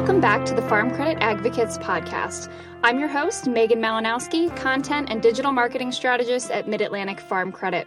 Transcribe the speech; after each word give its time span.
Welcome 0.00 0.22
back 0.22 0.46
to 0.46 0.54
the 0.54 0.62
Farm 0.62 0.90
Credit 0.94 1.18
Advocates 1.20 1.76
podcast. 1.76 2.50
I'm 2.82 2.98
your 2.98 3.06
host, 3.06 3.46
Megan 3.46 3.82
Malinowski, 3.82 4.56
content 4.56 5.10
and 5.10 5.20
digital 5.20 5.52
marketing 5.52 5.92
strategist 5.92 6.50
at 6.50 6.66
Mid 6.66 6.80
Atlantic 6.80 7.20
Farm 7.20 7.52
Credit. 7.52 7.86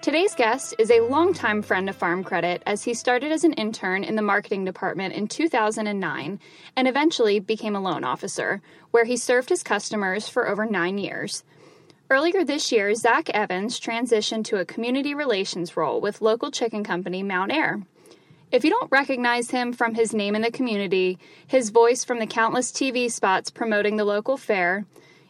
Today's 0.00 0.36
guest 0.36 0.76
is 0.78 0.92
a 0.92 1.00
longtime 1.00 1.62
friend 1.62 1.90
of 1.90 1.96
Farm 1.96 2.22
Credit 2.22 2.62
as 2.66 2.84
he 2.84 2.94
started 2.94 3.32
as 3.32 3.42
an 3.42 3.52
intern 3.54 4.04
in 4.04 4.14
the 4.14 4.22
marketing 4.22 4.64
department 4.64 5.12
in 5.12 5.26
2009 5.26 6.38
and 6.76 6.86
eventually 6.86 7.40
became 7.40 7.74
a 7.74 7.82
loan 7.82 8.04
officer, 8.04 8.62
where 8.92 9.04
he 9.04 9.16
served 9.16 9.48
his 9.48 9.64
customers 9.64 10.28
for 10.28 10.46
over 10.46 10.64
nine 10.64 10.98
years. 10.98 11.42
Earlier 12.10 12.44
this 12.44 12.70
year, 12.70 12.94
Zach 12.94 13.28
Evans 13.30 13.80
transitioned 13.80 14.44
to 14.44 14.60
a 14.60 14.64
community 14.64 15.16
relations 15.16 15.76
role 15.76 16.00
with 16.00 16.22
local 16.22 16.52
chicken 16.52 16.84
company 16.84 17.24
Mountaire. 17.24 17.82
If 18.54 18.62
you 18.62 18.70
don't 18.70 18.92
recognize 18.92 19.50
him 19.50 19.72
from 19.72 19.96
his 19.96 20.14
name 20.14 20.36
in 20.36 20.42
the 20.42 20.50
community, 20.52 21.18
his 21.44 21.70
voice 21.70 22.04
from 22.04 22.20
the 22.20 22.26
countless 22.28 22.70
TV 22.70 23.10
spots 23.10 23.50
promoting 23.50 23.96
the 23.96 24.04
local 24.04 24.36
fair, 24.36 24.84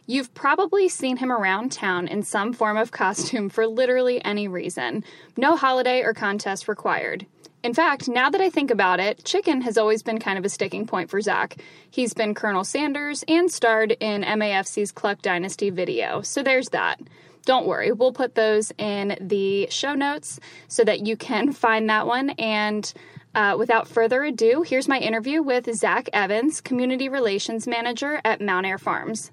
you've 0.05 0.31
probably 0.35 0.87
seen 0.87 1.17
him 1.17 1.31
around 1.31 1.71
town 1.71 2.07
in 2.07 2.21
some 2.21 2.53
form 2.53 2.77
of 2.77 2.91
costume 2.91 3.49
for 3.49 3.65
literally 3.65 4.23
any 4.23 4.47
reason. 4.47 5.03
No 5.37 5.55
holiday 5.55 6.03
or 6.03 6.13
contest 6.13 6.67
required. 6.67 7.25
In 7.63 7.73
fact, 7.73 8.07
now 8.07 8.29
that 8.29 8.41
I 8.41 8.51
think 8.51 8.69
about 8.69 8.99
it, 8.99 9.25
chicken 9.25 9.61
has 9.61 9.75
always 9.75 10.03
been 10.03 10.19
kind 10.19 10.37
of 10.37 10.45
a 10.45 10.49
sticking 10.49 10.85
point 10.85 11.09
for 11.09 11.19
Zach. 11.19 11.57
He's 11.89 12.13
been 12.13 12.35
Colonel 12.35 12.63
Sanders 12.63 13.23
and 13.27 13.51
starred 13.51 13.93
in 13.93 14.21
MAFC's 14.21 14.91
Cluck 14.91 15.23
Dynasty 15.23 15.71
video, 15.71 16.21
so 16.21 16.43
there's 16.43 16.69
that. 16.69 17.01
Don't 17.45 17.67
worry, 17.67 17.91
we'll 17.91 18.11
put 18.11 18.35
those 18.35 18.71
in 18.77 19.17
the 19.21 19.67
show 19.69 19.93
notes 19.93 20.39
so 20.67 20.83
that 20.83 21.05
you 21.07 21.15
can 21.15 21.53
find 21.53 21.89
that 21.89 22.05
one. 22.05 22.31
And 22.31 22.93
uh, 23.35 23.55
without 23.57 23.87
further 23.87 24.23
ado, 24.23 24.63
here's 24.63 24.87
my 24.87 24.97
interview 24.97 25.43
with 25.43 25.73
Zach 25.75 26.09
Evans, 26.13 26.61
Community 26.61 27.09
Relations 27.09 27.67
Manager 27.67 28.21
at 28.23 28.41
Mountaire 28.41 28.77
Farms. 28.77 29.31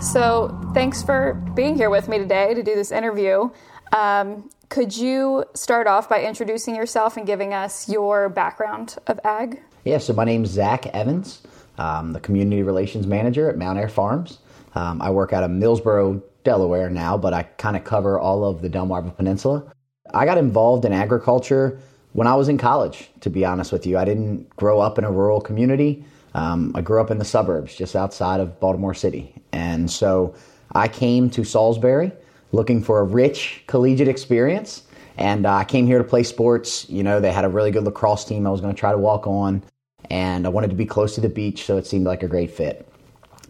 So, 0.00 0.58
thanks 0.74 1.02
for 1.02 1.34
being 1.54 1.76
here 1.76 1.88
with 1.88 2.08
me 2.08 2.18
today 2.18 2.52
to 2.52 2.62
do 2.62 2.74
this 2.74 2.92
interview. 2.92 3.48
Um, 3.92 4.50
could 4.68 4.96
you 4.96 5.44
start 5.54 5.86
off 5.86 6.08
by 6.08 6.24
introducing 6.24 6.74
yourself 6.74 7.16
and 7.16 7.26
giving 7.26 7.54
us 7.54 7.88
your 7.88 8.28
background 8.28 8.96
of 9.06 9.20
ag? 9.24 9.62
Yeah, 9.84 9.98
so 9.98 10.12
my 10.12 10.24
name's 10.24 10.50
Zach 10.50 10.86
Evans. 10.88 11.40
I'm 11.78 12.12
the 12.12 12.20
Community 12.20 12.62
Relations 12.62 13.06
Manager 13.06 13.48
at 13.48 13.56
Mountaire 13.56 13.88
Farms. 13.88 14.38
Um, 14.74 15.00
I 15.00 15.10
work 15.10 15.32
out 15.32 15.44
of 15.44 15.50
Millsboro, 15.50 16.22
Delaware 16.44 16.90
now, 16.90 17.16
but 17.16 17.32
I 17.32 17.44
kind 17.44 17.76
of 17.76 17.84
cover 17.84 18.18
all 18.18 18.44
of 18.44 18.62
the 18.62 18.68
Delmarva 18.68 19.16
Peninsula. 19.16 19.72
I 20.14 20.24
got 20.24 20.38
involved 20.38 20.84
in 20.84 20.92
agriculture 20.92 21.78
when 22.12 22.26
I 22.26 22.34
was 22.34 22.48
in 22.48 22.58
college, 22.58 23.10
to 23.20 23.30
be 23.30 23.44
honest 23.44 23.72
with 23.72 23.86
you. 23.86 23.98
I 23.98 24.04
didn't 24.04 24.48
grow 24.56 24.80
up 24.80 24.98
in 24.98 25.04
a 25.04 25.10
rural 25.10 25.40
community. 25.40 26.04
Um, 26.34 26.72
I 26.74 26.80
grew 26.80 27.00
up 27.00 27.10
in 27.10 27.18
the 27.18 27.24
suburbs 27.24 27.74
just 27.74 27.94
outside 27.96 28.40
of 28.40 28.58
Baltimore 28.60 28.94
City. 28.94 29.34
And 29.52 29.90
so 29.90 30.34
I 30.74 30.88
came 30.88 31.30
to 31.30 31.44
Salisbury 31.44 32.12
looking 32.52 32.82
for 32.82 33.00
a 33.00 33.04
rich 33.04 33.62
collegiate 33.66 34.08
experience. 34.08 34.82
And 35.18 35.46
uh, 35.46 35.54
I 35.54 35.64
came 35.64 35.86
here 35.86 35.98
to 35.98 36.04
play 36.04 36.22
sports. 36.22 36.88
You 36.88 37.02
know, 37.02 37.20
they 37.20 37.32
had 37.32 37.44
a 37.44 37.48
really 37.48 37.70
good 37.70 37.84
lacrosse 37.84 38.24
team 38.24 38.46
I 38.46 38.50
was 38.50 38.60
going 38.60 38.74
to 38.74 38.78
try 38.78 38.92
to 38.92 38.98
walk 38.98 39.26
on. 39.26 39.62
And 40.10 40.46
I 40.46 40.50
wanted 40.50 40.70
to 40.70 40.76
be 40.76 40.86
close 40.86 41.14
to 41.16 41.20
the 41.20 41.28
beach, 41.28 41.64
so 41.64 41.76
it 41.78 41.86
seemed 41.86 42.04
like 42.04 42.22
a 42.22 42.28
great 42.28 42.50
fit. 42.50 42.88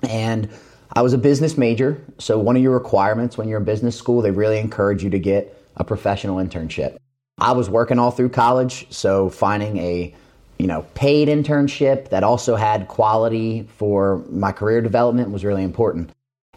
And 0.09 0.49
I 0.93 1.03
was 1.03 1.13
a 1.13 1.19
business 1.19 1.59
major. 1.59 2.03
So, 2.19 2.39
one 2.39 2.57
of 2.57 2.63
your 2.63 2.73
requirements 2.73 3.37
when 3.37 3.49
you're 3.49 3.59
in 3.59 3.65
business 3.65 3.97
school, 3.97 4.23
they 4.23 4.31
really 4.31 4.59
encourage 4.59 5.05
you 5.05 5.11
to 5.11 5.19
get 5.19 5.56
a 5.77 5.85
professional 5.85 6.37
internship. 6.37 6.97
I 7.39 7.53
was 7.53 7.69
working 7.69 7.99
all 7.99 8.11
through 8.11 8.31
college, 8.31 8.87
so 8.91 9.29
finding 9.29 9.79
a 9.79 10.15
you 10.59 10.67
know 10.67 10.87
paid 10.95 11.29
internship 11.29 12.09
that 12.11 12.25
also 12.25 12.57
had 12.57 12.89
quality 12.89 13.69
for 13.77 14.25
my 14.31 14.53
career 14.53 14.81
development 14.81 15.31
was 15.31 15.45
really 15.45 15.65
important. 15.65 16.11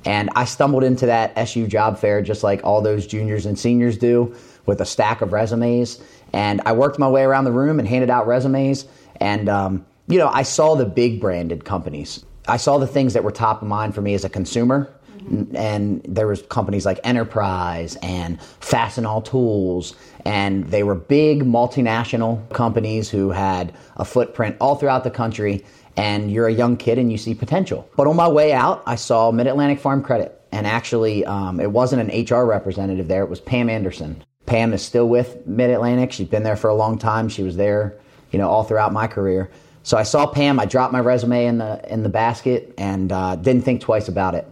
And 0.05 0.29
I 0.35 0.45
stumbled 0.45 0.83
into 0.83 1.07
that 1.07 1.33
SU 1.37 1.67
job 1.67 1.99
fair 1.99 2.21
just 2.21 2.43
like 2.43 2.61
all 2.63 2.81
those 2.81 3.05
juniors 3.05 3.45
and 3.45 3.59
seniors 3.59 3.97
do 3.97 4.35
with 4.65 4.79
a 4.81 4.85
stack 4.85 5.21
of 5.21 5.33
resumes. 5.33 6.01
And 6.31 6.61
I 6.65 6.71
worked 6.73 6.99
my 6.99 7.09
way 7.09 7.23
around 7.23 7.45
the 7.45 7.51
room 7.51 7.79
and 7.79 7.87
handed 7.87 8.09
out 8.09 8.27
resumes. 8.27 8.85
And, 9.19 9.49
um, 9.49 9.85
you 10.07 10.17
know, 10.17 10.29
I 10.29 10.43
saw 10.43 10.75
the 10.75 10.85
big 10.85 11.19
branded 11.19 11.65
companies. 11.65 12.23
I 12.47 12.57
saw 12.57 12.77
the 12.77 12.87
things 12.87 13.13
that 13.13 13.23
were 13.23 13.31
top 13.31 13.61
of 13.61 13.67
mind 13.67 13.93
for 13.93 14.01
me 14.01 14.13
as 14.13 14.23
a 14.23 14.29
consumer. 14.29 14.91
Mm-hmm. 15.19 15.55
And 15.55 16.01
there 16.03 16.27
was 16.27 16.41
companies 16.43 16.85
like 16.85 16.99
Enterprise 17.03 17.97
and 18.01 18.39
Fastenal 18.61 19.23
Tools, 19.23 19.95
and 20.25 20.65
they 20.65 20.83
were 20.83 20.95
big 20.95 21.43
multinational 21.43 22.47
companies 22.51 23.09
who 23.09 23.31
had 23.31 23.73
a 23.97 24.05
footprint 24.05 24.55
all 24.59 24.75
throughout 24.75 25.03
the 25.03 25.11
country 25.11 25.63
and 25.99 26.31
you're 26.31 26.47
a 26.47 26.53
young 26.53 26.77
kid 26.77 26.97
and 26.97 27.11
you 27.11 27.17
see 27.17 27.35
potential. 27.35 27.89
But 27.97 28.07
on 28.07 28.15
my 28.15 28.27
way 28.27 28.53
out, 28.53 28.83
I 28.85 28.95
saw 28.95 29.31
Mid 29.31 29.47
Atlantic 29.47 29.79
Farm 29.79 30.01
Credit. 30.01 30.35
And 30.51 30.65
actually, 30.65 31.25
um, 31.25 31.59
it 31.59 31.71
wasn't 31.71 32.09
an 32.09 32.25
HR 32.25 32.45
representative 32.45 33.07
there, 33.07 33.23
it 33.23 33.29
was 33.29 33.41
Pam 33.41 33.69
Anderson. 33.69 34.23
Pam 34.45 34.73
is 34.73 34.81
still 34.81 35.07
with 35.07 35.45
Mid 35.45 35.69
Atlantic. 35.69 36.11
She's 36.11 36.27
been 36.27 36.43
there 36.43 36.55
for 36.55 36.69
a 36.69 36.73
long 36.73 36.97
time. 36.97 37.29
She 37.29 37.43
was 37.43 37.55
there, 37.55 37.97
you 38.31 38.39
know, 38.39 38.49
all 38.49 38.63
throughout 38.63 38.93
my 38.93 39.07
career. 39.07 39.51
So 39.83 39.97
I 39.97 40.03
saw 40.03 40.25
Pam. 40.25 40.59
I 40.59 40.65
dropped 40.65 40.93
my 40.93 41.01
resume 41.01 41.45
in 41.45 41.57
the 41.57 41.81
in 41.91 42.03
the 42.03 42.09
basket 42.09 42.73
and 42.77 43.11
uh, 43.11 43.35
didn't 43.35 43.63
think 43.63 43.81
twice 43.81 44.07
about 44.07 44.35
it. 44.35 44.47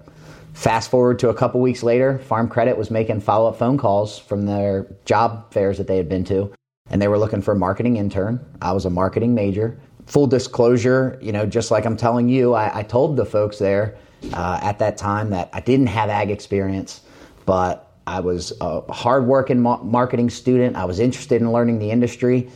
Fast 0.58 0.90
forward 0.90 1.20
to 1.20 1.30
a 1.30 1.36
couple 1.36 1.62
weeks 1.62 1.84
later, 1.84 2.18
Farm 2.18 2.50
Credit 2.50 2.76
was 2.76 2.90
making 2.90 3.22
follow 3.22 3.48
up 3.48 3.60
phone 3.60 3.78
calls 3.78 4.18
from 4.18 4.48
their 4.48 4.88
job 5.06 5.54
fairs 5.54 5.78
that 5.78 5.86
they 5.86 5.98
had 5.98 6.10
been 6.10 6.24
to, 6.26 6.52
and 6.90 7.00
they 7.00 7.08
were 7.08 7.20
looking 7.20 7.44
for 7.44 7.52
a 7.52 7.56
marketing 7.56 7.98
intern. 7.98 8.44
I 8.60 8.72
was 8.72 8.84
a 8.84 8.90
marketing 8.90 9.36
major 9.36 9.80
full 10.08 10.26
disclosure, 10.26 11.20
you 11.22 11.32
know, 11.32 11.46
just 11.46 11.70
like 11.70 11.86
I'm 11.86 11.98
telling 11.98 12.28
you, 12.28 12.54
I, 12.54 12.80
I 12.80 12.84
told 12.84 13.18
the 13.18 13.26
folks 13.26 13.60
there 13.60 13.98
uh, 14.34 14.60
at 14.64 14.80
that 14.80 14.98
time 14.98 15.30
that 15.30 15.50
I 15.54 15.60
didn't 15.60 15.88
have 15.88 16.10
ag 16.10 16.32
experience, 16.32 17.02
but 17.46 17.92
I 18.08 18.22
was 18.22 18.54
a 18.60 18.92
hardworking 18.92 19.62
ma- 19.62 19.84
marketing 19.84 20.30
student. 20.30 20.76
I 20.76 20.86
was 20.86 21.00
interested 21.00 21.42
in 21.42 21.52
learning 21.52 21.80
the 21.80 21.92
industry. 21.92 22.50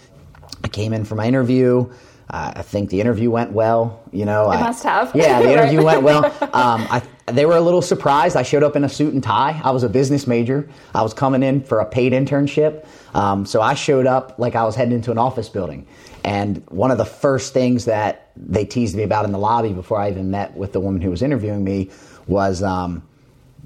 I 0.63 0.69
came 0.69 0.93
in 0.93 1.05
for 1.05 1.15
my 1.15 1.27
interview. 1.27 1.91
Uh, 2.29 2.53
I 2.55 2.61
think 2.61 2.89
the 2.89 3.01
interview 3.01 3.29
went 3.29 3.51
well. 3.51 4.01
You 4.13 4.23
know, 4.23 4.49
it 4.49 4.55
I, 4.55 4.61
must 4.61 4.83
have. 4.83 5.11
Yeah, 5.13 5.41
the 5.43 5.51
interview 5.51 5.83
went 5.83 6.01
well. 6.01 6.25
Um, 6.53 6.85
I, 6.89 7.01
they 7.27 7.45
were 7.45 7.55
a 7.55 7.61
little 7.61 7.81
surprised. 7.81 8.35
I 8.35 8.43
showed 8.43 8.63
up 8.63 8.75
in 8.75 8.83
a 8.83 8.89
suit 8.89 9.13
and 9.13 9.23
tie. 9.23 9.59
I 9.63 9.71
was 9.71 9.83
a 9.83 9.89
business 9.89 10.27
major. 10.27 10.67
I 10.93 11.01
was 11.01 11.13
coming 11.13 11.43
in 11.43 11.61
for 11.61 11.79
a 11.79 11.85
paid 11.85 12.13
internship. 12.13 12.85
Um, 13.13 13.45
so 13.45 13.61
I 13.61 13.73
showed 13.73 14.07
up 14.07 14.35
like 14.37 14.55
I 14.55 14.63
was 14.63 14.75
heading 14.75 14.93
into 14.93 15.11
an 15.11 15.17
office 15.17 15.49
building. 15.49 15.87
And 16.23 16.63
one 16.69 16.91
of 16.91 16.97
the 16.97 17.05
first 17.05 17.53
things 17.53 17.85
that 17.85 18.31
they 18.35 18.65
teased 18.65 18.95
me 18.95 19.03
about 19.03 19.25
in 19.25 19.31
the 19.31 19.39
lobby 19.39 19.73
before 19.73 19.99
I 19.99 20.09
even 20.09 20.31
met 20.31 20.55
with 20.55 20.73
the 20.73 20.79
woman 20.79 21.01
who 21.01 21.09
was 21.09 21.21
interviewing 21.21 21.63
me 21.63 21.89
was, 22.27 22.61
um, 22.61 23.03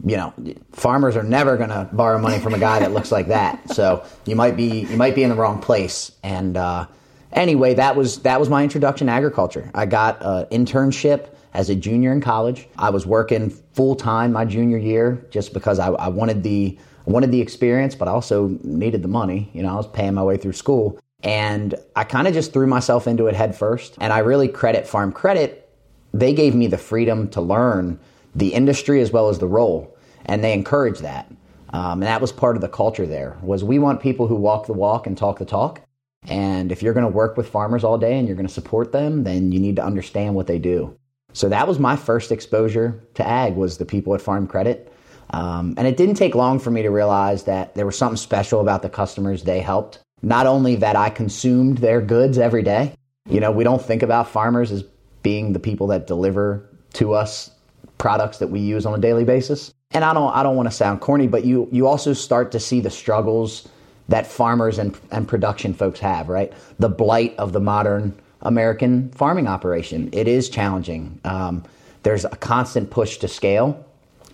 you 0.06 0.18
know, 0.18 0.34
farmers 0.72 1.16
are 1.16 1.24
never 1.24 1.58
going 1.58 1.70
to 1.70 1.90
borrow 1.92 2.20
money 2.20 2.40
from 2.40 2.54
a 2.54 2.60
guy 2.60 2.80
that 2.80 2.92
looks 2.92 3.12
like 3.12 3.28
that. 3.28 3.70
So 3.72 4.06
you 4.26 4.36
might 4.36 4.56
be 4.56 4.82
you 4.82 4.98
might 4.98 5.16
be 5.16 5.24
in 5.24 5.30
the 5.30 5.36
wrong 5.36 5.62
place. 5.62 6.12
And 6.24 6.58
uh, 6.58 6.88
anyway, 7.36 7.76
that 7.76 7.96
was 7.96 8.20
that 8.20 8.40
was 8.40 8.50
my 8.50 8.64
introduction 8.64 9.08
to 9.08 9.14
agriculture. 9.14 9.70
I 9.76 9.86
got 9.86 10.18
an 10.22 10.46
internship 10.46 11.30
as 11.54 11.70
a 11.70 11.76
junior 11.76 12.12
in 12.12 12.22
college. 12.22 12.68
I 12.78 12.90
was 12.90 13.06
working 13.06 13.50
full 13.50 13.96
time 13.96 14.34
my 14.34 14.46
junior 14.46 14.78
year 14.78 15.26
just 15.30 15.54
because 15.54 15.80
I, 15.80 15.90
I 15.90 16.08
wanted 16.08 16.44
the 16.44 16.78
wanted 17.06 17.32
the 17.32 17.42
experience, 17.42 17.94
but 17.96 18.08
I 18.08 18.12
also 18.12 18.58
needed 18.64 19.04
the 19.04 19.08
money. 19.08 19.50
You 19.54 19.64
know, 19.64 19.70
I 19.70 19.76
was 19.76 19.88
paying 19.88 20.14
my 20.16 20.24
way 20.24 20.38
through 20.38 20.54
school. 20.54 21.00
And 21.24 21.76
I 21.96 22.04
kind 22.04 22.28
of 22.28 22.34
just 22.34 22.54
threw 22.54 22.68
myself 22.68 23.08
into 23.08 23.28
it 23.28 23.36
head 23.36 23.56
first. 23.56 23.96
And 24.00 24.12
I 24.12 24.20
really 24.20 24.48
credit 24.48 24.88
Farm 24.88 25.12
Credit. 25.12 25.68
They 26.14 26.34
gave 26.34 26.54
me 26.56 26.68
the 26.68 26.78
freedom 26.78 27.30
to 27.30 27.42
learn 27.42 28.00
the 28.36 28.54
industry 28.54 29.02
as 29.02 29.12
well 29.12 29.30
as 29.30 29.40
the 29.40 29.48
role. 29.48 29.98
And 30.26 30.44
they 30.44 30.54
encouraged 30.54 31.02
that. 31.02 31.32
Um, 31.74 31.94
and 31.94 32.04
that 32.04 32.22
was 32.22 32.32
part 32.32 32.56
of 32.56 32.62
the 32.62 32.70
culture 32.70 33.06
there 33.06 33.38
was 33.42 33.64
we 33.64 33.80
want 33.80 34.02
people 34.02 34.28
who 34.28 34.36
walk 34.36 34.68
the 34.68 34.74
walk 34.74 35.08
and 35.08 35.18
talk 35.18 35.40
the 35.40 35.46
talk. 35.46 35.82
And 36.28 36.72
if 36.72 36.82
you're 36.82 36.94
going 36.94 37.06
to 37.06 37.12
work 37.12 37.38
with 37.38 37.50
farmers 37.50 37.84
all 37.84 37.98
day 37.98 38.18
and 38.18 38.28
you're 38.28 38.38
going 38.38 38.48
to 38.48 38.54
support 38.54 38.92
them, 38.92 39.24
then 39.24 39.52
you 39.52 39.60
need 39.60 39.76
to 39.76 39.86
understand 39.86 40.36
what 40.36 40.48
they 40.48 40.60
do. 40.60 40.98
So 41.34 41.50
that 41.50 41.68
was 41.68 41.80
my 41.80 41.96
first 41.96 42.32
exposure 42.32 43.04
to 43.16 43.28
ag 43.28 43.56
was 43.56 43.78
the 43.78 43.86
people 43.86 44.16
at 44.16 44.22
Farm 44.22 44.48
Credit. 44.48 44.92
Um, 45.32 45.74
and 45.78 45.88
it 45.88 45.98
didn't 45.98 46.16
take 46.16 46.36
long 46.36 46.60
for 46.60 46.72
me 46.72 46.82
to 46.82 46.90
realize 46.90 47.44
that 47.44 47.76
there 47.76 47.86
was 47.86 47.98
something 47.98 48.18
special 48.18 48.62
about 48.62 48.82
the 48.82 48.90
customers 48.90 49.44
they 49.44 49.60
helped 49.60 50.00
not 50.22 50.48
only 50.48 50.76
that 50.78 50.96
I 50.96 51.10
consumed 51.10 51.78
their 51.78 52.02
goods 52.02 52.38
every 52.38 52.64
day, 52.64 52.94
you 53.30 53.40
know, 53.40 53.52
we 53.52 53.64
don't 53.64 53.82
think 53.82 54.02
about 54.02 54.28
farmers 54.28 54.72
as 54.72 54.84
being 55.24 55.54
the 55.54 55.60
people 55.60 55.88
that 55.88 56.08
deliver 56.08 56.68
to 56.94 57.14
us 57.14 57.52
products 57.98 58.40
that 58.40 58.48
we 58.48 58.60
use 58.60 58.86
on 58.86 58.94
a 58.94 58.98
daily 58.98 59.24
basis. 59.24 59.72
And 59.92 60.04
I 60.04 60.14
don't 60.14 60.36
I 60.36 60.44
don't 60.44 60.56
want 60.56 60.68
to 60.68 60.76
sound 60.76 61.02
corny, 61.02 61.28
but 61.28 61.46
you 61.46 61.70
you 61.72 61.88
also 61.88 62.14
start 62.14 62.52
to 62.52 62.60
see 62.60 62.80
the 62.80 62.90
struggles 62.90 63.68
that 64.10 64.28
farmers 64.28 64.78
and, 64.78 64.98
and 65.12 65.28
production 65.28 65.74
folks 65.74 66.00
have, 66.00 66.30
right? 66.30 66.54
The 66.80 66.90
blight 66.90 67.36
of 67.38 67.54
the 67.54 67.60
modern 67.60 68.20
American 68.42 69.10
farming 69.12 69.48
operation. 69.48 70.10
It 70.12 70.28
is 70.28 70.50
challenging. 70.50 71.20
Um, 71.24 71.64
there's 72.04 72.26
a 72.26 72.30
constant 72.30 72.92
push 72.92 73.18
to 73.18 73.28
scale. 73.28 73.84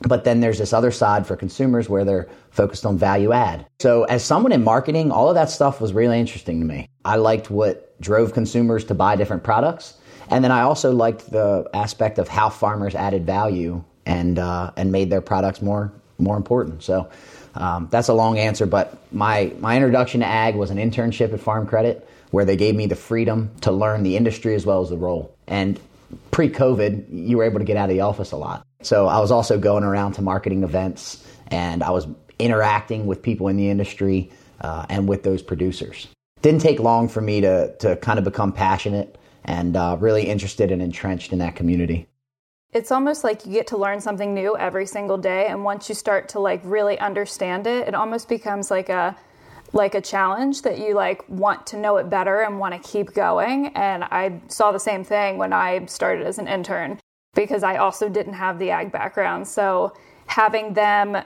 But 0.02 0.24
then 0.24 0.40
there's 0.40 0.58
this 0.58 0.74
other 0.74 0.92
side 0.92 1.28
for 1.28 1.36
consumers 1.36 1.88
where 1.88 2.04
they're 2.04 2.28
focused 2.50 2.86
on 2.86 2.98
value 2.98 3.32
add. 3.32 3.68
So, 3.80 4.04
as 4.06 4.26
someone 4.26 4.52
in 4.52 4.64
marketing, 4.64 5.12
all 5.12 5.30
of 5.30 5.36
that 5.36 5.50
stuff 5.50 5.80
was 5.80 5.94
really 5.94 6.20
interesting 6.20 6.60
to 6.60 6.66
me. 6.66 6.90
I 7.06 7.18
liked 7.18 7.52
what 7.52 8.00
drove 8.02 8.34
consumers 8.34 8.84
to 8.86 8.96
buy 8.96 9.16
different 9.16 9.44
products. 9.44 9.96
And 10.30 10.44
then 10.44 10.52
I 10.52 10.62
also 10.62 10.92
liked 10.92 11.30
the 11.30 11.70
aspect 11.74 12.18
of 12.18 12.28
how 12.28 12.50
farmers 12.50 12.96
added 12.96 13.26
value 13.26 13.84
and, 14.06 14.40
uh, 14.40 14.72
and 14.76 14.92
made 14.92 15.10
their 15.10 15.22
products 15.22 15.62
more, 15.62 15.92
more 16.18 16.38
important. 16.38 16.82
So, 16.82 17.08
um, 17.56 17.88
that's 17.92 18.08
a 18.08 18.14
long 18.14 18.38
answer, 18.38 18.66
but 18.66 18.98
my, 19.12 19.54
my 19.60 19.76
introduction 19.76 20.22
to 20.22 20.26
ag 20.26 20.56
was 20.56 20.70
an 20.70 20.78
internship 20.78 21.34
at 21.34 21.40
Farm 21.40 21.68
Credit 21.68 22.08
where 22.32 22.46
they 22.46 22.56
gave 22.56 22.76
me 22.76 22.88
the 22.88 22.96
freedom 22.96 23.52
to 23.62 23.72
learn 23.72 24.04
the 24.04 24.16
industry 24.16 24.56
as 24.56 24.66
well 24.66 24.82
as 24.82 24.90
the 24.90 24.98
role. 24.98 25.36
And 25.48 25.80
pre 26.32 26.50
COVID, 26.50 27.08
you 27.12 27.38
were 27.38 27.44
able 27.44 27.60
to 27.60 27.66
get 27.66 27.78
out 27.78 27.90
of 27.90 27.96
the 27.96 28.02
office 28.02 28.32
a 28.32 28.38
lot. 28.38 28.66
So 28.82 29.08
I 29.08 29.20
was 29.20 29.32
also 29.32 29.60
going 29.60 29.84
around 29.84 30.14
to 30.14 30.22
marketing 30.22 30.64
events 30.64 31.26
and 31.48 31.84
I 31.84 31.92
was 31.92 32.08
interacting 32.40 33.06
with 33.06 33.22
people 33.22 33.48
in 33.50 33.58
the 33.58 33.70
industry 33.70 34.32
uh, 34.62 34.86
and 34.90 35.08
with 35.08 35.24
those 35.24 35.42
producers. 35.42 36.08
Didn't 36.42 36.62
take 36.62 36.80
long 36.80 37.08
for 37.08 37.22
me 37.22 37.42
to, 37.42 37.76
to 37.78 37.98
kind 37.98 38.18
of 38.18 38.26
become 38.26 38.54
passionate 38.54 39.18
and 39.44 39.76
uh, 39.76 39.98
really 40.00 40.24
interested 40.24 40.72
and 40.72 40.82
entrenched 40.82 41.34
in 41.34 41.40
that 41.40 41.56
community. 41.56 42.08
It's 42.74 42.92
almost 42.92 43.24
like 43.24 43.46
you 43.46 43.52
get 43.52 43.68
to 43.68 43.78
learn 43.78 44.00
something 44.00 44.34
new 44.34 44.56
every 44.56 44.86
single 44.86 45.18
day. 45.18 45.48
And 45.48 45.64
once 45.64 45.90
you 45.90 45.96
start 45.96 46.30
to 46.30 46.40
like 46.40 46.62
really 46.64 46.98
understand 47.00 47.68
it, 47.68 47.88
it 47.88 47.94
almost 47.94 48.30
becomes 48.30 48.72
like 48.72 48.90
a 48.90 49.18
like 49.74 49.96
a 49.96 50.02
challenge 50.02 50.64
that 50.64 50.80
you 50.80 50.94
like 50.94 51.28
want 51.30 51.66
to 51.68 51.78
know 51.78 51.98
it 51.98 52.10
better 52.10 52.42
and 52.42 52.60
want 52.60 52.74
to 52.74 52.90
keep 52.90 53.14
going 53.14 53.68
and 53.68 54.04
i 54.06 54.40
saw 54.48 54.72
the 54.72 54.80
same 54.80 55.04
thing 55.04 55.38
when 55.38 55.54
i 55.54 55.86
started 55.86 56.26
as 56.26 56.38
an 56.38 56.48
intern 56.48 57.00
because 57.36 57.64
i 57.64 57.78
also 57.78 58.10
didn't 58.10 58.34
have 58.34 58.60
the 58.60 58.70
ag 58.70 58.92
background 58.92 59.48
so 59.48 59.94
having 60.26 60.74
them 60.74 61.24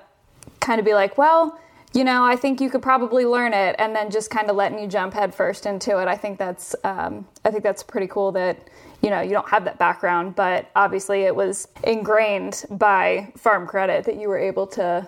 kind 0.60 0.80
of 0.80 0.86
be 0.86 0.94
like 0.94 1.18
well 1.18 1.60
you 1.94 2.04
know 2.04 2.24
i 2.24 2.36
think 2.36 2.62
you 2.62 2.70
could 2.70 2.84
probably 2.84 3.26
learn 3.26 3.52
it 3.52 3.76
and 3.80 3.96
then 3.96 4.12
just 4.12 4.30
kind 4.30 4.50
of 4.50 4.56
letting 4.56 4.78
you 4.78 4.88
jump 4.88 5.14
headfirst 5.14 5.66
into 5.66 6.00
it 6.00 6.08
i 6.08 6.16
think 6.16 6.38
that's 6.38 6.76
um, 6.84 7.28
i 7.46 7.50
think 7.50 7.64
that's 7.64 7.82
pretty 7.82 8.08
cool 8.08 8.32
that 8.32 8.70
you 9.02 9.10
know 9.10 9.22
you 9.22 9.32
don't 9.32 9.50
have 9.50 9.66
that 9.66 9.78
background 9.78 10.36
but 10.36 10.70
obviously 10.76 11.22
it 11.22 11.36
was 11.36 11.68
ingrained 11.84 12.66
by 12.72 13.32
farm 13.38 13.68
credit 13.68 14.06
that 14.06 14.16
you 14.16 14.28
were 14.28 14.38
able 14.38 14.66
to 14.66 15.08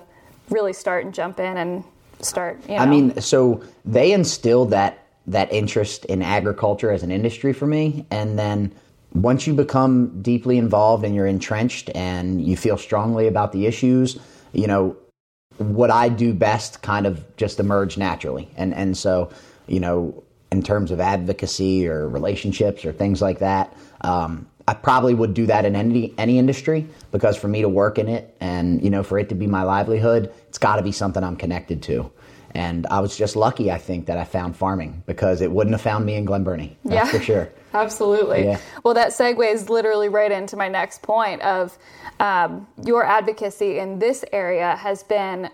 really 0.50 0.74
start 0.74 1.06
and 1.06 1.14
jump 1.14 1.40
in 1.40 1.58
and 1.58 1.84
start? 2.22 2.62
You 2.68 2.76
know? 2.76 2.82
I 2.82 2.86
mean, 2.86 3.20
so 3.22 3.62
they 3.86 4.12
instilled 4.12 4.72
that 4.72 5.04
that 5.28 5.52
interest 5.52 6.06
in 6.06 6.22
agriculture 6.22 6.90
as 6.90 7.04
an 7.04 7.12
industry 7.12 7.52
for 7.52 7.68
me, 7.68 8.06
and 8.12 8.40
then 8.40 8.74
once 9.14 9.48
you 9.48 9.54
become 9.54 10.22
deeply 10.22 10.58
involved 10.58 11.04
and 11.04 11.16
you're 11.16 11.28
entrenched 11.28 11.90
and 11.96 12.42
you 12.46 12.56
feel 12.56 12.78
strongly 12.78 13.28
about 13.28 13.52
the 13.52 13.66
issues, 13.66 14.18
you 14.54 14.68
know, 14.68 14.96
what 15.58 15.90
I 15.90 16.08
do 16.10 16.34
best 16.34 16.82
kind 16.82 17.06
of 17.06 17.36
just 17.36 17.60
emerged 17.60 17.98
naturally. 17.98 18.50
And 18.58 18.74
and 18.74 18.98
so, 18.98 19.30
you 19.68 19.80
know, 19.80 20.24
in 20.52 20.64
terms 20.64 20.92
of 20.92 21.00
advocacy 21.00 21.88
or 21.88 22.08
relationships 22.08 22.86
or 22.86 22.92
things 22.92 23.22
like 23.22 23.40
that, 23.40 23.76
um, 24.02 24.48
I 24.68 24.74
probably 24.74 25.14
would 25.14 25.34
do 25.34 25.46
that 25.46 25.66
in 25.66 25.76
any 25.76 26.14
any 26.18 26.38
industry 26.38 26.88
because 27.12 27.38
for 27.38 27.48
me 27.48 27.62
to 27.62 27.70
work 27.70 27.98
in 27.98 28.10
it 28.10 28.36
and 28.42 28.84
you 28.84 28.90
know 28.90 29.02
for 29.02 29.18
it 29.18 29.30
to 29.30 29.36
be 29.36 29.48
my 29.48 29.64
livelihood, 29.64 30.32
it's 30.48 30.58
got 30.58 30.76
to 30.76 30.82
be 30.82 30.92
something 30.92 31.24
I'm 31.24 31.38
connected 31.38 31.82
to. 31.84 32.12
And 32.52 32.88
I 32.88 33.02
was 33.02 33.16
just 33.16 33.36
lucky, 33.36 33.72
I 33.72 33.78
think, 33.78 34.08
that 34.08 34.18
I 34.18 34.24
found 34.24 34.56
farming 34.56 35.04
because 35.06 35.42
it 35.42 35.52
wouldn't 35.52 35.74
have 35.76 35.82
found 35.82 36.06
me 36.06 36.16
in 36.16 36.26
Glen 36.26 36.44
Burnie. 36.44 36.78
That's 36.84 37.14
yeah, 37.14 37.20
for 37.20 37.24
sure. 37.24 37.50
Absolutely. 37.74 38.46
Yeah. 38.46 38.60
Well, 38.84 38.94
that 38.96 39.10
segues 39.10 39.70
literally 39.70 40.10
right 40.10 40.32
into 40.32 40.58
my 40.58 40.68
next 40.68 41.04
point 41.04 41.42
of 41.42 41.78
um, 42.20 42.66
your 42.84 43.06
advocacy 43.06 43.78
in 43.78 44.00
this 44.00 44.26
area 44.32 44.76
has 44.78 45.04
been 45.04 45.50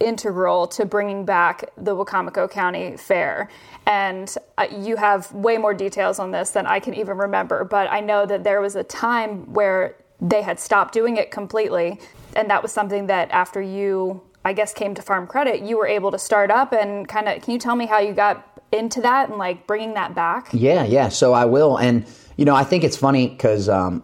integral 0.00 0.66
to 0.66 0.84
bringing 0.84 1.24
back 1.24 1.70
the 1.76 1.96
Wicomico 1.96 2.50
County 2.50 2.96
Fair. 2.96 3.48
And 3.86 4.34
uh, 4.58 4.66
you 4.70 4.96
have 4.96 5.30
way 5.32 5.58
more 5.58 5.74
details 5.74 6.18
on 6.18 6.30
this 6.30 6.50
than 6.50 6.66
I 6.66 6.80
can 6.80 6.94
even 6.94 7.16
remember, 7.16 7.64
but 7.64 7.90
I 7.90 8.00
know 8.00 8.26
that 8.26 8.44
there 8.44 8.60
was 8.60 8.76
a 8.76 8.84
time 8.84 9.52
where 9.52 9.96
they 10.20 10.42
had 10.42 10.58
stopped 10.58 10.92
doing 10.92 11.16
it 11.16 11.30
completely. 11.30 12.00
And 12.34 12.50
that 12.50 12.62
was 12.62 12.72
something 12.72 13.06
that 13.06 13.30
after 13.30 13.62
you, 13.62 14.22
I 14.44 14.52
guess, 14.52 14.72
came 14.72 14.94
to 14.94 15.02
Farm 15.02 15.26
Credit, 15.26 15.62
you 15.62 15.78
were 15.78 15.86
able 15.86 16.10
to 16.10 16.18
start 16.18 16.50
up 16.50 16.72
and 16.72 17.06
kind 17.08 17.28
of, 17.28 17.42
can 17.42 17.52
you 17.52 17.58
tell 17.58 17.76
me 17.76 17.86
how 17.86 17.98
you 17.98 18.12
got 18.12 18.60
into 18.72 19.00
that 19.02 19.28
and 19.28 19.38
like 19.38 19.66
bringing 19.66 19.94
that 19.94 20.14
back? 20.14 20.48
Yeah, 20.52 20.84
yeah. 20.84 21.08
So 21.08 21.32
I 21.32 21.44
will. 21.44 21.76
And, 21.76 22.06
you 22.36 22.44
know, 22.44 22.54
I 22.54 22.64
think 22.64 22.84
it's 22.84 22.96
funny 22.96 23.28
because 23.28 23.68
um, 23.68 24.02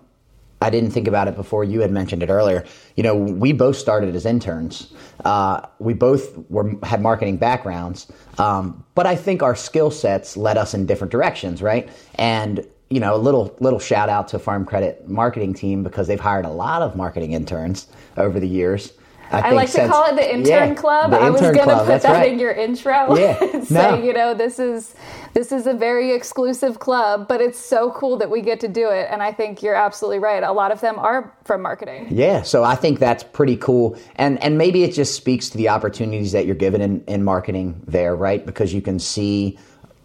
I 0.61 0.71
didn't 0.71 0.93
think 0.93 1.09
about 1.09 1.29
it 1.29 1.35
before 1.35 1.65
you 1.65 1.81
had 1.81 1.91
mentioned 1.91 2.23
it 2.23 2.31
earlier. 2.31 2.65
You 2.97 3.03
know, 3.03 3.17
we 3.17 3.53
both 3.53 3.77
started 3.77 4.15
as 4.15 4.27
interns. 4.27 4.93
Uh, 5.25 5.67
we 5.79 5.94
both 5.94 6.37
were 6.50 6.75
had 6.83 7.00
marketing 7.00 7.37
backgrounds, 7.37 8.11
um, 8.39 8.85
but 8.94 9.06
I 9.06 9.17
think 9.17 9.43
our 9.43 9.55
skill 9.55 9.91
sets 9.91 10.37
led 10.37 10.56
us 10.59 10.75
in 10.75 10.87
different 10.87 11.11
directions, 11.11 11.62
right? 11.62 11.89
And 12.17 12.67
you 12.91 13.00
know, 13.00 13.15
a 13.15 13.17
little 13.17 13.56
little 13.61 13.79
shout 13.79 14.09
out 14.09 14.29
to 14.29 14.39
Farm 14.39 14.67
Credit 14.67 15.09
marketing 15.09 15.55
team 15.55 15.83
because 15.83 16.06
they've 16.06 16.21
hired 16.21 16.44
a 16.44 16.50
lot 16.50 16.83
of 16.83 16.94
marketing 16.94 17.33
interns 17.33 17.87
over 18.17 18.39
the 18.39 18.49
years. 18.49 18.93
I, 19.32 19.49
I 19.49 19.50
like 19.52 19.70
to 19.73 19.88
call 19.88 20.06
it 20.11 20.17
the 20.17 20.34
intern 20.34 20.70
yeah, 20.70 20.75
club. 20.75 21.11
The 21.11 21.17
I 21.19 21.31
was 21.31 21.40
going 21.40 21.55
to 21.55 21.64
put 21.64 22.02
that 22.02 22.05
right. 22.05 22.32
in 22.32 22.38
your 22.38 22.52
intro. 22.52 23.17
Yeah. 23.17 23.38
say, 23.62 23.75
no. 23.75 24.02
you 24.02 24.12
know, 24.12 24.34
this 24.34 24.58
is 24.58 24.94
this 25.32 25.52
is 25.52 25.67
a 25.67 25.73
very 25.73 26.12
exclusive 26.12 26.79
club, 26.79 27.26
but 27.29 27.40
it's 27.40 27.58
so 27.58 27.90
cool 27.93 28.17
that 28.19 28.31
we 28.31 28.43
get 28.43 28.61
to 28.61 28.69
do 28.69 28.90
it. 28.90 29.08
And 29.11 29.23
I 29.23 29.32
think 29.32 29.62
you're 29.62 29.75
absolutely 29.75 30.19
right. 30.19 30.43
A 30.43 30.52
lot 30.52 30.70
of 30.70 30.81
them 30.81 30.99
are 30.99 31.34
from 31.44 31.62
marketing. 31.62 32.08
Yeah. 32.11 32.43
So 32.43 32.62
I 32.62 32.75
think 32.75 32.99
that's 32.99 33.23
pretty 33.23 33.56
cool. 33.56 33.96
And 34.17 34.43
and 34.43 34.58
maybe 34.58 34.84
it 34.84 34.93
just 34.93 35.14
speaks 35.14 35.49
to 35.50 35.56
the 35.56 35.69
opportunities 35.69 36.32
that 36.32 36.46
you're 36.46 36.55
given 36.55 36.81
in, 36.81 37.05
in 37.05 37.25
marketing 37.25 37.82
there, 37.87 38.14
right? 38.14 38.44
Because 38.44 38.75
you 38.75 38.82
can 38.82 38.99
see 38.99 39.58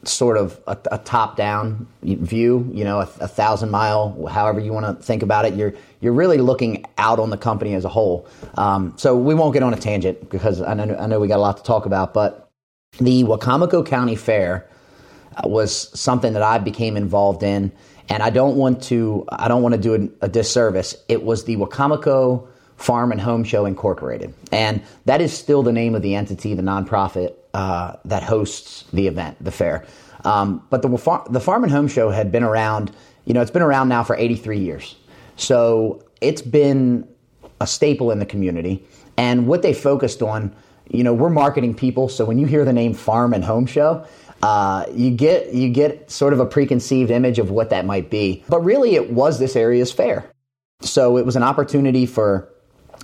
sort 0.09 0.37
of 0.37 0.59
a, 0.67 0.77
a 0.91 0.97
top-down 0.99 1.87
view, 2.01 2.69
you 2.73 2.83
know, 2.83 2.99
a, 2.99 3.09
a, 3.19 3.27
thousand 3.27 3.69
mile, 3.69 4.27
however 4.27 4.59
you 4.59 4.73
want 4.73 4.85
to 4.85 5.03
think 5.03 5.23
about 5.23 5.45
it. 5.45 5.55
You're 5.55 5.73
you're 5.99 6.13
really 6.13 6.37
looking 6.37 6.85
out 6.97 7.19
on 7.19 7.29
the 7.29 7.37
company 7.37 7.73
as 7.73 7.85
a 7.85 7.89
whole. 7.89 8.27
Um, 8.55 8.93
so 8.97 9.15
we 9.15 9.33
won't 9.33 9.53
get 9.53 9.63
on 9.63 9.73
a 9.73 9.77
tangent 9.77 10.29
because 10.29 10.61
I 10.61 10.73
know, 10.73 10.95
I 10.95 11.07
know 11.07 11.19
we 11.19 11.27
got 11.27 11.37
a 11.37 11.41
lot 11.41 11.57
to 11.57 11.63
talk 11.63 11.85
about. 11.85 12.13
But 12.13 12.49
the 12.99 13.23
Wicomico 13.23 13.85
County 13.85 14.15
Fair 14.15 14.69
uh, 15.35 15.47
was 15.47 15.99
something 15.99 16.33
that 16.33 16.43
I 16.43 16.57
became 16.59 16.97
involved 16.97 17.43
in, 17.43 17.71
and 18.09 18.23
I 18.23 18.29
don't 18.29 18.55
want 18.55 18.83
to 18.83 19.25
I 19.29 19.47
don't 19.47 19.61
want 19.61 19.75
to 19.75 19.81
do 19.81 20.11
a, 20.21 20.25
a 20.25 20.29
disservice. 20.29 20.95
It 21.07 21.23
was 21.23 21.45
the 21.45 21.57
Wicomico 21.57 22.47
Farm 22.75 23.11
and 23.11 23.19
Home 23.19 23.43
Show 23.43 23.65
Incorporated, 23.65 24.33
and 24.51 24.81
that 25.05 25.21
is 25.21 25.33
still 25.33 25.63
the 25.63 25.73
name 25.73 25.95
of 25.95 26.01
the 26.01 26.15
entity, 26.15 26.53
the 26.53 26.61
nonprofit 26.61 27.33
uh, 27.57 27.95
that 28.05 28.21
hosts 28.21 28.85
the 28.93 29.07
event, 29.07 29.43
the 29.43 29.51
fair. 29.51 29.83
Um, 30.23 30.65
but 30.69 30.81
the, 30.81 30.89
the 31.29 31.39
Farm 31.39 31.63
and 31.63 31.71
Home 31.71 31.87
Show 31.87 32.09
had 32.09 32.31
been 32.31 32.43
around, 32.43 32.91
you 33.25 33.33
know, 33.33 33.41
it's 33.41 33.51
been 33.51 33.61
around 33.61 33.89
now 33.89 34.03
for 34.03 34.15
83 34.15 34.59
years. 34.59 34.95
So 35.35 36.03
it's 36.21 36.41
been 36.41 37.07
a 37.61 37.67
staple 37.67 38.11
in 38.11 38.19
the 38.19 38.25
community. 38.25 38.85
And 39.17 39.47
what 39.47 39.61
they 39.61 39.73
focused 39.73 40.21
on, 40.21 40.55
you 40.89 41.03
know, 41.03 41.13
we're 41.13 41.29
marketing 41.29 41.75
people. 41.75 42.09
So 42.09 42.25
when 42.25 42.37
you 42.37 42.45
hear 42.45 42.65
the 42.65 42.73
name 42.73 42.93
Farm 42.93 43.33
and 43.33 43.43
Home 43.43 43.65
Show, 43.65 44.05
uh, 44.43 44.85
you 44.93 45.09
get 45.11 45.53
you 45.53 45.69
get 45.69 46.11
sort 46.11 46.31
of 46.31 46.39
a 46.39 46.45
preconceived 46.45 47.09
image 47.09 47.39
of 47.39 47.49
what 47.49 47.71
that 47.71 47.85
might 47.85 48.11
be. 48.11 48.43
But 48.47 48.61
really, 48.61 48.93
it 48.93 49.11
was 49.11 49.39
this 49.39 49.55
area's 49.55 49.91
fair. 49.91 50.29
So 50.81 51.17
it 51.17 51.25
was 51.25 51.35
an 51.35 51.41
opportunity 51.41 52.05
for 52.05 52.53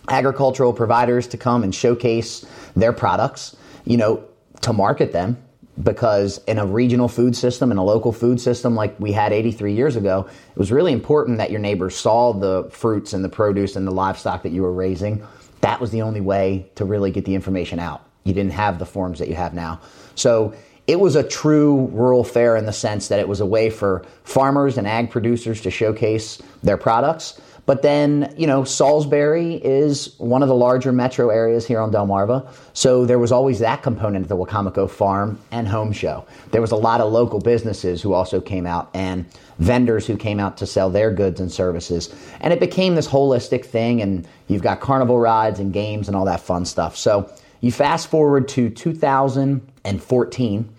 agricultural 0.09 0.73
providers 0.73 1.27
to 1.27 1.37
come 1.37 1.63
and 1.63 1.73
showcase 1.73 2.45
their 2.75 2.93
products. 2.93 3.55
You 3.85 3.97
know, 3.97 4.23
to 4.61 4.73
market 4.73 5.11
them 5.11 5.37
because 5.81 6.39
in 6.45 6.59
a 6.59 6.65
regional 6.65 7.07
food 7.07 7.35
system 7.35 7.71
and 7.71 7.79
a 7.79 7.83
local 7.83 8.11
food 8.11 8.39
system 8.39 8.75
like 8.75 8.99
we 8.99 9.11
had 9.11 9.33
83 9.33 9.73
years 9.73 9.95
ago, 9.95 10.27
it 10.27 10.57
was 10.57 10.71
really 10.71 10.91
important 10.91 11.39
that 11.39 11.49
your 11.49 11.59
neighbors 11.59 11.95
saw 11.95 12.33
the 12.33 12.69
fruits 12.71 13.13
and 13.13 13.23
the 13.23 13.29
produce 13.29 13.75
and 13.75 13.87
the 13.87 13.91
livestock 13.91 14.43
that 14.43 14.51
you 14.51 14.61
were 14.61 14.71
raising. 14.71 15.25
That 15.61 15.81
was 15.81 15.91
the 15.91 16.03
only 16.03 16.21
way 16.21 16.69
to 16.75 16.85
really 16.85 17.11
get 17.11 17.25
the 17.25 17.35
information 17.35 17.79
out. 17.79 18.05
You 18.23 18.33
didn't 18.33 18.53
have 18.53 18.77
the 18.77 18.85
forms 18.85 19.19
that 19.19 19.29
you 19.29 19.35
have 19.35 19.53
now. 19.53 19.81
So 20.15 20.53
it 20.85 20.99
was 20.99 21.15
a 21.15 21.23
true 21.23 21.87
rural 21.87 22.23
fair 22.23 22.55
in 22.55 22.65
the 22.65 22.73
sense 22.73 23.07
that 23.07 23.19
it 23.19 23.27
was 23.27 23.39
a 23.39 23.45
way 23.45 23.69
for 23.69 24.05
farmers 24.23 24.77
and 24.77 24.85
ag 24.85 25.09
producers 25.09 25.61
to 25.61 25.71
showcase 25.71 26.41
their 26.61 26.77
products 26.77 27.39
but 27.65 27.81
then, 27.81 28.33
you 28.37 28.45
know, 28.45 28.65
Salisbury 28.65 29.55
is 29.55 30.13
one 30.17 30.43
of 30.43 30.49
the 30.49 30.55
larger 30.55 30.91
metro 30.91 31.29
areas 31.29 31.65
here 31.65 31.79
on 31.79 31.91
Delmarva. 31.91 32.45
So 32.73 33.05
there 33.05 33.19
was 33.19 33.31
always 33.31 33.59
that 33.59 33.83
component 33.83 34.25
of 34.25 34.29
the 34.29 34.35
Wicomico 34.35 34.89
Farm 34.89 35.39
and 35.49 35.65
Home 35.67 35.93
Show. 35.93 36.25
There 36.51 36.59
was 36.59 36.71
a 36.71 36.75
lot 36.75 36.99
of 36.99 37.13
local 37.13 37.39
businesses 37.39 38.01
who 38.01 38.11
also 38.11 38.41
came 38.41 38.65
out 38.65 38.89
and 38.93 39.25
vendors 39.59 40.05
who 40.05 40.17
came 40.17 40.41
out 40.41 40.57
to 40.57 40.65
sell 40.65 40.89
their 40.89 41.09
goods 41.11 41.39
and 41.39 41.49
services. 41.49 42.13
And 42.41 42.51
it 42.51 42.59
became 42.59 42.95
this 42.95 43.07
holistic 43.07 43.63
thing. 43.63 44.01
And 44.01 44.27
you've 44.47 44.61
got 44.61 44.81
carnival 44.81 45.17
rides 45.17 45.59
and 45.59 45.71
games 45.71 46.09
and 46.09 46.17
all 46.17 46.25
that 46.25 46.41
fun 46.41 46.65
stuff. 46.65 46.97
So 46.97 47.31
you 47.61 47.71
fast 47.71 48.09
forward 48.09 48.49
to 48.49 48.69
2014. 48.69 50.69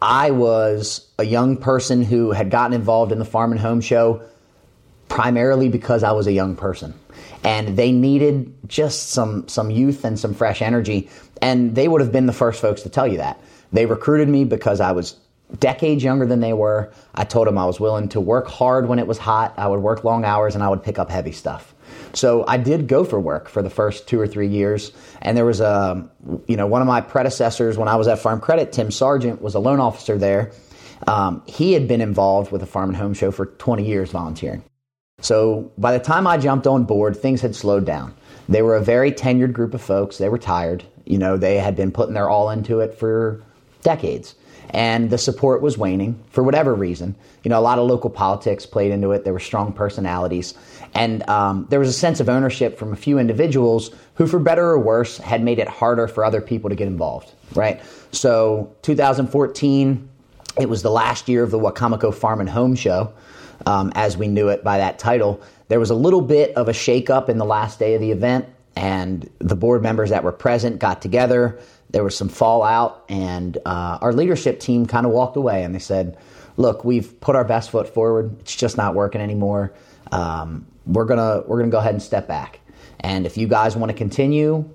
I 0.00 0.30
was 0.30 1.06
a 1.18 1.24
young 1.24 1.58
person 1.58 2.02
who 2.02 2.30
had 2.30 2.50
gotten 2.50 2.74
involved 2.74 3.12
in 3.12 3.18
the 3.18 3.24
Farm 3.26 3.52
and 3.52 3.60
Home 3.60 3.82
Show 3.82 4.22
primarily 5.16 5.70
because 5.70 6.02
I 6.02 6.12
was 6.12 6.26
a 6.26 6.32
young 6.32 6.56
person. 6.56 6.92
and 7.42 7.76
they 7.76 7.90
needed 7.92 8.52
just 8.66 9.10
some 9.10 9.48
some 9.48 9.70
youth 9.70 10.04
and 10.04 10.18
some 10.18 10.34
fresh 10.34 10.60
energy. 10.60 11.08
And 11.40 11.74
they 11.74 11.88
would 11.88 12.02
have 12.02 12.12
been 12.12 12.26
the 12.26 12.32
first 12.32 12.60
folks 12.60 12.82
to 12.82 12.90
tell 12.90 13.06
you 13.06 13.18
that. 13.18 13.40
They 13.72 13.86
recruited 13.86 14.28
me 14.28 14.44
because 14.44 14.80
I 14.80 14.92
was 14.92 15.16
decades 15.58 16.02
younger 16.02 16.26
than 16.26 16.40
they 16.40 16.52
were. 16.52 16.92
I 17.14 17.24
told 17.24 17.46
them 17.46 17.56
I 17.56 17.64
was 17.64 17.80
willing 17.80 18.08
to 18.10 18.20
work 18.20 18.46
hard 18.48 18.88
when 18.88 18.98
it 18.98 19.06
was 19.06 19.16
hot. 19.16 19.54
I 19.56 19.66
would 19.68 19.80
work 19.80 20.04
long 20.04 20.24
hours 20.24 20.54
and 20.54 20.62
I 20.62 20.68
would 20.68 20.82
pick 20.82 20.98
up 20.98 21.08
heavy 21.10 21.32
stuff. 21.32 21.74
So 22.12 22.44
I 22.46 22.58
did 22.58 22.88
go 22.88 23.04
for 23.04 23.18
work 23.18 23.48
for 23.48 23.62
the 23.62 23.70
first 23.70 24.08
two 24.08 24.20
or 24.20 24.26
three 24.26 24.48
years. 24.48 24.92
And 25.22 25.36
there 25.36 25.46
was 25.46 25.60
a, 25.60 26.06
you 26.46 26.56
know, 26.56 26.66
one 26.66 26.82
of 26.82 26.88
my 26.88 27.00
predecessors 27.00 27.78
when 27.78 27.88
I 27.88 27.96
was 27.96 28.08
at 28.08 28.18
Farm 28.18 28.40
Credit, 28.40 28.72
Tim 28.72 28.90
Sargent, 28.90 29.40
was 29.40 29.54
a 29.54 29.60
loan 29.60 29.80
officer 29.80 30.18
there. 30.18 30.52
Um, 31.06 31.42
he 31.46 31.72
had 31.74 31.86
been 31.88 32.00
involved 32.00 32.50
with 32.52 32.60
the 32.60 32.66
Farm 32.66 32.90
and 32.90 32.96
Home 32.96 33.14
Show 33.14 33.30
for 33.30 33.46
20 33.46 33.86
years 33.86 34.10
volunteering. 34.10 34.62
So 35.20 35.72
by 35.78 35.96
the 35.96 36.04
time 36.04 36.26
I 36.26 36.36
jumped 36.36 36.66
on 36.66 36.84
board, 36.84 37.16
things 37.16 37.40
had 37.40 37.54
slowed 37.54 37.86
down. 37.86 38.14
They 38.48 38.62
were 38.62 38.76
a 38.76 38.82
very 38.82 39.10
tenured 39.10 39.54
group 39.54 39.72
of 39.72 39.80
folks. 39.80 40.18
They 40.18 40.28
were 40.28 40.38
tired. 40.38 40.84
You 41.04 41.18
know, 41.18 41.36
they 41.36 41.56
had 41.56 41.74
been 41.74 41.90
putting 41.90 42.14
their 42.14 42.28
all 42.28 42.50
into 42.50 42.80
it 42.80 42.94
for 42.94 43.42
decades. 43.82 44.34
And 44.70 45.10
the 45.10 45.16
support 45.16 45.62
was 45.62 45.78
waning 45.78 46.22
for 46.30 46.42
whatever 46.42 46.74
reason. 46.74 47.14
You 47.44 47.48
know, 47.48 47.58
a 47.58 47.62
lot 47.62 47.78
of 47.78 47.86
local 47.86 48.10
politics 48.10 48.66
played 48.66 48.90
into 48.92 49.12
it. 49.12 49.24
There 49.24 49.32
were 49.32 49.40
strong 49.40 49.72
personalities. 49.72 50.54
And 50.92 51.26
um, 51.30 51.66
there 51.70 51.80
was 51.80 51.88
a 51.88 51.94
sense 51.94 52.20
of 52.20 52.28
ownership 52.28 52.78
from 52.78 52.92
a 52.92 52.96
few 52.96 53.18
individuals 53.18 53.90
who, 54.16 54.26
for 54.26 54.38
better 54.38 54.66
or 54.66 54.78
worse, 54.78 55.18
had 55.18 55.42
made 55.42 55.58
it 55.58 55.68
harder 55.68 56.08
for 56.08 56.24
other 56.24 56.40
people 56.40 56.68
to 56.68 56.76
get 56.76 56.88
involved, 56.88 57.32
right? 57.54 57.80
So 58.12 58.74
2014, 58.82 60.08
it 60.60 60.68
was 60.68 60.82
the 60.82 60.90
last 60.90 61.28
year 61.28 61.42
of 61.42 61.50
the 61.50 61.58
Wicomico 61.58 62.12
Farm 62.12 62.40
and 62.40 62.50
Home 62.50 62.74
Show 62.74 63.12
um, 63.64 63.92
as 63.94 64.16
we 64.16 64.28
knew 64.28 64.48
it 64.48 64.62
by 64.62 64.78
that 64.78 64.98
title. 64.98 65.40
There 65.68 65.80
was 65.80 65.90
a 65.90 65.94
little 65.94 66.20
bit 66.20 66.54
of 66.56 66.68
a 66.68 66.72
shakeup 66.72 67.28
in 67.28 67.38
the 67.38 67.44
last 67.44 67.78
day 67.78 67.94
of 67.94 68.00
the 68.00 68.12
event, 68.12 68.46
and 68.76 69.28
the 69.38 69.56
board 69.56 69.82
members 69.82 70.10
that 70.10 70.22
were 70.22 70.32
present 70.32 70.78
got 70.78 71.00
together. 71.02 71.58
There 71.90 72.04
was 72.04 72.16
some 72.16 72.28
fallout, 72.28 73.04
and 73.08 73.56
uh, 73.64 73.98
our 74.00 74.12
leadership 74.12 74.60
team 74.60 74.86
kind 74.86 75.06
of 75.06 75.12
walked 75.12 75.36
away 75.36 75.64
and 75.64 75.74
they 75.74 75.78
said, 75.78 76.18
Look, 76.58 76.84
we've 76.84 77.20
put 77.20 77.36
our 77.36 77.44
best 77.44 77.70
foot 77.70 77.92
forward. 77.92 78.34
It's 78.40 78.56
just 78.56 78.76
not 78.76 78.94
working 78.94 79.20
anymore. 79.20 79.74
Um, 80.10 80.66
we're 80.86 81.04
gonna 81.04 81.42
we're 81.46 81.58
gonna 81.58 81.70
go 81.70 81.78
ahead 81.78 81.94
and 81.94 82.02
step 82.02 82.26
back. 82.26 82.60
And 83.00 83.26
if 83.26 83.36
you 83.36 83.46
guys 83.46 83.76
want 83.76 83.90
to 83.90 83.96
continue, 83.96 84.68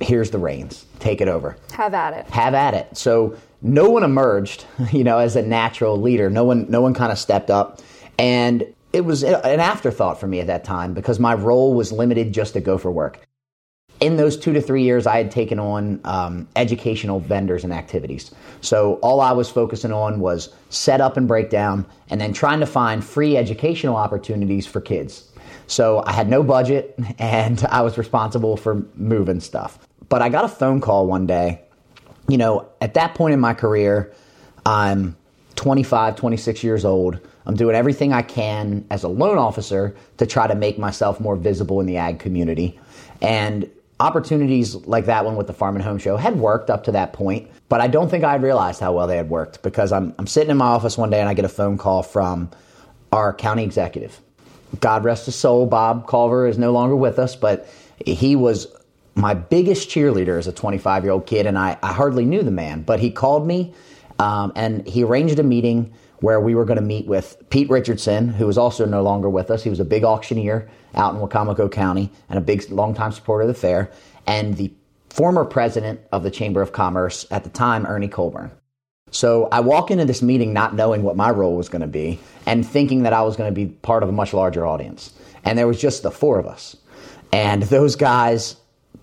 here's 0.00 0.30
the 0.30 0.38
reins. 0.38 0.86
Take 1.00 1.20
it 1.20 1.28
over. 1.28 1.56
Have 1.72 1.94
at 1.94 2.14
it. 2.14 2.26
Have 2.30 2.54
at 2.54 2.74
it. 2.74 2.96
So 2.96 3.36
no 3.60 3.90
one 3.90 4.04
emerged, 4.04 4.64
you 4.92 5.04
know, 5.04 5.18
as 5.18 5.36
a 5.36 5.42
natural 5.42 6.00
leader. 6.00 6.30
No 6.30 6.44
one 6.44 6.70
no 6.70 6.80
one 6.80 6.94
kind 6.94 7.12
of 7.12 7.18
stepped 7.18 7.50
up. 7.50 7.80
And 8.18 8.74
it 8.92 9.02
was 9.02 9.22
an 9.22 9.60
afterthought 9.60 10.18
for 10.18 10.26
me 10.26 10.40
at 10.40 10.46
that 10.46 10.64
time 10.64 10.94
because 10.94 11.20
my 11.20 11.34
role 11.34 11.74
was 11.74 11.92
limited 11.92 12.32
just 12.32 12.54
to 12.54 12.60
go 12.60 12.78
for 12.78 12.90
work. 12.90 13.20
In 14.00 14.16
those 14.16 14.36
two 14.36 14.52
to 14.52 14.60
three 14.60 14.84
years, 14.84 15.06
I 15.06 15.16
had 15.16 15.30
taken 15.30 15.58
on 15.58 16.00
um, 16.04 16.48
educational 16.54 17.20
vendors 17.20 17.64
and 17.64 17.72
activities. 17.72 18.32
So 18.60 18.94
all 19.02 19.20
I 19.20 19.32
was 19.32 19.50
focusing 19.50 19.92
on 19.92 20.20
was 20.20 20.54
set 20.70 21.00
up 21.00 21.16
and 21.16 21.26
breakdown, 21.26 21.84
and 22.08 22.20
then 22.20 22.32
trying 22.32 22.60
to 22.60 22.66
find 22.66 23.04
free 23.04 23.36
educational 23.36 23.96
opportunities 23.96 24.66
for 24.66 24.80
kids. 24.80 25.28
So 25.66 26.02
I 26.06 26.12
had 26.12 26.28
no 26.28 26.42
budget, 26.42 26.98
and 27.18 27.64
I 27.70 27.82
was 27.82 27.98
responsible 27.98 28.56
for 28.56 28.86
moving 28.94 29.40
stuff. 29.40 29.78
But 30.08 30.22
I 30.22 30.28
got 30.28 30.44
a 30.44 30.48
phone 30.48 30.80
call 30.80 31.06
one 31.06 31.26
day. 31.26 31.62
You 32.28 32.38
know, 32.38 32.68
at 32.80 32.94
that 32.94 33.14
point 33.14 33.34
in 33.34 33.40
my 33.40 33.52
career, 33.52 34.14
I'm 34.64 35.16
25, 35.56 36.14
26 36.14 36.62
years 36.62 36.84
old. 36.84 37.18
I'm 37.48 37.56
doing 37.56 37.74
everything 37.74 38.12
I 38.12 38.20
can 38.20 38.86
as 38.90 39.02
a 39.02 39.08
loan 39.08 39.38
officer 39.38 39.96
to 40.18 40.26
try 40.26 40.46
to 40.46 40.54
make 40.54 40.78
myself 40.78 41.18
more 41.18 41.34
visible 41.34 41.80
in 41.80 41.86
the 41.86 41.96
ag 41.96 42.18
community. 42.18 42.78
And 43.22 43.70
opportunities 43.98 44.74
like 44.74 45.06
that 45.06 45.24
one 45.24 45.34
with 45.34 45.46
the 45.46 45.54
Farm 45.54 45.74
and 45.74 45.82
Home 45.82 45.98
Show 45.98 46.18
had 46.18 46.38
worked 46.38 46.68
up 46.68 46.84
to 46.84 46.92
that 46.92 47.14
point, 47.14 47.50
but 47.70 47.80
I 47.80 47.88
don't 47.88 48.10
think 48.10 48.22
I 48.22 48.32
had 48.32 48.42
realized 48.42 48.80
how 48.80 48.92
well 48.92 49.06
they 49.06 49.16
had 49.16 49.30
worked 49.30 49.62
because 49.62 49.92
I'm, 49.92 50.14
I'm 50.18 50.26
sitting 50.26 50.50
in 50.50 50.58
my 50.58 50.66
office 50.66 50.98
one 50.98 51.08
day 51.08 51.20
and 51.20 51.28
I 51.28 51.34
get 51.34 51.46
a 51.46 51.48
phone 51.48 51.78
call 51.78 52.02
from 52.02 52.50
our 53.12 53.32
county 53.32 53.64
executive. 53.64 54.20
God 54.78 55.02
rest 55.02 55.24
his 55.24 55.34
soul, 55.34 55.64
Bob 55.64 56.06
Culver 56.06 56.46
is 56.46 56.58
no 56.58 56.70
longer 56.70 56.94
with 56.94 57.18
us, 57.18 57.34
but 57.34 57.66
he 58.04 58.36
was 58.36 58.66
my 59.14 59.32
biggest 59.32 59.88
cheerleader 59.88 60.38
as 60.38 60.46
a 60.46 60.52
25 60.52 61.02
year 61.02 61.12
old 61.12 61.26
kid, 61.26 61.46
and 61.46 61.58
I, 61.58 61.78
I 61.82 61.94
hardly 61.94 62.26
knew 62.26 62.42
the 62.42 62.50
man, 62.50 62.82
but 62.82 63.00
he 63.00 63.10
called 63.10 63.46
me 63.46 63.72
um, 64.18 64.52
and 64.54 64.86
he 64.86 65.02
arranged 65.02 65.38
a 65.38 65.42
meeting 65.42 65.94
where 66.20 66.40
we 66.40 66.54
were 66.54 66.64
going 66.64 66.78
to 66.78 66.84
meet 66.84 67.06
with 67.06 67.36
Pete 67.50 67.70
Richardson, 67.70 68.28
who 68.28 68.46
was 68.46 68.58
also 68.58 68.84
no 68.84 69.02
longer 69.02 69.28
with 69.28 69.50
us. 69.50 69.62
He 69.62 69.70
was 69.70 69.80
a 69.80 69.84
big 69.84 70.04
auctioneer 70.04 70.68
out 70.94 71.14
in 71.14 71.20
Wicomico 71.20 71.70
County 71.70 72.10
and 72.28 72.38
a 72.38 72.42
big, 72.42 72.68
longtime 72.70 73.12
supporter 73.12 73.42
of 73.42 73.48
the 73.48 73.54
fair, 73.54 73.90
and 74.26 74.56
the 74.56 74.72
former 75.10 75.44
president 75.44 76.00
of 76.12 76.22
the 76.22 76.30
Chamber 76.30 76.62
of 76.62 76.72
Commerce 76.72 77.26
at 77.30 77.44
the 77.44 77.50
time, 77.50 77.86
Ernie 77.86 78.08
Colburn. 78.08 78.50
So 79.10 79.48
I 79.50 79.60
walk 79.60 79.90
into 79.90 80.04
this 80.04 80.22
meeting 80.22 80.52
not 80.52 80.74
knowing 80.74 81.02
what 81.02 81.16
my 81.16 81.30
role 81.30 81.56
was 81.56 81.68
going 81.68 81.80
to 81.80 81.86
be 81.86 82.20
and 82.46 82.66
thinking 82.66 83.04
that 83.04 83.12
I 83.12 83.22
was 83.22 83.36
going 83.36 83.52
to 83.52 83.54
be 83.54 83.66
part 83.66 84.02
of 84.02 84.08
a 84.08 84.12
much 84.12 84.34
larger 84.34 84.66
audience. 84.66 85.12
And 85.44 85.58
there 85.58 85.66
was 85.66 85.80
just 85.80 86.02
the 86.02 86.10
four 86.10 86.38
of 86.38 86.46
us. 86.46 86.76
And 87.32 87.62
those 87.64 87.96
guys 87.96 88.56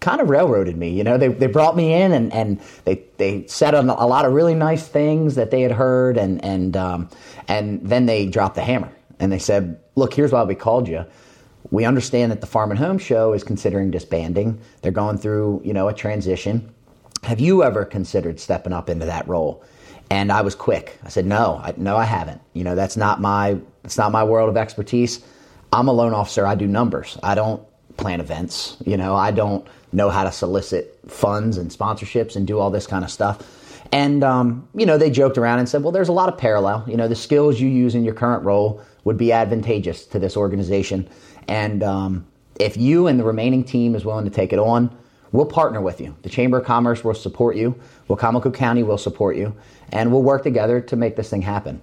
kind 0.05 0.21
of 0.21 0.29
railroaded 0.29 0.77
me. 0.77 0.89
You 0.89 1.03
know, 1.03 1.17
they, 1.17 1.29
they 1.29 1.47
brought 1.47 1.75
me 1.75 1.91
in 1.91 2.11
and, 2.11 2.31
and 2.31 2.61
they, 2.83 3.01
they 3.17 3.47
said 3.47 3.73
a, 3.73 3.79
a 3.79 4.05
lot 4.05 4.23
of 4.23 4.33
really 4.33 4.53
nice 4.53 4.87
things 4.87 5.33
that 5.33 5.49
they 5.49 5.61
had 5.61 5.71
heard, 5.71 6.15
and, 6.15 6.45
and, 6.45 6.77
um, 6.77 7.09
and 7.47 7.81
then 7.81 8.05
they 8.05 8.27
dropped 8.27 8.53
the 8.53 8.61
hammer 8.61 8.91
and 9.19 9.31
they 9.31 9.39
said, 9.39 9.79
Look, 9.95 10.13
here's 10.13 10.31
why 10.31 10.43
we 10.43 10.53
called 10.53 10.87
you. 10.87 11.05
We 11.71 11.85
understand 11.85 12.31
that 12.31 12.39
the 12.39 12.47
Farm 12.47 12.69
and 12.69 12.77
Home 12.77 12.99
Show 12.99 13.33
is 13.33 13.43
considering 13.43 13.89
disbanding. 13.89 14.61
They're 14.83 14.91
going 14.91 15.17
through, 15.17 15.61
you 15.65 15.73
know, 15.73 15.87
a 15.87 15.93
transition. 15.93 16.71
Have 17.23 17.39
you 17.39 17.63
ever 17.63 17.83
considered 17.83 18.39
stepping 18.39 18.73
up 18.73 18.89
into 18.91 19.07
that 19.07 19.27
role? 19.27 19.63
And 20.11 20.31
I 20.31 20.41
was 20.41 20.53
quick. 20.53 20.99
I 21.03 21.09
said, 21.09 21.25
no, 21.25 21.59
I, 21.63 21.73
no, 21.77 21.97
I 21.97 22.03
haven't. 22.03 22.41
You 22.53 22.63
know, 22.63 22.75
that's 22.75 22.95
not 22.95 23.19
my, 23.21 23.57
it's 23.83 23.97
not 23.97 24.11
my 24.11 24.23
world 24.23 24.49
of 24.49 24.57
expertise. 24.57 25.25
I'm 25.73 25.87
a 25.87 25.93
loan 25.93 26.13
officer. 26.13 26.45
I 26.45 26.53
do 26.53 26.67
numbers. 26.67 27.17
I 27.23 27.33
don't 27.33 27.65
plan 27.97 28.19
events. 28.19 28.77
You 28.85 28.97
know, 28.97 29.15
I 29.15 29.31
don't 29.31 29.65
know 29.91 30.09
how 30.09 30.23
to 30.23 30.31
solicit 30.31 30.99
funds 31.07 31.57
and 31.57 31.71
sponsorships 31.71 32.35
and 32.35 32.45
do 32.45 32.59
all 32.59 32.69
this 32.69 32.87
kind 32.87 33.03
of 33.03 33.11
stuff. 33.11 33.39
And, 33.91 34.23
um, 34.23 34.67
you 34.75 34.85
know, 34.85 34.97
they 34.97 35.09
joked 35.09 35.37
around 35.37 35.59
and 35.59 35.69
said, 35.69 35.83
well, 35.83 35.91
there's 35.91 36.09
a 36.09 36.13
lot 36.13 36.27
of 36.27 36.37
parallel. 36.37 36.83
You 36.87 36.97
know, 36.97 37.07
the 37.07 37.15
skills 37.15 37.59
you 37.59 37.69
use 37.69 37.95
in 37.95 38.03
your 38.03 38.13
current 38.13 38.43
role 38.43 38.81
would 39.03 39.17
be 39.17 39.31
advantageous 39.31 40.05
to 40.07 40.19
this 40.19 40.35
organization. 40.35 41.07
And 41.47 41.83
um, 41.83 42.25
if 42.59 42.75
you 42.77 43.07
and 43.07 43.19
the 43.19 43.23
remaining 43.23 43.63
team 43.63 43.95
is 43.95 44.03
willing 44.03 44.25
to 44.25 44.31
take 44.31 44.51
it 44.51 44.59
on, 44.59 44.95
we'll 45.31 45.45
partner 45.45 45.81
with 45.81 46.01
you. 46.01 46.15
The 46.23 46.29
Chamber 46.29 46.57
of 46.57 46.65
Commerce 46.65 47.03
will 47.03 47.13
support 47.13 47.55
you. 47.55 47.79
Wicomico 48.09 48.53
County 48.53 48.83
will 48.83 48.97
support 48.97 49.37
you. 49.37 49.55
And 49.91 50.11
we'll 50.11 50.23
work 50.23 50.43
together 50.43 50.81
to 50.81 50.95
make 50.95 51.15
this 51.15 51.29
thing 51.29 51.43
happen. 51.43 51.79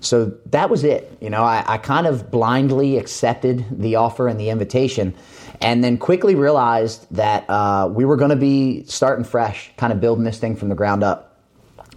So 0.00 0.32
that 0.46 0.68
was 0.68 0.84
it. 0.84 1.16
You 1.20 1.30
know, 1.30 1.44
I, 1.44 1.64
I 1.66 1.78
kind 1.78 2.06
of 2.06 2.30
blindly 2.30 2.98
accepted 2.98 3.64
the 3.70 3.96
offer 3.96 4.28
and 4.28 4.38
the 4.38 4.50
invitation 4.50 5.14
and 5.60 5.82
then 5.82 5.98
quickly 5.98 6.34
realized 6.34 7.06
that 7.10 7.48
uh, 7.48 7.88
we 7.90 8.04
were 8.04 8.16
going 8.16 8.30
to 8.30 8.36
be 8.36 8.84
starting 8.84 9.24
fresh, 9.24 9.70
kind 9.76 9.92
of 9.92 10.00
building 10.00 10.24
this 10.24 10.38
thing 10.38 10.56
from 10.56 10.68
the 10.68 10.74
ground 10.74 11.02
up. 11.02 11.38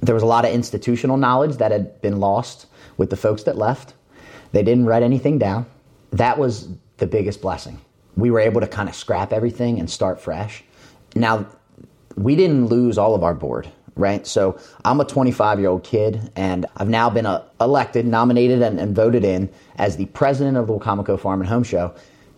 There 0.01 0.13
was 0.13 0.23
a 0.23 0.27
lot 0.27 0.45
of 0.45 0.51
institutional 0.53 1.17
knowledge 1.17 1.57
that 1.57 1.71
had 1.71 2.01
been 2.01 2.19
lost 2.19 2.67
with 2.97 3.09
the 3.09 3.17
folks 3.17 3.43
that 3.43 3.57
left. 3.57 3.93
They 4.51 4.63
didn't 4.63 4.85
write 4.85 5.03
anything 5.03 5.37
down. 5.37 5.65
That 6.11 6.37
was 6.37 6.69
the 6.97 7.07
biggest 7.07 7.41
blessing. 7.41 7.79
We 8.15 8.31
were 8.31 8.39
able 8.39 8.61
to 8.61 8.67
kind 8.67 8.89
of 8.89 8.95
scrap 8.95 9.33
everything 9.33 9.79
and 9.79 9.89
start 9.89 10.19
fresh. 10.19 10.63
Now, 11.15 11.47
we 12.15 12.35
didn't 12.35 12.67
lose 12.67 12.97
all 12.97 13.15
of 13.15 13.23
our 13.23 13.33
board, 13.33 13.69
right? 13.95 14.25
So 14.25 14.59
I'm 14.83 14.99
a 14.99 15.05
25 15.05 15.59
year 15.59 15.69
old 15.69 15.83
kid, 15.83 16.31
and 16.35 16.65
I've 16.77 16.89
now 16.89 17.09
been 17.09 17.25
uh, 17.25 17.43
elected, 17.61 18.05
nominated, 18.05 18.61
and, 18.61 18.79
and 18.79 18.95
voted 18.95 19.23
in 19.23 19.49
as 19.77 19.97
the 19.97 20.05
president 20.07 20.57
of 20.57 20.67
the 20.67 20.77
Wicomico 20.77 21.19
Farm 21.19 21.41
and 21.41 21.49
Home 21.49 21.63
Show. 21.63 21.93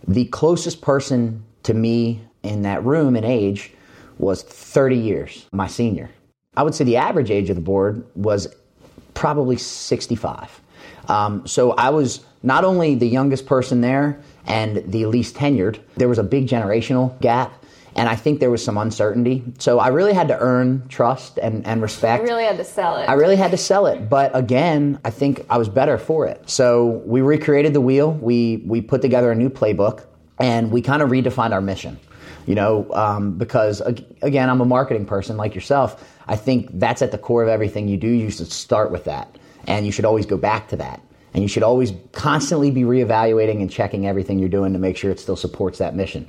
The 0.06 0.24
closest 0.26 0.80
person 0.80 1.44
to 1.64 1.74
me 1.74 2.22
in 2.42 2.62
that 2.62 2.84
room 2.84 3.16
in 3.16 3.24
age 3.24 3.72
was 4.18 4.42
30 4.42 4.96
years, 4.96 5.46
my 5.52 5.66
senior. 5.66 6.10
I 6.56 6.62
would 6.62 6.74
say 6.74 6.84
the 6.84 6.96
average 6.96 7.30
age 7.30 7.48
of 7.50 7.56
the 7.56 7.62
board 7.62 8.04
was 8.14 8.48
probably 9.14 9.56
65. 9.56 10.60
Um, 11.08 11.46
so 11.46 11.72
I 11.72 11.90
was 11.90 12.24
not 12.42 12.64
only 12.64 12.94
the 12.94 13.06
youngest 13.06 13.46
person 13.46 13.80
there 13.80 14.20
and 14.46 14.76
the 14.90 15.06
least 15.06 15.34
tenured, 15.34 15.78
there 15.96 16.08
was 16.08 16.18
a 16.18 16.22
big 16.22 16.46
generational 16.48 17.18
gap. 17.20 17.59
And 18.00 18.08
I 18.08 18.16
think 18.16 18.40
there 18.40 18.50
was 18.50 18.64
some 18.64 18.78
uncertainty. 18.78 19.44
So 19.58 19.78
I 19.78 19.88
really 19.88 20.14
had 20.14 20.28
to 20.28 20.38
earn 20.38 20.88
trust 20.88 21.36
and, 21.36 21.66
and 21.66 21.82
respect. 21.82 22.22
You 22.22 22.30
really 22.30 22.44
had 22.44 22.56
to 22.56 22.64
sell 22.64 22.96
it. 22.96 23.04
I 23.06 23.12
really 23.12 23.36
had 23.36 23.50
to 23.50 23.58
sell 23.58 23.84
it. 23.84 24.08
But 24.08 24.34
again, 24.34 24.98
I 25.04 25.10
think 25.10 25.44
I 25.50 25.58
was 25.58 25.68
better 25.68 25.98
for 25.98 26.26
it. 26.26 26.48
So 26.48 27.02
we 27.04 27.20
recreated 27.20 27.74
the 27.74 27.82
wheel. 27.82 28.12
We, 28.12 28.62
we 28.64 28.80
put 28.80 29.02
together 29.02 29.30
a 29.30 29.34
new 29.34 29.50
playbook 29.50 30.06
and 30.38 30.72
we 30.72 30.80
kind 30.80 31.02
of 31.02 31.10
redefined 31.10 31.52
our 31.52 31.60
mission. 31.60 32.00
You 32.46 32.54
know, 32.54 32.90
um, 32.94 33.36
because 33.36 33.82
again, 34.22 34.48
I'm 34.48 34.62
a 34.62 34.64
marketing 34.64 35.04
person 35.04 35.36
like 35.36 35.54
yourself. 35.54 36.18
I 36.26 36.36
think 36.36 36.70
that's 36.78 37.02
at 37.02 37.10
the 37.10 37.18
core 37.18 37.42
of 37.42 37.50
everything 37.50 37.86
you 37.86 37.98
do. 37.98 38.08
You 38.08 38.30
should 38.30 38.50
start 38.50 38.90
with 38.90 39.04
that. 39.04 39.36
And 39.66 39.84
you 39.84 39.92
should 39.92 40.06
always 40.06 40.24
go 40.24 40.38
back 40.38 40.68
to 40.68 40.76
that. 40.76 41.02
And 41.34 41.42
you 41.42 41.48
should 41.48 41.62
always 41.62 41.92
constantly 42.12 42.70
be 42.70 42.82
reevaluating 42.82 43.60
and 43.60 43.70
checking 43.70 44.06
everything 44.06 44.38
you're 44.38 44.48
doing 44.48 44.72
to 44.72 44.78
make 44.78 44.96
sure 44.96 45.10
it 45.10 45.20
still 45.20 45.36
supports 45.36 45.78
that 45.78 45.94
mission. 45.94 46.26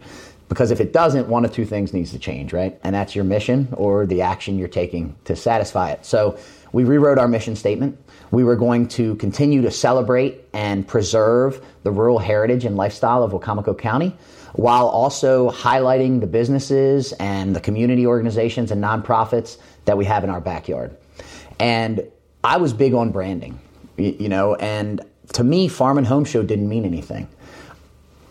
Because 0.51 0.70
if 0.70 0.81
it 0.81 0.91
doesn't, 0.91 1.29
one 1.29 1.46
of 1.46 1.53
two 1.53 1.63
things 1.63 1.93
needs 1.93 2.12
to 2.12 2.20
change, 2.20 2.51
right? 2.51 2.77
And 2.84 2.93
that's 2.93 3.15
your 3.15 3.24
mission 3.24 3.70
or 3.72 4.05
the 4.05 4.22
action 4.24 4.58
you're 4.58 4.67
taking 4.67 5.15
to 5.24 5.34
satisfy 5.34 5.91
it. 5.91 6.05
So 6.05 6.38
we 6.74 6.84
rewrote 6.84 7.17
our 7.17 7.29
mission 7.29 7.55
statement. 7.55 7.98
We 8.31 8.43
were 8.43 8.58
going 8.58 8.89
to 8.89 9.15
continue 9.15 9.62
to 9.62 9.72
celebrate 9.72 10.41
and 10.51 10.86
preserve 10.86 11.65
the 11.84 11.91
rural 11.91 12.20
heritage 12.20 12.65
and 12.65 12.75
lifestyle 12.75 13.24
of 13.24 13.31
Wicomico 13.31 13.79
County 13.79 14.13
while 14.51 14.88
also 14.88 15.51
highlighting 15.51 16.20
the 16.20 16.27
businesses 16.27 17.13
and 17.13 17.55
the 17.55 17.62
community 17.62 18.05
organizations 18.05 18.72
and 18.72 18.84
nonprofits 18.84 19.58
that 19.86 19.98
we 19.98 20.03
have 20.03 20.25
in 20.25 20.29
our 20.29 20.41
backyard. 20.41 20.98
And 21.62 22.05
I 22.43 22.58
was 22.58 22.74
big 22.74 22.93
on 22.93 23.12
branding, 23.12 23.58
you 23.96 24.27
know, 24.27 24.55
and 24.55 25.00
to 25.31 25.46
me, 25.46 25.70
Farm 25.70 25.98
and 25.98 26.05
Home 26.05 26.25
Show 26.25 26.43
didn't 26.43 26.67
mean 26.67 26.84
anything. 26.84 27.29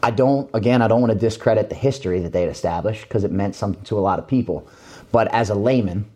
I 0.02 0.10
don't, 0.10 0.48
again, 0.54 0.82
I 0.82 0.88
don't 0.88 1.00
want 1.00 1.12
to 1.12 1.18
discredit 1.18 1.68
the 1.68 1.74
history 1.74 2.20
that 2.20 2.32
they 2.32 2.42
had 2.42 2.50
established 2.50 3.02
because 3.02 3.24
it 3.24 3.32
meant 3.32 3.54
something 3.54 3.82
to 3.84 3.98
a 3.98 4.00
lot 4.00 4.18
of 4.18 4.26
people. 4.26 4.68
But 5.12 5.28
as 5.28 5.50
a 5.50 5.54
layman, 5.54 6.06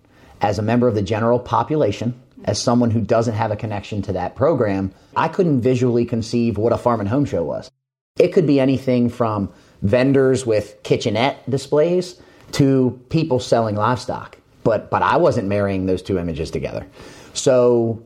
as 0.41 0.59
a 0.59 0.63
member 0.63 0.89
of 0.89 0.95
the 0.95 1.03
general 1.03 1.39
population, 1.39 2.21
as 2.45 2.61
someone 2.61 2.91
who 2.91 3.01
doesn't 3.01 3.35
have 3.35 3.51
a 3.51 3.57
connection 3.57 4.03
to 4.03 4.13
that 4.13 4.37
program, 4.37 4.93
I 5.17 5.29
couldn't 5.29 5.61
visually 5.63 6.05
conceive 6.05 6.59
what 6.59 6.73
a 6.73 6.79
farm 6.79 7.01
and 7.01 7.09
home 7.09 7.25
show 7.25 7.43
was. 7.43 7.71
It 8.19 8.29
could 8.29 8.47
be 8.47 8.61
anything 8.61 9.09
from 9.09 9.53
vendors 9.83 10.47
with 10.47 10.83
kitchenette 10.83 11.49
displays 11.51 12.21
to 12.53 13.01
people 13.09 13.41
selling 13.41 13.75
livestock. 13.75 14.39
But, 14.63 14.91
but 14.91 15.03
I 15.03 15.17
wasn't 15.17 15.49
marrying 15.49 15.87
those 15.87 16.01
two 16.01 16.19
images 16.19 16.51
together. 16.51 16.87
So, 17.35 18.03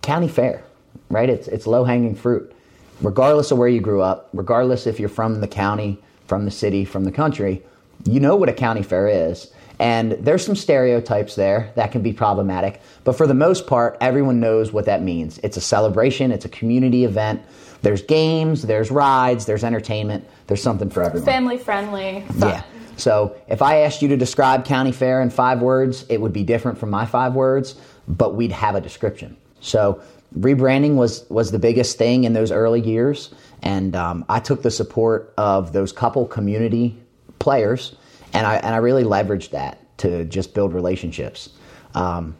county 0.00 0.28
fair, 0.28 0.64
right? 1.10 1.28
It's, 1.28 1.48
it's 1.48 1.66
low 1.66 1.84
hanging 1.84 2.14
fruit 2.14 2.54
regardless 3.00 3.50
of 3.50 3.58
where 3.58 3.68
you 3.68 3.80
grew 3.80 4.02
up, 4.02 4.28
regardless 4.32 4.86
if 4.86 5.00
you're 5.00 5.08
from 5.08 5.40
the 5.40 5.48
county, 5.48 6.02
from 6.26 6.44
the 6.44 6.50
city, 6.50 6.84
from 6.84 7.04
the 7.04 7.12
country, 7.12 7.62
you 8.04 8.20
know 8.20 8.36
what 8.36 8.48
a 8.48 8.52
county 8.52 8.82
fair 8.82 9.08
is. 9.08 9.52
And 9.78 10.12
there's 10.12 10.44
some 10.44 10.56
stereotypes 10.56 11.34
there 11.36 11.72
that 11.74 11.90
can 11.90 12.02
be 12.02 12.12
problematic, 12.12 12.82
but 13.02 13.14
for 13.14 13.26
the 13.26 13.34
most 13.34 13.66
part, 13.66 13.96
everyone 14.02 14.38
knows 14.38 14.72
what 14.72 14.84
that 14.84 15.02
means. 15.02 15.38
It's 15.38 15.56
a 15.56 15.60
celebration, 15.60 16.32
it's 16.32 16.44
a 16.44 16.50
community 16.50 17.04
event. 17.04 17.42
There's 17.80 18.02
games, 18.02 18.62
there's 18.62 18.90
rides, 18.90 19.46
there's 19.46 19.64
entertainment, 19.64 20.28
there's 20.48 20.62
something 20.62 20.90
for 20.90 21.02
everyone. 21.02 21.24
Family 21.24 21.56
friendly. 21.56 22.24
Yeah. 22.36 22.62
So 22.98 23.34
if 23.48 23.62
I 23.62 23.78
asked 23.78 24.02
you 24.02 24.08
to 24.08 24.18
describe 24.18 24.66
county 24.66 24.92
fair 24.92 25.22
in 25.22 25.30
five 25.30 25.62
words, 25.62 26.04
it 26.10 26.20
would 26.20 26.34
be 26.34 26.44
different 26.44 26.76
from 26.76 26.90
my 26.90 27.06
five 27.06 27.34
words, 27.34 27.76
but 28.06 28.34
we'd 28.34 28.52
have 28.52 28.74
a 28.74 28.82
description. 28.82 29.38
So 29.60 30.02
rebranding 30.38 30.94
was 30.94 31.28
was 31.28 31.50
the 31.50 31.58
biggest 31.58 31.98
thing 31.98 32.24
in 32.24 32.32
those 32.32 32.52
early 32.52 32.80
years, 32.80 33.34
and 33.62 33.96
um, 33.96 34.24
I 34.28 34.40
took 34.40 34.62
the 34.62 34.70
support 34.70 35.34
of 35.36 35.72
those 35.72 35.92
couple 35.92 36.26
community 36.26 36.96
players, 37.38 37.96
and 38.32 38.46
I 38.46 38.56
and 38.56 38.74
I 38.74 38.78
really 38.78 39.04
leveraged 39.04 39.50
that 39.50 39.78
to 39.98 40.24
just 40.24 40.54
build 40.54 40.72
relationships. 40.72 41.50
Um, 41.94 42.36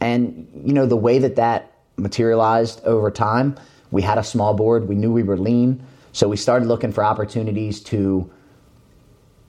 and 0.00 0.48
you 0.64 0.74
know 0.74 0.86
the 0.86 0.96
way 0.96 1.18
that 1.18 1.36
that 1.36 1.72
materialized 1.96 2.84
over 2.84 3.10
time, 3.10 3.56
we 3.90 4.02
had 4.02 4.18
a 4.18 4.24
small 4.24 4.54
board. 4.54 4.88
We 4.88 4.94
knew 4.94 5.12
we 5.12 5.22
were 5.22 5.38
lean, 5.38 5.84
so 6.12 6.28
we 6.28 6.36
started 6.36 6.66
looking 6.68 6.92
for 6.92 7.04
opportunities 7.04 7.80
to. 7.84 8.30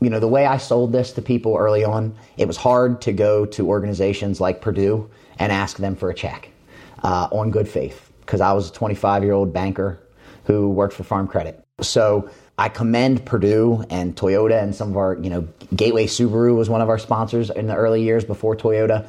You 0.01 0.09
know, 0.09 0.19
the 0.19 0.27
way 0.27 0.45
I 0.45 0.57
sold 0.57 0.91
this 0.91 1.13
to 1.13 1.21
people 1.21 1.55
early 1.57 1.83
on, 1.83 2.15
it 2.37 2.47
was 2.47 2.57
hard 2.57 3.01
to 3.03 3.13
go 3.13 3.45
to 3.45 3.67
organizations 3.67 4.41
like 4.41 4.61
Perdue 4.61 5.09
and 5.39 5.53
ask 5.53 5.77
them 5.77 5.95
for 5.95 6.09
a 6.09 6.13
check 6.13 6.51
uh, 7.03 7.27
on 7.31 7.51
good 7.51 7.67
faith 7.67 8.11
because 8.21 8.41
I 8.41 8.53
was 8.53 8.69
a 8.69 8.73
25 8.73 9.23
year 9.23 9.33
old 9.33 9.53
banker 9.53 9.99
who 10.45 10.69
worked 10.69 10.93
for 10.93 11.03
Farm 11.03 11.27
Credit. 11.27 11.63
So 11.81 12.29
I 12.57 12.69
commend 12.69 13.25
Perdue 13.25 13.83
and 13.89 14.15
Toyota 14.15 14.61
and 14.61 14.73
some 14.73 14.91
of 14.91 14.97
our, 14.97 15.15
you 15.15 15.29
know, 15.29 15.47
Gateway 15.75 16.05
Subaru 16.07 16.55
was 16.55 16.69
one 16.69 16.81
of 16.81 16.89
our 16.89 16.97
sponsors 16.97 17.49
in 17.49 17.67
the 17.67 17.75
early 17.75 18.03
years 18.03 18.23
before 18.23 18.55
Toyota. 18.55 19.07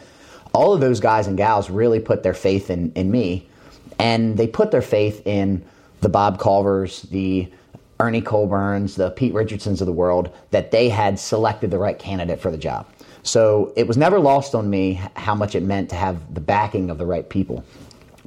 All 0.53 0.73
of 0.73 0.81
those 0.81 1.01
guys 1.01 1.27
and 1.27 1.37
gals 1.37 1.71
really 1.71 2.01
put 2.01 2.23
their 2.23 2.35
faith 2.35 2.71
in, 2.71 2.93
in 2.93 3.11
me, 3.11 3.49
and 3.99 4.37
they 4.37 4.47
put 4.47 4.71
their 4.71 4.83
faith 4.83 5.25
in 5.27 5.65
the 6.01 6.09
Bob 6.09 6.39
Culvers, 6.39 7.03
the 7.03 7.51
Ernie 8.01 8.21
Colburns, 8.21 8.97
the 8.97 9.11
Pete 9.11 9.33
Richardsons 9.33 9.81
of 9.81 9.87
the 9.87 9.93
world, 9.93 10.35
that 10.51 10.71
they 10.71 10.89
had 10.89 11.19
selected 11.19 11.71
the 11.71 11.79
right 11.79 11.99
candidate 11.99 12.41
for 12.41 12.51
the 12.51 12.59
job. 12.59 12.87
So 13.23 13.73
it 13.77 13.87
was 13.87 13.97
never 13.97 14.19
lost 14.19 14.55
on 14.55 14.71
me 14.71 15.01
how 15.17 15.35
much 15.35 15.55
it 15.55 15.63
meant 15.63 15.91
to 15.91 15.97
have 15.97 16.35
the 16.35 16.41
backing 16.41 16.91
of 16.91 16.99
the 16.99 17.07
right 17.07 17.29
people. 17.29 17.65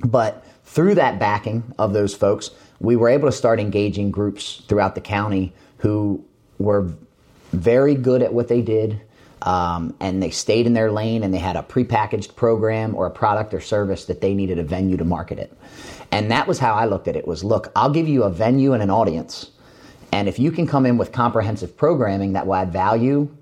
But 0.06 0.46
through 0.64 0.96
that 0.96 1.20
backing 1.20 1.64
of 1.78 1.94
those 1.94 2.16
folks, 2.16 2.52
we 2.80 2.96
were 2.96 3.10
able 3.10 3.28
to 3.28 3.36
start 3.36 3.60
engaging 3.60 4.12
groups 4.12 4.62
throughout 4.68 4.96
the 4.96 5.02
county 5.02 5.54
who 5.78 6.24
were 6.58 6.92
very 7.52 7.96
good 7.96 8.22
at 8.22 8.34
what 8.34 8.48
they 8.48 8.62
did. 8.62 9.02
Um, 9.42 9.96
and 10.02 10.22
they 10.22 10.32
stayed 10.32 10.68
in 10.68 10.74
their 10.74 10.92
lane 10.92 11.24
and 11.24 11.34
they 11.34 11.40
had 11.40 11.56
a 11.56 11.64
prepackaged 11.64 12.36
program 12.36 12.94
or 12.94 13.08
a 13.08 13.12
product 13.12 13.54
or 13.54 13.62
service 13.62 14.06
that 14.06 14.20
they 14.20 14.34
needed 14.34 14.60
a 14.60 14.64
venue 14.64 14.98
to 14.98 15.06
market 15.06 15.40
it. 15.40 15.58
And 16.12 16.30
that 16.32 16.46
was 16.46 16.60
how 16.60 16.74
I 16.74 16.86
looked 16.86 17.08
at 17.08 17.16
it 17.16 17.28
was 17.28 17.44
look, 17.44 17.72
I'll 17.76 17.90
give 17.90 18.08
you 18.08 18.24
a 18.24 18.30
venue 18.30 18.74
and 18.74 18.84
an 18.84 18.90
audience. 18.90 19.52
And 20.12 20.28
if 20.28 20.40
you 20.40 20.52
can 20.52 20.68
come 20.68 20.86
in 20.86 20.98
with 20.98 21.12
comprehensive 21.14 21.78
programming 21.78 22.34
that 22.34 22.48
will 22.48 22.56
add 22.56 22.74
value, 22.74 23.34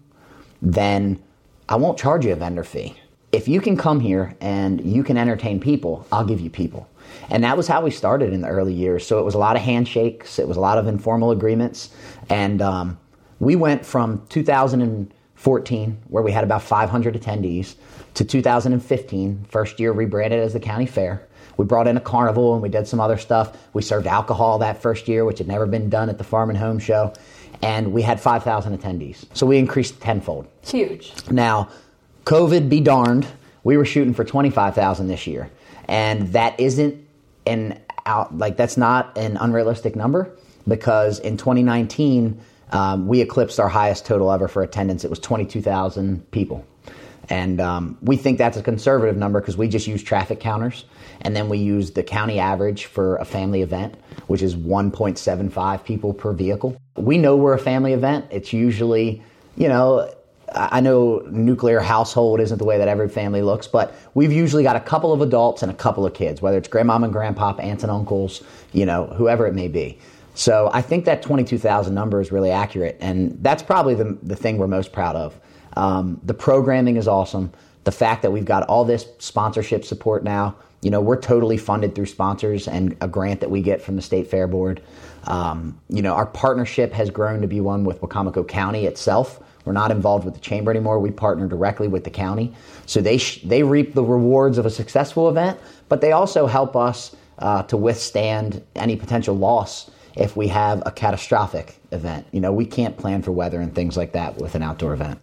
then 0.62 1.22
I 1.68 1.78
won't 1.78 1.98
charge 1.98 2.26
you 2.26 2.34
a 2.34 2.36
vendor 2.36 2.64
fee 2.64 2.96
if 3.38 3.48
you 3.48 3.62
can 3.62 3.78
come 3.78 4.00
here 4.00 4.36
and 4.42 4.84
you 4.84 5.04
can 5.04 5.16
entertain 5.16 5.60
people, 5.60 6.08
I'll 6.12 6.26
give 6.26 6.42
you 6.42 6.50
people. 6.50 6.90
And 7.30 7.44
that 7.44 7.56
was 7.56 7.68
how 7.68 7.82
we 7.82 7.92
started 7.92 8.34
in 8.34 8.42
the 8.42 8.48
early 8.48 8.74
years. 8.74 9.06
So 9.06 9.20
it 9.20 9.24
was 9.24 9.36
a 9.36 9.38
lot 9.38 9.56
of 9.56 9.62
handshakes, 9.62 10.40
it 10.40 10.48
was 10.48 10.58
a 10.58 10.60
lot 10.60 10.80
of 10.80 10.88
informal 10.88 11.30
agreements. 11.30 11.92
And 12.30 12.64
um, 12.64 12.98
we 13.40 13.56
went 13.56 13.86
from 13.86 14.26
2014, 14.30 15.98
where 16.08 16.24
we 16.24 16.32
had 16.32 16.44
about 16.44 16.64
500 16.64 17.14
attendees, 17.14 17.76
to 18.16 18.26
2015, 18.26 19.46
first 19.48 19.80
year 19.80 19.92
rebranded 19.92 20.40
as 20.40 20.54
the 20.54 20.60
county 20.60 20.88
fair. 20.88 21.28
We 21.58 21.66
brought 21.66 21.88
in 21.88 21.96
a 21.96 22.02
carnival 22.02 22.54
and 22.54 22.64
we 22.64 22.70
did 22.70 22.88
some 22.88 23.00
other 23.00 23.18
stuff. 23.18 23.56
We 23.74 23.84
served 23.84 24.08
alcohol 24.08 24.58
that 24.60 24.82
first 24.82 25.08
year, 25.08 25.26
which 25.26 25.38
had 25.38 25.48
never 25.48 25.68
been 25.68 25.92
done 25.92 26.10
at 26.10 26.18
the 26.18 26.24
Farm 26.24 26.50
and 26.50 26.58
Home 26.58 26.80
Show. 26.80 27.14
And 27.62 27.94
we 27.94 28.02
had 28.02 28.20
5,000 28.20 28.76
attendees. 28.76 29.26
So 29.36 29.46
we 29.46 29.60
increased 29.60 30.02
tenfold. 30.02 30.48
Huge. 30.66 31.14
Now, 31.30 31.70
COVID 32.28 32.68
be 32.68 32.82
darned, 32.82 33.26
we 33.64 33.78
were 33.78 33.86
shooting 33.86 34.14
for 34.14 34.26
25,000 34.26 35.08
this 35.08 35.28
year. 35.28 35.50
And 35.88 36.34
that 36.34 36.60
isn't 36.60 37.08
an 37.46 37.80
out, 38.06 38.38
like, 38.38 38.58
that's 38.58 38.76
not 38.76 39.18
an 39.18 39.38
unrealistic 39.38 39.96
number 39.96 40.36
because 40.68 41.20
in 41.20 41.38
2019, 41.38 42.38
um, 42.74 43.08
we 43.08 43.22
eclipsed 43.22 43.62
our 43.62 43.70
highest 43.70 44.06
total 44.06 44.30
ever 44.30 44.50
for 44.50 44.62
attendance. 44.62 45.06
It 45.06 45.10
was 45.10 45.20
22,000 45.20 46.30
people. 46.32 46.66
And 47.30 47.62
um, 47.62 47.98
we 48.02 48.18
think 48.18 48.40
that's 48.40 48.58
a 48.58 48.62
conservative 48.62 49.16
number 49.16 49.40
because 49.40 49.56
we 49.56 49.70
just 49.70 49.88
use 49.88 50.04
traffic 50.04 50.42
counters. 50.42 50.84
And 51.22 51.34
then 51.34 51.48
we 51.48 51.60
use 51.60 51.92
the 51.92 52.04
county 52.04 52.40
average 52.40 52.88
for 52.88 53.16
a 53.16 53.26
family 53.26 53.62
event, 53.62 53.96
which 54.28 54.42
is 54.42 54.54
1.75 54.54 55.86
people 55.86 56.14
per 56.14 56.34
vehicle. 56.34 56.76
We 56.98 57.20
know 57.20 57.38
we're 57.38 57.54
a 57.54 57.60
family 57.60 57.94
event. 57.94 58.26
It's 58.32 58.52
usually, 58.52 59.24
you 59.56 59.70
know, 59.70 60.14
I 60.58 60.80
know 60.80 61.20
nuclear 61.30 61.80
household 61.80 62.40
isn't 62.40 62.58
the 62.58 62.66
way 62.66 62.78
that 62.78 62.88
every 62.88 63.10
family 63.10 63.42
looks, 63.42 63.68
but 63.68 63.96
we've 64.14 64.32
usually 64.32 64.64
got 64.64 64.76
a 64.76 64.80
couple 64.80 65.14
of 65.14 65.22
adults 65.22 65.62
and 65.62 65.72
a 65.72 65.76
couple 65.76 66.06
of 66.06 66.14
kids, 66.14 66.42
whether 66.42 66.58
it's 66.58 66.68
grandmom 66.68 67.06
and 67.06 67.14
grandpop, 67.14 67.60
aunts 67.62 67.84
and 67.84 67.92
uncles, 67.92 68.44
you 68.74 68.86
know, 68.86 69.08
whoever 69.08 69.46
it 69.48 69.54
may 69.54 69.68
be. 69.68 70.00
So 70.34 70.70
I 70.74 70.82
think 70.82 71.06
that 71.06 71.22
22,000 71.22 71.94
number 71.94 72.22
is 72.22 72.32
really 72.32 72.52
accurate, 72.52 72.98
and 73.00 73.38
that's 73.42 73.64
probably 73.64 73.96
the, 73.96 74.18
the 74.22 74.36
thing 74.36 74.58
we're 74.58 74.68
most 74.68 74.92
proud 74.92 75.16
of. 75.16 75.40
Um, 75.76 76.20
the 76.24 76.34
programming 76.34 76.98
is 76.98 77.08
awesome. 77.08 77.52
The 77.86 77.92
fact 77.92 78.22
that 78.22 78.32
we've 78.32 78.46
got 78.46 78.64
all 78.64 78.86
this 78.86 79.08
sponsorship 79.20 79.86
support 79.86 80.24
now, 80.24 80.56
you 80.82 80.92
know, 80.92 81.02
we're 81.02 81.20
totally 81.20 81.58
funded 81.58 81.96
through 81.96 82.06
sponsors 82.06 82.68
and 82.68 82.96
a 83.02 83.08
grant 83.08 83.40
that 83.40 83.50
we 83.50 83.62
get 83.62 83.82
from 83.82 83.96
the 83.96 84.02
State 84.02 84.28
Fair 84.28 84.48
Board. 84.48 84.82
Um, 85.24 85.80
you 85.90 86.02
know, 86.02 86.14
our 86.14 86.26
partnership 86.26 86.94
has 86.94 87.10
grown 87.10 87.42
to 87.42 87.48
be 87.48 87.60
one 87.60 87.84
with 87.84 88.02
Wicomico 88.02 88.48
County 88.48 88.86
itself 88.86 89.42
we're 89.68 89.74
not 89.74 89.92
involved 89.92 90.24
with 90.24 90.34
the 90.34 90.40
chamber 90.40 90.72
anymore. 90.72 90.98
We 90.98 91.12
partner 91.12 91.46
directly 91.46 91.90
with 91.90 92.06
the 92.06 92.10
county. 92.10 92.54
So 92.86 93.02
they, 93.02 93.18
sh- 93.18 93.42
they 93.44 93.64
reap 93.64 93.94
the 93.94 94.04
rewards 94.04 94.58
of 94.58 94.66
a 94.66 94.70
successful 94.70 95.28
event, 95.28 95.60
but 95.90 96.00
they 96.00 96.14
also 96.14 96.48
help 96.48 96.78
us 96.78 97.16
uh, 97.40 97.64
to 97.64 97.76
withstand 97.76 98.64
any 98.76 98.96
potential 98.96 99.36
loss 99.36 99.92
if 100.16 100.38
we 100.38 100.48
have 100.48 100.82
a 100.86 100.92
catastrophic 100.92 101.80
event. 101.92 102.26
You 102.32 102.40
know, 102.40 102.54
we 102.54 102.66
can't 102.66 102.98
plan 102.98 103.22
for 103.22 103.32
weather 103.34 103.60
and 103.60 103.76
things 103.76 103.98
like 103.98 104.14
that 104.14 104.38
with 104.38 104.56
an 104.56 104.64
outdoor 104.64 104.94
event. 104.94 105.22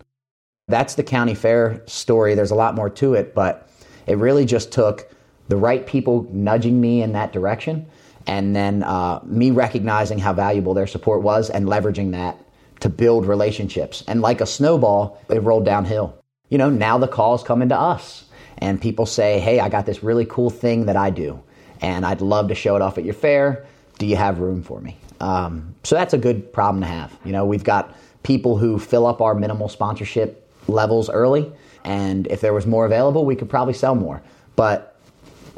That's 0.68 0.94
the 0.94 1.02
county 1.02 1.34
fair 1.34 1.82
story. 1.86 2.34
There's 2.34 2.50
a 2.50 2.54
lot 2.54 2.74
more 2.74 2.90
to 2.90 3.14
it, 3.14 3.34
but 3.34 3.70
it 4.06 4.18
really 4.18 4.44
just 4.44 4.72
took 4.72 5.10
the 5.48 5.56
right 5.56 5.86
people 5.86 6.28
nudging 6.30 6.80
me 6.80 7.02
in 7.02 7.12
that 7.12 7.32
direction 7.32 7.86
and 8.26 8.54
then 8.54 8.82
uh, 8.82 9.20
me 9.24 9.50
recognizing 9.50 10.18
how 10.18 10.32
valuable 10.32 10.74
their 10.74 10.86
support 10.86 11.22
was 11.22 11.50
and 11.50 11.66
leveraging 11.66 12.12
that 12.12 12.38
to 12.84 12.90
build 12.90 13.24
relationships. 13.26 14.04
And 14.06 14.20
like 14.20 14.42
a 14.42 14.46
snowball, 14.46 15.18
it 15.30 15.42
rolled 15.42 15.64
downhill. 15.64 16.22
You 16.50 16.58
know, 16.58 16.68
now 16.68 16.98
the 16.98 17.08
calls 17.08 17.42
come 17.42 17.62
into 17.62 17.78
us 17.78 18.26
and 18.58 18.78
people 18.80 19.06
say, 19.06 19.40
Hey, 19.40 19.58
I 19.58 19.70
got 19.70 19.86
this 19.86 20.02
really 20.02 20.26
cool 20.26 20.50
thing 20.50 20.84
that 20.86 20.96
I 20.96 21.08
do. 21.10 21.42
and 21.80 22.04
I'd 22.04 22.20
love 22.20 22.48
to 22.48 22.54
show 22.54 22.76
it 22.76 22.82
off 22.82 22.98
at 22.98 23.04
your 23.04 23.14
fair. 23.14 23.66
Do 23.98 24.06
you 24.06 24.16
have 24.16 24.38
room 24.38 24.62
for 24.62 24.80
me? 24.80 24.98
Um, 25.20 25.74
so 25.82 25.96
that's 25.96 26.12
a 26.14 26.18
good 26.18 26.52
problem 26.52 26.82
to 26.82 26.86
have. 26.86 27.10
You 27.24 27.32
know, 27.32 27.46
we've 27.46 27.64
got 27.64 27.96
people 28.22 28.58
who 28.58 28.78
fill 28.78 29.06
up 29.06 29.20
our 29.22 29.34
minimal 29.34 29.68
sponsorship 29.68 30.46
levels 30.68 31.08
early, 31.08 31.50
and 31.84 32.26
if 32.28 32.40
there 32.40 32.52
was 32.52 32.66
more 32.66 32.86
available, 32.86 33.24
we 33.24 33.36
could 33.36 33.48
probably 33.48 33.74
sell 33.74 33.94
more. 33.94 34.22
But 34.56 34.96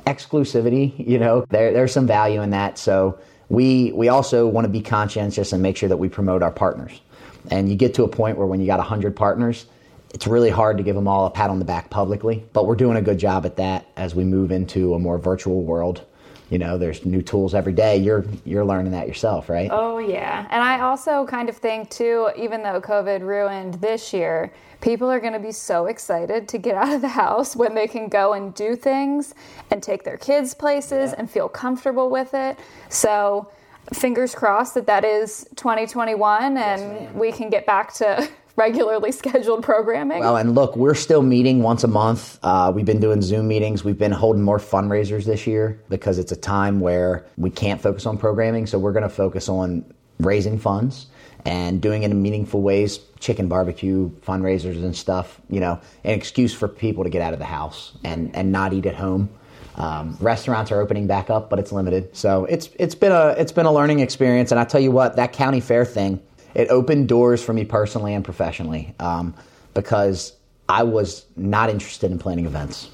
exclusivity, 0.07 0.95
you 0.99 1.19
know, 1.19 1.45
there, 1.51 1.73
there's 1.73 1.93
some 1.93 2.07
value 2.07 2.41
in 2.43 2.51
that. 2.51 2.79
So 2.79 3.19
we 3.49 3.93
we 3.93 4.09
also 4.09 4.47
want 4.47 4.65
to 4.65 4.69
be 4.69 4.81
conscientious 4.81 5.53
and 5.53 5.63
make 5.63 5.77
sure 5.77 5.89
that 5.89 5.99
we 5.99 6.09
promote 6.09 6.43
our 6.43 6.53
partners. 6.53 7.01
And 7.51 7.69
you 7.69 7.77
get 7.77 7.95
to 7.95 8.05
a 8.05 8.09
point 8.09 8.37
where 8.37 8.47
when 8.47 8.61
you 8.61 8.67
got 8.67 8.79
100 8.79 9.15
partners, 9.17 9.67
it's 10.15 10.27
really 10.27 10.51
hard 10.51 10.77
to 10.79 10.83
give 10.83 10.95
them 10.95 11.09
all 11.09 11.27
a 11.27 11.31
pat 11.31 11.51
on 11.51 11.59
the 11.59 11.65
back 11.65 11.91
publicly, 11.91 12.45
but 12.53 12.67
we're 12.67 12.77
doing 12.77 12.97
a 12.97 13.03
good 13.03 13.19
job 13.19 13.45
at 13.45 13.57
that 13.57 13.87
as 13.97 14.15
we 14.15 14.25
move 14.25 14.51
into 14.51 14.95
a 14.95 14.99
more 14.99 15.19
virtual 15.19 15.63
world. 15.63 16.05
You 16.49 16.59
know, 16.59 16.79
there's 16.79 17.05
new 17.05 17.23
tools 17.23 17.55
every 17.55 17.73
day. 17.73 17.97
You're 17.97 18.25
you're 18.45 18.65
learning 18.65 18.93
that 18.93 19.09
yourself, 19.09 19.49
right? 19.49 19.69
Oh 19.73 19.99
yeah. 19.99 20.47
And 20.51 20.63
I 20.63 20.81
also 20.81 21.27
kind 21.27 21.49
of 21.49 21.57
think 21.57 21.91
too, 21.91 22.31
even 22.37 22.63
though 22.63 22.81
COVID 22.81 23.23
ruined 23.23 23.75
this 23.75 24.13
year, 24.13 24.53
people 24.81 25.11
are 25.11 25.19
going 25.19 25.33
to 25.33 25.41
be 25.41 25.51
so 25.51 25.87
excited 25.87 26.49
to 26.49 26.59
get 26.59 26.77
out 26.77 26.93
of 26.93 27.01
the 27.01 27.09
house 27.09 27.57
when 27.57 27.75
they 27.75 27.89
can 27.89 28.09
go 28.09 28.35
and 28.35 28.55
do 28.55 28.77
things 28.77 29.35
and 29.73 29.83
take 29.83 30.05
their 30.05 30.17
kids 30.17 30.55
places 30.55 31.11
yeah. 31.11 31.17
and 31.19 31.29
feel 31.29 31.49
comfortable 31.49 32.11
with 32.11 32.33
it. 32.33 32.59
So, 32.89 33.51
fingers 33.93 34.35
crossed 34.35 34.75
that 34.75 34.87
that 34.87 35.05
is 35.05 35.47
2021 35.57 36.57
and 36.57 36.81
yes, 36.81 37.15
we 37.15 37.33
can 37.33 37.51
get 37.51 37.67
back 37.67 37.93
to 37.95 38.29
regularly 38.57 39.13
scheduled 39.13 39.63
programming. 39.63 40.21
Well, 40.21 40.37
and 40.37 40.55
look, 40.55 40.77
we're 40.77 40.95
still 40.95 41.23
meeting 41.23 41.63
once 41.63 41.85
a 41.85 41.89
month. 41.89 42.39
Uh, 42.43 42.73
we've 42.75 42.87
been 42.87 43.01
doing 43.01 43.21
Zoom 43.21 43.49
meetings. 43.49 43.85
We've 43.85 43.99
been 43.99 44.13
holding 44.13 44.43
more 44.43 44.59
fundraisers 44.59 45.25
this 45.25 45.47
year 45.47 45.81
because 45.89 46.19
it's 46.19 46.33
a 46.33 46.37
time 46.37 46.81
where 46.81 47.27
we 47.37 47.51
can't 47.51 47.81
focus 47.81 48.07
on 48.07 48.17
programming. 48.17 48.67
So 48.67 48.79
we're 48.79 48.93
going 48.93 49.03
to 49.03 49.09
focus 49.09 49.49
on 49.49 49.85
raising 50.19 50.59
funds 50.59 51.07
and 51.45 51.81
doing 51.81 52.03
it 52.03 52.11
in 52.11 52.23
meaningful 52.23 52.63
ways 52.63 52.99
chicken 53.21 53.49
barbecue 53.49 54.11
fundraisers 54.27 54.83
and 54.83 54.97
stuff 54.97 55.41
you 55.49 55.61
know 55.61 55.81
an 56.05 56.11
excuse 56.11 56.53
for 56.53 56.69
people 56.69 57.05
to 57.05 57.11
get 57.11 57.23
out 57.23 57.33
of 57.33 57.39
the 57.39 57.45
house 57.45 57.97
and 58.03 58.35
and 58.35 58.51
not 58.51 58.73
eat 58.73 58.87
at 58.87 58.95
home 58.95 59.29
um, 59.77 60.17
restaurants 60.21 60.73
are 60.73 60.81
opening 60.81 61.07
back 61.07 61.31
up 61.31 61.49
but 61.51 61.59
it's 61.59 61.73
limited 61.73 62.15
so 62.17 62.45
it's 62.47 62.71
it's 62.79 62.95
been 62.95 63.13
a 63.13 63.29
it's 63.39 63.53
been 63.53 63.67
a 63.67 63.73
learning 63.73 64.01
experience 64.01 64.51
and 64.51 64.59
i 64.59 64.65
tell 64.65 64.81
you 64.81 64.91
what 64.91 65.17
that 65.17 65.33
county 65.33 65.61
fair 65.61 65.85
thing 65.85 66.21
it 66.55 66.69
opened 66.69 67.09
doors 67.09 67.43
for 67.43 67.53
me 67.53 67.65
personally 67.65 68.15
and 68.15 68.25
professionally 68.25 68.95
um, 69.01 69.35
because 69.75 70.33
i 70.69 70.83
was 70.83 71.27
not 71.37 71.71
interested 71.71 72.11
in 72.11 72.19
planning 72.19 72.47
events 72.47 72.91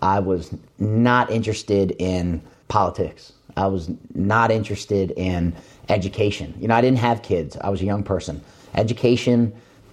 i 0.00 0.18
was 0.18 0.54
not 0.78 1.30
interested 1.30 1.94
in 1.98 2.42
politics 2.68 3.32
i 3.56 3.66
was 3.66 3.90
not 4.14 4.50
interested 4.50 5.12
in 5.12 5.54
education. 5.88 6.54
You 6.58 6.68
know, 6.68 6.74
I 6.74 6.80
didn't 6.80 6.98
have 6.98 7.22
kids. 7.22 7.56
I 7.60 7.68
was 7.68 7.80
a 7.80 7.84
young 7.84 8.02
person. 8.02 8.42
Education 8.74 9.52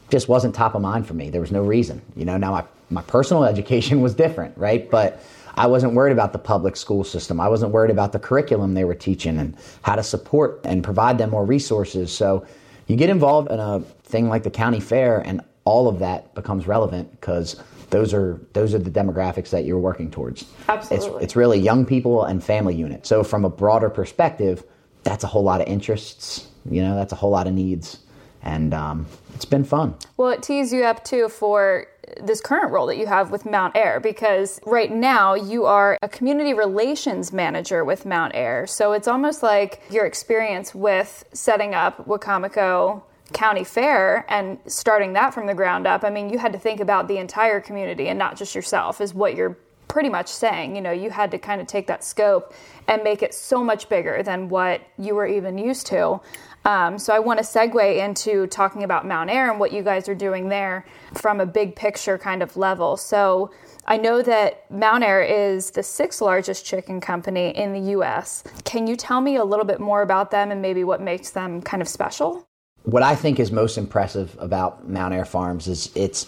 just 0.09 0.27
wasn't 0.27 0.55
top 0.55 0.75
of 0.75 0.81
mind 0.81 1.07
for 1.07 1.13
me. 1.13 1.29
There 1.29 1.41
was 1.41 1.51
no 1.51 1.61
reason. 1.61 2.01
You 2.15 2.25
know, 2.25 2.37
now 2.37 2.51
my, 2.51 2.63
my 2.89 3.01
personal 3.03 3.43
education 3.53 4.01
was 4.01 4.13
different, 4.13 4.57
right? 4.57 4.89
But 4.89 5.21
I 5.59 5.67
wasn't 5.67 5.93
worried 5.93 6.13
about 6.13 6.31
the 6.31 6.39
public 6.39 6.77
school 6.77 7.03
system. 7.03 7.41
I 7.41 7.49
wasn't 7.49 7.73
worried 7.73 7.91
about 7.91 8.13
the 8.13 8.19
curriculum 8.19 8.75
they 8.75 8.85
were 8.85 8.95
teaching 8.95 9.37
and 9.37 9.57
how 9.81 9.95
to 9.95 10.03
support 10.03 10.61
and 10.63 10.81
provide 10.81 11.17
them 11.17 11.31
more 11.31 11.45
resources. 11.45 12.13
So 12.13 12.45
you 12.87 12.95
get 12.95 13.09
involved 13.09 13.51
in 13.51 13.59
a 13.59 13.81
thing 14.03 14.29
like 14.29 14.43
the 14.43 14.51
county 14.51 14.79
fair 14.79 15.19
and 15.19 15.41
all 15.65 15.89
of 15.89 15.99
that 15.99 16.33
becomes 16.33 16.65
relevant 16.65 17.11
because 17.11 17.61
those 17.89 18.13
are 18.13 18.39
those 18.53 18.73
are 18.73 18.79
the 18.79 18.89
demographics 18.89 19.49
that 19.49 19.65
you're 19.65 19.79
working 19.79 20.09
towards. 20.09 20.45
Absolutely. 20.69 21.15
It's, 21.15 21.23
it's 21.25 21.35
really 21.35 21.59
young 21.59 21.85
people 21.85 22.23
and 22.23 22.41
family 22.41 22.73
units. 22.73 23.09
So 23.09 23.21
from 23.21 23.43
a 23.43 23.49
broader 23.49 23.89
perspective, 23.89 24.63
that's 25.03 25.25
a 25.25 25.27
whole 25.27 25.43
lot 25.43 25.59
of 25.59 25.67
interests. 25.67 26.47
You 26.71 26.83
know, 26.83 26.95
that's 26.95 27.11
a 27.11 27.15
whole 27.17 27.31
lot 27.31 27.47
of 27.47 27.53
needs, 27.53 27.99
and 28.43 28.73
um, 28.73 29.07
it's 29.35 29.45
been 29.45 29.65
fun. 29.65 29.95
Well, 30.15 30.29
it 30.29 30.41
tees 30.41 30.71
you 30.71 30.83
up 30.83 31.03
too 31.03 31.27
for 31.29 31.87
this 32.21 32.41
current 32.41 32.71
role 32.71 32.87
that 32.87 32.97
you 32.97 33.07
have 33.07 33.31
with 33.31 33.45
Mountaire 33.45 33.99
because 33.99 34.59
right 34.65 34.91
now 34.91 35.33
you 35.33 35.65
are 35.65 35.97
a 36.01 36.09
community 36.09 36.53
relations 36.53 37.31
manager 37.31 37.83
with 37.83 38.05
Mountaire. 38.05 38.67
So 38.67 38.93
it's 38.93 39.07
almost 39.07 39.43
like 39.43 39.81
your 39.89 40.05
experience 40.05 40.73
with 40.73 41.25
setting 41.33 41.73
up 41.73 42.05
Wicomico 42.07 43.03
County 43.33 43.63
Fair 43.63 44.25
and 44.29 44.57
starting 44.65 45.13
that 45.13 45.33
from 45.33 45.45
the 45.47 45.53
ground 45.53 45.87
up. 45.87 46.03
I 46.03 46.09
mean, 46.09 46.29
you 46.29 46.39
had 46.39 46.53
to 46.53 46.59
think 46.59 46.79
about 46.79 47.07
the 47.07 47.17
entire 47.17 47.59
community 47.59 48.07
and 48.07 48.17
not 48.17 48.37
just 48.37 48.55
yourself, 48.55 49.01
is 49.01 49.13
what 49.13 49.35
you're 49.35 49.57
pretty 49.87 50.09
much 50.09 50.27
saying. 50.27 50.75
You 50.75 50.81
know, 50.81 50.91
you 50.91 51.09
had 51.09 51.31
to 51.31 51.37
kind 51.37 51.59
of 51.59 51.67
take 51.67 51.87
that 51.87 52.03
scope 52.03 52.53
and 52.87 53.03
make 53.03 53.21
it 53.21 53.33
so 53.33 53.63
much 53.63 53.89
bigger 53.89 54.23
than 54.23 54.49
what 54.49 54.81
you 54.97 55.15
were 55.15 55.27
even 55.27 55.57
used 55.57 55.87
to. 55.87 56.21
Um, 56.65 56.99
so 56.99 57.13
I 57.13 57.19
want 57.19 57.39
to 57.39 57.45
segue 57.45 57.97
into 57.97 58.47
talking 58.47 58.83
about 58.83 59.07
Mountaire 59.07 59.49
and 59.49 59.59
what 59.59 59.71
you 59.71 59.81
guys 59.81 60.09
are 60.09 60.15
doing 60.15 60.49
there 60.49 60.85
from 61.15 61.39
a 61.39 61.45
big 61.45 61.75
picture 61.75 62.17
kind 62.17 62.43
of 62.43 62.57
level. 62.57 62.97
So 62.97 63.51
I 63.85 63.97
know 63.97 64.21
that 64.21 64.69
Mountaire 64.69 65.23
is 65.23 65.71
the 65.71 65.83
sixth 65.83 66.21
largest 66.21 66.65
chicken 66.65 67.01
company 67.01 67.49
in 67.49 67.73
the 67.73 67.91
U.S. 67.91 68.43
Can 68.65 68.87
you 68.87 68.95
tell 68.95 69.21
me 69.21 69.37
a 69.37 69.43
little 69.43 69.65
bit 69.65 69.79
more 69.79 70.01
about 70.01 70.31
them 70.31 70.51
and 70.51 70.61
maybe 70.61 70.83
what 70.83 71.01
makes 71.01 71.31
them 71.31 71.61
kind 71.61 71.81
of 71.81 71.87
special? 71.87 72.47
What 72.83 73.03
I 73.03 73.15
think 73.15 73.39
is 73.39 73.51
most 73.51 73.77
impressive 73.77 74.35
about 74.39 74.87
Mountaire 74.87 75.25
Farms 75.25 75.67
is 75.67 75.91
it's 75.95 76.27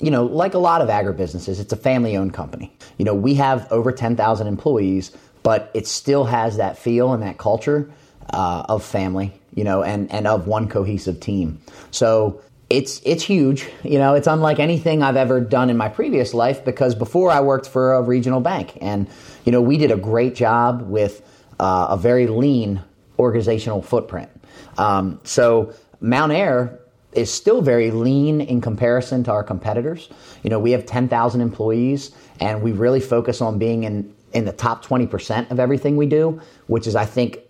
you 0.00 0.10
know, 0.10 0.24
like 0.24 0.54
a 0.54 0.58
lot 0.58 0.80
of 0.80 0.88
agribusinesses, 0.88 1.60
it's 1.60 1.72
a 1.72 1.76
family 1.76 2.16
owned 2.16 2.32
company. 2.32 2.74
You 2.96 3.04
know, 3.04 3.14
we 3.14 3.34
have 3.34 3.70
over 3.70 3.92
10,000 3.92 4.46
employees, 4.46 5.12
but 5.42 5.70
it 5.74 5.86
still 5.86 6.24
has 6.24 6.56
that 6.56 6.78
feel 6.78 7.12
and 7.12 7.22
that 7.22 7.38
culture 7.38 7.90
uh, 8.32 8.64
of 8.68 8.82
family, 8.84 9.39
you 9.54 9.64
know, 9.64 9.82
and, 9.82 10.10
and 10.12 10.26
of 10.26 10.46
one 10.46 10.68
cohesive 10.68 11.20
team. 11.20 11.60
So 11.90 12.40
it's 12.68 13.02
it's 13.04 13.24
huge. 13.24 13.68
You 13.82 13.98
know, 13.98 14.14
it's 14.14 14.28
unlike 14.28 14.60
anything 14.60 15.02
I've 15.02 15.16
ever 15.16 15.40
done 15.40 15.70
in 15.70 15.76
my 15.76 15.88
previous 15.88 16.32
life 16.32 16.64
because 16.64 16.94
before 16.94 17.30
I 17.30 17.40
worked 17.40 17.68
for 17.68 17.94
a 17.94 18.02
regional 18.02 18.40
bank, 18.40 18.78
and 18.80 19.08
you 19.44 19.52
know, 19.52 19.60
we 19.60 19.76
did 19.76 19.90
a 19.90 19.96
great 19.96 20.34
job 20.36 20.82
with 20.82 21.20
uh, 21.58 21.88
a 21.90 21.96
very 21.96 22.28
lean 22.28 22.82
organizational 23.18 23.82
footprint. 23.82 24.30
Um, 24.78 25.20
so 25.24 25.74
Mountaire 26.00 26.80
is 27.12 27.32
still 27.32 27.60
very 27.60 27.90
lean 27.90 28.40
in 28.40 28.60
comparison 28.60 29.24
to 29.24 29.32
our 29.32 29.42
competitors. 29.42 30.08
You 30.42 30.50
know, 30.50 30.58
we 30.58 30.70
have 30.70 30.86
10,000 30.86 31.40
employees 31.40 32.12
and 32.40 32.62
we 32.62 32.72
really 32.72 33.00
focus 33.00 33.40
on 33.40 33.58
being 33.58 33.84
in, 33.84 34.14
in 34.32 34.44
the 34.44 34.52
top 34.52 34.84
20% 34.84 35.50
of 35.50 35.58
everything 35.58 35.96
we 35.96 36.06
do, 36.06 36.40
which 36.68 36.86
is, 36.86 36.94
I 36.94 37.04
think, 37.04 37.40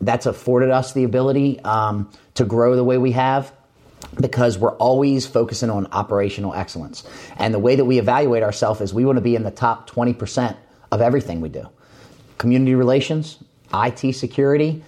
that's 0.00 0.26
afforded 0.26 0.70
us 0.70 0.92
the 0.92 1.04
ability 1.04 1.60
um, 1.60 2.10
to 2.34 2.44
grow 2.44 2.76
the 2.76 2.84
way 2.84 2.98
we 2.98 3.12
have 3.12 3.52
because 4.20 4.58
we're 4.58 4.76
always 4.76 5.26
focusing 5.26 5.70
on 5.70 5.86
operational 5.92 6.54
excellence. 6.54 7.04
And 7.36 7.52
the 7.52 7.58
way 7.58 7.76
that 7.76 7.84
we 7.84 7.98
evaluate 7.98 8.42
ourselves 8.42 8.80
is 8.80 8.94
we 8.94 9.04
want 9.04 9.16
to 9.16 9.22
be 9.22 9.34
in 9.34 9.42
the 9.42 9.50
top 9.50 9.88
20% 9.90 10.56
of 10.92 11.00
everything 11.00 11.40
we 11.40 11.48
do 11.48 11.68
community 12.38 12.74
relations, 12.74 13.38
IT 13.72 14.12
security, 14.14 14.82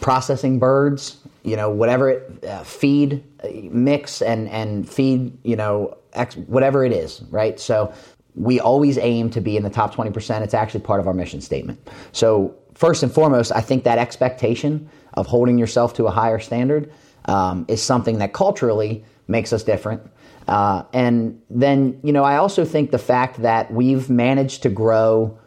processing 0.00 0.58
birds, 0.58 1.18
you 1.42 1.56
know, 1.56 1.70
whatever 1.70 2.10
it, 2.10 2.44
uh, 2.44 2.64
feed 2.64 3.22
uh, 3.42 3.48
mix 3.70 4.22
and, 4.22 4.48
and 4.48 4.88
feed, 4.88 5.36
you 5.44 5.56
know, 5.56 5.96
ex, 6.14 6.36
whatever 6.36 6.84
it 6.84 6.92
is, 6.92 7.22
right? 7.30 7.60
So 7.60 7.92
we 8.34 8.60
always 8.60 8.98
aim 8.98 9.30
to 9.30 9.40
be 9.40 9.56
in 9.56 9.62
the 9.62 9.70
top 9.70 9.94
20%. 9.94 10.42
It's 10.42 10.54
actually 10.54 10.80
part 10.80 11.00
of 11.00 11.06
our 11.06 11.14
mission 11.14 11.40
statement. 11.40 11.86
So 12.12 12.56
first 12.84 13.02
and 13.02 13.10
foremost, 13.10 13.50
I 13.50 13.62
think 13.62 13.84
that 13.84 13.96
expectation 13.96 14.90
of 15.14 15.26
holding 15.26 15.56
yourself 15.56 15.94
to 15.94 16.04
a 16.04 16.10
higher 16.10 16.38
standard 16.38 16.92
um, 17.24 17.64
is 17.66 17.82
something 17.82 18.18
that 18.18 18.34
culturally 18.34 19.02
makes 19.26 19.54
us 19.54 19.62
different. 19.62 20.02
Uh, 20.46 20.82
and 20.92 21.40
then, 21.48 21.98
you 22.02 22.12
know, 22.12 22.24
I 22.24 22.36
also 22.36 22.62
think 22.66 22.90
the 22.90 22.98
fact 22.98 23.40
that 23.40 23.72
we've 23.72 24.10
managed 24.10 24.64
to 24.64 24.68
grow 24.68 25.38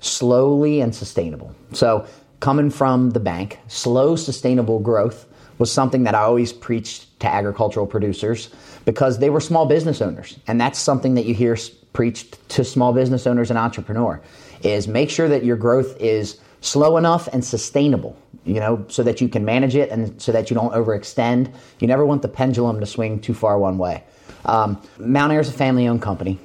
slowly 0.00 0.80
and 0.80 0.92
sustainable. 0.92 1.54
So 1.72 2.06
coming 2.40 2.70
from 2.70 3.10
the 3.10 3.20
bank, 3.20 3.60
slow, 3.68 4.16
sustainable 4.16 4.80
growth 4.80 5.28
was 5.58 5.70
something 5.70 6.02
that 6.02 6.16
I 6.16 6.22
always 6.22 6.52
preached 6.52 7.20
to 7.20 7.28
agricultural 7.32 7.86
producers 7.86 8.50
because 8.84 9.20
they 9.20 9.30
were 9.30 9.40
small 9.40 9.64
business 9.64 10.02
owners. 10.02 10.40
And 10.48 10.60
that's 10.60 10.80
something 10.80 11.14
that 11.14 11.24
you 11.24 11.34
hear 11.34 11.56
preached 11.92 12.48
to 12.48 12.64
small 12.64 12.92
business 12.92 13.28
owners 13.28 13.48
and 13.48 13.58
entrepreneur 13.58 14.20
is 14.64 14.88
make 14.88 15.08
sure 15.08 15.28
that 15.28 15.44
your 15.44 15.56
growth 15.56 15.96
is 16.00 16.40
slow 16.60 16.96
enough 16.96 17.28
and 17.32 17.44
sustainable, 17.44 18.16
you 18.44 18.60
know, 18.60 18.84
so 18.88 19.02
that 19.02 19.20
you 19.20 19.28
can 19.28 19.44
manage 19.44 19.76
it 19.76 19.90
and 19.90 20.20
so 20.20 20.32
that 20.32 20.50
you 20.50 20.54
don't 20.54 20.72
overextend. 20.72 21.52
You 21.78 21.86
never 21.86 22.04
want 22.04 22.22
the 22.22 22.28
pendulum 22.28 22.80
to 22.80 22.86
swing 22.86 23.20
too 23.20 23.34
far 23.34 23.58
one 23.58 23.78
way. 23.78 24.04
Um, 24.44 24.80
Mountaire 24.98 25.40
is 25.40 25.48
a 25.48 25.52
family 25.52 25.88
owned 25.88 26.02
company. 26.02 26.38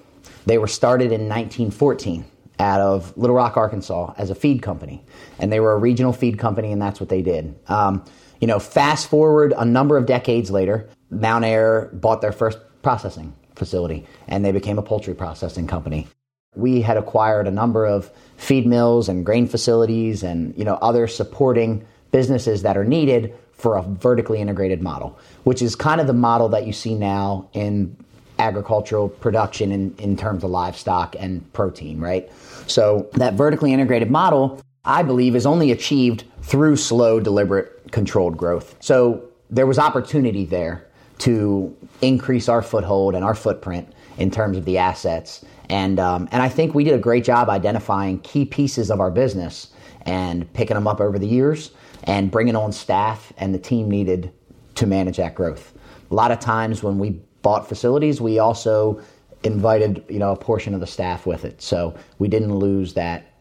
They 0.46 0.58
were 0.58 0.68
started 0.68 1.12
in 1.12 1.28
1914 1.28 2.26
out 2.60 2.80
of 2.80 3.16
Little 3.18 3.36
Rock, 3.36 3.58
Arkansas, 3.58 4.14
as 4.18 4.30
a 4.30 4.36
feed 4.36 4.62
company. 4.62 5.04
And 5.40 5.52
they 5.52 5.60
were 5.60 5.74
a 5.74 5.78
regional 5.78 6.14
feed 6.14 6.40
company, 6.40 6.72
and 6.72 6.82
that's 6.82 7.00
what 7.00 7.10
they 7.10 7.22
did. 7.22 7.56
Um, 7.68 8.06
you 8.40 8.48
know, 8.48 8.60
fast 8.60 9.10
forward 9.10 9.54
a 9.58 9.66
number 9.66 9.98
of 9.98 10.06
decades 10.06 10.52
later, 10.52 10.90
Mountaire 11.10 11.90
bought 11.94 12.22
their 12.22 12.32
first 12.32 12.60
processing 12.82 13.34
facility 13.56 14.06
and 14.28 14.44
they 14.44 14.52
became 14.52 14.78
a 14.78 14.84
poultry 14.84 15.14
processing 15.14 15.68
company. 15.68 16.08
We 16.56 16.82
had 16.82 16.98
acquired 16.98 17.48
a 17.48 17.52
number 17.52 17.86
of 17.86 18.12
feed 18.38 18.66
mills 18.66 19.10
and 19.10 19.26
grain 19.26 19.48
facilities 19.48 20.24
and 20.24 20.58
you 20.58 20.64
know 20.64 20.76
other 20.82 21.08
supporting 21.08 21.86
businesses 22.12 22.62
that 22.62 22.78
are 22.78 22.86
needed 22.86 23.34
for 23.54 23.78
a 23.78 23.82
vertically 23.82 24.42
integrated 24.42 24.82
model, 24.82 25.18
which 25.44 25.62
is 25.62 25.76
kind 25.76 26.02
of 26.02 26.08
the 26.08 26.14
model 26.14 26.50
that 26.50 26.68
you 26.68 26.74
see 26.74 26.94
now 26.94 27.48
in 27.54 27.96
agricultural 28.40 29.10
production 29.10 29.72
in, 29.72 29.96
in 29.98 30.18
terms 30.18 30.44
of 30.44 30.50
livestock 30.50 31.16
and 31.18 31.52
protein, 31.54 32.00
right? 32.00 32.30
So 32.68 33.10
that 33.14 33.34
vertically 33.36 33.74
integrated 33.74 34.12
model, 34.12 34.62
I 34.84 35.04
believe, 35.04 35.36
is 35.36 35.46
only 35.46 35.72
achieved 35.72 36.26
through 36.42 36.76
slow, 36.76 37.20
deliberate, 37.20 37.92
controlled 37.92 38.38
growth. 38.38 38.76
So 38.82 39.24
there 39.50 39.66
was 39.66 39.80
opportunity 39.80 40.46
there 40.46 40.86
to 41.20 41.76
increase 42.02 42.50
our 42.50 42.62
foothold 42.62 43.16
and 43.16 43.24
our 43.24 43.36
footprint 43.36 43.88
in 44.18 44.32
terms 44.32 44.58
of 44.58 44.66
the 44.66 44.78
assets. 44.78 45.46
And, 45.70 46.00
um, 46.00 46.28
and 46.32 46.42
I 46.42 46.50
think 46.50 46.74
we 46.74 46.84
did 46.84 46.94
a 46.94 47.00
great 47.00 47.24
job 47.24 47.50
identifying 47.50 48.20
key 48.20 48.46
pieces 48.46 48.92
of 48.92 49.00
our 49.00 49.12
business 49.12 49.72
and 50.04 50.52
picking 50.54 50.76
them 50.76 50.88
up 50.88 51.02
over 51.02 51.18
the 51.18 51.28
years 51.28 51.72
and 52.04 52.30
bringing 52.30 52.56
on 52.56 52.72
staff 52.72 53.34
and 53.38 53.54
the 53.54 53.60
team 53.60 53.90
needed 53.90 54.32
to 54.76 54.86
manage 54.86 55.18
that 55.18 55.36
growth. 55.36 55.74
A 56.12 56.14
lot 56.14 56.32
of 56.32 56.40
times 56.40 56.84
when 56.84 57.00
we 57.00 57.22
bought 57.42 57.68
facilities, 57.68 58.22
we 58.22 58.40
also 58.40 59.02
invited 59.44 60.04
you 60.10 60.20
know 60.20 60.32
a 60.32 60.36
portion 60.36 60.74
of 60.74 60.80
the 60.80 60.88
staff 60.88 61.26
with 61.26 61.46
it, 61.46 61.62
so 61.62 61.96
we 62.20 62.28
didn't 62.28 62.56
lose 62.56 62.94
that 62.96 63.32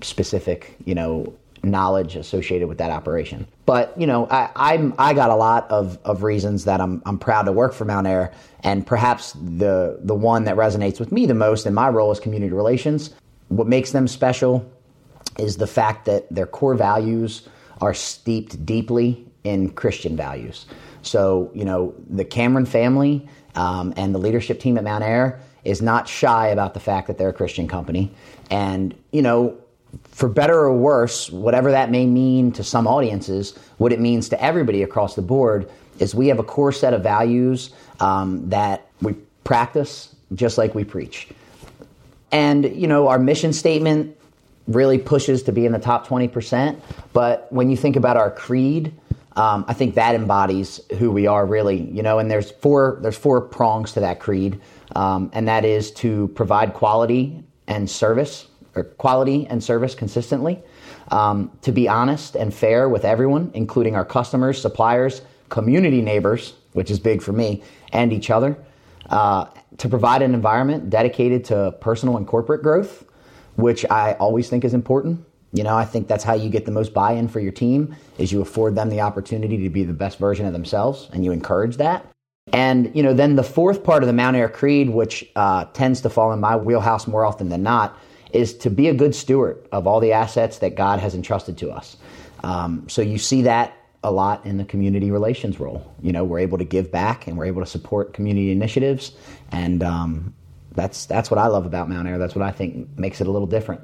specific 0.00 0.76
you 0.84 0.94
know 0.94 1.32
knowledge 1.62 2.16
associated 2.16 2.68
with 2.68 2.78
that 2.78 2.90
operation. 2.90 3.46
But 3.66 3.98
you 3.98 4.06
know, 4.06 4.26
I, 4.28 4.50
I'm 4.56 4.94
I 4.98 5.14
got 5.14 5.30
a 5.30 5.36
lot 5.36 5.70
of, 5.70 5.98
of 6.04 6.22
reasons 6.22 6.64
that 6.64 6.80
I'm 6.80 7.02
I'm 7.06 7.18
proud 7.18 7.44
to 7.44 7.52
work 7.52 7.72
for 7.72 7.84
Mountaire, 7.84 8.32
and 8.60 8.86
perhaps 8.86 9.32
the 9.32 9.98
the 10.02 10.14
one 10.14 10.44
that 10.44 10.56
resonates 10.56 10.98
with 10.98 11.12
me 11.12 11.26
the 11.26 11.34
most 11.34 11.66
in 11.66 11.74
my 11.74 11.88
role 11.88 12.10
as 12.10 12.20
community 12.20 12.52
relations. 12.52 13.10
What 13.48 13.66
makes 13.66 13.92
them 13.92 14.08
special 14.08 14.70
is 15.38 15.56
the 15.56 15.66
fact 15.66 16.06
that 16.06 16.26
their 16.30 16.46
core 16.46 16.74
values 16.74 17.48
are 17.80 17.94
steeped 17.94 18.64
deeply 18.64 19.26
in 19.44 19.70
Christian 19.70 20.16
values. 20.16 20.66
So, 21.02 21.50
you 21.54 21.64
know, 21.64 21.94
the 22.08 22.24
Cameron 22.24 22.66
family 22.66 23.28
um, 23.54 23.92
and 23.96 24.14
the 24.14 24.18
leadership 24.18 24.60
team 24.60 24.78
at 24.78 24.84
Mountaire 24.84 25.40
is 25.64 25.82
not 25.82 26.08
shy 26.08 26.48
about 26.48 26.74
the 26.74 26.80
fact 26.80 27.06
that 27.08 27.18
they're 27.18 27.30
a 27.30 27.32
Christian 27.32 27.68
company. 27.68 28.12
And, 28.50 28.94
you 29.10 29.22
know, 29.22 29.56
for 30.10 30.28
better 30.28 30.58
or 30.58 30.76
worse, 30.76 31.30
whatever 31.30 31.70
that 31.70 31.90
may 31.90 32.06
mean 32.06 32.52
to 32.52 32.64
some 32.64 32.86
audiences, 32.86 33.56
what 33.78 33.92
it 33.92 34.00
means 34.00 34.28
to 34.30 34.42
everybody 34.42 34.82
across 34.82 35.14
the 35.14 35.22
board 35.22 35.70
is 35.98 36.14
we 36.14 36.28
have 36.28 36.38
a 36.38 36.44
core 36.44 36.72
set 36.72 36.94
of 36.94 37.02
values 37.02 37.70
um, 38.00 38.48
that 38.48 38.86
we 39.00 39.14
practice 39.44 40.14
just 40.34 40.58
like 40.58 40.74
we 40.74 40.84
preach. 40.84 41.28
And, 42.30 42.64
you 42.74 42.86
know, 42.86 43.08
our 43.08 43.18
mission 43.18 43.52
statement 43.52 44.16
really 44.66 44.98
pushes 44.98 45.42
to 45.44 45.52
be 45.52 45.66
in 45.66 45.72
the 45.72 45.78
top 45.78 46.06
20%. 46.06 46.80
But 47.12 47.52
when 47.52 47.70
you 47.70 47.76
think 47.76 47.96
about 47.96 48.16
our 48.16 48.30
creed, 48.30 48.94
um, 49.36 49.64
I 49.68 49.74
think 49.74 49.94
that 49.96 50.14
embodies 50.14 50.80
who 50.98 51.10
we 51.10 51.26
are 51.26 51.44
really, 51.44 51.82
you 51.90 52.02
know, 52.02 52.18
and 52.18 52.30
there's 52.30 52.50
four, 52.50 52.98
there's 53.02 53.16
four 53.16 53.40
prongs 53.40 53.92
to 53.92 54.00
that 54.00 54.20
creed. 54.20 54.60
Um, 54.94 55.30
and 55.32 55.48
that 55.48 55.64
is 55.64 55.90
to 55.92 56.28
provide 56.28 56.74
quality 56.74 57.42
and 57.66 57.90
service 57.90 58.46
or 58.74 58.84
quality 58.84 59.46
and 59.48 59.62
service 59.62 59.94
consistently, 59.94 60.62
um, 61.10 61.50
to 61.62 61.72
be 61.72 61.88
honest 61.88 62.36
and 62.36 62.54
fair 62.54 62.88
with 62.88 63.04
everyone, 63.04 63.50
including 63.54 63.94
our 63.96 64.04
customers, 64.04 64.60
suppliers, 64.60 65.22
community 65.48 66.00
neighbors, 66.00 66.54
which 66.72 66.90
is 66.90 66.98
big 66.98 67.22
for 67.22 67.32
me, 67.32 67.62
and 67.92 68.12
each 68.12 68.30
other, 68.30 68.56
uh, 69.10 69.44
to 69.78 69.88
provide 69.88 70.22
an 70.22 70.34
environment 70.34 70.88
dedicated 70.88 71.44
to 71.44 71.74
personal 71.80 72.16
and 72.16 72.26
corporate 72.26 72.62
growth, 72.62 73.04
which 73.56 73.84
I 73.90 74.14
always 74.14 74.48
think 74.48 74.64
is 74.64 74.74
important. 74.74 75.24
You 75.52 75.64
know, 75.64 75.76
I 75.76 75.84
think 75.84 76.08
that's 76.08 76.24
how 76.24 76.32
you 76.32 76.48
get 76.48 76.64
the 76.64 76.72
most 76.72 76.94
buy-in 76.94 77.28
for 77.28 77.40
your 77.40 77.52
team 77.52 77.94
is 78.16 78.32
you 78.32 78.40
afford 78.40 78.74
them 78.74 78.88
the 78.88 79.02
opportunity 79.02 79.58
to 79.58 79.68
be 79.68 79.84
the 79.84 79.92
best 79.92 80.18
version 80.18 80.46
of 80.46 80.54
themselves 80.54 81.10
and 81.12 81.24
you 81.24 81.32
encourage 81.32 81.76
that. 81.76 82.06
And, 82.54 82.90
you 82.96 83.02
know, 83.02 83.12
then 83.12 83.36
the 83.36 83.44
fourth 83.44 83.84
part 83.84 84.02
of 84.02 84.06
the 84.06 84.12
Mountaire 84.14 84.48
Creed, 84.48 84.88
which 84.88 85.30
uh, 85.36 85.66
tends 85.66 86.00
to 86.00 86.10
fall 86.10 86.32
in 86.32 86.40
my 86.40 86.56
wheelhouse 86.56 87.06
more 87.06 87.24
often 87.24 87.50
than 87.50 87.62
not, 87.62 87.98
is 88.32 88.54
to 88.58 88.70
be 88.70 88.88
a 88.88 88.94
good 88.94 89.14
steward 89.14 89.66
of 89.72 89.86
all 89.86 90.00
the 90.00 90.12
assets 90.12 90.58
that 90.58 90.74
God 90.74 91.00
has 91.00 91.14
entrusted 91.14 91.58
to 91.58 91.70
us. 91.70 91.96
Um, 92.42 92.88
so 92.88 93.02
you 93.02 93.18
see 93.18 93.42
that 93.42 93.76
a 94.02 94.10
lot 94.10 94.44
in 94.44 94.56
the 94.56 94.64
community 94.64 95.10
relations 95.10 95.60
role. 95.60 95.94
You 96.00 96.12
know, 96.12 96.24
we're 96.24 96.40
able 96.40 96.58
to 96.58 96.64
give 96.64 96.90
back 96.90 97.26
and 97.26 97.36
we're 97.36 97.46
able 97.46 97.62
to 97.62 97.66
support 97.66 98.12
community 98.12 98.50
initiatives, 98.50 99.12
and 99.52 99.82
um, 99.82 100.34
that's 100.72 101.06
that's 101.06 101.30
what 101.30 101.38
I 101.38 101.46
love 101.46 101.66
about 101.66 101.88
Mountaire. 101.88 102.18
That's 102.18 102.34
what 102.34 102.42
I 102.42 102.50
think 102.50 102.98
makes 102.98 103.20
it 103.20 103.26
a 103.26 103.30
little 103.30 103.46
different. 103.46 103.80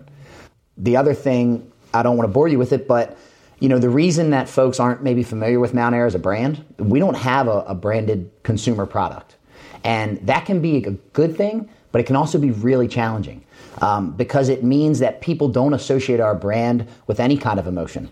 The 0.76 0.96
other 0.96 1.14
thing, 1.14 1.70
I 1.94 2.02
don't 2.02 2.16
want 2.16 2.28
to 2.28 2.32
bore 2.32 2.48
you 2.48 2.58
with 2.58 2.72
it, 2.72 2.88
but 2.88 3.16
you 3.61 3.68
know, 3.68 3.78
the 3.78 3.90
reason 3.90 4.30
that 4.30 4.48
folks 4.48 4.78
aren't 4.78 5.02
maybe 5.02 5.22
familiar 5.22 5.58
with 5.58 5.74
Mountaire 5.74 6.06
as 6.06 6.14
a 6.14 6.18
brand, 6.18 6.64
we 6.78 7.00
don't 7.00 7.16
have 7.16 7.48
a, 7.48 7.64
a 7.66 7.74
branded 7.74 8.30
consumer 8.42 8.87
product, 8.87 9.37
and 9.84 10.18
that 10.26 10.46
can 10.46 10.61
be 10.61 10.76
a 10.78 10.90
good 10.90 11.37
thing, 11.37 11.68
but 11.92 12.00
it 12.00 12.04
can 12.04 12.16
also 12.16 12.38
be 12.38 12.50
really 12.50 12.88
challenging 12.88 13.44
um, 13.80 14.12
because 14.12 14.48
it 14.48 14.64
means 14.64 14.98
that 14.98 15.20
people 15.20 15.48
don't 15.48 15.74
associate 15.74 16.20
our 16.20 16.34
brand 16.34 16.86
with 17.06 17.20
any 17.20 17.36
kind 17.36 17.58
of 17.58 17.66
emotion. 17.66 18.10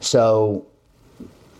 So, 0.00 0.66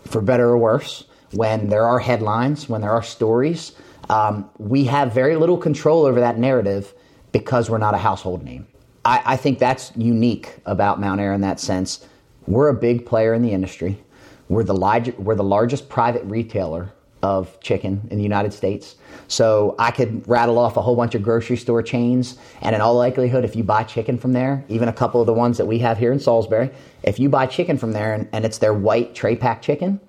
for 0.05 0.21
better 0.21 0.49
or 0.49 0.57
worse, 0.57 1.05
when 1.33 1.69
there 1.69 1.83
are 1.83 1.99
headlines, 1.99 2.69
when 2.69 2.81
there 2.81 2.91
are 2.91 3.03
stories, 3.03 3.73
um, 4.09 4.49
we 4.57 4.85
have 4.85 5.13
very 5.13 5.35
little 5.35 5.57
control 5.57 6.05
over 6.05 6.19
that 6.19 6.37
narrative 6.37 6.93
because 7.31 7.69
we're 7.69 7.77
not 7.77 7.93
a 7.93 7.97
household 7.97 8.43
name. 8.43 8.67
I, 9.03 9.21
I 9.25 9.37
think 9.37 9.59
that's 9.59 9.91
unique 9.95 10.55
about 10.65 10.99
Mountaire 10.99 11.33
in 11.33 11.41
that 11.41 11.59
sense. 11.59 12.05
We're 12.45 12.69
a 12.69 12.73
big 12.73 13.05
player 13.05 13.33
in 13.33 13.41
the 13.41 13.51
industry. 13.51 14.01
We're 14.47 14.63
the, 14.63 15.13
we're 15.17 15.35
the 15.35 15.43
largest 15.43 15.89
private 15.89 16.23
retailer 16.23 16.93
of 17.23 17.59
chicken 17.61 18.07
in 18.11 18.17
the 18.17 18.23
United 18.23 18.53
States. 18.53 18.95
So 19.27 19.75
I 19.79 19.91
could 19.91 20.27
rattle 20.27 20.57
off 20.57 20.77
a 20.77 20.81
whole 20.81 20.95
bunch 20.95 21.15
of 21.15 21.23
grocery 21.23 21.57
store 21.57 21.81
chains, 21.81 22.37
and 22.61 22.75
in 22.75 22.81
all 22.81 22.95
likelihood, 22.95 23.43
if 23.43 23.55
you 23.55 23.63
buy 23.63 23.83
chicken 23.83 24.17
from 24.17 24.33
there, 24.33 24.63
even 24.69 24.87
a 24.87 24.93
couple 24.93 25.19
of 25.19 25.27
the 25.27 25.33
ones 25.33 25.57
that 25.57 25.65
we 25.65 25.79
have 25.79 25.97
here 25.97 26.11
in 26.11 26.19
Salisbury, 26.19 26.69
if 27.03 27.19
you 27.19 27.29
buy 27.29 27.45
chicken 27.45 27.77
from 27.77 27.91
there 27.91 28.13
and, 28.13 28.27
and 28.31 28.45
it's 28.45 28.59
their 28.59 28.73
white 28.73 29.15
tray 29.15 29.35
pack 29.35 29.61
chicken, 29.61 29.99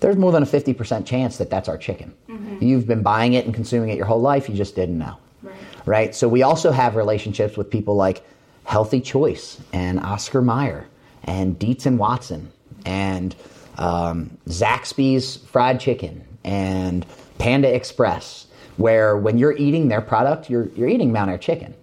there's 0.00 0.16
more 0.16 0.32
than 0.32 0.42
a 0.42 0.46
50% 0.46 1.06
chance 1.06 1.36
that 1.38 1.48
that's 1.48 1.68
our 1.68 1.78
chicken. 1.78 2.12
Mm-hmm. 2.28 2.64
You've 2.64 2.86
been 2.86 3.02
buying 3.02 3.34
it 3.34 3.44
and 3.44 3.54
consuming 3.54 3.90
it 3.90 3.96
your 3.96 4.06
whole 4.06 4.20
life, 4.20 4.48
you 4.48 4.56
just 4.56 4.74
didn't 4.74 4.98
know. 4.98 5.16
Right. 5.42 5.56
right? 5.86 6.14
So 6.14 6.28
we 6.28 6.42
also 6.42 6.72
have 6.72 6.96
relationships 6.96 7.56
with 7.56 7.70
people 7.70 7.94
like 7.94 8.24
Healthy 8.64 9.00
Choice 9.00 9.60
and 9.72 10.00
Oscar 10.00 10.42
Mayer 10.42 10.86
and 11.24 11.58
Dietz 11.58 11.86
and 11.86 11.98
Watson 11.98 12.50
and 12.84 13.34
um, 13.78 14.36
Zaxby's 14.48 15.36
fried 15.36 15.80
chicken 15.80 16.24
and 16.44 17.06
Panda 17.38 17.74
Express, 17.74 18.46
where 18.76 19.16
when 19.16 19.38
you're 19.38 19.56
eating 19.56 19.88
their 19.88 20.00
product, 20.00 20.50
you're, 20.50 20.66
you're 20.70 20.88
eating 20.88 21.12
Mountaire 21.12 21.38
chicken. 21.38 21.74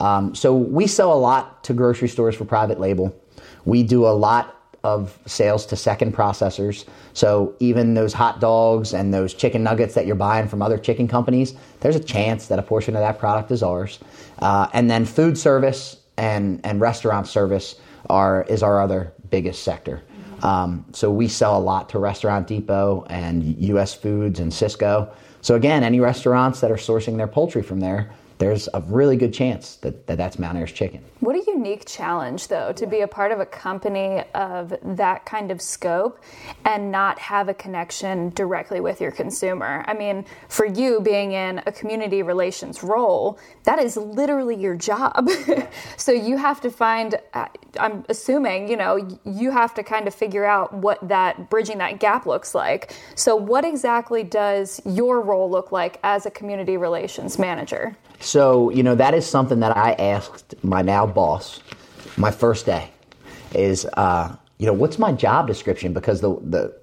Um, 0.00 0.34
so 0.34 0.54
we 0.56 0.86
sell 0.86 1.12
a 1.12 1.18
lot 1.18 1.62
to 1.64 1.74
grocery 1.74 2.08
stores 2.08 2.34
for 2.34 2.44
private 2.44 2.80
label. 2.80 3.14
We 3.64 3.82
do 3.82 4.06
a 4.06 4.08
lot 4.08 4.56
of 4.82 5.18
sales 5.26 5.66
to 5.66 5.76
second 5.76 6.14
processors. 6.14 6.86
So 7.12 7.54
even 7.60 7.94
those 7.94 8.14
hot 8.14 8.40
dogs 8.40 8.94
and 8.94 9.12
those 9.12 9.34
chicken 9.34 9.62
nuggets 9.62 9.94
that 9.94 10.06
you're 10.06 10.16
buying 10.16 10.48
from 10.48 10.62
other 10.62 10.78
chicken 10.78 11.06
companies, 11.06 11.54
there's 11.80 11.96
a 11.96 12.02
chance 12.02 12.46
that 12.46 12.58
a 12.58 12.62
portion 12.62 12.96
of 12.96 13.02
that 13.02 13.18
product 13.18 13.50
is 13.50 13.62
ours. 13.62 13.98
Uh, 14.38 14.68
and 14.72 14.90
then 14.90 15.04
food 15.04 15.36
service 15.36 15.98
and, 16.16 16.60
and 16.64 16.80
restaurant 16.80 17.26
service 17.26 17.76
are 18.08 18.44
is 18.48 18.62
our 18.62 18.80
other 18.80 19.12
biggest 19.28 19.62
sector. 19.62 20.02
Um, 20.42 20.84
so 20.92 21.10
we 21.10 21.28
sell 21.28 21.58
a 21.58 21.60
lot 21.60 21.88
to 21.90 21.98
Restaurant 21.98 22.46
Depot 22.46 23.04
and 23.08 23.42
U.S. 23.44 23.94
Foods 23.94 24.40
and 24.40 24.50
Sysco. 24.50 25.12
So 25.42 25.54
again, 25.54 25.82
any 25.82 26.00
restaurants 26.00 26.60
that 26.60 26.70
are 26.70 26.76
sourcing 26.76 27.16
their 27.16 27.26
poultry 27.26 27.62
from 27.62 27.80
there, 27.80 28.10
there's 28.40 28.70
a 28.72 28.80
really 28.80 29.16
good 29.16 29.34
chance 29.34 29.76
that, 29.76 30.06
that 30.06 30.16
that's 30.16 30.38
Mountaire's 30.38 30.72
chicken. 30.72 31.04
What 31.20 31.36
a 31.36 31.44
unique 31.46 31.84
challenge, 31.84 32.48
though, 32.48 32.72
to 32.72 32.86
be 32.86 33.02
a 33.02 33.06
part 33.06 33.32
of 33.32 33.38
a 33.38 33.44
company 33.44 34.24
of 34.34 34.72
that 34.82 35.26
kind 35.26 35.50
of 35.50 35.60
scope 35.60 36.18
and 36.64 36.90
not 36.90 37.18
have 37.18 37.50
a 37.50 37.54
connection 37.54 38.30
directly 38.30 38.80
with 38.80 38.98
your 38.98 39.10
consumer. 39.10 39.84
I 39.86 39.92
mean, 39.92 40.24
for 40.48 40.64
you 40.64 41.02
being 41.02 41.32
in 41.32 41.62
a 41.66 41.72
community 41.72 42.22
relations 42.22 42.82
role, 42.82 43.38
that 43.64 43.78
is 43.78 43.98
literally 43.98 44.56
your 44.56 44.74
job. 44.74 45.28
so 45.98 46.10
you 46.10 46.38
have 46.38 46.62
to 46.62 46.70
find, 46.70 47.20
uh, 47.34 47.46
I'm 47.78 48.06
assuming, 48.08 48.68
you 48.68 48.78
know, 48.78 49.06
you 49.24 49.50
have 49.50 49.74
to 49.74 49.82
kind 49.82 50.08
of 50.08 50.14
figure 50.14 50.46
out 50.46 50.72
what 50.72 51.06
that 51.06 51.50
bridging 51.50 51.76
that 51.78 52.00
gap 52.00 52.24
looks 52.24 52.54
like. 52.54 52.96
So, 53.16 53.36
what 53.36 53.66
exactly 53.66 54.24
does 54.24 54.80
your 54.86 55.20
role 55.20 55.50
look 55.50 55.72
like 55.72 56.00
as 56.02 56.24
a 56.24 56.30
community 56.30 56.78
relations 56.78 57.38
manager? 57.38 57.94
So, 58.20 58.70
you 58.70 58.82
know, 58.82 58.94
that 58.94 59.14
is 59.14 59.26
something 59.26 59.60
that 59.60 59.76
I 59.76 59.92
asked 59.92 60.54
my 60.62 60.82
now 60.82 61.06
boss 61.06 61.60
my 62.16 62.30
first 62.30 62.66
day 62.66 62.90
is, 63.54 63.86
uh, 63.94 64.36
you 64.58 64.66
know, 64.66 64.72
what's 64.72 64.98
my 64.98 65.12
job 65.12 65.46
description? 65.46 65.92
Because 65.92 66.20
the, 66.20 66.36
the, 66.42 66.74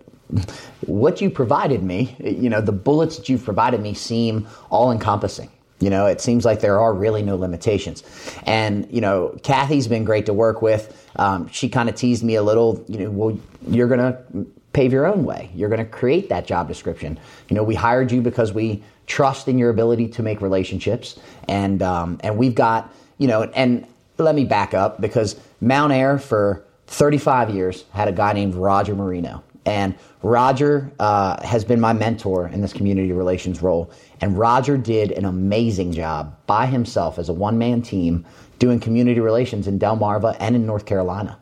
what 0.86 1.21
you 1.21 1.30
provided 1.30 1.84
me, 1.84 2.15
you 2.19 2.50
know, 2.50 2.60
the 2.60 2.71
bullets 2.71 3.17
that 3.17 3.30
you've 3.30 3.43
provided 3.43 3.82
me 3.82 3.93
seem 3.93 4.47
all 4.69 4.91
encompassing. 4.91 5.50
You 5.80 5.91
know, 5.91 6.08
it 6.08 6.21
seems 6.21 6.43
like 6.43 6.60
there 6.60 6.80
are 6.80 6.91
really 6.91 7.21
no 7.21 7.36
limitations. 7.36 8.04
And, 8.47 8.88
you 8.91 9.00
know, 9.00 9.38
Kathy's 9.43 9.88
been 9.88 10.06
great 10.06 10.26
to 10.26 10.34
work 10.34 10.63
with. 10.63 11.08
Um, 11.17 11.47
she 11.50 11.69
kind 11.69 11.88
of 11.88 11.93
teased 11.93 12.23
me 12.23 12.34
a 12.34 12.41
little, 12.41 12.84
you 12.88 12.97
know, 12.97 13.12
well, 13.12 13.39
you're 13.67 13.88
going 13.88 14.00
to 14.00 14.47
pave 14.73 14.91
your 14.91 15.06
own 15.06 15.23
way. 15.23 15.52
You're 15.54 15.69
going 15.69 15.84
to 15.84 15.89
create 15.89 16.30
that 16.30 16.47
job 16.47 16.67
description. 16.67 17.19
You 17.47 17.56
know, 17.56 17.63
we 17.63 17.76
hired 17.76 18.12
you 18.12 18.21
because 18.21 18.52
we 18.52 18.84
trust 19.08 19.48
in 19.48 19.58
your 19.58 19.70
ability 19.70 20.10
to 20.10 20.24
make 20.24 20.41
relationships. 20.41 21.20
And, 21.48 21.82
um, 21.82 22.20
and 22.24 22.38
we've 22.38 22.56
got, 22.56 22.93
you 23.17 23.28
know, 23.28 23.43
and 23.43 23.88
let 24.17 24.36
me 24.36 24.46
back 24.46 24.74
up 24.74 25.02
because 25.02 25.39
Mountaire 25.62 26.20
for 26.20 26.63
35 26.88 27.50
years 27.50 27.86
had 27.91 28.08
a 28.08 28.12
guy 28.12 28.34
named 28.34 28.56
Roger 28.56 28.96
Marino. 28.96 29.43
And 29.65 29.96
Roger 30.24 30.89
uh, 31.00 31.46
has 31.46 31.65
been 31.65 31.82
my 31.82 31.91
mentor 31.91 32.48
in 32.48 32.62
this 32.62 32.72
community 32.72 33.12
relations 33.12 33.62
role. 33.62 33.91
And 34.22 34.38
Roger 34.38 34.78
did 34.78 35.12
an 35.12 35.26
amazing 35.26 35.91
job 35.91 36.38
by 36.48 36.67
himself 36.67 37.20
as 37.20 37.28
a 37.28 37.34
one 37.34 37.58
man 37.58 37.82
team 37.82 38.26
doing 38.60 38.80
community 38.80 39.20
relations 39.20 39.67
in 39.67 39.78
Delmarva 39.78 40.38
and 40.39 40.56
in 40.56 40.65
North 40.65 40.86
Carolina. 40.86 41.38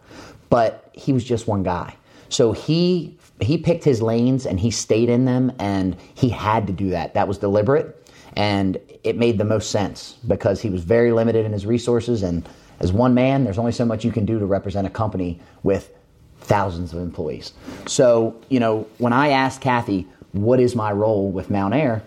But 0.49 0.89
he 0.93 1.13
was 1.13 1.23
just 1.23 1.47
one 1.47 1.63
guy. 1.63 1.95
So 2.30 2.51
he 2.51 3.15
he 3.39 3.58
picked 3.58 3.84
his 3.84 4.02
lanes 4.02 4.45
and 4.45 4.60
he 4.60 4.71
stayed 4.71 5.10
in 5.10 5.26
them 5.26 5.52
and 5.60 5.95
he 6.13 6.30
had 6.30 6.67
to 6.67 6.74
do 6.74 6.89
that. 6.91 7.13
That 7.13 7.28
was 7.28 7.38
deliberate 7.38 8.02
and 8.36 8.78
it 9.04 9.17
made 9.17 9.38
the 9.38 9.45
most 9.45 9.71
sense 9.71 10.17
because 10.28 10.62
he 10.62 10.69
was 10.69 10.84
very 10.84 11.12
limited 11.12 11.45
in 11.45 11.52
his 11.52 11.65
resources 11.65 12.24
and 12.24 12.48
as 12.80 12.91
one 12.91 13.13
man 13.13 13.43
there's 13.43 13.58
only 13.58 13.71
so 13.71 13.86
much 13.86 14.04
you 14.04 14.12
can 14.12 14.26
do 14.26 14.39
to 14.39 14.45
represent 14.45 14.86
a 14.86 14.89
company 14.89 15.39
with 15.63 15.91
thousands 16.39 16.93
of 16.93 17.00
employees. 17.00 17.54
So, 17.88 18.36
you 18.50 18.60
know, 18.60 18.88
when 18.98 19.13
I 19.13 19.30
asked 19.30 19.62
Kathy, 19.62 20.08
what 20.32 20.60
is 20.60 20.76
my 20.76 20.91
role 20.91 21.32
with 21.32 21.50
Mountaire? 21.50 22.04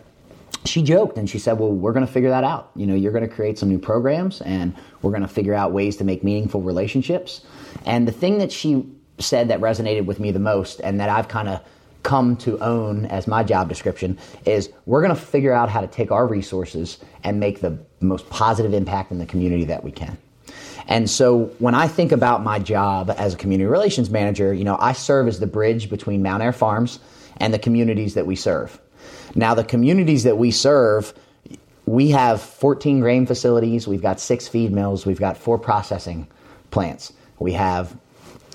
She 0.65 0.83
joked 0.83 1.17
and 1.17 1.29
she 1.31 1.39
said, 1.39 1.59
Well, 1.59 1.71
we're 1.71 1.93
going 1.93 2.07
to 2.07 2.13
figure 2.13 2.31
that 2.31 2.45
out. 2.45 2.71
You 2.75 2.87
know, 2.87 2.95
you're 2.95 3.13
going 3.13 3.27
to 3.27 3.35
create 3.35 3.59
some 3.59 3.69
new 3.69 3.79
programs 3.79 4.41
and 4.43 4.77
we're 5.03 5.13
going 5.13 5.23
to 5.23 5.29
figure 5.29 5.55
out 5.55 5.73
ways 5.73 5.97
to 5.97 6.05
make 6.05 6.23
meaningful 6.23 6.61
relationships. 6.61 7.43
And 7.87 8.07
the 8.07 8.13
thing 8.13 8.39
that 8.39 8.53
she 8.53 8.85
said 9.19 9.49
that 9.49 9.61
resonated 9.61 10.07
with 10.07 10.21
me 10.21 10.31
the 10.31 10.39
most 10.39 10.81
and 10.81 11.01
that 11.01 11.09
I've 11.09 11.29
kind 11.29 11.49
of 11.49 11.61
come 12.03 12.37
to 12.37 12.59
own 12.61 13.07
as 13.07 13.27
my 13.27 13.43
job 13.43 13.69
description 13.69 14.19
is 14.45 14.71
we're 14.87 15.03
going 15.03 15.15
to 15.15 15.21
figure 15.21 15.53
out 15.53 15.69
how 15.69 15.81
to 15.81 15.87
take 15.87 16.11
our 16.11 16.27
resources 16.27 16.99
and 17.25 17.41
make 17.41 17.61
the 17.61 17.79
most 18.01 18.29
positive 18.31 18.73
impact 18.73 19.11
in 19.11 19.19
the 19.19 19.27
community 19.27 19.65
that 19.65 19.85
we 19.85 19.91
can. 19.91 20.17
And 20.87 21.11
so 21.11 21.47
when 21.59 21.75
I 21.75 21.87
think 21.87 22.13
about 22.13 22.43
my 22.43 22.59
job 22.59 23.13
as 23.19 23.35
a 23.35 23.37
community 23.37 23.67
relations 23.67 24.09
manager, 24.09 24.55
you 24.55 24.65
know, 24.65 24.77
I 24.81 24.93
serve 24.93 25.29
as 25.29 25.39
the 25.39 25.47
bridge 25.47 25.91
between 25.91 26.23
Mountaire 26.23 26.53
Farms 26.53 26.99
and 27.37 27.53
the 27.53 27.59
communities 27.59 28.15
that 28.15 28.27
we 28.27 28.37
serve. 28.37 28.81
Now, 29.35 29.55
the 29.55 29.65
communities 29.65 30.25
that 30.25 30.39
we 30.39 30.51
serve, 30.51 31.13
we 31.85 32.11
have 32.11 32.41
14 32.41 33.01
grain 33.01 33.27
facilities, 33.27 33.87
we've 33.87 34.03
got 34.03 34.19
six 34.19 34.49
feed 34.49 34.73
mills, 34.73 35.05
we've 35.05 35.21
got 35.21 35.37
four 35.37 35.59
processing 35.59 36.27
plants. 36.71 37.13
We 37.39 37.53
have 37.53 37.97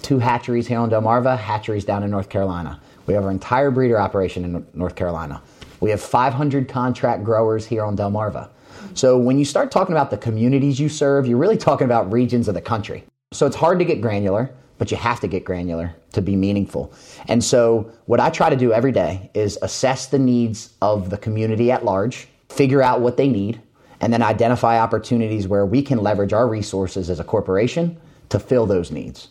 two 0.03 0.19
hatcheries 0.19 0.67
here 0.67 0.79
in 0.79 0.89
Delmarva, 0.89 1.37
hatcheries 1.37 1.85
down 1.85 2.03
in 2.03 2.11
North 2.11 2.29
Carolina. 2.29 2.79
We 3.07 3.13
have 3.13 3.23
our 3.23 3.31
entire 3.31 3.71
breeder 3.71 3.99
operation 3.99 4.43
in 4.45 4.67
North 4.73 4.95
Carolina. 4.95 5.41
We 5.79 5.89
have 5.89 6.01
500 6.01 6.67
contract 6.67 7.23
growers 7.23 7.65
here 7.65 7.83
on 7.83 7.97
Delmarva. 7.97 8.49
So 8.93 9.17
when 9.17 9.39
you 9.39 9.45
start 9.45 9.71
talking 9.71 9.93
about 9.93 10.11
the 10.11 10.17
communities 10.17 10.79
you 10.79 10.89
serve, 10.89 11.25
you're 11.25 11.37
really 11.37 11.57
talking 11.57 11.85
about 11.85 12.11
regions 12.11 12.47
of 12.47 12.53
the 12.53 12.61
country. 12.61 13.03
So 13.31 13.45
it's 13.47 13.55
hard 13.55 13.79
to 13.79 13.85
get 13.85 14.01
granular, 14.01 14.53
but 14.77 14.91
you 14.91 14.97
have 14.97 15.19
to 15.21 15.27
get 15.27 15.45
granular 15.45 15.95
to 16.11 16.21
be 16.21 16.35
meaningful. 16.35 16.93
And 17.27 17.43
so 17.43 17.91
what 18.05 18.19
I 18.19 18.29
try 18.29 18.49
to 18.49 18.55
do 18.55 18.71
every 18.71 18.91
day 18.91 19.31
is 19.33 19.57
assess 19.61 20.07
the 20.07 20.19
needs 20.19 20.73
of 20.81 21.09
the 21.09 21.17
community 21.17 21.71
at 21.71 21.83
large, 21.83 22.27
figure 22.49 22.81
out 22.81 23.01
what 23.01 23.17
they 23.17 23.27
need, 23.27 23.61
and 23.99 24.11
then 24.11 24.21
identify 24.21 24.79
opportunities 24.79 25.47
where 25.47 25.65
we 25.65 25.81
can 25.81 25.99
leverage 25.99 26.33
our 26.33 26.47
resources 26.47 27.09
as 27.09 27.19
a 27.19 27.23
corporation 27.23 27.97
to 28.29 28.37
fill 28.39 28.65
those 28.65 28.91
needs. 28.91 29.29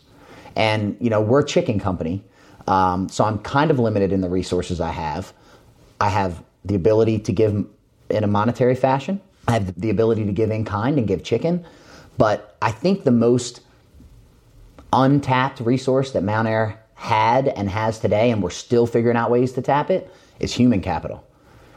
And, 0.55 0.97
you 0.99 1.09
know, 1.09 1.21
we're 1.21 1.41
a 1.41 1.45
chicken 1.45 1.79
company, 1.79 2.23
um, 2.67 3.09
so 3.09 3.23
I'm 3.23 3.39
kind 3.39 3.71
of 3.71 3.79
limited 3.79 4.11
in 4.11 4.21
the 4.21 4.29
resources 4.29 4.79
I 4.79 4.91
have. 4.91 5.33
I 5.99 6.09
have 6.09 6.43
the 6.63 6.75
ability 6.75 7.19
to 7.19 7.31
give 7.31 7.65
in 8.09 8.23
a 8.23 8.27
monetary 8.27 8.75
fashion. 8.75 9.19
I 9.47 9.53
have 9.53 9.79
the 9.79 9.89
ability 9.89 10.25
to 10.25 10.31
give 10.31 10.51
in 10.51 10.63
kind 10.63 10.97
and 10.97 11.07
give 11.07 11.23
chicken. 11.23 11.65
But 12.17 12.55
I 12.61 12.71
think 12.71 13.03
the 13.03 13.11
most 13.11 13.61
untapped 14.93 15.59
resource 15.59 16.11
that 16.11 16.23
Mountaire 16.23 16.79
had 16.95 17.47
and 17.49 17.69
has 17.69 17.99
today, 17.99 18.31
and 18.31 18.41
we're 18.41 18.51
still 18.51 18.85
figuring 18.85 19.17
out 19.17 19.31
ways 19.31 19.51
to 19.53 19.61
tap 19.61 19.89
it, 19.89 20.13
is 20.39 20.53
human 20.53 20.81
capital. 20.81 21.25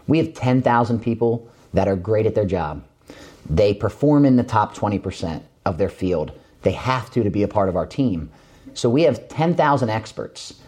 We 0.07 0.19
have 0.19 0.35
10,000 0.35 1.01
people 1.01 1.51
that 1.73 1.89
are 1.89 1.97
great 1.97 2.27
at 2.27 2.35
their 2.35 2.45
job. 2.45 2.85
They 3.49 3.75
perform 3.75 4.25
in 4.25 4.37
the 4.37 4.45
top 4.45 4.77
20% 4.77 5.43
of 5.65 5.79
their 5.79 5.89
field. 5.89 6.33
They 6.63 6.73
have 6.73 7.11
to 7.13 7.25
to 7.25 7.31
be 7.31 7.43
a 7.43 7.49
part 7.49 7.69
of 7.69 7.77
our 7.77 7.87
team. 7.87 8.31
So 8.77 8.91
we 8.91 9.03
have 9.05 9.29
10,000 9.29 9.89
experts, 9.89 10.61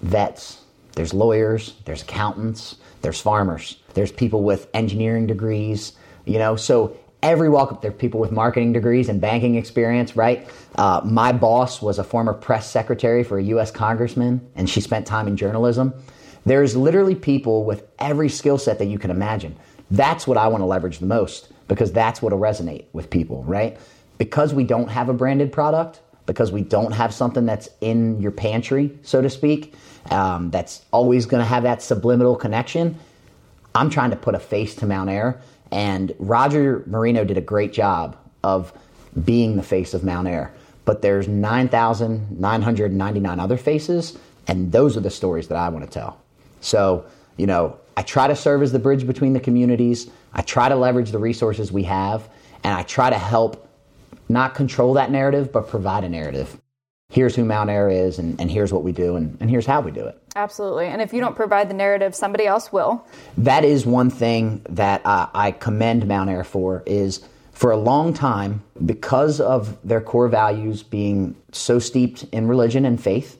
vets, 0.00 0.62
there's 0.94 1.12
lawyers, 1.12 1.74
there's 1.84 2.02
accountants, 2.02 2.76
there's 3.02 3.20
farmers, 3.20 3.76
there's 3.92 4.10
people 4.10 4.42
with 4.42 4.68
engineering 4.72 5.26
degrees, 5.26 5.92
you 6.24 6.38
know, 6.38 6.56
so 6.56 6.96
every 7.22 7.50
walk 7.50 7.70
up, 7.70 7.82
there 7.82 7.90
are 7.90 7.94
people 7.94 8.20
with 8.20 8.32
marketing 8.32 8.72
degrees 8.72 9.10
and 9.10 9.20
banking 9.20 9.56
experience, 9.56 10.16
right? 10.16 10.48
Uh, 10.76 11.02
my 11.04 11.30
boss 11.30 11.82
was 11.82 11.98
a 11.98 12.04
former 12.04 12.32
press 12.32 12.70
secretary 12.70 13.22
for 13.22 13.38
a 13.38 13.42
U.S. 13.44 13.70
congressman, 13.70 14.40
and 14.54 14.68
she 14.68 14.80
spent 14.80 15.06
time 15.06 15.28
in 15.28 15.36
journalism. 15.36 15.92
There's 16.46 16.74
literally 16.74 17.14
people 17.14 17.64
with 17.64 17.86
every 17.98 18.30
skill 18.30 18.56
set 18.56 18.78
that 18.78 18.86
you 18.86 18.98
can 18.98 19.10
imagine. 19.10 19.54
That's 19.90 20.26
what 20.26 20.38
I 20.38 20.48
want 20.48 20.62
to 20.62 20.66
leverage 20.66 21.00
the 21.00 21.06
most 21.06 21.52
because 21.68 21.92
that's 21.92 22.22
what 22.22 22.32
will 22.32 22.40
resonate 22.40 22.86
with 22.94 23.10
people, 23.10 23.44
right? 23.44 23.78
Because 24.16 24.54
we 24.54 24.64
don't 24.64 24.88
have 24.88 25.10
a 25.10 25.12
branded 25.12 25.52
product, 25.52 26.00
because 26.26 26.52
we 26.52 26.62
don't 26.62 26.92
have 26.92 27.12
something 27.12 27.46
that's 27.46 27.68
in 27.80 28.20
your 28.20 28.30
pantry, 28.30 28.96
so 29.02 29.20
to 29.20 29.30
speak, 29.30 29.74
um, 30.10 30.50
that's 30.50 30.84
always 30.92 31.26
going 31.26 31.40
to 31.40 31.46
have 31.46 31.64
that 31.64 31.82
subliminal 31.82 32.36
connection. 32.36 32.98
I'm 33.74 33.90
trying 33.90 34.10
to 34.10 34.16
put 34.16 34.34
a 34.34 34.38
face 34.38 34.74
to 34.76 34.86
Mountaire 34.86 35.40
and 35.72 36.14
Roger 36.18 36.84
Marino 36.86 37.24
did 37.24 37.38
a 37.38 37.40
great 37.40 37.72
job 37.72 38.16
of 38.44 38.72
being 39.24 39.56
the 39.56 39.62
face 39.62 39.94
of 39.94 40.04
Mountaire. 40.04 40.52
But 40.84 41.00
there's 41.00 41.28
9,999 41.28 43.40
other 43.40 43.56
faces, 43.56 44.18
and 44.46 44.70
those 44.70 44.94
are 44.96 45.00
the 45.00 45.10
stories 45.10 45.48
that 45.48 45.56
I 45.56 45.70
want 45.70 45.84
to 45.84 45.90
tell. 45.90 46.20
So, 46.60 47.04
you 47.38 47.46
know, 47.46 47.78
I 47.96 48.02
try 48.02 48.28
to 48.28 48.36
serve 48.36 48.62
as 48.62 48.72
the 48.72 48.78
bridge 48.78 49.06
between 49.06 49.32
the 49.32 49.40
communities. 49.40 50.10
I 50.34 50.42
try 50.42 50.68
to 50.68 50.76
leverage 50.76 51.10
the 51.10 51.18
resources 51.18 51.72
we 51.72 51.84
have, 51.84 52.28
and 52.62 52.74
I 52.74 52.82
try 52.82 53.08
to 53.08 53.18
help 53.18 53.66
not 54.32 54.54
control 54.54 54.94
that 54.94 55.10
narrative, 55.10 55.52
but 55.52 55.68
provide 55.68 56.04
a 56.04 56.08
narrative 56.08 56.60
here's 57.12 57.36
who 57.36 57.44
Mountaire 57.44 57.90
is 57.90 58.18
and, 58.18 58.40
and 58.40 58.50
here's 58.50 58.72
what 58.72 58.82
we 58.82 58.90
do 58.90 59.16
and, 59.16 59.36
and 59.38 59.50
here's 59.50 59.66
how 59.66 59.80
we 59.80 59.90
do 59.90 60.06
it. 60.06 60.18
Absolutely. 60.34 60.86
And 60.86 61.02
if 61.02 61.12
you 61.12 61.20
don't 61.20 61.36
provide 61.36 61.68
the 61.68 61.74
narrative, 61.74 62.14
somebody 62.14 62.46
else 62.46 62.72
will. 62.72 63.06
That 63.36 63.64
is 63.64 63.84
one 63.84 64.08
thing 64.08 64.62
that 64.70 65.04
uh, 65.04 65.28
I 65.34 65.50
commend 65.52 66.08
Mountaire 66.08 66.42
for 66.42 66.82
is 66.86 67.22
for 67.52 67.70
a 67.70 67.76
long 67.76 68.14
time, 68.14 68.62
because 68.84 69.40
of 69.40 69.76
their 69.86 70.00
core 70.00 70.26
values 70.28 70.82
being 70.82 71.36
so 71.52 71.78
steeped 71.78 72.24
in 72.32 72.48
religion 72.48 72.86
and 72.86 73.00
faith, 73.00 73.38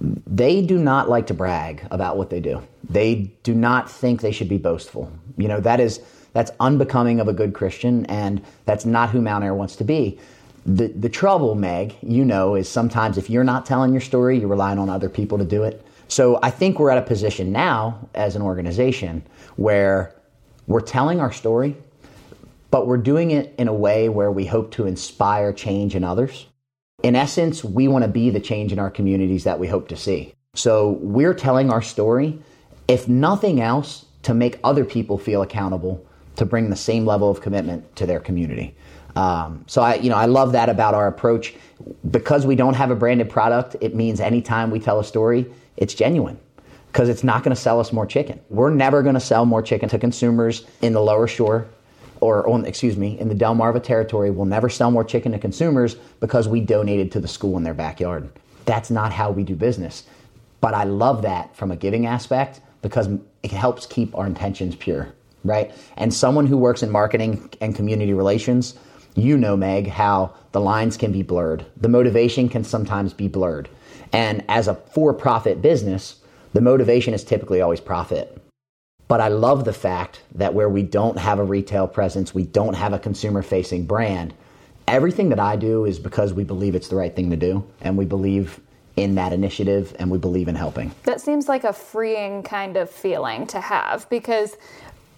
they 0.00 0.62
do 0.62 0.78
not 0.78 1.10
like 1.10 1.26
to 1.26 1.34
brag 1.34 1.86
about 1.90 2.16
what 2.16 2.30
they 2.30 2.40
do. 2.40 2.66
They 2.88 3.30
do 3.42 3.54
not 3.54 3.90
think 3.90 4.22
they 4.22 4.32
should 4.32 4.48
be 4.48 4.56
boastful. 4.56 5.12
You 5.36 5.46
know, 5.46 5.60
that 5.60 5.78
is 5.78 6.00
that's 6.32 6.50
unbecoming 6.60 7.20
of 7.20 7.28
a 7.28 7.32
good 7.32 7.54
Christian 7.54 8.06
and 8.06 8.42
that's 8.64 8.84
not 8.84 9.10
who 9.10 9.20
Mountaire 9.20 9.54
wants 9.54 9.76
to 9.76 9.84
be. 9.84 10.18
The, 10.66 10.88
the 10.88 11.08
trouble, 11.08 11.54
Meg, 11.54 11.96
you 12.02 12.24
know, 12.24 12.54
is 12.54 12.68
sometimes 12.68 13.18
if 13.18 13.30
you're 13.30 13.44
not 13.44 13.66
telling 13.66 13.92
your 13.92 14.00
story, 14.00 14.38
you're 14.38 14.48
relying 14.48 14.78
on 14.78 14.90
other 14.90 15.08
people 15.08 15.38
to 15.38 15.44
do 15.44 15.62
it. 15.62 15.84
So 16.08 16.38
I 16.42 16.50
think 16.50 16.78
we're 16.78 16.90
at 16.90 16.98
a 16.98 17.02
position 17.02 17.52
now 17.52 18.08
as 18.14 18.36
an 18.36 18.42
organization 18.42 19.22
where 19.56 20.14
we're 20.66 20.80
telling 20.80 21.20
our 21.20 21.32
story, 21.32 21.76
but 22.70 22.86
we're 22.86 22.98
doing 22.98 23.30
it 23.30 23.54
in 23.58 23.68
a 23.68 23.72
way 23.72 24.08
where 24.08 24.30
we 24.30 24.44
hope 24.44 24.72
to 24.72 24.86
inspire 24.86 25.52
change 25.52 25.94
in 25.94 26.04
others. 26.04 26.46
In 27.02 27.16
essence, 27.16 27.64
we 27.64 27.88
want 27.88 28.04
to 28.04 28.10
be 28.10 28.28
the 28.30 28.40
change 28.40 28.72
in 28.72 28.78
our 28.78 28.90
communities 28.90 29.44
that 29.44 29.58
we 29.58 29.66
hope 29.66 29.88
to 29.88 29.96
see. 29.96 30.34
So 30.54 30.98
we're 31.00 31.34
telling 31.34 31.70
our 31.70 31.80
story, 31.80 32.40
if 32.88 33.08
nothing 33.08 33.60
else, 33.60 34.04
to 34.22 34.34
make 34.34 34.58
other 34.62 34.84
people 34.84 35.16
feel 35.16 35.42
accountable 35.42 36.04
to 36.40 36.46
bring 36.46 36.70
the 36.70 36.76
same 36.76 37.04
level 37.04 37.30
of 37.30 37.42
commitment 37.42 37.94
to 37.96 38.06
their 38.06 38.18
community. 38.18 38.74
Um, 39.14 39.62
so 39.66 39.82
I, 39.82 39.96
you 39.96 40.08
know, 40.08 40.16
I 40.16 40.24
love 40.24 40.52
that 40.52 40.70
about 40.70 40.94
our 40.94 41.06
approach. 41.06 41.54
Because 42.10 42.46
we 42.46 42.56
don't 42.56 42.72
have 42.72 42.90
a 42.90 42.94
branded 42.94 43.28
product, 43.28 43.76
it 43.82 43.94
means 43.94 44.20
anytime 44.20 44.70
we 44.70 44.80
tell 44.80 44.98
a 44.98 45.04
story, 45.04 45.44
it's 45.76 45.92
genuine 45.92 46.38
because 46.90 47.10
it's 47.10 47.22
not 47.22 47.44
going 47.44 47.54
to 47.54 47.60
sell 47.60 47.78
us 47.78 47.92
more 47.92 48.06
chicken. 48.06 48.40
We're 48.48 48.70
never 48.70 49.02
going 49.02 49.16
to 49.16 49.20
sell 49.20 49.44
more 49.44 49.60
chicken 49.60 49.90
to 49.90 49.98
consumers 49.98 50.64
in 50.80 50.94
the 50.94 51.02
lower 51.02 51.26
shore 51.26 51.68
or 52.20 52.48
on, 52.48 52.64
excuse 52.64 52.96
me, 52.96 53.18
in 53.20 53.28
the 53.28 53.34
Delmarva 53.34 53.82
territory. 53.82 54.30
We'll 54.30 54.46
never 54.46 54.70
sell 54.70 54.90
more 54.90 55.04
chicken 55.04 55.32
to 55.32 55.38
consumers 55.38 55.96
because 56.20 56.48
we 56.48 56.62
donated 56.62 57.12
to 57.12 57.20
the 57.20 57.28
school 57.28 57.58
in 57.58 57.64
their 57.64 57.74
backyard. 57.74 58.30
That's 58.64 58.90
not 58.90 59.12
how 59.12 59.30
we 59.30 59.44
do 59.44 59.54
business. 59.54 60.04
But 60.62 60.72
I 60.72 60.84
love 60.84 61.20
that 61.20 61.54
from 61.54 61.70
a 61.70 61.76
giving 61.76 62.06
aspect 62.06 62.62
because 62.80 63.10
it 63.42 63.52
helps 63.52 63.84
keep 63.84 64.16
our 64.16 64.24
intentions 64.24 64.74
pure 64.74 65.12
right? 65.44 65.72
And 65.96 66.12
someone 66.12 66.46
who 66.46 66.56
works 66.56 66.82
in 66.82 66.90
marketing 66.90 67.50
and 67.60 67.74
community 67.74 68.12
relations, 68.12 68.74
you 69.14 69.36
know, 69.36 69.56
Meg, 69.56 69.88
how 69.88 70.34
the 70.52 70.60
lines 70.60 70.96
can 70.96 71.12
be 71.12 71.22
blurred. 71.22 71.66
The 71.76 71.88
motivation 71.88 72.48
can 72.48 72.64
sometimes 72.64 73.12
be 73.12 73.28
blurred. 73.28 73.68
And 74.12 74.44
as 74.48 74.68
a 74.68 74.74
for 74.74 75.12
profit 75.14 75.62
business, 75.62 76.16
the 76.52 76.60
motivation 76.60 77.14
is 77.14 77.24
typically 77.24 77.60
always 77.60 77.80
profit. 77.80 78.36
But 79.08 79.20
I 79.20 79.28
love 79.28 79.64
the 79.64 79.72
fact 79.72 80.22
that 80.36 80.54
where 80.54 80.68
we 80.68 80.82
don't 80.82 81.18
have 81.18 81.38
a 81.38 81.44
retail 81.44 81.88
presence, 81.88 82.34
we 82.34 82.44
don't 82.44 82.74
have 82.74 82.92
a 82.92 82.98
consumer 82.98 83.42
facing 83.42 83.86
brand, 83.86 84.34
everything 84.86 85.30
that 85.30 85.40
I 85.40 85.56
do 85.56 85.84
is 85.84 85.98
because 85.98 86.32
we 86.32 86.44
believe 86.44 86.74
it's 86.74 86.88
the 86.88 86.96
right 86.96 87.14
thing 87.14 87.30
to 87.30 87.36
do 87.36 87.64
and 87.80 87.96
we 87.96 88.04
believe 88.04 88.60
in 88.96 89.14
that 89.14 89.32
initiative 89.32 89.94
and 89.98 90.10
we 90.10 90.18
believe 90.18 90.48
in 90.48 90.54
helping. 90.54 90.92
That 91.04 91.20
seems 91.20 91.48
like 91.48 91.64
a 91.64 91.72
freeing 91.72 92.42
kind 92.42 92.76
of 92.76 92.90
feeling 92.90 93.46
to 93.48 93.60
have 93.60 94.08
because 94.10 94.56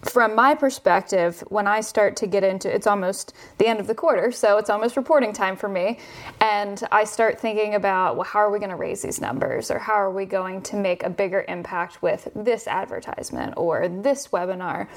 from 0.02 0.34
my 0.34 0.54
perspective, 0.54 1.44
when 1.48 1.68
I 1.68 1.80
start 1.80 2.16
to 2.16 2.26
get 2.26 2.42
into 2.42 2.72
it's 2.72 2.86
almost 2.86 3.34
the 3.58 3.66
end 3.68 3.78
of 3.78 3.86
the 3.86 3.94
quarter, 3.94 4.32
so 4.32 4.58
it's 4.58 4.68
almost 4.68 4.96
reporting 4.96 5.32
time 5.32 5.56
for 5.56 5.68
me. 5.68 5.98
And 6.40 6.82
I 6.90 7.04
start 7.04 7.38
thinking 7.38 7.76
about, 7.76 8.16
well, 8.16 8.24
how 8.24 8.40
are 8.40 8.50
we 8.50 8.58
going 8.58 8.70
to 8.70 8.76
raise 8.76 9.02
these 9.02 9.20
numbers? 9.20 9.70
Or 9.70 9.78
how 9.78 9.94
are 9.94 10.10
we 10.10 10.24
going 10.26 10.62
to 10.62 10.76
make 10.76 11.04
a 11.04 11.10
bigger 11.10 11.44
impact 11.46 12.02
with 12.02 12.28
this 12.34 12.66
advertisement 12.66 13.54
or 13.56 13.88
this 13.88 14.28
webinar? 14.28 14.88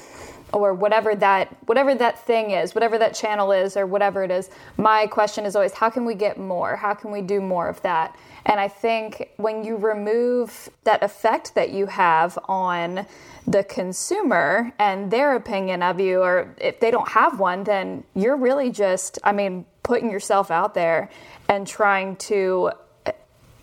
or 0.52 0.74
whatever 0.74 1.14
that 1.14 1.48
whatever 1.66 1.94
that 1.94 2.24
thing 2.24 2.52
is 2.52 2.74
whatever 2.74 2.98
that 2.98 3.14
channel 3.14 3.52
is 3.52 3.76
or 3.76 3.86
whatever 3.86 4.22
it 4.22 4.30
is 4.30 4.48
my 4.76 5.06
question 5.06 5.44
is 5.44 5.56
always 5.56 5.72
how 5.72 5.90
can 5.90 6.04
we 6.04 6.14
get 6.14 6.38
more 6.38 6.76
how 6.76 6.94
can 6.94 7.10
we 7.10 7.20
do 7.20 7.40
more 7.40 7.68
of 7.68 7.82
that 7.82 8.16
and 8.44 8.60
i 8.60 8.68
think 8.68 9.28
when 9.36 9.64
you 9.64 9.76
remove 9.76 10.68
that 10.84 11.02
effect 11.02 11.54
that 11.54 11.70
you 11.70 11.86
have 11.86 12.38
on 12.44 13.04
the 13.46 13.64
consumer 13.64 14.72
and 14.78 14.95
their 15.08 15.36
opinion 15.36 15.82
of 15.82 16.00
you, 16.00 16.20
or 16.20 16.54
if 16.58 16.80
they 16.80 16.90
don't 16.90 17.08
have 17.08 17.38
one, 17.38 17.64
then 17.64 18.04
you're 18.14 18.36
really 18.36 18.70
just, 18.70 19.18
I 19.22 19.32
mean, 19.32 19.64
putting 19.82 20.10
yourself 20.10 20.50
out 20.50 20.74
there 20.74 21.08
and 21.48 21.66
trying 21.66 22.16
to 22.16 22.72
uh, 23.06 23.12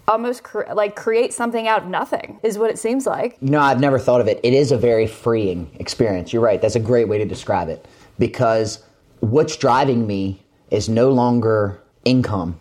almost 0.07 0.43
cre- 0.43 0.71
like 0.73 0.95
create 0.95 1.33
something 1.33 1.67
out 1.67 1.83
of 1.83 1.89
nothing 1.89 2.39
is 2.43 2.57
what 2.57 2.69
it 2.69 2.79
seems 2.79 3.05
like. 3.05 3.41
Know, 3.41 3.59
I've 3.59 3.79
never 3.79 3.99
thought 3.99 4.21
of 4.21 4.27
it. 4.27 4.39
It 4.43 4.53
is 4.53 4.71
a 4.71 4.77
very 4.77 5.07
freeing 5.07 5.69
experience. 5.79 6.31
You're 6.31 6.41
right. 6.41 6.61
That's 6.61 6.75
a 6.75 6.79
great 6.79 7.07
way 7.07 7.17
to 7.17 7.25
describe 7.25 7.69
it 7.69 7.85
because 8.19 8.83
what's 9.19 9.57
driving 9.57 10.07
me 10.07 10.41
is 10.71 10.89
no 10.89 11.11
longer 11.11 11.81
income, 12.05 12.59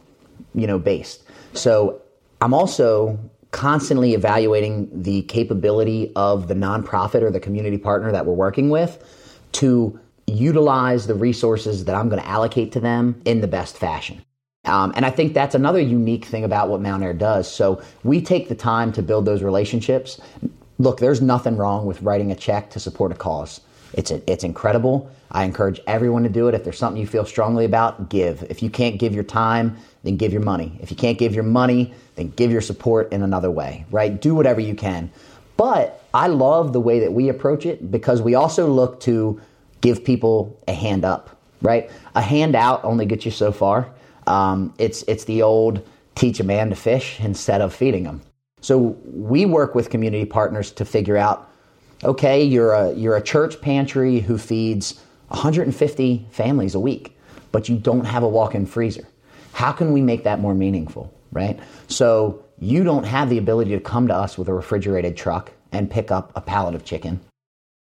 you 0.54 0.66
know, 0.66 0.78
based. 0.78 1.22
So 1.54 2.02
I'm 2.40 2.54
also 2.54 3.18
constantly 3.52 4.14
evaluating 4.14 4.88
the 5.02 5.22
capability 5.22 6.10
of 6.16 6.48
the 6.48 6.54
nonprofit 6.54 7.22
or 7.22 7.30
the 7.30 7.40
community 7.40 7.78
partner 7.78 8.10
that 8.10 8.26
we're 8.26 8.34
working 8.34 8.70
with 8.70 9.04
to 9.52 9.98
utilize 10.26 11.06
the 11.06 11.14
resources 11.14 11.84
that 11.84 11.94
I'm 11.94 12.08
going 12.08 12.20
to 12.20 12.28
allocate 12.28 12.72
to 12.72 12.80
them 12.80 13.20
in 13.24 13.40
the 13.40 13.46
best 13.46 13.76
fashion. 13.76 14.24
Um, 14.64 14.92
and 14.96 15.04
I 15.04 15.10
think 15.10 15.34
that's 15.34 15.54
another 15.54 15.80
unique 15.80 16.24
thing 16.24 16.44
about 16.44 16.68
what 16.68 16.80
Mountaire 16.80 17.12
does. 17.12 17.52
So 17.52 17.82
we 18.04 18.22
take 18.22 18.48
the 18.48 18.54
time 18.54 18.92
to 18.92 19.02
build 19.02 19.24
those 19.24 19.42
relationships. 19.42 20.20
Look, 20.78 21.00
there's 21.00 21.20
nothing 21.20 21.56
wrong 21.56 21.84
with 21.84 22.00
writing 22.02 22.30
a 22.32 22.36
check 22.36 22.70
to 22.70 22.80
support 22.80 23.12
a 23.12 23.16
cause. 23.16 23.60
It's, 23.92 24.10
a, 24.10 24.30
it's 24.30 24.44
incredible. 24.44 25.10
I 25.32 25.44
encourage 25.44 25.80
everyone 25.86 26.22
to 26.24 26.28
do 26.28 26.48
it. 26.48 26.54
If 26.54 26.62
there's 26.62 26.78
something 26.78 27.00
you 27.00 27.06
feel 27.06 27.24
strongly 27.24 27.64
about, 27.64 28.10
give. 28.10 28.42
If 28.50 28.62
you 28.62 28.68
can't 28.68 28.98
give 28.98 29.14
your 29.14 29.24
time, 29.24 29.78
then 30.04 30.16
give 30.18 30.30
your 30.32 30.42
money. 30.42 30.78
If 30.80 30.90
you 30.90 30.96
can't 30.96 31.18
give 31.18 31.34
your 31.34 31.44
money, 31.44 31.94
then 32.16 32.28
give 32.36 32.52
your 32.52 32.60
support 32.60 33.10
in 33.12 33.22
another 33.22 33.50
way, 33.50 33.86
right? 33.90 34.20
Do 34.20 34.34
whatever 34.34 34.60
you 34.60 34.74
can. 34.74 35.10
But 35.56 36.04
I 36.12 36.26
love 36.26 36.74
the 36.74 36.80
way 36.80 37.00
that 37.00 37.12
we 37.12 37.30
approach 37.30 37.64
it 37.64 37.90
because 37.90 38.20
we 38.20 38.34
also 38.34 38.66
look 38.66 39.00
to 39.00 39.40
give 39.80 40.04
people 40.04 40.60
a 40.68 40.74
hand 40.74 41.04
up, 41.04 41.40
right? 41.62 41.90
A 42.14 42.20
handout 42.20 42.84
only 42.84 43.06
gets 43.06 43.24
you 43.24 43.30
so 43.30 43.52
far. 43.52 43.90
Um, 44.26 44.74
it's, 44.78 45.02
it's 45.04 45.24
the 45.24 45.42
old 45.42 45.86
teach 46.14 46.40
a 46.40 46.44
man 46.44 46.68
to 46.70 46.76
fish 46.76 47.18
instead 47.20 47.62
of 47.62 47.74
feeding 47.74 48.04
him. 48.04 48.20
So 48.60 48.96
we 49.04 49.46
work 49.46 49.74
with 49.74 49.88
community 49.88 50.26
partners 50.26 50.70
to 50.72 50.84
figure 50.84 51.16
out 51.16 51.48
okay, 52.04 52.42
you're 52.42 52.72
a, 52.72 52.92
you're 52.94 53.16
a 53.16 53.22
church 53.22 53.60
pantry 53.60 54.18
who 54.18 54.36
feeds 54.36 55.00
150 55.32 56.26
families 56.30 56.74
a 56.74 56.80
week, 56.80 57.16
but 57.52 57.68
you 57.68 57.76
don't 57.76 58.04
have 58.04 58.22
a 58.22 58.28
walk 58.28 58.54
in 58.54 58.66
freezer. 58.66 59.06
How 59.52 59.72
can 59.72 59.92
we 59.92 60.00
make 60.00 60.24
that 60.24 60.40
more 60.40 60.54
meaningful, 60.54 61.12
right? 61.32 61.58
So 61.88 62.44
you 62.58 62.84
don't 62.84 63.04
have 63.04 63.30
the 63.30 63.38
ability 63.38 63.72
to 63.72 63.80
come 63.80 64.08
to 64.08 64.14
us 64.14 64.38
with 64.38 64.48
a 64.48 64.54
refrigerated 64.54 65.16
truck 65.16 65.52
and 65.72 65.90
pick 65.90 66.10
up 66.10 66.32
a 66.36 66.40
pallet 66.40 66.74
of 66.74 66.84
chicken. 66.84 67.20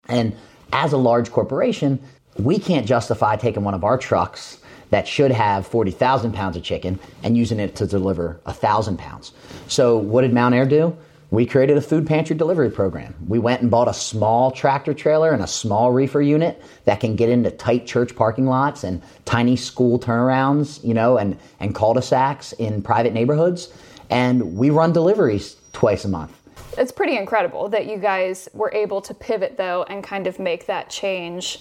And 0.08 0.36
as 0.74 0.94
a 0.94 0.98
large 0.98 1.32
corporation, 1.32 2.00
we 2.38 2.58
can't 2.58 2.88
justify 2.88 3.36
taking 3.36 3.64
one 3.64 3.74
of 3.74 3.84
our 3.84 3.98
trucks 3.98 4.60
that 4.90 5.08
should 5.08 5.32
have 5.32 5.68
40,000 5.68 6.34
pounds 6.34 6.56
of 6.58 6.64
chicken 6.64 7.00
and 7.24 7.38
using 7.38 7.60
it 7.60 7.76
to 7.76 7.86
deliver 7.86 8.40
1,000 8.44 8.98
pounds. 8.98 9.34
So 9.68 9.98
what 9.98 10.22
did 10.22 10.34
Mountaire 10.34 10.66
do? 10.66 10.96
We 11.32 11.46
created 11.46 11.78
a 11.78 11.82
food 11.82 12.06
pantry 12.06 12.36
delivery 12.36 12.70
program. 12.70 13.16
We 13.26 13.40
went 13.40 13.62
and 13.62 13.72
bought 13.72 13.88
a 13.88 13.94
small 13.94 14.52
tractor 14.52 14.94
trailer 14.94 15.32
and 15.32 15.42
a 15.42 15.48
small 15.48 15.92
reefer 15.92 16.22
unit 16.22 16.62
that 16.84 17.00
can 17.00 17.16
get 17.16 17.30
into 17.30 17.50
tight 17.50 17.88
church 17.88 18.16
parking 18.16 18.46
lots 18.46 18.84
and 18.84 19.02
tiny 19.24 19.56
school 19.56 19.98
turnarounds, 19.98 20.84
you 20.84 20.94
know, 20.94 21.18
and, 21.18 21.38
and 21.62 21.74
cul-de-sacs 21.74 22.52
in 22.54 22.82
private 22.82 23.14
neighborhoods. 23.14 23.74
And 24.10 24.58
we 24.58 24.70
run 24.70 24.92
deliveries 24.92 25.56
twice 25.72 26.04
a 26.04 26.10
month. 26.10 26.38
It's 26.78 26.92
pretty 26.92 27.16
incredible 27.16 27.70
that 27.70 27.86
you 27.86 27.98
guys 27.98 28.50
were 28.54 28.72
able 28.74 29.02
to 29.02 29.14
pivot 29.14 29.56
though 29.56 29.84
and 29.84 30.04
kind 30.04 30.28
of 30.28 30.38
make 30.38 30.66
that 30.66 30.90
change. 30.90 31.60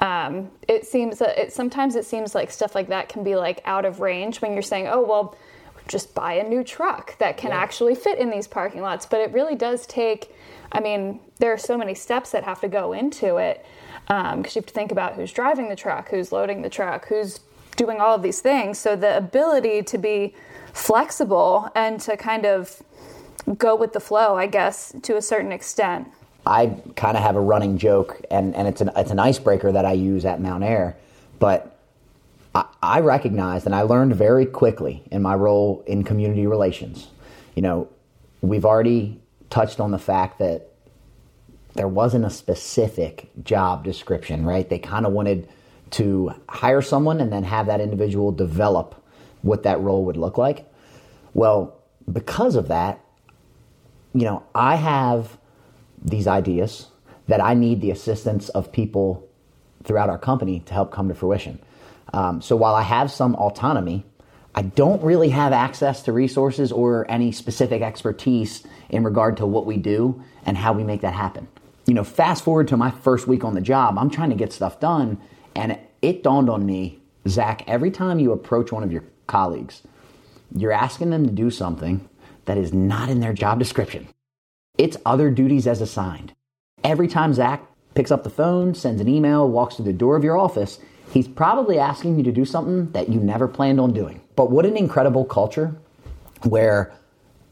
Um, 0.00 0.50
it 0.66 0.84
seems 0.84 1.20
that 1.20 1.38
it 1.38 1.52
sometimes 1.52 1.94
it 1.94 2.04
seems 2.04 2.34
like 2.34 2.50
stuff 2.50 2.74
like 2.74 2.88
that 2.88 3.08
can 3.08 3.22
be 3.22 3.36
like 3.36 3.60
out 3.64 3.84
of 3.84 4.00
range 4.00 4.40
when 4.40 4.52
you're 4.52 4.62
saying, 4.62 4.88
oh 4.88 5.00
well, 5.00 5.36
just 5.88 6.14
buy 6.14 6.34
a 6.34 6.48
new 6.48 6.62
truck 6.64 7.18
that 7.18 7.36
can 7.36 7.50
yeah. 7.50 7.58
actually 7.58 7.94
fit 7.94 8.18
in 8.18 8.30
these 8.30 8.46
parking 8.46 8.82
lots. 8.82 9.06
But 9.06 9.20
it 9.20 9.32
really 9.32 9.54
does 9.54 9.86
take, 9.86 10.34
I 10.70 10.80
mean, 10.80 11.20
there 11.38 11.52
are 11.52 11.58
so 11.58 11.76
many 11.76 11.94
steps 11.94 12.30
that 12.30 12.44
have 12.44 12.60
to 12.60 12.68
go 12.68 12.92
into 12.92 13.36
it 13.36 13.64
because 14.06 14.34
um, 14.34 14.38
you 14.38 14.60
have 14.60 14.66
to 14.66 14.72
think 14.72 14.92
about 14.92 15.14
who's 15.14 15.32
driving 15.32 15.68
the 15.68 15.76
truck, 15.76 16.08
who's 16.08 16.32
loading 16.32 16.62
the 16.62 16.68
truck, 16.68 17.06
who's 17.08 17.40
doing 17.76 18.00
all 18.00 18.14
of 18.14 18.22
these 18.22 18.40
things. 18.40 18.78
So 18.78 18.96
the 18.96 19.16
ability 19.16 19.82
to 19.82 19.98
be 19.98 20.34
flexible 20.72 21.70
and 21.74 22.00
to 22.00 22.16
kind 22.16 22.46
of 22.46 22.82
go 23.58 23.74
with 23.74 23.92
the 23.92 24.00
flow, 24.00 24.36
I 24.36 24.46
guess, 24.46 24.94
to 25.02 25.16
a 25.16 25.22
certain 25.22 25.52
extent. 25.52 26.08
I 26.44 26.76
kind 26.96 27.16
of 27.16 27.22
have 27.22 27.36
a 27.36 27.40
running 27.40 27.78
joke, 27.78 28.20
and, 28.30 28.54
and 28.56 28.66
it's 28.66 28.80
an 28.80 28.90
it's 28.96 29.12
an 29.12 29.20
icebreaker 29.20 29.70
that 29.70 29.84
I 29.84 29.92
use 29.92 30.24
at 30.24 30.40
Mountaire, 30.40 30.96
but 31.38 31.78
I, 32.54 33.00
recognized 33.00 33.64
and 33.64 33.74
I 33.74 33.82
learned 33.82 34.14
very 34.14 34.44
quickly 34.44 35.02
in 35.10 35.22
my 35.22 35.34
role 35.34 35.82
in 35.86 36.04
community 36.04 36.46
relations. 36.46 37.08
You 37.54 37.62
know, 37.62 37.88
we've 38.42 38.64
already 38.64 39.20
touched 39.48 39.80
on 39.80 39.90
the 39.90 39.98
fact 39.98 40.38
that 40.38 40.68
there 41.74 41.88
wasn't 41.88 42.24
a 42.24 42.30
specific 42.30 43.30
job 43.42 43.84
description, 43.84 44.44
right? 44.44 44.68
They 44.68 44.78
kind 44.78 45.06
of 45.06 45.12
wanted 45.12 45.48
to 45.92 46.34
hire 46.48 46.82
someone 46.82 47.20
and 47.20 47.32
then 47.32 47.44
have 47.44 47.66
that 47.66 47.80
individual 47.80 48.32
develop 48.32 49.02
what 49.42 49.62
that 49.62 49.80
role 49.80 50.04
would 50.04 50.16
look 50.16 50.36
like. 50.36 50.70
Well, 51.34 51.76
because 52.10 52.56
of 52.56 52.68
that, 52.68 53.00
you 54.14 54.24
know, 54.24 54.42
I 54.54 54.76
have 54.76 55.38
these 56.02 56.26
ideas 56.26 56.88
that 57.28 57.40
I 57.42 57.54
need 57.54 57.80
the 57.80 57.90
assistance 57.90 58.48
of 58.50 58.72
people 58.72 59.26
throughout 59.84 60.10
our 60.10 60.18
company 60.18 60.60
to 60.60 60.74
help 60.74 60.92
come 60.92 61.08
to 61.08 61.14
fruition. 61.14 61.58
Um, 62.12 62.42
so 62.42 62.56
while 62.56 62.74
I 62.74 62.82
have 62.82 63.10
some 63.10 63.34
autonomy, 63.36 64.04
I 64.54 64.62
don't 64.62 65.02
really 65.02 65.30
have 65.30 65.52
access 65.52 66.02
to 66.02 66.12
resources 66.12 66.72
or 66.72 67.10
any 67.10 67.32
specific 67.32 67.80
expertise 67.80 68.64
in 68.90 69.02
regard 69.02 69.38
to 69.38 69.46
what 69.46 69.64
we 69.64 69.78
do 69.78 70.22
and 70.44 70.56
how 70.56 70.72
we 70.74 70.84
make 70.84 71.00
that 71.00 71.14
happen. 71.14 71.48
You 71.86 71.94
know, 71.94 72.04
fast 72.04 72.44
forward 72.44 72.68
to 72.68 72.76
my 72.76 72.90
first 72.90 73.26
week 73.26 73.44
on 73.44 73.54
the 73.54 73.60
job, 73.60 73.98
I'm 73.98 74.10
trying 74.10 74.30
to 74.30 74.36
get 74.36 74.52
stuff 74.52 74.78
done, 74.78 75.18
and 75.56 75.78
it 76.02 76.22
dawned 76.22 76.50
on 76.50 76.66
me, 76.66 77.00
Zach, 77.26 77.64
every 77.66 77.90
time 77.90 78.18
you 78.18 78.32
approach 78.32 78.72
one 78.72 78.82
of 78.82 78.92
your 78.92 79.04
colleagues, 79.26 79.82
you're 80.54 80.72
asking 80.72 81.10
them 81.10 81.26
to 81.26 81.32
do 81.32 81.50
something 81.50 82.08
that 82.44 82.58
is 82.58 82.72
not 82.72 83.08
in 83.08 83.20
their 83.20 83.32
job 83.32 83.58
description. 83.58 84.06
It's 84.76 84.96
other 85.06 85.30
duties 85.30 85.66
as 85.66 85.80
assigned. 85.80 86.34
Every 86.84 87.08
time 87.08 87.32
Zach 87.32 87.64
picks 87.94 88.10
up 88.10 88.24
the 88.24 88.30
phone, 88.30 88.74
sends 88.74 89.00
an 89.00 89.08
email, 89.08 89.48
walks 89.48 89.76
through 89.76 89.84
the 89.86 89.92
door 89.92 90.16
of 90.16 90.24
your 90.24 90.36
office, 90.36 90.78
He's 91.12 91.28
probably 91.28 91.78
asking 91.78 92.16
you 92.16 92.22
to 92.24 92.32
do 92.32 92.46
something 92.46 92.90
that 92.92 93.10
you 93.10 93.20
never 93.20 93.46
planned 93.46 93.78
on 93.78 93.92
doing. 93.92 94.22
But 94.34 94.50
what 94.50 94.64
an 94.64 94.78
incredible 94.78 95.26
culture 95.26 95.76
where 96.44 96.94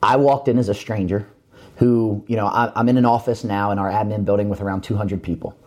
I 0.02 0.16
walked 0.16 0.48
in 0.48 0.56
as 0.56 0.70
a 0.70 0.74
stranger 0.74 1.28
who, 1.76 2.24
you 2.26 2.36
know, 2.36 2.46
I'm 2.46 2.88
in 2.88 2.96
an 2.96 3.04
office 3.04 3.44
now 3.44 3.70
in 3.70 3.78
our 3.78 3.90
admin 3.90 4.24
building 4.24 4.48
with 4.48 4.62
around 4.62 4.80
200 4.80 5.22
people. 5.22 5.58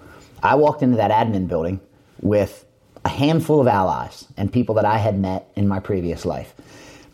I 0.42 0.56
walked 0.56 0.82
into 0.82 0.98
that 0.98 1.12
admin 1.12 1.48
building 1.48 1.80
with 2.20 2.66
a 3.06 3.10
handful 3.10 3.62
of 3.62 3.68
allies 3.68 4.28
and 4.38 4.52
people 4.52 4.74
that 4.76 4.86
I 4.86 4.98
had 4.98 5.20
met 5.20 5.52
in 5.56 5.68
my 5.68 5.80
previous 5.80 6.26
life. 6.26 6.56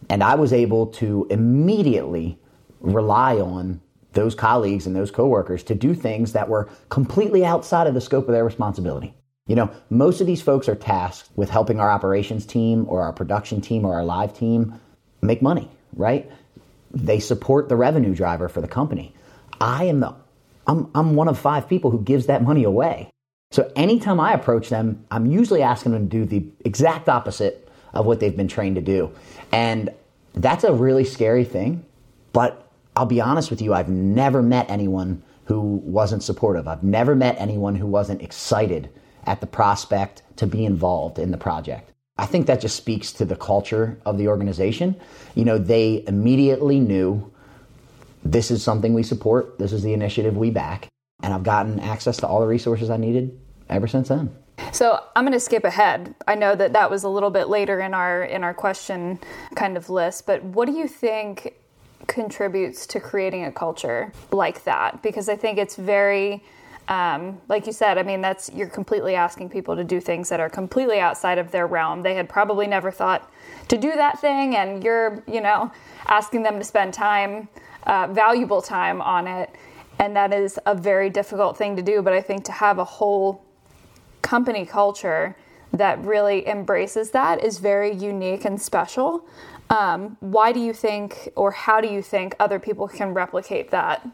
And 0.10 0.24
I 0.24 0.36
was 0.36 0.54
able 0.54 0.88
to 0.88 1.28
immediately 1.30 2.40
rely 2.80 3.36
on 3.36 3.82
those 4.14 4.34
colleagues 4.34 4.88
and 4.88 4.96
those 4.96 5.12
coworkers 5.12 5.62
to 5.64 5.76
do 5.76 5.94
things 5.94 6.32
that 6.34 6.48
were 6.48 6.70
completely 6.88 7.44
outside 7.44 7.86
of 7.86 7.94
the 7.94 8.02
scope 8.02 8.28
of 8.28 8.34
their 8.34 8.46
responsibility. 8.46 9.14
You 9.50 9.56
know, 9.56 9.72
most 9.90 10.22
of 10.22 10.28
these 10.28 10.44
folks 10.44 10.70
are 10.70 10.76
tasked 10.76 11.28
with 11.36 11.50
helping 11.50 11.80
our 11.80 11.90
operations 11.90 12.46
team 12.46 12.86
or 12.88 13.02
our 13.02 13.12
production 13.12 13.62
team 13.62 13.84
or 13.84 13.96
our 13.96 14.06
live 14.06 14.38
team 14.38 14.80
make 15.24 15.42
money, 15.42 15.68
right? 15.96 16.32
They 16.92 17.20
support 17.20 17.68
the 17.68 17.76
revenue 17.76 18.14
driver 18.14 18.48
for 18.48 18.62
the 18.62 18.68
company. 18.68 19.12
I 19.60 19.86
am 19.86 20.02
the 20.02 20.14
I'm, 20.68 20.92
I'm 20.94 21.16
one 21.16 21.28
of 21.28 21.40
five 21.40 21.68
people 21.68 21.90
who 21.90 22.00
gives 22.00 22.28
that 22.28 22.44
money 22.44 22.64
away. 22.64 23.10
So 23.50 23.72
anytime 23.76 24.20
I 24.20 24.34
approach 24.34 24.70
them, 24.70 25.04
I'm 25.10 25.26
usually 25.26 25.64
asking 25.64 25.94
them 25.94 26.08
to 26.08 26.18
do 26.20 26.26
the 26.26 26.46
exact 26.64 27.10
opposite 27.10 27.68
of 27.92 28.06
what 28.06 28.20
they've 28.20 28.38
been 28.38 28.48
trained 28.48 28.76
to 28.76 28.82
do. 28.84 29.12
And 29.52 29.90
that's 30.36 30.64
a 30.64 30.72
really 30.72 31.06
scary 31.06 31.44
thing. 31.44 31.84
But 32.34 32.72
I'll 32.96 33.08
be 33.08 33.20
honest 33.20 33.50
with 33.50 33.64
you, 33.64 33.74
I've 33.74 33.90
never 33.90 34.44
met 34.44 34.70
anyone 34.70 35.24
who 35.46 35.60
wasn't 35.60 36.22
supportive. 36.22 36.68
I've 36.68 36.84
never 36.84 37.16
met 37.16 37.38
anyone 37.40 37.74
who 37.74 37.88
wasn't 37.88 38.22
excited 38.22 38.92
at 39.26 39.42
the 39.42 39.48
prospect 39.48 40.24
to 40.38 40.48
be 40.48 40.66
involved 40.66 41.20
in 41.20 41.32
the 41.32 41.38
project. 41.38 41.92
I 42.18 42.26
think 42.26 42.48
that 42.48 42.60
just 42.60 42.76
speaks 42.76 43.14
to 43.14 43.26
the 43.26 43.36
culture 43.36 43.98
of 44.06 44.18
the 44.18 44.28
organization. 44.28 45.00
You 45.36 45.46
know, 45.46 45.58
they 45.58 46.04
immediately 46.06 46.80
knew 46.80 47.32
this 48.24 48.52
is 48.52 48.62
something 48.62 48.94
we 48.94 49.04
support, 49.04 49.58
this 49.58 49.72
is 49.72 49.84
the 49.84 49.94
initiative 49.94 50.36
we 50.36 50.52
back, 50.52 50.90
and 51.24 51.34
I've 51.34 51.44
gotten 51.44 51.80
access 51.80 52.18
to 52.18 52.28
all 52.28 52.42
the 52.42 52.48
resources 52.48 52.90
I 52.90 52.98
needed 52.98 53.40
ever 53.70 53.88
since 53.88 54.10
then. 54.10 54.36
So 54.74 55.02
I'm 55.16 55.24
going 55.24 55.34
to 55.34 55.40
skip 55.40 55.64
ahead. 55.64 56.14
I 56.28 56.36
know 56.36 56.56
that 56.56 56.74
that 56.74 56.92
was 56.92 57.04
a 57.04 57.10
little 57.10 57.30
bit 57.30 57.48
later 57.48 57.80
in 57.80 57.94
our 57.94 58.24
in 58.24 58.44
our 58.44 58.54
question 58.54 59.20
kind 59.56 59.78
of 59.78 59.90
list, 59.90 60.26
but 60.26 60.44
what 60.44 60.66
do 60.66 60.74
you 60.74 60.88
think 60.88 61.56
contributes 62.08 62.86
to 62.88 63.00
creating 63.00 63.46
a 63.46 63.52
culture 63.52 64.12
like 64.32 64.64
that? 64.66 65.02
Because 65.02 65.30
I 65.30 65.36
think 65.36 65.58
it's 65.58 65.76
very 65.76 66.44
um, 66.90 67.40
like 67.48 67.68
you 67.68 67.72
said, 67.72 68.00
I 68.00 68.04
mean, 68.04 68.20
that's 68.20 68.50
you're 68.52 68.68
completely 68.68 69.14
asking 69.14 69.50
people 69.50 69.76
to 69.76 69.84
do 69.84 70.02
things 70.02 70.28
that 70.30 70.40
are 70.40 70.50
completely 70.50 71.00
outside 71.00 71.38
of 71.38 71.52
their 71.52 71.68
realm. 71.68 72.02
They 72.02 72.16
had 72.16 72.28
probably 72.28 72.66
never 72.66 72.90
thought 72.90 73.32
to 73.68 73.78
do 73.78 73.92
that 73.92 74.20
thing, 74.20 74.56
and 74.56 74.84
you're, 74.84 75.24
you 75.28 75.40
know, 75.40 75.72
asking 76.08 76.42
them 76.42 76.58
to 76.58 76.66
spend 76.66 76.96
time, 76.96 77.48
uh, 77.84 78.08
valuable 78.08 78.62
time 78.62 79.02
on 79.02 79.28
it, 79.28 79.52
and 80.00 80.16
that 80.16 80.34
is 80.34 80.60
a 80.66 80.74
very 80.74 81.12
difficult 81.12 81.56
thing 81.56 81.76
to 81.76 81.84
do. 81.84 82.02
But 82.02 82.14
I 82.14 82.22
think 82.22 82.44
to 82.46 82.52
have 82.52 82.80
a 82.80 82.86
whole 82.86 83.46
company 84.24 84.66
culture 84.66 85.36
that 85.72 86.04
really 86.04 86.48
embraces 86.48 87.12
that 87.12 87.44
is 87.44 87.60
very 87.60 87.94
unique 87.94 88.46
and 88.46 88.60
special. 88.60 89.28
Um, 89.70 90.18
why 90.22 90.52
do 90.52 90.60
you 90.60 90.74
think, 90.74 91.30
or 91.36 91.52
how 91.52 91.80
do 91.82 91.88
you 91.88 92.02
think 92.02 92.36
other 92.40 92.58
people 92.58 92.88
can 92.88 93.14
replicate 93.14 93.70
that? 93.70 94.08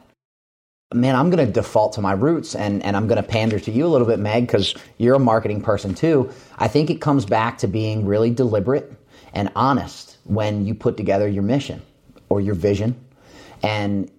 Man, 0.95 1.13
I'm 1.13 1.29
going 1.29 1.45
to 1.45 1.51
default 1.51 1.91
to 1.93 2.01
my 2.01 2.13
roots 2.13 2.55
and, 2.55 2.81
and 2.83 2.95
I'm 2.95 3.05
going 3.05 3.21
to 3.21 3.27
pander 3.27 3.59
to 3.59 3.69
you 3.69 3.85
a 3.85 3.89
little 3.89 4.07
bit, 4.07 4.17
Meg, 4.17 4.47
because 4.47 4.73
you're 4.97 5.15
a 5.15 5.19
marketing 5.19 5.61
person 5.61 5.93
too. 5.93 6.31
I 6.57 6.69
think 6.69 6.89
it 6.89 7.01
comes 7.01 7.25
back 7.25 7.57
to 7.59 7.67
being 7.67 8.05
really 8.05 8.31
deliberate 8.31 8.93
and 9.33 9.51
honest 9.57 10.17
when 10.23 10.65
you 10.65 10.73
put 10.73 10.95
together 10.95 11.27
your 11.27 11.43
mission 11.43 11.81
or 12.29 12.39
your 12.39 12.55
vision 12.55 12.95
and 13.61 14.09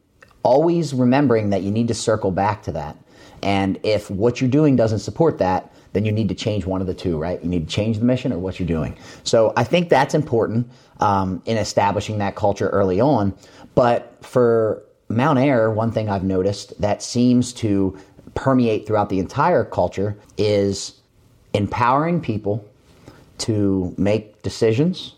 always 0.42 0.92
remembering 0.92 1.48
that 1.50 1.62
you 1.62 1.70
need 1.70 1.88
to 1.88 1.94
circle 1.94 2.30
back 2.30 2.62
to 2.64 2.72
that. 2.72 2.96
And 3.42 3.80
if 3.82 4.10
what 4.10 4.42
you're 4.42 4.50
doing 4.50 4.76
doesn't 4.76 4.98
support 4.98 5.38
that, 5.38 5.72
then 5.94 6.04
you 6.04 6.12
need 6.12 6.28
to 6.28 6.34
change 6.34 6.66
one 6.66 6.82
of 6.82 6.86
the 6.86 6.94
two, 6.94 7.16
right? 7.16 7.42
You 7.42 7.48
need 7.48 7.68
to 7.70 7.74
change 7.74 7.98
the 7.98 8.04
mission 8.04 8.34
or 8.34 8.38
what 8.38 8.60
you're 8.60 8.68
doing. 8.68 8.98
So 9.24 9.54
I 9.56 9.64
think 9.64 9.88
that's 9.88 10.14
important 10.14 10.70
um, 11.00 11.42
in 11.46 11.56
establishing 11.56 12.18
that 12.18 12.36
culture 12.36 12.68
early 12.68 13.00
on. 13.00 13.34
But 13.74 14.14
for 14.22 14.82
Mountaire, 15.08 15.70
one 15.70 15.92
thing 15.92 16.08
I've 16.08 16.24
noticed 16.24 16.80
that 16.80 17.02
seems 17.02 17.52
to 17.54 17.98
permeate 18.34 18.86
throughout 18.86 19.08
the 19.08 19.18
entire 19.18 19.64
culture 19.64 20.16
is 20.36 21.00
empowering 21.54 22.20
people 22.20 22.68
to 23.38 23.94
make 23.96 24.42
decisions, 24.42 25.14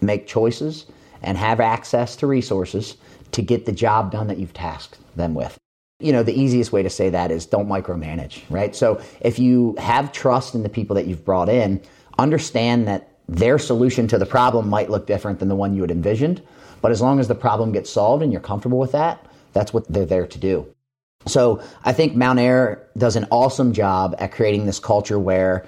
make 0.00 0.26
choices, 0.26 0.86
and 1.22 1.36
have 1.36 1.60
access 1.60 2.16
to 2.16 2.26
resources 2.26 2.96
to 3.32 3.42
get 3.42 3.66
the 3.66 3.72
job 3.72 4.10
done 4.10 4.28
that 4.28 4.38
you've 4.38 4.52
tasked 4.52 4.98
them 5.16 5.34
with. 5.34 5.58
You 6.00 6.12
know, 6.12 6.22
the 6.22 6.38
easiest 6.38 6.72
way 6.72 6.82
to 6.82 6.90
say 6.90 7.10
that 7.10 7.30
is 7.30 7.44
don't 7.44 7.68
micromanage, 7.68 8.42
right? 8.50 8.74
So 8.74 9.00
if 9.20 9.38
you 9.38 9.74
have 9.78 10.12
trust 10.12 10.54
in 10.54 10.62
the 10.62 10.68
people 10.68 10.94
that 10.94 11.06
you've 11.06 11.24
brought 11.24 11.48
in, 11.48 11.82
understand 12.18 12.86
that 12.86 13.08
their 13.28 13.58
solution 13.58 14.08
to 14.08 14.18
the 14.18 14.26
problem 14.26 14.68
might 14.68 14.90
look 14.90 15.06
different 15.06 15.38
than 15.38 15.48
the 15.48 15.56
one 15.56 15.74
you 15.74 15.82
had 15.82 15.90
envisioned. 15.90 16.40
But 16.80 16.92
as 16.92 17.00
long 17.00 17.20
as 17.20 17.28
the 17.28 17.34
problem 17.34 17.72
gets 17.72 17.90
solved 17.90 18.22
and 18.22 18.32
you're 18.32 18.40
comfortable 18.40 18.78
with 18.78 18.92
that, 18.92 19.26
that's 19.52 19.72
what 19.72 19.90
they're 19.92 20.06
there 20.06 20.26
to 20.26 20.38
do. 20.38 20.66
So 21.26 21.62
I 21.84 21.92
think 21.92 22.14
Mountaire 22.14 22.88
does 22.96 23.16
an 23.16 23.26
awesome 23.30 23.72
job 23.72 24.14
at 24.18 24.32
creating 24.32 24.66
this 24.66 24.78
culture 24.78 25.18
where, 25.18 25.66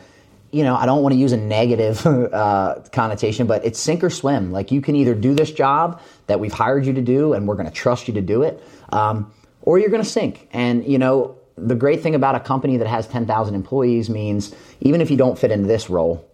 you 0.52 0.62
know, 0.62 0.76
I 0.76 0.86
don't 0.86 1.02
want 1.02 1.12
to 1.12 1.18
use 1.18 1.32
a 1.32 1.36
negative 1.36 2.06
uh, 2.06 2.82
connotation, 2.92 3.46
but 3.46 3.64
it's 3.64 3.78
sink 3.78 4.04
or 4.04 4.10
swim. 4.10 4.52
Like 4.52 4.70
you 4.70 4.80
can 4.80 4.96
either 4.96 5.14
do 5.14 5.34
this 5.34 5.50
job 5.50 6.00
that 6.28 6.40
we've 6.40 6.52
hired 6.52 6.86
you 6.86 6.92
to 6.94 7.02
do 7.02 7.32
and 7.34 7.46
we're 7.46 7.56
going 7.56 7.68
to 7.68 7.74
trust 7.74 8.08
you 8.08 8.14
to 8.14 8.22
do 8.22 8.42
it. 8.42 8.62
Um, 8.90 9.32
or 9.62 9.78
you're 9.78 9.90
going 9.90 10.02
to 10.02 10.08
sink. 10.08 10.48
And, 10.52 10.86
you 10.86 10.98
know, 10.98 11.36
the 11.56 11.74
great 11.74 12.02
thing 12.02 12.14
about 12.14 12.34
a 12.34 12.40
company 12.40 12.78
that 12.78 12.86
has 12.86 13.06
10,000 13.06 13.54
employees 13.54 14.08
means 14.08 14.54
even 14.80 15.00
if 15.00 15.10
you 15.10 15.16
don't 15.16 15.38
fit 15.38 15.50
into 15.50 15.66
this 15.66 15.90
role, 15.90 16.26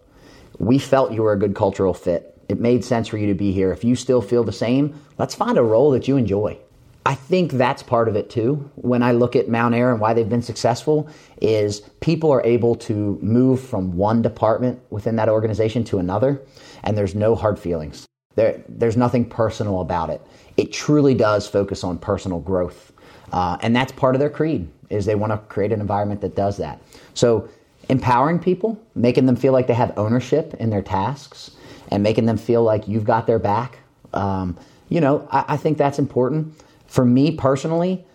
we 0.59 0.79
felt 0.79 1.11
you 1.11 1.23
were 1.23 1.33
a 1.33 1.39
good 1.39 1.55
cultural 1.55 1.93
fit. 1.93 2.36
It 2.49 2.59
made 2.59 2.83
sense 2.83 3.07
for 3.07 3.17
you 3.17 3.27
to 3.27 3.33
be 3.33 3.51
here. 3.51 3.71
If 3.71 3.83
you 3.83 3.95
still 3.95 4.21
feel 4.21 4.43
the 4.43 4.51
same, 4.51 4.99
let's 5.17 5.35
find 5.35 5.57
a 5.57 5.63
role 5.63 5.91
that 5.91 6.07
you 6.07 6.17
enjoy. 6.17 6.57
I 7.05 7.15
think 7.15 7.53
that's 7.53 7.83
part 7.83 8.09
of 8.09 8.15
it 8.15 8.29
too. 8.29 8.69
When 8.75 9.01
I 9.01 9.13
look 9.13 9.35
at 9.35 9.47
Mountaire 9.47 9.91
and 9.91 10.01
why 10.01 10.13
they've 10.13 10.27
been 10.27 10.41
successful 10.41 11.07
is 11.41 11.79
people 12.01 12.31
are 12.31 12.43
able 12.43 12.75
to 12.75 13.17
move 13.21 13.61
from 13.61 13.95
one 13.95 14.21
department 14.21 14.81
within 14.89 15.15
that 15.15 15.29
organization 15.29 15.83
to 15.85 15.99
another 15.99 16.41
and 16.83 16.97
there's 16.97 17.15
no 17.15 17.33
hard 17.33 17.57
feelings. 17.57 18.05
There, 18.35 18.61
there's 18.67 18.97
nothing 18.97 19.23
personal 19.23 19.79
about 19.79 20.09
it. 20.09 20.21
It 20.57 20.73
truly 20.73 21.13
does 21.13 21.47
focus 21.47 21.83
on 21.83 21.97
personal 21.97 22.39
growth 22.39 22.91
uh, 23.31 23.57
and 23.61 23.75
that's 23.75 23.91
part 23.91 24.15
of 24.15 24.19
their 24.19 24.29
creed 24.29 24.69
is 24.89 25.05
they 25.05 25.15
want 25.15 25.31
to 25.31 25.37
create 25.49 25.71
an 25.71 25.81
environment 25.81 26.21
that 26.21 26.35
does 26.35 26.57
that. 26.57 26.81
So 27.13 27.49
empowering 27.89 28.39
people, 28.39 28.81
making 28.95 29.25
them 29.25 29.35
feel 29.35 29.53
like 29.53 29.67
they 29.67 29.73
have 29.73 29.97
ownership 29.97 30.53
in 30.55 30.69
their 30.69 30.81
tasks, 30.81 31.51
and 31.89 32.03
making 32.03 32.25
them 32.25 32.37
feel 32.37 32.63
like 32.63 32.87
you've 32.87 33.05
got 33.05 33.27
their 33.27 33.39
back. 33.39 33.79
Um, 34.13 34.57
you 34.89 35.01
know, 35.01 35.27
I, 35.31 35.45
I 35.49 35.57
think 35.57 35.77
that's 35.77 35.99
important. 35.99 36.53
For 36.87 37.05
me 37.05 37.31
personally, 37.31 38.05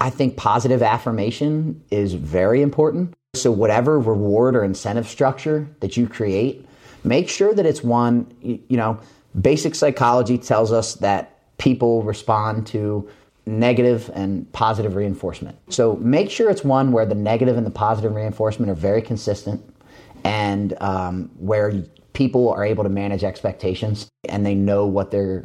I 0.00 0.10
think 0.10 0.36
positive 0.36 0.82
affirmation 0.82 1.82
is 1.90 2.14
very 2.14 2.62
important. 2.62 3.14
So, 3.34 3.50
whatever 3.50 3.98
reward 3.98 4.54
or 4.54 4.64
incentive 4.64 5.08
structure 5.08 5.68
that 5.80 5.96
you 5.96 6.06
create, 6.06 6.66
make 7.04 7.28
sure 7.28 7.54
that 7.54 7.64
it's 7.64 7.82
one, 7.82 8.26
you, 8.42 8.76
know, 8.76 9.00
basic 9.40 9.74
psychology 9.74 10.36
tells 10.36 10.72
us 10.72 10.94
that 10.96 11.38
people 11.56 12.02
respond 12.02 12.66
to 12.68 13.08
negative 13.46 14.10
and 14.14 14.50
positive 14.52 14.94
reinforcement. 14.94 15.58
So 15.68 15.96
make 15.96 16.30
sure 16.30 16.50
it's 16.50 16.62
one 16.62 16.92
where 16.92 17.06
the 17.06 17.14
negative 17.14 17.56
and 17.56 17.66
the 17.66 17.70
positive 17.70 18.14
reinforcement 18.14 18.70
are 18.70 18.74
very 18.74 19.02
consistent 19.02 19.62
and 20.24 20.80
um, 20.80 21.30
where 21.38 21.84
people 22.12 22.50
are 22.50 22.64
able 22.64 22.84
to 22.84 22.90
manage 22.90 23.24
expectations 23.24 24.08
and 24.28 24.44
they 24.44 24.54
know 24.54 24.86
what 24.86 25.10
they're, 25.10 25.44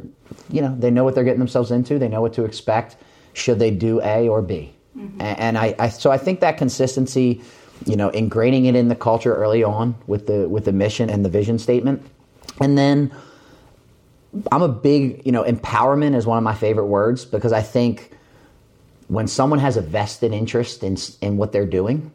you 0.50 0.60
know, 0.60 0.74
they 0.78 0.90
know 0.90 1.04
what 1.04 1.14
they're 1.14 1.24
getting 1.24 1.38
themselves 1.38 1.70
into. 1.70 1.98
They 1.98 2.08
know 2.08 2.20
what 2.20 2.34
to 2.34 2.44
expect 2.44 2.96
should 3.32 3.58
they 3.58 3.70
do 3.70 4.00
A 4.02 4.28
or 4.28 4.42
B. 4.42 4.74
Mm-hmm. 4.96 5.20
And 5.20 5.56
I, 5.56 5.74
I, 5.78 5.88
so 5.88 6.10
I 6.10 6.18
think 6.18 6.40
that 6.40 6.58
consistency, 6.58 7.40
you 7.86 7.96
know, 7.96 8.10
ingraining 8.10 8.66
it 8.66 8.74
in 8.74 8.88
the 8.88 8.96
culture 8.96 9.34
early 9.34 9.62
on 9.62 9.94
with 10.06 10.26
the 10.26 10.48
with 10.48 10.64
the 10.64 10.72
mission 10.72 11.08
and 11.08 11.24
the 11.24 11.28
vision 11.28 11.58
statement, 11.58 12.04
and 12.60 12.76
then 12.76 13.12
I'm 14.50 14.62
a 14.62 14.68
big, 14.68 15.22
you 15.24 15.32
know, 15.32 15.44
empowerment 15.44 16.16
is 16.16 16.26
one 16.26 16.36
of 16.36 16.44
my 16.44 16.54
favorite 16.54 16.86
words 16.86 17.24
because 17.24 17.52
I 17.52 17.62
think 17.62 18.12
when 19.06 19.28
someone 19.28 19.60
has 19.60 19.76
a 19.76 19.80
vested 19.80 20.32
interest 20.32 20.82
in 20.82 20.96
in 21.20 21.36
what 21.36 21.52
they're 21.52 21.66
doing, 21.66 22.10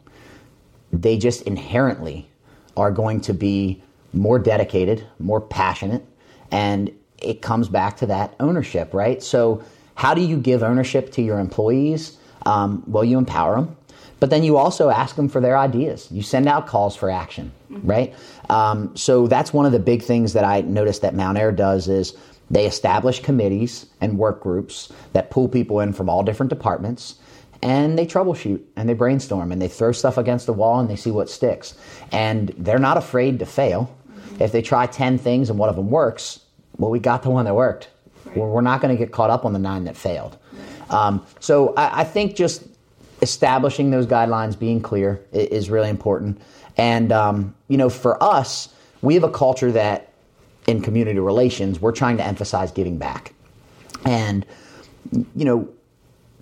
they 0.92 1.18
just 1.18 1.44
inherently 1.44 2.28
are 2.76 2.92
going 2.92 3.22
to 3.22 3.34
be 3.34 3.82
more 4.14 4.40
dedicated, 4.40 5.06
more 5.20 5.42
passionate, 5.42 6.06
and 6.52 6.92
it 7.18 7.42
comes 7.42 7.68
back 7.68 7.98
to 7.98 8.06
that 8.08 8.36
ownership, 8.40 8.94
right? 8.94 9.22
So, 9.22 9.64
how 9.96 10.14
do 10.14 10.22
you 10.22 10.38
give 10.38 10.64
ownership 10.64 11.12
to 11.14 11.22
your 11.22 11.40
employees? 11.40 12.18
Um, 12.46 12.84
well, 12.88 13.04
you 13.04 13.18
empower 13.18 13.56
them, 13.56 13.76
but 14.20 14.30
then 14.30 14.44
you 14.44 14.58
also 14.58 14.90
ask 14.90 15.16
them 15.16 15.30
for 15.30 15.40
their 15.40 15.58
ideas. 15.58 16.08
You 16.12 16.22
send 16.24 16.48
out 16.48 16.68
calls 16.68 16.96
for 16.96 17.10
action, 17.10 17.52
mm-hmm. 17.72 17.88
right? 17.88 18.14
Um, 18.50 18.96
so 18.96 19.28
that's 19.28 19.54
one 19.54 19.66
of 19.66 19.72
the 19.72 19.80
big 19.80 20.02
things 20.02 20.34
that 20.34 20.44
I 20.44 20.62
noticed 20.62 21.02
that 21.04 21.14
Mountaire 21.14 21.52
does 21.52 21.88
is 21.88 22.16
they 22.50 22.66
establish 22.66 23.22
committees 23.22 23.86
and 24.02 24.18
work 24.18 24.42
groups 24.42 24.92
that 25.14 25.30
pull 25.30 25.48
people 25.48 25.80
in 25.80 25.94
from 25.94 26.10
all 26.10 26.24
different 26.24 26.50
departments 26.50 27.16
and 27.64 27.98
they 27.98 28.06
troubleshoot 28.06 28.62
and 28.76 28.90
they 28.90 28.94
brainstorm 28.94 29.52
and 29.52 29.62
they 29.62 29.70
throw 29.70 29.94
stuff 29.94 30.18
against 30.18 30.46
the 30.46 30.54
wall 30.54 30.82
and 30.82 30.90
they 30.90 30.98
see 30.98 31.12
what 31.12 31.30
sticks. 31.30 31.74
And 32.12 32.50
they're 32.58 32.78
not 32.78 32.98
afraid 32.98 33.40
to 33.40 33.46
fail. 33.46 33.96
If 34.40 34.52
they 34.52 34.62
try 34.62 34.86
10 34.86 35.18
things 35.18 35.50
and 35.50 35.60
one 35.60 35.70
of 35.70 35.76
them 35.76 35.90
works, 35.90 36.40
well, 36.78 36.90
we 36.90 37.00
got 37.00 37.24
the 37.24 37.30
one 37.30 37.46
that 37.46 37.56
worked. 37.56 37.90
Right. 38.26 38.38
We're 38.38 38.62
not 38.62 38.82
going 38.82 38.96
to 38.96 38.98
get 38.98 39.12
caught 39.12 39.30
up 39.30 39.46
on 39.46 39.54
the 39.54 39.60
nine 39.60 39.84
that 39.86 39.96
failed. 39.98 40.38
Um, 40.90 41.26
so 41.40 41.74
I, 41.76 42.02
I, 42.02 42.04
think 42.04 42.36
just 42.36 42.64
establishing 43.22 43.90
those 43.92 44.06
guidelines, 44.06 44.58
being 44.58 44.82
clear, 44.82 45.24
is 45.32 45.70
really 45.70 45.90
important. 45.90 46.42
And 46.78 47.12
um, 47.12 47.56
you 47.68 47.78
know, 47.78 47.90
for 47.90 48.22
us, 48.22 48.74
we 49.02 49.14
have 49.16 49.24
a 49.24 49.32
culture 49.32 49.72
that 49.72 50.14
in 50.68 50.82
community 50.82 51.20
relations, 51.20 51.80
we're 51.80 51.92
trying 51.92 52.18
to 52.18 52.26
emphasize 52.26 52.72
giving 52.72 52.98
back. 52.98 53.34
And 54.06 54.46
you 55.12 55.46
know, 55.46 55.70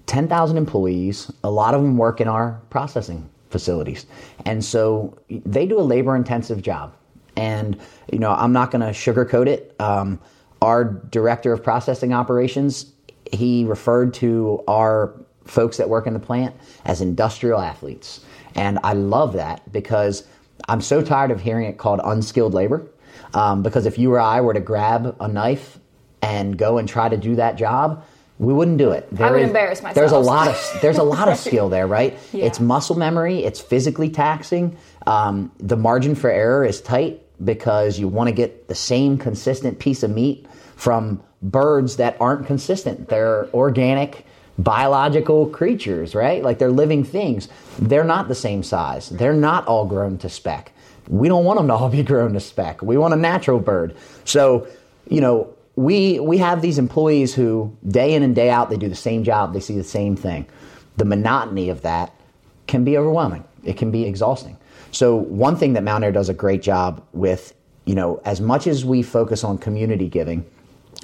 10,000 0.07 0.57
employees, 0.57 1.31
a 1.43 1.51
lot 1.51 1.73
of 1.73 1.81
them 1.81 1.97
work 1.97 2.21
in 2.21 2.27
our 2.27 2.59
processing 2.69 3.29
facilities. 3.49 4.05
And 4.45 4.63
so 4.63 5.17
they 5.29 5.65
do 5.65 5.79
a 5.79 5.81
labor 5.81 6.15
intensive 6.15 6.61
job. 6.61 6.93
And, 7.41 7.79
you 8.11 8.19
know, 8.19 8.31
I'm 8.31 8.53
not 8.53 8.69
going 8.69 8.81
to 8.81 8.91
sugarcoat 8.91 9.47
it. 9.47 9.75
Um, 9.79 10.19
our 10.61 10.83
director 10.83 11.51
of 11.51 11.63
processing 11.63 12.13
operations, 12.13 12.91
he 13.31 13.65
referred 13.65 14.13
to 14.15 14.63
our 14.67 15.11
folks 15.45 15.77
that 15.77 15.89
work 15.89 16.05
in 16.05 16.13
the 16.13 16.19
plant 16.19 16.55
as 16.85 17.01
industrial 17.01 17.59
athletes. 17.59 18.21
And 18.53 18.77
I 18.83 18.93
love 18.93 19.33
that 19.33 19.71
because 19.71 20.23
I'm 20.69 20.81
so 20.81 21.01
tired 21.01 21.31
of 21.31 21.41
hearing 21.41 21.65
it 21.65 21.79
called 21.79 21.99
unskilled 22.03 22.53
labor. 22.53 22.87
Um, 23.33 23.63
because 23.63 23.87
if 23.87 23.97
you 23.97 24.13
or 24.13 24.19
I 24.19 24.41
were 24.41 24.53
to 24.53 24.59
grab 24.59 25.15
a 25.19 25.27
knife 25.27 25.79
and 26.21 26.55
go 26.55 26.77
and 26.77 26.87
try 26.87 27.09
to 27.09 27.17
do 27.17 27.35
that 27.37 27.55
job, 27.55 28.05
we 28.37 28.53
wouldn't 28.53 28.77
do 28.77 28.91
it. 28.91 29.07
There 29.11 29.27
I 29.27 29.31
would 29.31 29.41
is, 29.41 29.47
embarrass 29.47 29.81
myself. 29.81 29.95
There's 29.95 30.11
a 30.11 30.19
lot 30.19 30.47
of 30.47 30.79
there's 30.81 30.97
a 30.97 31.03
lot 31.03 31.27
of 31.27 31.37
skill 31.47 31.69
there, 31.69 31.87
right? 31.87 32.17
Yeah. 32.33 32.45
It's 32.45 32.59
muscle 32.59 32.97
memory. 32.97 33.43
It's 33.43 33.59
physically 33.59 34.09
taxing. 34.09 34.77
Um, 35.07 35.51
the 35.59 35.77
margin 35.77 36.13
for 36.13 36.29
error 36.29 36.65
is 36.65 36.81
tight 36.81 37.23
because 37.43 37.99
you 37.99 38.07
want 38.07 38.27
to 38.27 38.35
get 38.35 38.67
the 38.67 38.75
same 38.75 39.17
consistent 39.17 39.79
piece 39.79 40.03
of 40.03 40.11
meat 40.11 40.45
from 40.75 41.21
birds 41.41 41.97
that 41.97 42.17
aren't 42.19 42.45
consistent. 42.45 43.09
They're 43.09 43.47
organic, 43.53 44.25
biological 44.57 45.47
creatures, 45.47 46.13
right? 46.13 46.43
Like 46.43 46.59
they're 46.59 46.71
living 46.71 47.03
things. 47.03 47.47
They're 47.79 48.03
not 48.03 48.27
the 48.27 48.35
same 48.35 48.63
size. 48.63 49.09
They're 49.09 49.33
not 49.33 49.67
all 49.67 49.85
grown 49.85 50.17
to 50.19 50.29
spec. 50.29 50.71
We 51.07 51.27
don't 51.27 51.45
want 51.45 51.59
them 51.59 51.67
to 51.67 51.73
all 51.73 51.89
be 51.89 52.03
grown 52.11 52.33
to 52.33 52.39
spec. 52.39 52.81
We 52.81 52.97
want 52.97 53.13
a 53.13 53.17
natural 53.17 53.59
bird. 53.59 53.95
So, 54.25 54.67
you 55.09 55.21
know, 55.21 55.53
we 55.75 56.19
we 56.19 56.37
have 56.37 56.61
these 56.61 56.77
employees 56.77 57.33
who 57.33 57.75
day 57.87 58.13
in 58.13 58.23
and 58.23 58.35
day 58.35 58.49
out 58.49 58.69
they 58.69 58.77
do 58.77 58.89
the 58.89 58.95
same 58.95 59.23
job, 59.23 59.53
they 59.53 59.59
see 59.59 59.75
the 59.75 59.83
same 59.83 60.15
thing. 60.15 60.45
The 60.97 61.05
monotony 61.05 61.69
of 61.69 61.81
that 61.81 62.13
can 62.67 62.83
be 62.83 62.97
overwhelming. 62.97 63.45
It 63.63 63.77
can 63.77 63.91
be 63.91 64.05
exhausting. 64.05 64.57
So 64.91 65.15
one 65.15 65.55
thing 65.55 65.73
that 65.73 65.83
Mountaire 65.83 66.11
does 66.11 66.29
a 66.29 66.33
great 66.33 66.61
job 66.61 67.05
with, 67.13 67.53
you 67.85 67.95
know, 67.95 68.21
as 68.25 68.41
much 68.41 68.67
as 68.67 68.85
we 68.85 69.01
focus 69.01 69.43
on 69.43 69.57
community 69.57 70.07
giving, 70.07 70.45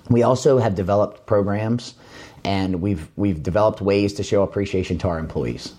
we 0.10 0.24
also 0.24 0.58
have 0.58 0.76
developed 0.76 1.26
programs 1.26 1.96
and 2.44 2.82
we've 2.82 3.10
we've 3.16 3.42
developed 3.42 3.82
ways 3.82 4.14
to 4.14 4.24
show 4.24 4.44
appreciation 4.44 4.98
to 5.00 5.08
our 5.08 5.20
employees. 5.20 5.74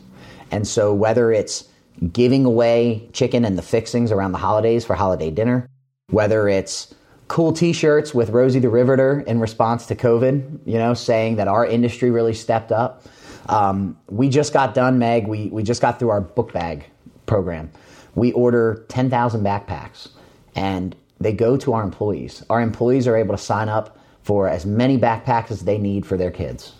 And 0.50 0.66
so 0.66 0.92
whether 0.92 1.30
it's 1.30 1.68
giving 2.12 2.44
away 2.44 3.08
chicken 3.12 3.44
and 3.44 3.58
the 3.58 3.62
fixings 3.62 4.12
around 4.12 4.32
the 4.32 4.38
holidays 4.38 4.84
for 4.84 4.94
holiday 4.94 5.30
dinner, 5.30 5.68
whether 6.10 6.48
it's 6.48 6.94
cool 7.28 7.52
t-shirts 7.52 8.14
with 8.14 8.30
Rosie 8.30 8.58
the 8.58 8.70
Riveter 8.70 9.20
in 9.20 9.40
response 9.40 9.86
to 9.86 9.94
COVID, 9.94 10.60
you 10.64 10.78
know, 10.78 10.94
saying 10.94 11.36
that 11.36 11.48
our 11.48 11.66
industry 11.66 12.10
really 12.10 12.34
stepped 12.34 12.72
up. 12.72 13.04
Um, 13.48 13.98
we 14.08 14.28
just 14.28 14.52
got 14.52 14.74
done, 14.74 14.98
Meg. 14.98 15.26
We, 15.26 15.48
we 15.48 15.62
just 15.62 15.82
got 15.82 15.98
through 15.98 16.10
our 16.10 16.20
book 16.20 16.52
bag 16.52 16.86
program. 17.26 17.70
We 18.18 18.32
order 18.32 18.84
10,000 18.88 19.42
backpacks 19.42 20.08
and 20.54 20.94
they 21.20 21.32
go 21.32 21.56
to 21.56 21.72
our 21.72 21.82
employees. 21.82 22.44
Our 22.50 22.60
employees 22.60 23.06
are 23.06 23.16
able 23.16 23.34
to 23.34 23.42
sign 23.42 23.68
up 23.68 23.98
for 24.22 24.48
as 24.48 24.66
many 24.66 24.98
backpacks 24.98 25.50
as 25.50 25.62
they 25.62 25.78
need 25.78 26.04
for 26.04 26.16
their 26.16 26.30
kids. 26.30 26.74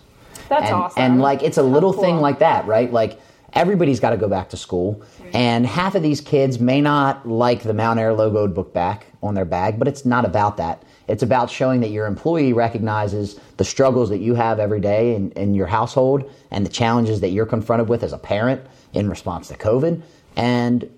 That's 0.49 0.66
and, 0.66 0.74
awesome. 0.74 1.03
And 1.03 1.20
like, 1.20 1.43
it's 1.43 1.59
a 1.59 1.62
little 1.62 1.93
cool. 1.93 2.03
thing 2.03 2.16
like 2.18 2.39
that, 2.41 2.66
right? 2.66 2.93
Like, 2.93 3.20
everybody's 3.55 4.01
got 4.01 4.11
to 4.11 4.16
go 4.16 4.28
back 4.28 4.51
to 4.51 4.57
school. 4.57 5.03
And 5.32 5.66
half 5.66 5.95
of 5.95 6.03
these 6.03 6.20
kids 6.20 6.59
may 6.59 6.80
not 6.80 7.26
like 7.28 7.62
the 7.62 7.74
Mountaire 7.74 8.12
logoed 8.12 8.55
book 8.55 8.72
back 8.72 9.07
on 9.22 9.34
their 9.34 9.45
bag, 9.45 9.78
but 9.78 9.89
it's 9.89 10.05
not 10.05 10.24
about 10.24 10.57
that. 10.59 10.82
It's 11.07 11.22
about 11.22 11.51
showing 11.51 11.80
that 11.80 11.89
your 11.89 12.07
employee 12.07 12.53
recognizes 12.53 13.41
the 13.57 13.64
struggles 13.64 14.11
that 14.11 14.18
you 14.18 14.34
have 14.34 14.59
every 14.59 14.80
day 14.80 15.14
in, 15.14 15.30
in 15.32 15.55
your 15.55 15.66
household 15.66 16.30
and 16.51 16.64
the 16.64 16.70
challenges 16.70 17.20
that 17.20 17.30
you're 17.30 17.47
confronted 17.47 17.89
with 17.89 18.03
as 18.03 18.12
a 18.12 18.18
parent 18.18 18.61
in 18.93 19.09
response 19.09 19.49
to 19.49 19.55
COVID. 19.55 20.03
And 20.36 20.89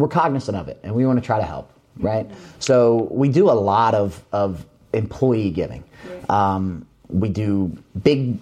we're 0.00 0.08
cognizant 0.08 0.56
of 0.56 0.68
it 0.68 0.80
and 0.82 0.94
we 0.94 1.06
want 1.06 1.18
to 1.18 1.24
try 1.24 1.38
to 1.38 1.44
help, 1.44 1.72
right? 1.98 2.28
Mm-hmm. 2.28 2.44
So 2.58 3.08
we 3.10 3.28
do 3.28 3.50
a 3.50 3.52
lot 3.52 3.94
of, 3.94 4.22
of 4.32 4.64
employee 4.92 5.50
giving. 5.50 5.84
Um, 6.28 6.86
we 7.08 7.28
do 7.28 7.76
big 8.02 8.38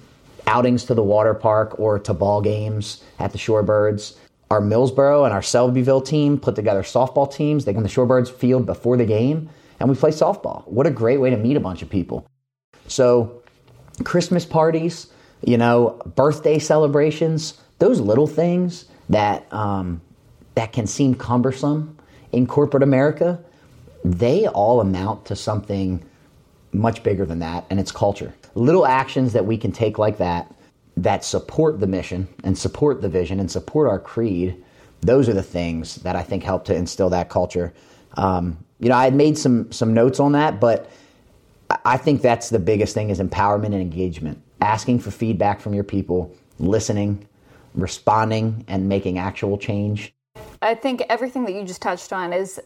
outings 0.46 0.84
to 0.84 0.94
the 0.94 1.02
water 1.02 1.34
park 1.34 1.78
or 1.78 1.98
to 2.00 2.14
ball 2.14 2.40
games 2.40 3.02
at 3.18 3.32
the 3.32 3.38
Shorebirds. 3.38 4.16
Our 4.50 4.60
Millsboro 4.60 5.24
and 5.24 5.34
our 5.34 5.42
Selbyville 5.42 6.06
team 6.06 6.38
put 6.38 6.56
together 6.56 6.82
softball 6.82 7.32
teams. 7.32 7.64
They 7.64 7.72
go 7.72 7.80
to 7.80 7.86
the 7.86 7.92
Shorebirds 7.92 8.30
field 8.30 8.64
before 8.64 8.96
the 8.96 9.04
game 9.04 9.50
and 9.80 9.88
we 9.88 9.94
play 9.94 10.10
softball. 10.10 10.66
What 10.66 10.86
a 10.86 10.90
great 10.90 11.18
way 11.18 11.30
to 11.30 11.36
meet 11.36 11.56
a 11.56 11.60
bunch 11.60 11.82
of 11.82 11.90
people. 11.90 12.26
So, 12.86 13.42
Christmas 14.04 14.46
parties, 14.46 15.08
you 15.44 15.58
know, 15.58 16.00
birthday 16.16 16.58
celebrations, 16.58 17.60
those 17.78 18.00
little 18.00 18.26
things 18.26 18.86
that 19.08 19.52
um, 19.52 20.00
that 20.58 20.72
can 20.72 20.88
seem 20.88 21.14
cumbersome 21.14 21.96
in 22.32 22.44
corporate 22.44 22.82
America, 22.82 23.38
they 24.04 24.48
all 24.48 24.80
amount 24.80 25.24
to 25.24 25.36
something 25.36 26.04
much 26.72 27.04
bigger 27.04 27.24
than 27.24 27.38
that, 27.38 27.64
and 27.70 27.78
it's 27.78 27.92
culture. 27.92 28.34
Little 28.56 28.84
actions 28.84 29.34
that 29.34 29.46
we 29.46 29.56
can 29.56 29.70
take 29.70 29.98
like 29.98 30.18
that 30.18 30.52
that 30.96 31.24
support 31.24 31.78
the 31.78 31.86
mission 31.86 32.26
and 32.42 32.58
support 32.58 33.02
the 33.02 33.08
vision 33.08 33.38
and 33.38 33.48
support 33.48 33.88
our 33.88 34.00
creed. 34.00 34.56
Those 35.00 35.28
are 35.28 35.32
the 35.32 35.44
things 35.44 35.94
that 36.02 36.16
I 36.16 36.24
think 36.24 36.42
help 36.42 36.64
to 36.64 36.74
instill 36.74 37.10
that 37.10 37.28
culture. 37.28 37.72
Um, 38.16 38.58
you 38.80 38.88
know, 38.88 38.96
I 38.96 39.04
had 39.04 39.14
made 39.14 39.38
some 39.38 39.70
some 39.70 39.94
notes 39.94 40.18
on 40.18 40.32
that, 40.32 40.58
but 40.58 40.90
I 41.84 41.98
think 41.98 42.20
that's 42.20 42.50
the 42.50 42.58
biggest 42.58 42.94
thing 42.94 43.10
is 43.10 43.20
empowerment 43.20 43.66
and 43.66 43.80
engagement. 43.80 44.42
Asking 44.60 44.98
for 44.98 45.12
feedback 45.12 45.60
from 45.60 45.72
your 45.72 45.84
people, 45.84 46.34
listening, 46.58 47.28
responding, 47.76 48.64
and 48.66 48.88
making 48.88 49.18
actual 49.18 49.56
change. 49.56 50.12
I 50.60 50.74
think 50.74 51.02
everything 51.08 51.44
that 51.44 51.54
you 51.54 51.64
just 51.64 51.80
touched 51.82 52.12
on 52.12 52.32
is 52.32 52.60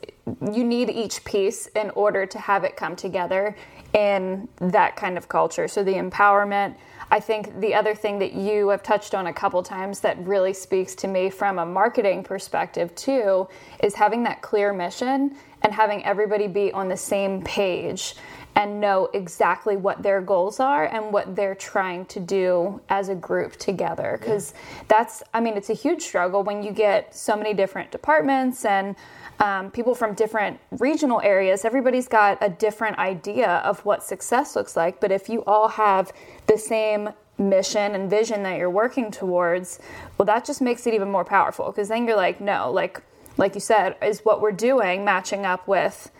you 0.52 0.64
need 0.64 0.88
each 0.88 1.24
piece 1.24 1.66
in 1.68 1.90
order 1.90 2.24
to 2.26 2.38
have 2.38 2.64
it 2.64 2.76
come 2.76 2.96
together 2.96 3.54
in 3.92 4.48
that 4.58 4.96
kind 4.96 5.18
of 5.18 5.28
culture. 5.28 5.68
So 5.68 5.84
the 5.84 5.94
empowerment. 5.94 6.76
I 7.10 7.20
think 7.20 7.60
the 7.60 7.74
other 7.74 7.94
thing 7.94 8.18
that 8.20 8.32
you 8.32 8.68
have 8.68 8.82
touched 8.82 9.14
on 9.14 9.26
a 9.26 9.32
couple 9.34 9.62
times 9.62 10.00
that 10.00 10.16
really 10.26 10.54
speaks 10.54 10.94
to 10.94 11.08
me 11.08 11.28
from 11.28 11.58
a 11.58 11.66
marketing 11.66 12.24
perspective 12.24 12.94
too 12.94 13.48
is 13.82 13.94
having 13.94 14.22
that 14.22 14.40
clear 14.40 14.72
mission 14.72 15.36
and 15.62 15.72
having 15.72 16.04
everybody 16.04 16.46
be 16.46 16.72
on 16.72 16.88
the 16.88 16.96
same 16.96 17.42
page 17.42 18.14
and 18.54 18.80
know 18.80 19.08
exactly 19.14 19.76
what 19.76 20.02
their 20.02 20.20
goals 20.20 20.60
are 20.60 20.84
and 20.84 21.12
what 21.12 21.34
they're 21.34 21.54
trying 21.54 22.04
to 22.04 22.20
do 22.20 22.80
as 22.88 23.08
a 23.08 23.14
group 23.14 23.56
together. 23.56 24.18
Because 24.20 24.52
yeah. 24.54 24.82
that's 24.88 25.22
i 25.32 25.40
mean 25.40 25.56
it's 25.56 25.70
a 25.70 25.74
huge 25.74 26.02
struggle 26.02 26.42
when 26.42 26.62
you 26.62 26.72
get 26.72 27.14
so 27.14 27.36
many 27.36 27.54
different 27.54 27.90
departments 27.90 28.64
and 28.64 28.94
um, 29.40 29.70
people 29.70 29.94
from 29.94 30.14
different 30.14 30.60
regional 30.78 31.20
areas. 31.20 31.64
Everybody's 31.64 32.06
got 32.06 32.38
a 32.40 32.48
different 32.48 32.98
idea 32.98 33.48
of 33.64 33.84
what 33.84 34.04
success 34.04 34.54
looks 34.54 34.76
like. 34.76 35.00
But 35.00 35.10
if 35.10 35.28
you 35.28 35.42
all 35.44 35.68
have 35.68 36.12
the 36.46 36.58
same 36.58 37.08
mission 37.38 37.94
and 37.94 38.08
vision 38.08 38.42
that 38.42 38.58
you're 38.58 38.70
working 38.70 39.10
towards 39.10 39.80
well 40.16 40.26
that 40.26 40.44
just 40.44 40.60
makes 40.60 40.86
it 40.86 40.94
even 40.94 41.10
more 41.10 41.24
powerful. 41.24 41.66
Because 41.66 41.88
then 41.88 42.06
you're 42.06 42.16
like 42.16 42.40
no 42.40 42.70
like 42.70 43.02
like 43.36 43.54
you 43.54 43.60
said 43.60 43.96
is 44.02 44.20
what 44.20 44.40
we're 44.40 44.52
doing 44.52 45.04
matching 45.04 45.46
up 45.46 45.66
with 45.66 46.10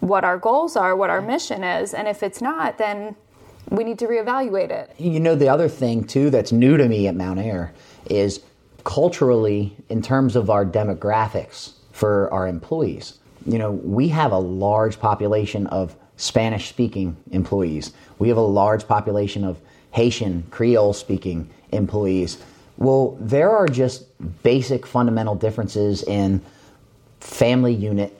what 0.00 0.24
our 0.24 0.38
goals 0.38 0.76
are, 0.76 0.96
what 0.96 1.10
our 1.10 1.20
mission 1.20 1.62
is. 1.62 1.94
And 1.94 2.08
if 2.08 2.22
it's 2.22 2.40
not, 2.40 2.78
then 2.78 3.16
we 3.68 3.84
need 3.84 3.98
to 3.98 4.06
reevaluate 4.06 4.70
it. 4.70 4.94
You 4.98 5.20
know, 5.20 5.34
the 5.34 5.48
other 5.48 5.68
thing, 5.68 6.04
too, 6.04 6.30
that's 6.30 6.52
new 6.52 6.76
to 6.76 6.88
me 6.88 7.06
at 7.06 7.14
Mountaire 7.14 7.72
is 8.08 8.40
culturally, 8.84 9.76
in 9.88 10.00
terms 10.00 10.36
of 10.36 10.48
our 10.48 10.64
demographics 10.64 11.72
for 11.92 12.32
our 12.32 12.48
employees, 12.48 13.18
you 13.46 13.58
know, 13.58 13.72
we 13.72 14.08
have 14.08 14.32
a 14.32 14.38
large 14.38 14.98
population 14.98 15.66
of 15.68 15.94
Spanish 16.16 16.68
speaking 16.68 17.16
employees, 17.30 17.92
we 18.18 18.28
have 18.28 18.36
a 18.36 18.42
large 18.42 18.86
population 18.86 19.44
of 19.44 19.58
Haitian, 19.92 20.44
Creole 20.50 20.92
speaking 20.92 21.50
employees. 21.72 22.38
Well, 22.76 23.16
there 23.20 23.50
are 23.50 23.66
just 23.66 24.06
basic 24.42 24.86
fundamental 24.86 25.34
differences 25.34 26.02
in 26.02 26.40
family 27.20 27.74
unit 27.74 28.16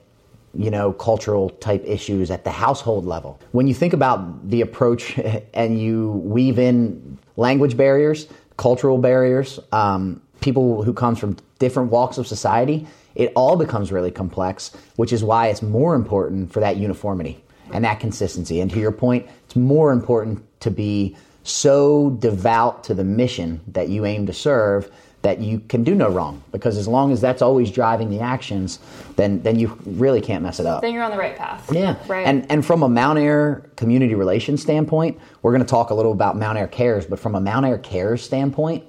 you 0.54 0.70
know, 0.70 0.92
cultural 0.92 1.50
type 1.50 1.82
issues 1.86 2.30
at 2.30 2.44
the 2.44 2.50
household 2.50 3.06
level. 3.06 3.38
When 3.52 3.68
you 3.68 3.74
think 3.74 3.92
about 3.92 4.48
the 4.48 4.60
approach 4.62 5.18
and 5.54 5.80
you 5.80 6.10
weave 6.24 6.58
in 6.58 7.18
language 7.36 7.76
barriers, 7.76 8.26
cultural 8.56 8.98
barriers, 8.98 9.60
um, 9.72 10.20
people 10.40 10.82
who 10.82 10.92
come 10.92 11.14
from 11.14 11.36
different 11.58 11.90
walks 11.90 12.18
of 12.18 12.26
society, 12.26 12.86
it 13.14 13.32
all 13.36 13.56
becomes 13.56 13.92
really 13.92 14.10
complex, 14.10 14.72
which 14.96 15.12
is 15.12 15.22
why 15.22 15.48
it's 15.48 15.62
more 15.62 15.94
important 15.94 16.52
for 16.52 16.60
that 16.60 16.76
uniformity 16.76 17.42
and 17.72 17.84
that 17.84 18.00
consistency. 18.00 18.60
And 18.60 18.70
to 18.72 18.78
your 18.78 18.92
point, 18.92 19.28
it's 19.44 19.56
more 19.56 19.92
important 19.92 20.44
to 20.60 20.70
be 20.70 21.16
so 21.42 22.10
devout 22.18 22.84
to 22.84 22.94
the 22.94 23.04
mission 23.04 23.60
that 23.68 23.88
you 23.88 24.04
aim 24.04 24.26
to 24.26 24.32
serve 24.32 24.90
that 25.22 25.40
you 25.40 25.60
can 25.68 25.84
do 25.84 25.94
no 25.94 26.08
wrong 26.08 26.42
because 26.50 26.78
as 26.78 26.88
long 26.88 27.12
as 27.12 27.20
that's 27.20 27.42
always 27.42 27.70
driving 27.70 28.08
the 28.10 28.20
actions 28.20 28.78
then 29.16 29.42
then 29.42 29.58
you 29.58 29.76
really 29.84 30.20
can't 30.20 30.42
mess 30.42 30.58
it 30.58 30.66
up. 30.66 30.80
Then 30.80 30.94
you're 30.94 31.02
on 31.02 31.10
the 31.10 31.18
right 31.18 31.36
path. 31.36 31.70
Yeah. 31.72 31.96
Right. 32.06 32.26
And 32.26 32.50
and 32.50 32.64
from 32.64 32.82
a 32.82 32.88
Mountaire 32.88 33.66
community 33.76 34.14
relations 34.14 34.62
standpoint 34.62 35.18
we're 35.42 35.52
going 35.52 35.64
to 35.64 35.68
talk 35.68 35.90
a 35.90 35.94
little 35.94 36.12
about 36.12 36.36
Mountaire 36.36 36.68
cares 36.68 37.06
but 37.06 37.18
from 37.18 37.34
a 37.34 37.40
Mountaire 37.40 37.78
cares 37.78 38.22
standpoint 38.22 38.84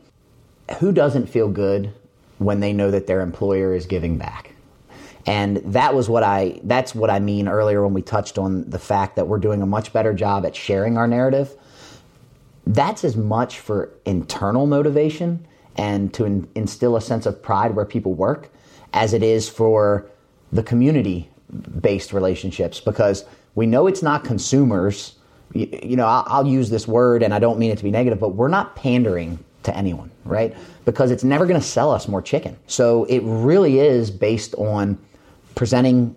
who 0.80 0.92
doesn't 0.92 1.28
feel 1.28 1.50
good 1.50 1.94
when 2.38 2.60
they 2.60 2.74
know 2.74 2.90
that 2.92 3.08
their 3.08 3.22
employer 3.22 3.76
is 3.76 3.86
giving 3.86 4.18
back? 4.18 4.54
And 5.28 5.58
that 5.58 5.94
was 5.94 6.10
what 6.10 6.24
i 6.24 6.60
that's 6.64 6.96
what 6.96 7.12
i 7.12 7.20
mean 7.20 7.48
earlier 7.48 7.84
when 7.84 7.94
we 7.94 8.02
touched 8.02 8.38
on 8.38 8.68
the 8.70 8.80
fact 8.80 9.16
that 9.18 9.28
we're 9.28 9.38
doing 9.38 9.62
a 9.62 9.68
much 9.68 9.94
better 9.94 10.14
job 10.14 10.46
at 10.46 10.56
sharing 10.56 10.98
our 10.98 11.08
narrative. 11.08 11.56
That's 12.66 13.04
as 13.04 13.18
much 13.18 13.60
for 13.60 13.90
internal 14.06 14.66
motivation 14.66 15.46
and 15.78 16.14
to 16.14 16.26
in, 16.26 16.48
instill 16.56 16.96
a 16.96 17.02
sense 17.02 17.26
of 17.26 17.42
pride 17.42 17.76
where 17.76 17.86
people 17.86 18.14
work 18.14 18.50
as 18.94 19.14
it 19.14 19.24
is 19.24 19.48
for 19.48 20.06
the 20.52 20.64
community 20.64 21.30
based 21.80 22.14
relationships 22.14 22.80
because 22.80 23.26
we 23.56 23.66
know 23.66 23.88
it's 23.88 24.02
not 24.02 24.24
consumers. 24.24 25.16
You, 25.54 25.68
you 25.84 25.96
know, 25.96 26.06
I'll, 26.06 26.26
I'll 26.28 26.48
use 26.48 26.70
this 26.70 26.88
word 26.88 27.24
and 27.24 27.34
I 27.34 27.40
don't 27.40 27.60
mean 27.60 27.72
it 27.72 27.78
to 27.78 27.84
be 27.84 27.92
negative, 27.92 28.20
but 28.20 28.30
we're 28.36 28.48
not 28.48 28.76
pandering 28.76 29.40
to 29.64 29.76
anyone, 29.76 30.12
right? 30.26 30.56
Because 30.86 31.12
it's 31.12 31.24
never 31.24 31.46
going 31.46 31.60
to 31.60 31.66
sell 31.66 31.92
us 31.92 32.08
more 32.08 32.22
chicken. 32.22 32.58
So 32.68 33.06
it 33.06 33.20
really 33.20 33.80
is 33.80 34.10
based 34.10 34.56
on 34.56 34.98
presenting, 35.56 36.16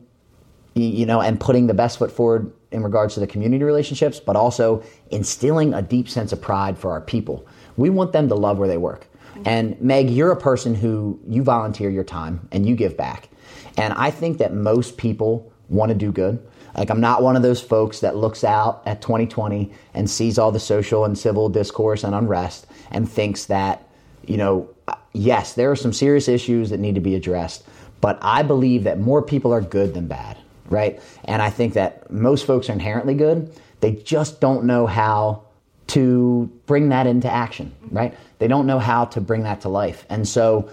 you 0.75 1.05
know, 1.05 1.21
and 1.21 1.39
putting 1.39 1.67
the 1.67 1.75
best 1.75 1.99
foot 1.99 2.11
forward 2.11 2.53
in 2.71 2.83
regards 2.83 3.15
to 3.15 3.21
the 3.21 3.27
community 3.27 3.65
relationships, 3.65 4.19
but 4.19 4.35
also 4.35 4.83
instilling 5.11 5.75
a 5.75 5.83
deep 5.83 6.09
sense 6.09 6.33
of 6.33 6.41
pride 6.41 6.79
for 6.79 6.91
our 6.91 7.01
people. 7.01 7.47
We 7.77 7.91
want 7.91 8.13
them 8.13 8.29
to 8.29 8.35
love 8.35 8.59
where 8.59 8.69
they 8.69 8.79
work. 8.79 9.07
And 9.45 9.81
Meg, 9.81 10.11
you're 10.11 10.31
a 10.31 10.37
person 10.37 10.75
who 10.75 11.21
you 11.27 11.43
volunteer 11.43 11.91
your 11.91 12.05
time 12.05 12.49
and 12.53 12.67
you 12.67 12.77
give 12.77 12.97
back. 12.97 13.29
And 13.77 13.93
I 13.95 14.11
think 14.11 14.39
that 14.39 14.55
most 14.55 14.97
people 14.97 15.53
want 15.69 15.91
to 15.91 15.95
do 15.95 16.13
good. 16.13 16.45
Like 16.77 16.91
I'm 16.91 17.01
not 17.01 17.23
one 17.23 17.37
of 17.37 17.43
those 17.43 17.61
folks 17.61 18.01
that 18.01 18.17
looks 18.17 18.45
out 18.45 18.83
at 18.87 19.01
2020 19.01 19.73
and 19.95 20.11
sees 20.11 20.39
all 20.39 20.51
the 20.51 20.61
social 20.61 21.05
and 21.05 21.17
civil 21.17 21.49
discourse 21.49 22.05
and 22.05 22.15
unrest 22.15 22.67
and 22.91 23.09
thinks 23.09 23.47
that, 23.47 23.89
you 24.27 24.37
know, 24.37 24.69
yes, 25.13 25.55
there 25.55 25.71
are 25.71 25.77
some 25.77 25.93
serious 25.93 26.29
issues 26.29 26.71
that 26.71 26.81
need 26.81 26.97
to 26.97 27.01
be 27.01 27.15
addressed, 27.15 27.65
but 28.01 28.19
I 28.23 28.43
believe 28.43 28.85
that 28.85 28.99
more 28.99 29.23
people 29.23 29.53
are 29.53 29.61
good 29.61 29.95
than 29.95 30.09
bad, 30.09 30.37
right? 30.67 31.01
And 31.25 31.41
I 31.41 31.51
think 31.51 31.75
that 31.75 32.11
most 32.11 32.47
folks 32.47 32.69
are 32.69 32.73
inherently 32.73 33.15
good. 33.15 33.55
They 33.81 33.93
just 33.93 34.41
don't 34.41 34.65
know 34.65 34.87
how 34.87 35.44
to 35.89 36.51
bring 36.67 36.89
that 36.89 37.07
into 37.07 37.31
action, 37.31 37.73
right? 37.91 38.17
They 38.39 38.49
don't 38.49 38.67
know 38.67 38.79
how 38.79 39.05
to 39.07 39.21
bring 39.21 39.43
that 39.43 39.61
to 39.63 39.69
life. 39.69 40.07
And 40.09 40.27
so 40.27 40.71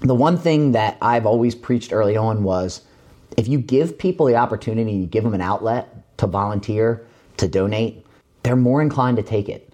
the 0.00 0.14
one 0.14 0.36
thing 0.36 0.72
that 0.72 0.96
I've 1.00 1.26
always 1.26 1.54
preached 1.54 1.92
early 1.92 2.16
on 2.16 2.42
was 2.42 2.82
if 3.36 3.48
you 3.48 3.58
give 3.58 3.98
people 3.98 4.26
the 4.26 4.36
opportunity, 4.36 4.92
you 4.92 5.06
give 5.06 5.24
them 5.24 5.34
an 5.34 5.40
outlet 5.40 6.16
to 6.18 6.26
volunteer, 6.26 7.06
to 7.38 7.48
donate, 7.48 8.04
they're 8.42 8.56
more 8.56 8.82
inclined 8.82 9.16
to 9.16 9.22
take 9.22 9.48
it. 9.48 9.72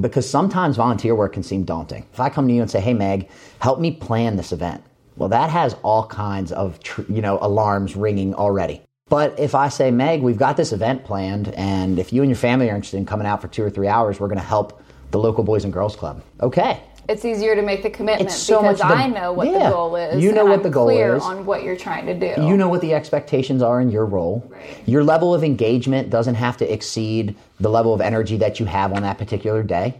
Because 0.00 0.28
sometimes 0.28 0.76
volunteer 0.76 1.14
work 1.14 1.34
can 1.34 1.42
seem 1.42 1.64
daunting. 1.64 2.06
If 2.12 2.20
I 2.20 2.30
come 2.30 2.48
to 2.48 2.54
you 2.54 2.62
and 2.62 2.70
say, 2.70 2.80
"Hey 2.80 2.94
Meg, 2.94 3.28
help 3.58 3.80
me 3.80 3.90
plan 3.90 4.36
this 4.36 4.50
event." 4.50 4.82
Well, 5.16 5.28
that 5.28 5.50
has 5.50 5.76
all 5.82 6.06
kinds 6.06 6.52
of, 6.52 6.78
you 7.08 7.20
know, 7.20 7.38
alarms 7.42 7.94
ringing 7.94 8.34
already. 8.34 8.80
But 9.08 9.38
if 9.38 9.54
I 9.54 9.68
say, 9.68 9.90
Meg, 9.90 10.22
we've 10.22 10.36
got 10.36 10.56
this 10.56 10.72
event 10.72 11.04
planned, 11.04 11.48
and 11.54 11.98
if 11.98 12.12
you 12.12 12.22
and 12.22 12.30
your 12.30 12.36
family 12.36 12.70
are 12.70 12.74
interested 12.74 12.98
in 12.98 13.06
coming 13.06 13.26
out 13.26 13.40
for 13.40 13.48
two 13.48 13.64
or 13.64 13.70
three 13.70 13.88
hours, 13.88 14.20
we're 14.20 14.28
going 14.28 14.38
to 14.38 14.44
help 14.44 14.82
the 15.10 15.18
local 15.18 15.44
Boys 15.44 15.64
and 15.64 15.72
Girls 15.72 15.96
Club. 15.96 16.22
Okay. 16.40 16.82
It's 17.08 17.24
easier 17.24 17.54
to 17.54 17.62
make 17.62 17.82
the 17.82 17.88
commitment 17.88 18.30
so 18.30 18.60
because 18.60 18.78
the, 18.78 18.84
I 18.84 19.06
know 19.06 19.32
what 19.32 19.46
yeah, 19.46 19.70
the 19.70 19.70
goal 19.70 19.96
is. 19.96 20.22
You 20.22 20.30
know 20.30 20.44
what 20.44 20.58
I'm 20.58 20.62
the 20.62 20.68
goal 20.68 20.88
clear 20.88 21.16
is. 21.16 21.22
on 21.22 21.46
what 21.46 21.62
you're 21.62 21.76
trying 21.76 22.04
to 22.04 22.12
do. 22.12 22.42
You 22.42 22.54
know 22.58 22.68
what 22.68 22.82
the 22.82 22.92
expectations 22.92 23.62
are 23.62 23.80
in 23.80 23.90
your 23.90 24.04
role. 24.04 24.46
Right. 24.50 24.86
Your 24.86 25.02
level 25.02 25.34
of 25.34 25.42
engagement 25.42 26.10
doesn't 26.10 26.34
have 26.34 26.58
to 26.58 26.70
exceed 26.70 27.34
the 27.60 27.70
level 27.70 27.94
of 27.94 28.02
energy 28.02 28.36
that 28.36 28.60
you 28.60 28.66
have 28.66 28.92
on 28.92 29.02
that 29.02 29.16
particular 29.16 29.62
day 29.62 29.98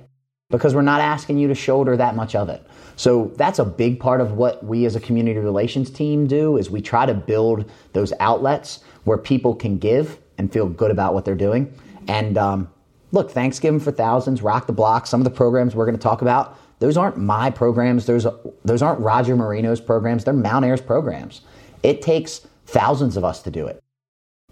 because 0.50 0.74
we're 0.74 0.82
not 0.82 1.00
asking 1.00 1.38
you 1.38 1.48
to 1.48 1.54
shoulder 1.54 1.96
that 1.96 2.14
much 2.14 2.34
of 2.34 2.50
it. 2.50 2.66
So 2.96 3.32
that's 3.36 3.58
a 3.58 3.64
big 3.64 4.00
part 4.00 4.20
of 4.20 4.32
what 4.32 4.64
we 4.64 4.84
as 4.84 4.96
a 4.96 5.00
community 5.00 5.38
relations 5.38 5.88
team 5.88 6.26
do 6.26 6.56
is 6.58 6.68
we 6.68 6.82
try 6.82 7.06
to 7.06 7.14
build 7.14 7.70
those 7.92 8.12
outlets 8.20 8.80
where 9.08 9.18
people 9.18 9.54
can 9.54 9.78
give 9.78 10.18
and 10.36 10.52
feel 10.52 10.68
good 10.68 10.90
about 10.90 11.14
what 11.14 11.24
they're 11.24 11.34
doing. 11.34 11.72
And 12.06 12.38
um, 12.38 12.70
look, 13.10 13.30
Thanksgiving 13.30 13.80
for 13.80 13.90
Thousands, 13.90 14.42
Rock 14.42 14.66
the 14.66 14.72
Block, 14.72 15.06
some 15.06 15.20
of 15.20 15.24
the 15.24 15.30
programs 15.30 15.74
we're 15.74 15.86
going 15.86 15.96
to 15.96 16.02
talk 16.02 16.22
about, 16.22 16.58
those 16.78 16.96
aren't 16.96 17.16
my 17.16 17.50
programs. 17.50 18.06
Those, 18.06 18.26
those 18.64 18.82
aren't 18.82 19.00
Roger 19.00 19.34
Marino's 19.34 19.80
programs. 19.80 20.24
They're 20.24 20.34
Mountaire's 20.34 20.80
programs. 20.80 21.40
It 21.82 22.02
takes 22.02 22.46
thousands 22.66 23.16
of 23.16 23.24
us 23.24 23.42
to 23.42 23.50
do 23.50 23.66
it. 23.66 23.82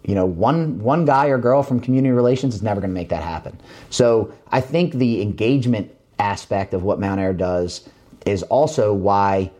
You 0.04 0.14
know, 0.14 0.26
one, 0.26 0.78
one 0.80 1.04
guy 1.04 1.26
or 1.26 1.38
girl 1.38 1.62
from 1.62 1.80
community 1.80 2.12
relations 2.12 2.54
is 2.54 2.62
never 2.62 2.80
going 2.80 2.90
to 2.90 2.94
make 2.94 3.10
that 3.10 3.22
happen. 3.22 3.60
So 3.90 4.32
I 4.48 4.60
think 4.60 4.94
the 4.94 5.20
engagement 5.20 5.94
aspect 6.18 6.74
of 6.74 6.82
what 6.82 6.98
Mountaire 6.98 7.32
does 7.32 7.88
is 8.24 8.42
also 8.44 8.92
why 8.92 9.50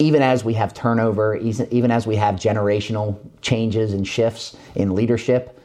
even 0.00 0.22
as 0.22 0.42
we 0.44 0.54
have 0.54 0.72
turnover, 0.72 1.36
even 1.36 1.90
as 1.90 2.06
we 2.06 2.16
have 2.16 2.36
generational 2.36 3.18
changes 3.42 3.92
and 3.92 4.08
shifts 4.08 4.56
in 4.74 4.94
leadership, 4.94 5.60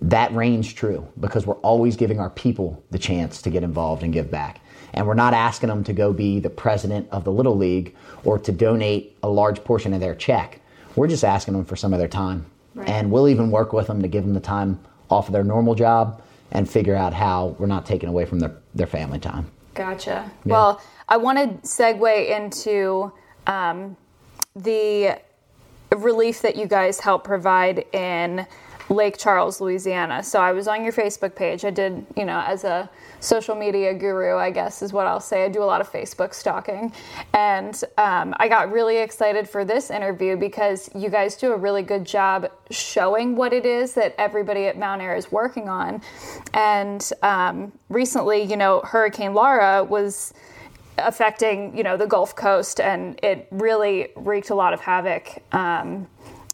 that 0.00 0.32
reigns 0.32 0.72
true 0.72 1.06
because 1.20 1.46
we're 1.46 1.56
always 1.56 1.94
giving 1.94 2.18
our 2.18 2.30
people 2.30 2.82
the 2.90 2.98
chance 2.98 3.42
to 3.42 3.50
get 3.50 3.62
involved 3.62 4.02
and 4.02 4.14
give 4.14 4.30
back. 4.30 4.60
And 4.94 5.06
we're 5.06 5.14
not 5.14 5.34
asking 5.34 5.68
them 5.68 5.84
to 5.84 5.92
go 5.92 6.14
be 6.14 6.40
the 6.40 6.48
president 6.48 7.06
of 7.12 7.24
the 7.24 7.30
Little 7.30 7.56
League 7.56 7.94
or 8.24 8.38
to 8.38 8.50
donate 8.50 9.16
a 9.22 9.28
large 9.28 9.62
portion 9.62 9.92
of 9.92 10.00
their 10.00 10.14
check. 10.14 10.60
We're 10.96 11.08
just 11.08 11.24
asking 11.24 11.52
them 11.52 11.66
for 11.66 11.76
some 11.76 11.92
of 11.92 11.98
their 11.98 12.08
time. 12.08 12.46
Right. 12.74 12.88
And 12.88 13.10
we'll 13.10 13.28
even 13.28 13.50
work 13.50 13.74
with 13.74 13.88
them 13.88 14.00
to 14.00 14.08
give 14.08 14.24
them 14.24 14.32
the 14.32 14.40
time 14.40 14.80
off 15.10 15.28
of 15.28 15.34
their 15.34 15.44
normal 15.44 15.74
job 15.74 16.22
and 16.50 16.68
figure 16.68 16.94
out 16.94 17.12
how 17.12 17.56
we're 17.58 17.66
not 17.66 17.84
taking 17.84 18.08
away 18.08 18.24
from 18.24 18.38
their, 18.38 18.56
their 18.74 18.86
family 18.86 19.18
time. 19.18 19.50
Gotcha. 19.74 20.30
Yeah. 20.46 20.52
Well, 20.52 20.82
I 21.10 21.18
want 21.18 21.38
to 21.38 21.68
segue 21.68 22.30
into 22.30 23.12
um, 23.46 23.96
the 24.54 25.20
relief 25.96 26.42
that 26.42 26.56
you 26.56 26.66
guys 26.66 27.00
help 27.00 27.24
provide 27.24 27.84
in 27.92 28.46
Lake 28.88 29.16
Charles, 29.18 29.60
Louisiana. 29.60 30.22
So 30.22 30.40
I 30.40 30.52
was 30.52 30.68
on 30.68 30.84
your 30.84 30.92
Facebook 30.92 31.34
page. 31.34 31.64
I 31.64 31.70
did, 31.70 32.06
you 32.16 32.24
know, 32.24 32.40
as 32.46 32.62
a 32.62 32.88
social 33.18 33.56
media 33.56 33.92
guru, 33.92 34.36
I 34.36 34.50
guess 34.50 34.80
is 34.80 34.92
what 34.92 35.06
I'll 35.06 35.20
say. 35.20 35.44
I 35.44 35.48
do 35.48 35.62
a 35.62 35.64
lot 35.64 35.80
of 35.80 35.90
Facebook 35.90 36.32
stalking. 36.32 36.92
And 37.32 37.82
um, 37.98 38.34
I 38.38 38.48
got 38.48 38.70
really 38.70 38.98
excited 38.98 39.48
for 39.48 39.64
this 39.64 39.90
interview 39.90 40.36
because 40.36 40.88
you 40.94 41.08
guys 41.08 41.36
do 41.36 41.52
a 41.52 41.56
really 41.56 41.82
good 41.82 42.04
job 42.04 42.48
showing 42.70 43.34
what 43.34 43.52
it 43.52 43.66
is 43.66 43.94
that 43.94 44.14
everybody 44.18 44.66
at 44.66 44.78
Mountaire 44.78 45.16
is 45.16 45.32
working 45.32 45.68
on. 45.68 46.00
And 46.54 47.10
um, 47.22 47.72
recently, 47.88 48.42
you 48.42 48.56
know, 48.56 48.82
Hurricane 48.82 49.34
Laura 49.34 49.82
was 49.82 50.32
affecting 50.98 51.76
you 51.76 51.82
know 51.82 51.96
the 51.96 52.06
Gulf 52.06 52.34
Coast, 52.36 52.80
and 52.80 53.18
it 53.22 53.48
really 53.50 54.08
wreaked 54.16 54.50
a 54.50 54.54
lot 54.54 54.72
of 54.72 54.80
havoc 54.80 55.42
um, 55.52 56.06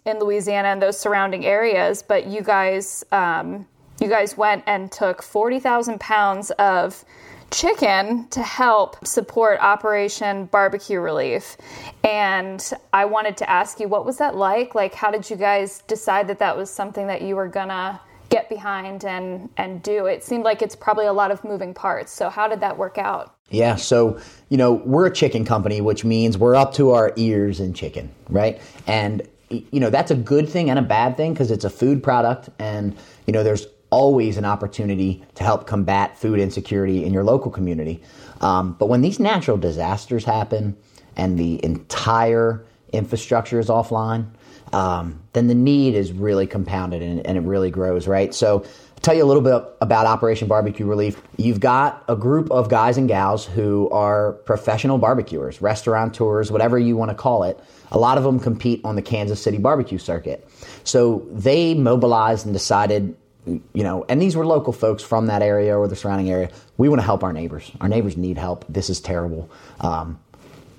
in 0.04 0.18
Louisiana 0.18 0.68
and 0.68 0.82
those 0.82 0.98
surrounding 0.98 1.44
areas. 1.46 2.02
But 2.02 2.26
you 2.26 2.42
guys, 2.42 3.04
um, 3.12 3.66
you 4.00 4.08
guys 4.08 4.36
went 4.36 4.64
and 4.66 4.90
took 4.90 5.22
forty 5.22 5.60
thousand 5.60 6.00
pounds 6.00 6.50
of 6.52 7.04
chicken 7.50 8.26
to 8.30 8.42
help 8.42 9.06
support 9.06 9.60
Operation 9.60 10.46
Barbecue 10.46 10.98
Relief. 10.98 11.58
And 12.02 12.72
I 12.94 13.04
wanted 13.04 13.36
to 13.36 13.50
ask 13.50 13.78
you, 13.78 13.88
what 13.88 14.06
was 14.06 14.16
that 14.18 14.34
like? 14.34 14.74
Like, 14.74 14.94
how 14.94 15.10
did 15.10 15.28
you 15.28 15.36
guys 15.36 15.82
decide 15.86 16.28
that 16.28 16.38
that 16.38 16.56
was 16.56 16.70
something 16.70 17.06
that 17.08 17.20
you 17.20 17.36
were 17.36 17.48
gonna 17.48 18.00
get 18.32 18.48
behind 18.48 19.04
and 19.04 19.48
and 19.56 19.82
do? 19.82 20.06
It 20.06 20.24
seemed 20.24 20.44
like 20.44 20.62
it's 20.62 20.74
probably 20.74 21.06
a 21.06 21.12
lot 21.12 21.30
of 21.30 21.44
moving 21.44 21.74
parts. 21.74 22.12
So 22.12 22.28
how 22.28 22.48
did 22.48 22.60
that 22.60 22.76
work 22.78 22.98
out? 22.98 23.36
Yeah, 23.50 23.76
so 23.76 24.18
you 24.48 24.56
know 24.56 24.72
we're 24.72 25.06
a 25.06 25.12
chicken 25.12 25.44
company, 25.44 25.80
which 25.80 26.04
means 26.04 26.38
we're 26.38 26.56
up 26.56 26.72
to 26.74 26.90
our 26.92 27.12
ears 27.16 27.60
in 27.60 27.74
chicken, 27.74 28.10
right? 28.28 28.60
And 28.86 29.28
you 29.50 29.78
know 29.80 29.90
that's 29.90 30.10
a 30.10 30.16
good 30.16 30.48
thing 30.48 30.70
and 30.70 30.78
a 30.78 30.82
bad 30.82 31.16
thing 31.16 31.34
because 31.34 31.50
it's 31.50 31.64
a 31.64 31.70
food 31.70 32.02
product, 32.02 32.48
and 32.58 32.96
you 33.26 33.32
know 33.32 33.42
there's 33.42 33.66
always 33.90 34.38
an 34.38 34.46
opportunity 34.46 35.22
to 35.34 35.44
help 35.44 35.66
combat 35.66 36.18
food 36.18 36.38
insecurity 36.38 37.04
in 37.04 37.12
your 37.12 37.22
local 37.22 37.50
community. 37.50 38.02
Um, 38.40 38.72
but 38.72 38.86
when 38.86 39.02
these 39.02 39.20
natural 39.20 39.58
disasters 39.58 40.24
happen 40.24 40.76
and 41.14 41.38
the 41.38 41.62
entire 41.62 42.64
infrastructure 42.92 43.60
is 43.60 43.68
offline, 43.68 44.28
um, 44.72 45.22
then 45.32 45.46
the 45.46 45.54
need 45.54 45.94
is 45.94 46.12
really 46.12 46.46
compounded 46.46 47.02
and, 47.02 47.26
and 47.26 47.36
it 47.36 47.42
really 47.42 47.70
grows, 47.70 48.06
right? 48.06 48.34
So 48.34 48.62
I'll 48.62 49.00
tell 49.00 49.14
you 49.14 49.24
a 49.24 49.26
little 49.26 49.42
bit 49.42 49.62
about 49.80 50.06
Operation 50.06 50.48
Barbecue 50.48 50.86
Relief. 50.86 51.20
You've 51.36 51.60
got 51.60 52.04
a 52.08 52.16
group 52.16 52.50
of 52.50 52.68
guys 52.68 52.96
and 52.96 53.08
gals 53.08 53.44
who 53.44 53.90
are 53.90 54.32
professional 54.44 54.98
barbecuers, 54.98 55.60
restaurateurs, 55.60 56.50
whatever 56.50 56.78
you 56.78 56.96
want 56.96 57.10
to 57.10 57.14
call 57.14 57.42
it. 57.42 57.58
A 57.90 57.98
lot 57.98 58.16
of 58.16 58.24
them 58.24 58.40
compete 58.40 58.80
on 58.84 58.96
the 58.96 59.02
Kansas 59.02 59.42
City 59.42 59.58
barbecue 59.58 59.98
circuit. 59.98 60.48
So 60.84 61.26
they 61.30 61.74
mobilized 61.74 62.46
and 62.46 62.54
decided 62.54 63.16
you 63.44 63.82
know, 63.82 64.04
and 64.08 64.22
these 64.22 64.36
were 64.36 64.46
local 64.46 64.72
folks 64.72 65.02
from 65.02 65.26
that 65.26 65.42
area 65.42 65.76
or 65.76 65.88
the 65.88 65.96
surrounding 65.96 66.30
area. 66.30 66.48
We 66.76 66.88
want 66.88 67.00
to 67.00 67.04
help 67.04 67.24
our 67.24 67.32
neighbors. 67.32 67.72
Our 67.80 67.88
neighbors 67.88 68.16
need 68.16 68.38
help. 68.38 68.64
This 68.68 68.88
is 68.88 69.00
terrible. 69.00 69.50
Um, 69.80 70.20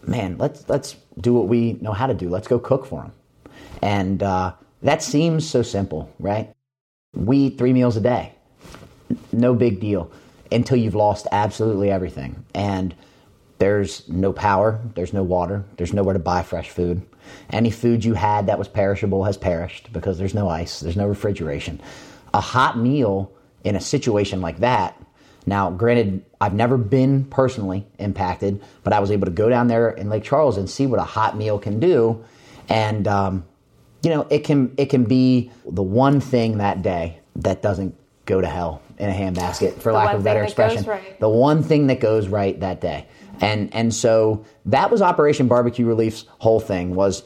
man, 0.07 0.37
let's 0.37 0.67
let's 0.69 0.95
do 1.19 1.33
what 1.33 1.47
we 1.47 1.73
know 1.73 1.91
how 1.91 2.07
to 2.07 2.13
do. 2.13 2.29
Let's 2.29 2.47
go 2.47 2.59
cook 2.59 2.85
for 2.85 3.01
them. 3.01 3.11
And 3.84 4.23
uh, 4.23 4.53
that 4.81 5.03
seems 5.03 5.45
so 5.45 5.61
simple, 5.61 6.09
right? 6.17 6.55
We 7.13 7.38
eat 7.38 7.57
three 7.57 7.73
meals 7.73 7.97
a 7.97 8.01
day. 8.01 8.34
No 9.34 9.53
big 9.53 9.81
deal 9.81 10.09
until 10.53 10.77
you've 10.77 10.95
lost 10.95 11.27
absolutely 11.34 11.91
everything. 11.91 12.45
And 12.55 12.95
there's 13.57 14.07
no 14.07 14.31
power, 14.31 14.79
there's 14.95 15.11
no 15.11 15.21
water, 15.21 15.65
there's 15.75 15.91
nowhere 15.91 16.13
to 16.13 16.19
buy 16.19 16.43
fresh 16.43 16.69
food. 16.69 17.01
Any 17.49 17.71
food 17.71 18.05
you 18.05 18.13
had 18.13 18.47
that 18.47 18.57
was 18.57 18.69
perishable 18.69 19.25
has 19.25 19.36
perished 19.36 19.91
because 19.91 20.17
there's 20.17 20.34
no 20.34 20.47
ice, 20.47 20.79
there's 20.79 20.95
no 20.95 21.07
refrigeration. 21.07 21.81
A 22.34 22.39
hot 22.39 22.77
meal 22.77 23.34
in 23.65 23.75
a 23.75 23.81
situation 23.81 24.39
like 24.39 24.59
that, 24.59 24.97
now, 25.45 25.71
granted, 25.71 26.23
I've 26.39 26.53
never 26.53 26.77
been 26.77 27.25
personally 27.25 27.86
impacted, 27.99 28.63
but 28.86 28.93
I 28.93 29.01
was 29.01 29.11
able 29.11 29.25
to 29.25 29.31
go 29.31 29.49
down 29.49 29.67
there 29.67 29.89
in 29.89 30.07
Lake 30.07 30.23
Charles 30.23 30.55
and 30.55 30.69
see 30.69 30.86
what 30.88 31.01
a 31.01 31.03
hot 31.03 31.36
meal 31.36 31.59
can 31.59 31.81
do. 31.81 32.23
And, 32.69 33.09
um, 33.09 33.43
you 34.03 34.09
know, 34.09 34.27
it 34.29 34.39
can, 34.39 34.73
it 34.77 34.87
can 34.87 35.05
be 35.05 35.51
the 35.65 35.83
one 35.83 36.19
thing 36.19 36.57
that 36.57 36.81
day 36.81 37.19
that 37.37 37.61
doesn't 37.61 37.95
go 38.25 38.41
to 38.41 38.47
hell 38.47 38.81
in 38.99 39.09
a 39.09 39.13
handbasket, 39.13 39.81
for 39.81 39.91
The 39.91 39.97
lack 39.97 40.13
of 40.13 40.21
a 40.21 40.23
better 40.23 40.43
expression. 40.43 40.77
goes 40.77 40.87
right. 40.87 41.19
The 41.19 41.29
one 41.29 41.63
thing 41.63 41.87
that 41.87 41.99
goes 41.99 42.27
right 42.27 42.59
that 42.59 42.79
day. 42.81 43.07
And, 43.41 43.73
and 43.73 43.93
so 43.93 44.45
that 44.65 44.91
was 44.91 45.01
Operation 45.01 45.47
Barbecue 45.47 45.85
Relief's 45.85 46.25
whole 46.39 46.59
thing 46.59 46.95
was 46.95 47.23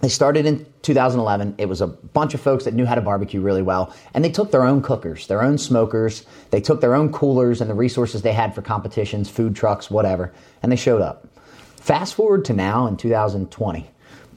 they 0.00 0.08
started 0.08 0.46
in 0.46 0.66
2011. 0.82 1.56
It 1.58 1.68
was 1.68 1.80
a 1.80 1.86
bunch 1.86 2.34
of 2.34 2.40
folks 2.40 2.64
that 2.64 2.74
knew 2.74 2.86
how 2.86 2.94
to 2.94 3.00
barbecue 3.00 3.40
really 3.40 3.62
well, 3.62 3.94
and 4.14 4.24
they 4.24 4.30
took 4.30 4.50
their 4.50 4.64
own 4.64 4.82
cookers, 4.82 5.26
their 5.26 5.42
own 5.42 5.58
smokers, 5.58 6.24
they 6.50 6.60
took 6.60 6.80
their 6.80 6.94
own 6.94 7.12
coolers 7.12 7.60
and 7.60 7.68
the 7.70 7.74
resources 7.74 8.22
they 8.22 8.32
had 8.32 8.54
for 8.54 8.62
competitions, 8.62 9.28
food 9.28 9.54
trucks, 9.54 9.90
whatever, 9.90 10.32
and 10.62 10.72
they 10.72 10.76
showed 10.76 11.02
up. 11.02 11.28
Fast 11.76 12.14
forward 12.14 12.44
to 12.46 12.52
now 12.52 12.86
in 12.86 12.96
2020, 12.96 13.90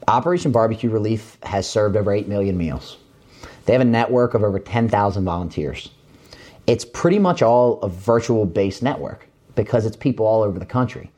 Operation 0.08 0.52
Barbecue 0.52 0.88
Relief 0.88 1.36
has 1.42 1.68
served 1.68 1.96
over 1.96 2.12
8 2.12 2.28
million 2.28 2.56
meals. 2.56 2.96
They 3.64 3.72
have 3.72 3.82
a 3.82 3.86
network 3.86 4.34
of 4.34 4.44
over 4.44 4.60
10,000 4.60 5.24
volunteers. 5.24 5.90
It's 6.68 6.84
pretty 6.84 7.18
much 7.18 7.42
all 7.42 7.80
a 7.80 7.88
virtual 7.88 8.46
based 8.46 8.82
network 8.82 9.26
because 9.56 9.84
it's 9.84 9.96
people 9.96 10.26
all 10.26 10.42
over 10.42 10.58
the 10.58 10.66
country. 10.66 11.10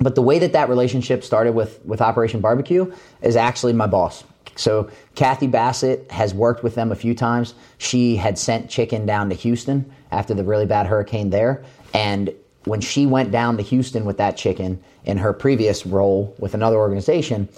But 0.00 0.14
the 0.14 0.22
way 0.22 0.38
that 0.38 0.52
that 0.52 0.68
relationship 0.68 1.24
started 1.24 1.54
with, 1.54 1.84
with 1.84 2.00
Operation 2.00 2.40
Barbecue 2.40 2.92
is 3.22 3.34
actually 3.34 3.72
my 3.72 3.88
boss. 3.88 4.22
So 4.54 4.90
Kathy 5.16 5.48
Bassett 5.48 6.08
has 6.10 6.32
worked 6.32 6.62
with 6.62 6.76
them 6.76 6.92
a 6.92 6.96
few 6.96 7.14
times. 7.14 7.54
She 7.78 8.16
had 8.16 8.38
sent 8.38 8.70
chicken 8.70 9.06
down 9.06 9.28
to 9.30 9.34
Houston 9.34 9.90
after 10.12 10.34
the 10.34 10.44
really 10.44 10.66
bad 10.66 10.86
hurricane 10.86 11.30
there. 11.30 11.64
And 11.94 12.32
when 12.64 12.80
she 12.80 13.06
went 13.06 13.32
down 13.32 13.56
to 13.56 13.62
Houston 13.62 14.04
with 14.04 14.18
that 14.18 14.36
chicken 14.36 14.80
in 15.04 15.16
her 15.16 15.32
previous 15.32 15.86
role 15.86 16.34
with 16.38 16.54
another 16.54 16.76
organization, 16.76 17.48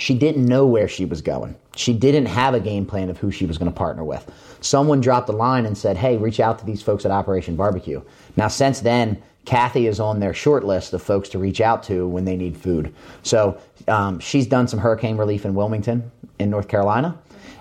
she 0.00 0.14
didn't 0.14 0.46
know 0.46 0.66
where 0.66 0.88
she 0.88 1.04
was 1.04 1.20
going. 1.20 1.54
She 1.76 1.92
didn't 1.92 2.26
have 2.26 2.54
a 2.54 2.60
game 2.60 2.86
plan 2.86 3.10
of 3.10 3.18
who 3.18 3.30
she 3.30 3.44
was 3.44 3.58
going 3.58 3.70
to 3.70 3.76
partner 3.76 4.02
with. 4.02 4.30
Someone 4.62 5.02
dropped 5.02 5.26
the 5.26 5.34
line 5.34 5.66
and 5.66 5.76
said, 5.76 5.98
Hey, 5.98 6.16
reach 6.16 6.40
out 6.40 6.58
to 6.58 6.64
these 6.64 6.80
folks 6.80 7.04
at 7.04 7.10
Operation 7.10 7.54
Barbecue. 7.54 8.00
Now, 8.34 8.48
since 8.48 8.80
then, 8.80 9.22
Kathy 9.44 9.86
is 9.86 10.00
on 10.00 10.20
their 10.20 10.32
short 10.32 10.64
list 10.64 10.94
of 10.94 11.02
folks 11.02 11.28
to 11.30 11.38
reach 11.38 11.60
out 11.60 11.82
to 11.84 12.08
when 12.08 12.24
they 12.24 12.36
need 12.36 12.56
food. 12.56 12.94
So 13.22 13.60
um, 13.88 14.18
she's 14.20 14.46
done 14.46 14.68
some 14.68 14.80
hurricane 14.80 15.18
relief 15.18 15.44
in 15.44 15.54
Wilmington, 15.54 16.10
in 16.38 16.48
North 16.48 16.68
Carolina. 16.68 17.18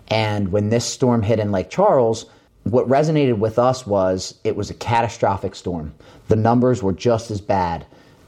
And 0.08 0.50
when 0.50 0.70
this 0.70 0.86
storm 0.86 1.22
hit 1.22 1.40
in 1.40 1.52
Lake 1.52 1.70
Charles, 1.70 2.26
what 2.64 2.88
resonated 2.88 3.38
with 3.38 3.60
us 3.60 3.86
was 3.86 4.36
it 4.46 4.56
was 4.56 4.70
a 4.70 4.76
catastrophic 4.76 5.56
storm. 5.56 5.94
The 6.30 6.38
numbers 6.38 6.82
were 6.82 6.94
just 6.94 7.32
as 7.32 7.42
bad. 7.42 7.86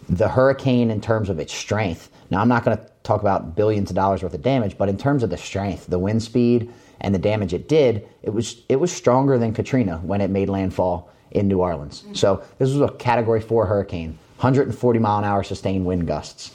The 0.10 0.28
hurricane, 0.28 0.92
in 0.92 1.00
terms 1.00 1.30
of 1.30 1.40
its 1.40 1.54
strength, 1.54 2.10
now 2.30 2.42
I'm 2.42 2.50
not 2.50 2.66
going 2.66 2.78
to 2.78 2.91
talk 3.04 3.22
about 3.22 3.56
billions 3.56 3.90
of 3.90 3.96
dollars 3.96 4.24
worth 4.24 4.34
of 4.34 4.42
damage, 4.42 4.78
but 4.78 4.90
in 4.90 4.98
terms 4.98 5.24
of 5.24 5.30
the 5.30 5.38
strength, 5.38 5.88
the 5.88 6.00
wind 6.00 6.22
speed, 6.22 6.72
and 7.02 7.16
the 7.16 7.20
damage 7.20 7.54
it 7.54 7.68
did, 7.68 8.08
it 8.22 8.30
was 8.30 8.62
it 8.70 8.80
was 8.80 8.92
stronger 8.92 9.38
than 9.38 9.54
Katrina 9.54 9.98
when 9.98 10.22
it 10.22 10.30
made 10.30 10.50
landfall 10.50 11.10
in 11.32 11.48
New 11.48 11.60
Orleans. 11.60 12.04
So 12.14 12.44
this 12.60 12.72
was 12.72 12.82
a 12.82 12.94
Category 12.94 13.42
Four 13.42 13.66
hurricane, 13.66 14.18
140 14.38 15.00
mile 15.00 15.20
an 15.20 15.24
hour 15.24 15.44
sustained 15.44 15.86
wind 15.86 16.08
gusts. 16.08 16.54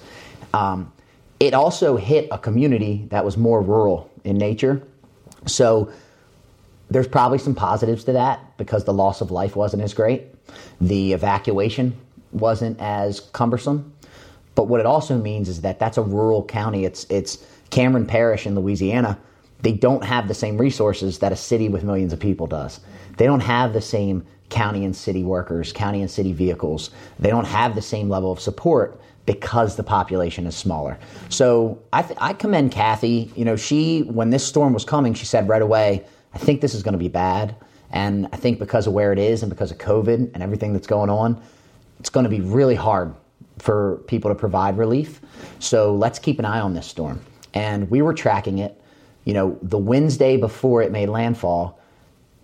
Um, 0.54 0.92
it 1.40 1.52
also 1.52 1.96
hit 1.96 2.28
a 2.30 2.38
community 2.38 3.06
that 3.10 3.24
was 3.24 3.36
more 3.36 3.60
rural 3.60 4.10
in 4.24 4.38
nature. 4.38 4.82
So 5.46 5.92
there's 6.90 7.08
probably 7.08 7.38
some 7.38 7.54
positives 7.54 8.04
to 8.04 8.12
that 8.12 8.56
because 8.56 8.84
the 8.84 8.92
loss 8.92 9.20
of 9.20 9.30
life 9.30 9.56
wasn't 9.56 9.82
as 9.82 9.92
great. 9.92 10.22
The 10.80 11.12
evacuation 11.12 11.96
wasn't 12.32 12.80
as 12.80 13.20
cumbersome. 13.20 13.92
But 14.56 14.64
what 14.64 14.80
it 14.80 14.86
also 14.86 15.16
means 15.18 15.48
is 15.48 15.60
that 15.60 15.78
that's 15.78 15.98
a 15.98 16.02
rural 16.02 16.42
county. 16.42 16.84
It's 16.84 17.06
it's 17.08 17.46
Cameron 17.70 18.06
Parish 18.06 18.46
in 18.46 18.56
Louisiana. 18.56 19.18
They 19.62 19.72
don't 19.72 20.02
have 20.02 20.26
the 20.26 20.34
same 20.34 20.58
resources 20.58 21.20
that 21.20 21.30
a 21.30 21.36
city 21.36 21.68
with 21.68 21.84
millions 21.84 22.12
of 22.12 22.18
people 22.18 22.46
does. 22.48 22.80
They 23.18 23.26
don't 23.26 23.40
have 23.40 23.72
the 23.72 23.80
same 23.80 24.26
county 24.48 24.84
and 24.84 24.96
city 24.96 25.22
workers, 25.22 25.72
county 25.72 26.00
and 26.00 26.10
city 26.10 26.32
vehicles. 26.32 26.90
They 27.18 27.30
don't 27.30 27.46
have 27.46 27.74
the 27.74 27.82
same 27.82 28.08
level 28.08 28.32
of 28.32 28.40
support 28.40 29.00
because 29.26 29.76
the 29.76 29.82
population 29.82 30.46
is 30.46 30.56
smaller. 30.56 30.98
So 31.28 31.82
I, 31.92 32.02
th- 32.02 32.18
I 32.20 32.32
commend 32.32 32.72
Kathy. 32.72 33.30
You 33.36 33.44
know, 33.44 33.56
she 33.56 34.02
when 34.02 34.30
this 34.30 34.46
storm 34.46 34.72
was 34.72 34.84
coming, 34.84 35.12
she 35.14 35.26
said 35.26 35.48
right 35.48 35.62
away, 35.62 36.06
"I 36.32 36.38
think 36.38 36.62
this 36.62 36.74
is 36.74 36.82
going 36.82 36.92
to 36.92 36.98
be 36.98 37.08
bad." 37.08 37.56
And 37.90 38.26
I 38.32 38.36
think 38.36 38.58
because 38.58 38.86
of 38.86 38.94
where 38.94 39.12
it 39.12 39.18
is 39.18 39.42
and 39.42 39.50
because 39.50 39.70
of 39.70 39.78
COVID 39.78 40.32
and 40.32 40.42
everything 40.42 40.72
that's 40.72 40.86
going 40.86 41.10
on, 41.10 41.40
it's 42.00 42.10
going 42.10 42.24
to 42.24 42.30
be 42.30 42.40
really 42.40 42.74
hard 42.74 43.14
for 43.58 44.02
people 44.06 44.30
to 44.30 44.34
provide 44.34 44.78
relief. 44.78 45.20
So 45.58 45.94
let's 45.94 46.18
keep 46.18 46.38
an 46.38 46.44
eye 46.44 46.60
on 46.60 46.74
this 46.74 46.86
storm. 46.86 47.20
And 47.54 47.90
we 47.90 48.02
were 48.02 48.14
tracking 48.14 48.58
it. 48.58 48.80
You 49.24 49.34
know, 49.34 49.58
the 49.62 49.78
Wednesday 49.78 50.36
before 50.36 50.82
it 50.82 50.92
made 50.92 51.08
landfall, 51.08 51.80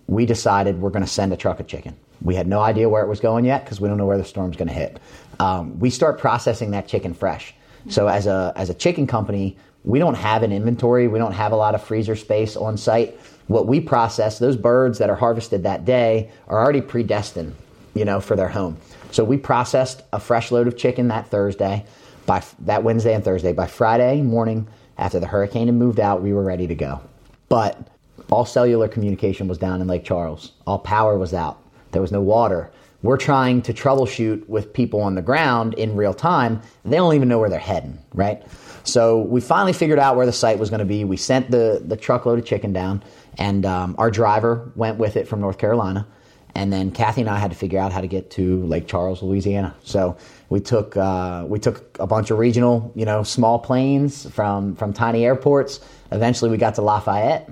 we 0.07 0.25
decided 0.25 0.81
we're 0.81 0.89
going 0.89 1.05
to 1.05 1.11
send 1.11 1.31
a 1.31 1.37
truck 1.37 1.59
of 1.59 1.67
chicken. 1.67 1.95
We 2.21 2.35
had 2.35 2.47
no 2.47 2.61
idea 2.61 2.89
where 2.89 3.03
it 3.03 3.07
was 3.07 3.19
going 3.19 3.45
yet 3.45 3.63
because 3.63 3.79
we 3.79 3.87
don't 3.87 3.97
know 3.97 4.05
where 4.05 4.17
the 4.17 4.25
storm's 4.25 4.57
going 4.57 4.67
to 4.67 4.73
hit. 4.73 4.99
Um, 5.39 5.79
we 5.79 5.89
start 5.89 6.19
processing 6.19 6.71
that 6.71 6.87
chicken 6.87 7.13
fresh. 7.13 7.53
So 7.89 8.07
as 8.07 8.27
a 8.27 8.53
as 8.55 8.69
a 8.69 8.73
chicken 8.73 9.07
company, 9.07 9.57
we 9.83 9.99
don't 9.99 10.15
have 10.15 10.43
an 10.43 10.51
inventory. 10.51 11.07
We 11.07 11.19
don't 11.19 11.33
have 11.33 11.51
a 11.51 11.55
lot 11.55 11.75
of 11.75 11.83
freezer 11.83 12.15
space 12.15 12.55
on 12.55 12.77
site. 12.77 13.19
What 13.47 13.67
we 13.67 13.81
process, 13.81 14.39
those 14.39 14.55
birds 14.55 14.99
that 14.99 15.09
are 15.09 15.15
harvested 15.15 15.63
that 15.63 15.83
day, 15.83 16.31
are 16.47 16.63
already 16.63 16.79
predestined, 16.79 17.55
you 17.93 18.05
know, 18.05 18.19
for 18.19 18.35
their 18.35 18.49
home. 18.49 18.77
So 19.11 19.23
we 19.23 19.37
processed 19.37 20.01
a 20.11 20.19
fresh 20.19 20.51
load 20.51 20.67
of 20.67 20.77
chicken 20.77 21.07
that 21.09 21.27
Thursday, 21.27 21.85
by 22.25 22.43
that 22.59 22.83
Wednesday 22.83 23.13
and 23.13 23.23
Thursday. 23.23 23.53
By 23.53 23.67
Friday 23.67 24.21
morning, 24.21 24.67
after 24.97 25.19
the 25.19 25.27
hurricane 25.27 25.67
had 25.67 25.75
moved 25.75 25.99
out, 25.99 26.21
we 26.21 26.33
were 26.33 26.43
ready 26.43 26.67
to 26.67 26.75
go. 26.75 27.01
But 27.49 27.87
all 28.31 28.45
cellular 28.45 28.87
communication 28.87 29.47
was 29.47 29.57
down 29.57 29.81
in 29.81 29.87
Lake 29.87 30.03
Charles. 30.03 30.53
All 30.65 30.79
power 30.79 31.17
was 31.17 31.33
out. 31.33 31.61
There 31.91 32.01
was 32.01 32.11
no 32.11 32.21
water. 32.21 32.71
We're 33.03 33.17
trying 33.17 33.61
to 33.63 33.73
troubleshoot 33.73 34.47
with 34.47 34.73
people 34.73 35.01
on 35.01 35.15
the 35.15 35.21
ground 35.21 35.73
in 35.73 35.95
real 35.95 36.13
time. 36.13 36.61
They 36.85 36.95
don't 36.95 37.13
even 37.13 37.27
know 37.27 37.37
where 37.37 37.49
they're 37.49 37.59
heading, 37.59 37.99
right? 38.13 38.41
So 38.85 39.19
we 39.19 39.41
finally 39.41 39.73
figured 39.73 39.99
out 39.99 40.15
where 40.15 40.25
the 40.25 40.31
site 40.31 40.57
was 40.57 40.69
going 40.69 40.79
to 40.79 40.85
be. 40.85 41.03
We 41.03 41.17
sent 41.17 41.51
the, 41.51 41.81
the 41.85 41.97
truckload 41.97 42.39
of 42.39 42.45
chicken 42.45 42.73
down, 42.73 43.03
and 43.37 43.65
um, 43.65 43.95
our 43.97 44.09
driver 44.09 44.71
went 44.75 44.97
with 44.97 45.17
it 45.17 45.27
from 45.27 45.41
North 45.41 45.57
Carolina. 45.57 46.07
And 46.55 46.71
then 46.71 46.91
Kathy 46.91 47.21
and 47.21 47.29
I 47.29 47.39
had 47.39 47.51
to 47.51 47.57
figure 47.57 47.79
out 47.79 47.91
how 47.91 48.01
to 48.01 48.07
get 48.07 48.29
to 48.31 48.63
Lake 48.65 48.87
Charles, 48.87 49.23
Louisiana. 49.23 49.75
So 49.83 50.17
we 50.49 50.59
took 50.59 50.95
uh, 50.95 51.45
we 51.47 51.59
took 51.59 51.97
a 51.99 52.05
bunch 52.05 52.29
of 52.29 52.37
regional, 52.37 52.91
you 52.95 53.05
know, 53.05 53.23
small 53.23 53.59
planes 53.59 54.29
from 54.29 54.75
from 54.75 54.93
tiny 54.93 55.25
airports. 55.25 55.79
Eventually, 56.11 56.51
we 56.51 56.57
got 56.57 56.75
to 56.75 56.81
Lafayette. 56.81 57.49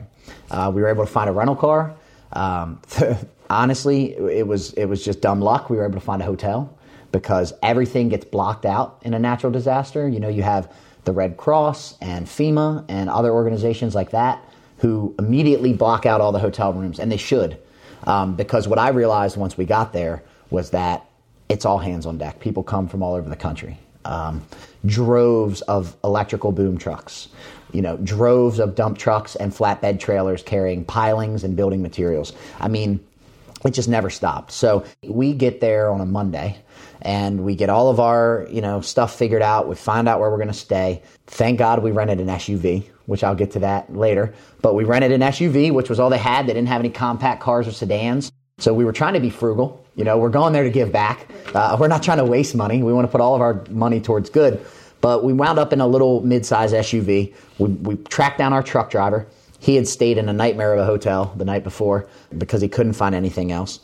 Uh, 0.52 0.72
we 0.74 0.82
were 0.82 0.88
able 0.88 1.06
to 1.06 1.12
find 1.12 1.30
a 1.30 1.34
rental 1.34 1.56
car. 1.56 1.96
Um, 2.34 2.80
honestly, 3.50 4.14
it 4.14 4.46
was 4.46 4.74
it 4.74 4.86
was 4.86 5.04
just 5.04 5.22
dumb 5.22 5.42
luck. 5.42 5.70
We 5.70 5.78
were 5.78 5.86
able 5.86 5.96
to 5.96 6.06
find 6.06 6.22
a 6.22 6.26
hotel 6.26 6.78
because 7.12 7.54
everything 7.64 8.10
gets 8.10 8.26
blocked 8.26 8.66
out 8.66 9.00
in 9.04 9.14
a 9.14 9.20
natural 9.20 9.52
disaster. 9.52 10.08
You 10.08 10.20
know, 10.20 10.30
you 10.30 10.44
have 10.44 10.72
the 11.04 11.12
Red 11.12 11.38
Cross 11.38 11.98
and 12.02 12.28
FEMA 12.28 12.86
and 12.88 13.10
other 13.10 13.32
organizations 13.32 13.96
like 13.96 14.12
that 14.12 14.44
who 14.78 15.16
immediately 15.20 15.74
block 15.74 16.06
out 16.06 16.22
all 16.22 16.32
the 16.32 16.40
hotel 16.40 16.74
rooms, 16.74 17.00
and 17.00 17.12
they 17.12 17.18
should. 17.18 17.58
Um, 18.04 18.36
because 18.36 18.68
what 18.68 18.80
I 18.80 18.90
realized 18.90 19.38
once 19.38 19.58
we 19.58 19.66
got 19.66 19.94
there 19.94 20.24
was 20.50 20.72
that 20.72 21.06
it's 21.50 21.66
all 21.66 21.78
hands 21.78 22.06
on 22.06 22.18
deck. 22.18 22.40
People 22.40 22.64
come 22.64 22.88
from 22.88 23.04
all 23.04 23.14
over 23.14 23.30
the 23.30 23.36
country. 23.36 23.78
Um, 24.06 24.44
droves 24.86 25.62
of 25.62 25.96
electrical 26.04 26.52
boom 26.52 26.78
trucks, 26.78 27.28
you 27.72 27.82
know, 27.82 27.98
droves 27.98 28.60
of 28.60 28.74
dump 28.74 28.98
trucks 28.98 29.36
and 29.36 29.54
flatbed 29.54 30.00
trailers 30.00 30.42
carrying 30.42 30.84
pilings 30.84 31.44
and 31.44 31.56
building 31.56 31.84
materials. 31.84 32.34
I 32.60 32.68
mean, 32.68 33.00
it 33.64 33.72
just 33.72 33.90
never 33.90 34.10
stopped. 34.10 34.52
So 34.52 34.86
we 35.04 35.34
get 35.34 35.62
there 35.62 35.92
on 35.92 36.02
a 36.02 36.06
Monday 36.06 36.58
and 37.02 37.44
we 37.44 37.56
get 37.56 37.70
all 37.70 37.90
of 37.90 38.00
our, 38.00 38.48
you 38.50 38.62
know, 38.62 38.82
stuff 38.82 39.16
figured 39.16 39.42
out. 39.42 39.68
We 39.68 39.76
find 39.76 40.08
out 40.08 40.20
where 40.20 40.30
we're 40.30 40.38
going 40.38 40.48
to 40.48 40.54
stay. 40.54 41.02
Thank 41.28 41.60
God 41.60 41.84
we 41.84 41.92
rented 41.92 42.20
an 42.20 42.28
SUV, 42.28 42.88
which 43.06 43.24
I'll 43.24 43.36
get 43.36 43.52
to 43.52 43.60
that 43.60 43.96
later. 43.96 44.34
But 44.62 44.76
we 44.76 44.84
rented 44.84 45.12
an 45.12 45.22
SUV, 45.22 45.72
which 45.72 45.90
was 45.90 46.00
all 46.00 46.10
they 46.10 46.18
had. 46.18 46.48
They 46.48 46.54
didn't 46.54 46.68
have 46.68 46.82
any 46.82 46.90
compact 46.90 47.42
cars 47.42 47.68
or 47.68 47.72
sedans. 47.72 48.32
So 48.60 48.74
we 48.74 48.86
were 48.86 48.94
trying 48.94 49.16
to 49.16 49.20
be 49.20 49.32
frugal. 49.32 49.84
You 49.96 50.04
know, 50.04 50.18
we're 50.18 50.30
going 50.30 50.54
there 50.54 50.64
to 50.64 50.70
give 50.70 50.92
back. 50.92 51.28
Uh, 51.54 51.76
we're 51.80 51.88
not 51.88 52.04
trying 52.04 52.20
to 52.20 52.26
waste 52.26 52.56
money. 52.56 52.84
We 52.84 52.94
want 52.94 53.06
to 53.06 53.12
put 53.12 53.22
all 53.22 53.36
of 53.36 53.42
our 53.42 53.66
money 53.70 54.00
towards 54.00 54.30
good. 54.30 54.64
But 55.02 55.24
we 55.24 55.34
wound 55.34 55.58
up 55.58 55.74
in 55.74 55.82
a 55.82 55.88
little 55.88 56.22
mid-size 56.22 56.72
SUV. 56.72 57.34
We, 57.58 57.68
we 57.68 57.96
tracked 57.96 58.38
down 58.38 58.54
our 58.54 58.62
truck 58.62 58.92
driver. 58.92 59.28
He 59.60 59.76
had 59.76 59.88
stayed 59.88 60.18
in 60.18 60.30
a 60.30 60.34
nightmare 60.34 60.74
of 60.74 60.80
a 60.80 60.86
hotel 60.86 61.34
the 61.36 61.46
night 61.46 61.64
before 61.64 62.08
because 62.38 62.62
he 62.62 62.68
couldn't 62.68 62.94
find 62.94 63.16
anything 63.16 63.52
else. 63.52 63.80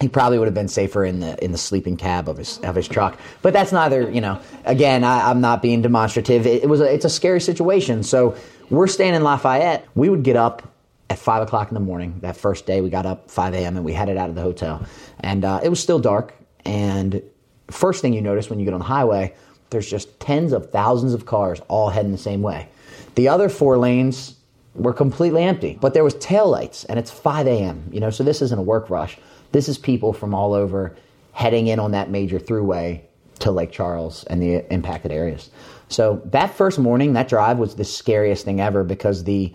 He 0.00 0.08
probably 0.08 0.38
would 0.38 0.46
have 0.46 0.54
been 0.54 0.68
safer 0.68 1.04
in 1.04 1.20
the 1.20 1.42
in 1.42 1.52
the 1.52 1.58
sleeping 1.58 1.96
cab 1.96 2.28
of 2.28 2.36
his 2.36 2.58
of 2.58 2.74
his 2.74 2.88
truck, 2.88 3.18
but 3.42 3.52
that's 3.52 3.70
neither. 3.70 4.10
You 4.10 4.20
know, 4.20 4.40
again, 4.64 5.04
I, 5.04 5.30
am 5.30 5.40
not 5.40 5.62
being 5.62 5.82
demonstrative. 5.82 6.46
It, 6.46 6.64
it 6.64 6.68
was 6.68 6.80
a, 6.80 6.92
it's 6.92 7.04
a 7.04 7.10
scary 7.10 7.40
situation. 7.40 8.02
So 8.02 8.36
we're 8.70 8.88
staying 8.88 9.14
in 9.14 9.22
Lafayette. 9.22 9.86
We 9.94 10.08
would 10.08 10.24
get 10.24 10.36
up 10.36 10.74
at 11.10 11.18
five 11.18 11.42
o'clock 11.42 11.68
in 11.68 11.74
the 11.74 11.80
morning. 11.80 12.18
That 12.22 12.36
first 12.36 12.66
day, 12.66 12.80
we 12.80 12.90
got 12.90 13.06
up 13.06 13.30
5 13.30 13.54
a.m. 13.54 13.76
and 13.76 13.84
we 13.84 13.92
headed 13.92 14.16
out 14.16 14.28
of 14.28 14.34
the 14.34 14.42
hotel, 14.42 14.84
and 15.20 15.44
uh, 15.44 15.60
it 15.62 15.68
was 15.68 15.80
still 15.80 15.98
dark. 15.98 16.34
And 16.64 17.22
first 17.70 18.02
thing 18.02 18.14
you 18.14 18.22
notice 18.22 18.50
when 18.50 18.58
you 18.58 18.64
get 18.64 18.74
on 18.74 18.80
the 18.80 18.86
highway, 18.86 19.34
there's 19.70 19.88
just 19.88 20.18
tens 20.20 20.52
of 20.52 20.70
thousands 20.70 21.14
of 21.14 21.26
cars 21.26 21.60
all 21.68 21.90
heading 21.90 22.12
the 22.12 22.18
same 22.18 22.42
way. 22.42 22.68
The 23.14 23.28
other 23.28 23.48
four 23.48 23.78
lanes 23.78 24.36
were 24.74 24.92
completely 24.92 25.44
empty, 25.44 25.78
but 25.80 25.94
there 25.94 26.04
was 26.04 26.14
tail 26.14 26.48
lights, 26.48 26.84
and 26.84 26.98
it's 26.98 27.10
5 27.10 27.46
a.m. 27.46 27.88
You 27.92 28.00
know, 28.00 28.10
so 28.10 28.24
this 28.24 28.42
isn't 28.42 28.58
a 28.58 28.62
work 28.62 28.90
rush. 28.90 29.18
This 29.54 29.68
is 29.68 29.78
people 29.78 30.12
from 30.12 30.34
all 30.34 30.52
over 30.52 30.96
heading 31.30 31.68
in 31.68 31.78
on 31.78 31.92
that 31.92 32.10
major 32.10 32.40
throughway 32.40 33.02
to 33.38 33.52
Lake 33.52 33.70
Charles 33.70 34.24
and 34.24 34.42
the 34.42 34.66
impacted 34.72 35.12
areas. 35.12 35.48
So 35.88 36.20
that 36.24 36.52
first 36.52 36.76
morning, 36.76 37.12
that 37.12 37.28
drive 37.28 37.58
was 37.58 37.76
the 37.76 37.84
scariest 37.84 38.44
thing 38.44 38.60
ever 38.60 38.82
because 38.82 39.22
the 39.22 39.52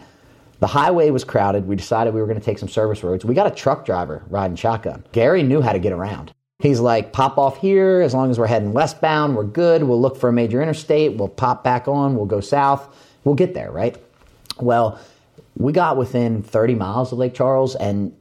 the 0.62 0.68
highway 0.68 1.10
was 1.10 1.26
crowded. 1.26 1.68
We 1.68 1.76
decided 1.76 2.14
we 2.14 2.22
were 2.22 2.28
going 2.28 2.40
to 2.40 2.46
take 2.46 2.60
some 2.60 2.70
service 2.70 3.04
roads. 3.04 3.26
We 3.26 3.36
got 3.36 3.48
a 3.48 3.54
truck 3.54 3.86
driver 3.86 4.24
riding 4.30 4.56
shotgun. 4.56 5.04
Gary 5.12 5.44
knew 5.44 5.60
how 5.60 5.74
to 5.74 5.80
get 5.80 5.92
around. 5.92 6.32
He's 6.60 6.80
like, 6.80 7.12
pop 7.12 7.38
off 7.38 7.58
here. 7.58 8.00
As 8.00 8.14
long 8.14 8.32
as 8.32 8.40
we're 8.40 8.48
heading 8.48 8.72
westbound, 8.72 9.36
we're 9.36 9.44
good. 9.44 9.84
We'll 9.84 10.00
look 10.00 10.16
for 10.16 10.30
a 10.30 10.34
major 10.34 10.62
interstate. 10.62 11.18
We'll 11.18 11.28
pop 11.28 11.62
back 11.62 11.90
on. 11.90 12.16
We'll 12.16 12.26
go 12.26 12.40
south. 12.40 12.88
We'll 13.26 13.36
get 13.36 13.54
there, 13.54 13.70
right? 13.70 13.98
Well, 14.62 14.98
we 15.58 15.74
got 15.74 15.98
within 15.98 16.42
30 16.42 16.76
miles 16.76 17.12
of 17.12 17.18
Lake 17.18 17.34
Charles 17.34 17.76
and 17.76 18.14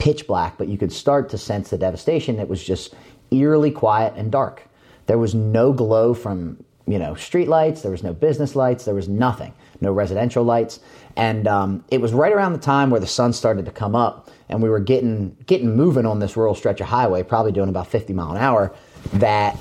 pitch 0.00 0.26
black, 0.26 0.58
but 0.58 0.66
you 0.66 0.76
could 0.76 0.92
start 0.92 1.28
to 1.28 1.38
sense 1.38 1.70
the 1.70 1.78
devastation. 1.78 2.40
It 2.40 2.48
was 2.48 2.64
just 2.64 2.94
eerily 3.30 3.70
quiet 3.70 4.14
and 4.16 4.32
dark. 4.32 4.66
There 5.06 5.18
was 5.18 5.34
no 5.34 5.72
glow 5.72 6.14
from 6.14 6.64
you 6.86 6.98
know 6.98 7.14
street 7.14 7.46
lights. 7.46 7.82
There 7.82 7.92
was 7.92 8.02
no 8.02 8.12
business 8.12 8.56
lights. 8.56 8.84
There 8.84 8.94
was 8.94 9.08
nothing. 9.08 9.52
No 9.80 9.92
residential 9.92 10.42
lights. 10.42 10.80
And 11.16 11.46
um, 11.46 11.84
it 11.90 12.00
was 12.00 12.12
right 12.12 12.32
around 12.32 12.54
the 12.54 12.58
time 12.58 12.90
where 12.90 13.00
the 13.00 13.06
sun 13.06 13.32
started 13.32 13.64
to 13.66 13.70
come 13.70 13.94
up, 13.94 14.30
and 14.48 14.62
we 14.62 14.68
were 14.68 14.80
getting 14.80 15.36
getting 15.46 15.76
moving 15.76 16.06
on 16.06 16.18
this 16.18 16.36
rural 16.36 16.54
stretch 16.54 16.80
of 16.80 16.88
highway, 16.88 17.22
probably 17.22 17.52
doing 17.52 17.68
about 17.68 17.86
50 17.86 18.12
mile 18.12 18.32
an 18.32 18.38
hour. 18.38 18.74
That 19.14 19.56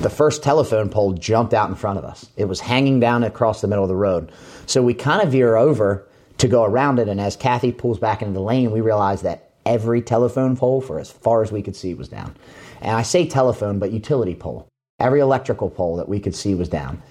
the 0.00 0.10
first 0.10 0.42
telephone 0.42 0.90
pole 0.90 1.14
jumped 1.14 1.54
out 1.54 1.68
in 1.70 1.74
front 1.74 1.98
of 1.98 2.04
us. 2.04 2.28
It 2.36 2.44
was 2.44 2.60
hanging 2.60 3.00
down 3.00 3.24
across 3.24 3.60
the 3.60 3.68
middle 3.68 3.84
of 3.84 3.88
the 3.88 3.96
road. 3.96 4.30
So 4.66 4.82
we 4.82 4.94
kind 4.94 5.22
of 5.22 5.32
veer 5.32 5.56
over 5.56 6.06
to 6.38 6.48
go 6.48 6.64
around 6.64 6.98
it. 6.98 7.08
And 7.08 7.20
as 7.20 7.36
Kathy 7.36 7.72
pulls 7.72 7.98
back 7.98 8.20
into 8.20 8.34
the 8.34 8.40
lane, 8.40 8.70
we 8.70 8.80
realize 8.80 9.22
that 9.22 9.51
every 9.66 10.02
telephone 10.02 10.56
pole 10.56 10.80
for 10.80 10.98
as 10.98 11.10
far 11.10 11.42
as 11.42 11.52
we 11.52 11.62
could 11.62 11.76
see 11.76 11.94
was 11.94 12.08
down. 12.08 12.34
And 12.80 12.96
I 12.96 13.02
say 13.02 13.26
telephone, 13.26 13.78
but 13.78 13.92
utility 13.92 14.34
pole. 14.34 14.68
Every 14.98 15.20
electrical 15.20 15.70
pole 15.70 15.96
that 15.96 16.08
we 16.08 16.20
could 16.20 16.34
see 16.34 16.54
was 16.54 16.68
down. 16.68 17.02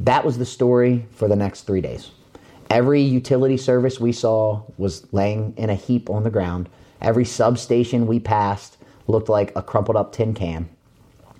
That 0.00 0.24
was 0.24 0.38
the 0.38 0.44
story 0.44 1.06
for 1.12 1.28
the 1.28 1.36
next 1.36 1.62
three 1.62 1.80
days. 1.80 2.10
Every 2.70 3.00
utility 3.00 3.56
service 3.56 4.00
we 4.00 4.12
saw 4.12 4.62
was 4.78 5.06
laying 5.12 5.54
in 5.56 5.70
a 5.70 5.74
heap 5.74 6.10
on 6.10 6.24
the 6.24 6.30
ground. 6.30 6.68
Every 7.00 7.24
substation 7.24 8.06
we 8.06 8.18
passed 8.18 8.78
looked 9.06 9.28
like 9.28 9.52
a 9.54 9.62
crumpled 9.62 9.96
up 9.96 10.12
tin 10.12 10.34
can. 10.34 10.68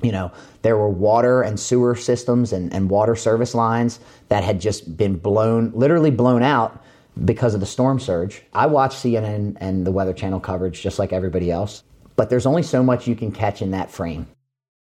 You 0.02 0.12
know, 0.12 0.32
there 0.62 0.76
were 0.76 0.88
water 0.88 1.40
and 1.40 1.58
sewer 1.58 1.94
systems 1.94 2.52
and, 2.52 2.72
and 2.74 2.90
water 2.90 3.16
service 3.16 3.54
lines 3.54 4.00
that 4.28 4.44
had 4.44 4.60
just 4.60 4.96
been 4.96 5.16
blown, 5.16 5.72
literally 5.74 6.10
blown 6.10 6.42
out 6.42 6.83
because 7.22 7.54
of 7.54 7.60
the 7.60 7.66
storm 7.66 8.00
surge. 8.00 8.42
I 8.52 8.66
watch 8.66 8.94
CNN 8.94 9.56
and 9.60 9.86
the 9.86 9.92
Weather 9.92 10.12
Channel 10.12 10.40
coverage 10.40 10.82
just 10.82 10.98
like 10.98 11.12
everybody 11.12 11.50
else, 11.50 11.82
but 12.16 12.30
there's 12.30 12.46
only 12.46 12.62
so 12.62 12.82
much 12.82 13.06
you 13.06 13.14
can 13.14 13.30
catch 13.30 13.62
in 13.62 13.70
that 13.72 13.90
frame. 13.90 14.26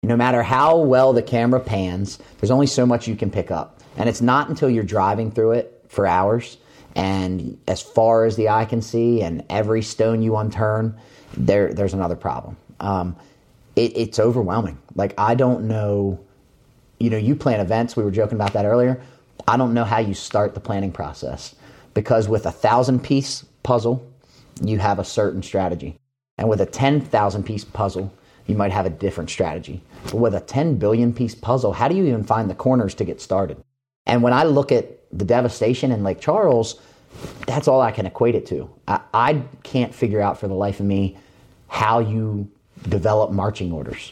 No 0.03 0.15
matter 0.15 0.43
how 0.43 0.77
well 0.77 1.11
the 1.11 1.21
camera 1.21 1.59
pans, 1.59 2.19
there's 2.39 2.51
only 2.51 2.67
so 2.67 2.86
much 2.86 3.07
you 3.07 3.15
can 3.15 3.32
pick 3.32 3.51
up. 3.51 3.82
And 3.97 4.07
it's 4.07 4.21
not 4.21 4.49
until 4.49 4.69
you're 4.69 4.84
driving 4.84 5.32
through 5.32 5.53
it 5.53 5.86
for 5.89 6.07
hours 6.07 6.57
and 6.95 7.57
as 7.67 7.82
far 7.82 8.25
as 8.25 8.36
the 8.36 8.49
eye 8.49 8.65
can 8.65 8.82
see 8.82 9.21
and 9.21 9.43
every 9.49 9.82
stone 9.82 10.21
you 10.21 10.32
unturn, 10.38 10.95
there, 11.36 11.73
there's 11.73 11.93
another 11.93 12.15
problem. 12.15 12.57
Um, 12.80 13.15
it, 13.75 13.95
it's 13.95 14.19
overwhelming. 14.19 14.77
Like, 14.95 15.13
I 15.17 15.36
don't 15.36 15.67
know, 15.67 16.19
you 16.99 17.09
know, 17.09 17.17
you 17.17 17.36
plan 17.36 17.59
events, 17.59 17.95
we 17.95 18.03
were 18.03 18.11
joking 18.11 18.36
about 18.36 18.53
that 18.53 18.65
earlier. 18.65 19.01
I 19.47 19.57
don't 19.57 19.73
know 19.73 19.86
how 19.86 19.99
you 19.99 20.13
start 20.13 20.53
the 20.53 20.59
planning 20.59 20.91
process 20.91 21.55
because 21.93 22.27
with 22.27 22.45
a 22.45 22.51
thousand 22.51 23.03
piece 23.03 23.45
puzzle, 23.63 24.05
you 24.61 24.79
have 24.79 24.99
a 24.99 25.03
certain 25.03 25.43
strategy. 25.43 25.97
And 26.37 26.47
with 26.47 26.61
a 26.61 26.65
10,000 26.65 27.43
piece 27.43 27.65
puzzle, 27.65 28.13
you 28.47 28.55
might 28.55 28.71
have 28.71 28.85
a 28.85 28.89
different 28.89 29.29
strategy. 29.29 29.81
But 30.05 30.15
with 30.15 30.33
a 30.33 30.39
10 30.39 30.75
billion 30.77 31.13
piece 31.13 31.35
puzzle, 31.35 31.73
how 31.73 31.87
do 31.87 31.95
you 31.95 32.05
even 32.05 32.23
find 32.23 32.49
the 32.49 32.55
corners 32.55 32.95
to 32.95 33.05
get 33.05 33.21
started? 33.21 33.61
And 34.05 34.23
when 34.23 34.33
I 34.33 34.43
look 34.43 34.71
at 34.71 34.99
the 35.11 35.25
devastation 35.25 35.91
in 35.91 36.03
Lake 36.03 36.19
Charles, 36.19 36.79
that's 37.45 37.67
all 37.67 37.81
I 37.81 37.91
can 37.91 38.05
equate 38.05 38.35
it 38.35 38.45
to. 38.47 38.69
I, 38.87 39.01
I 39.13 39.43
can't 39.63 39.93
figure 39.93 40.21
out 40.21 40.39
for 40.39 40.47
the 40.47 40.53
life 40.53 40.79
of 40.79 40.85
me 40.85 41.17
how 41.67 41.99
you 41.99 42.49
develop 42.87 43.31
marching 43.31 43.71
orders. 43.71 44.09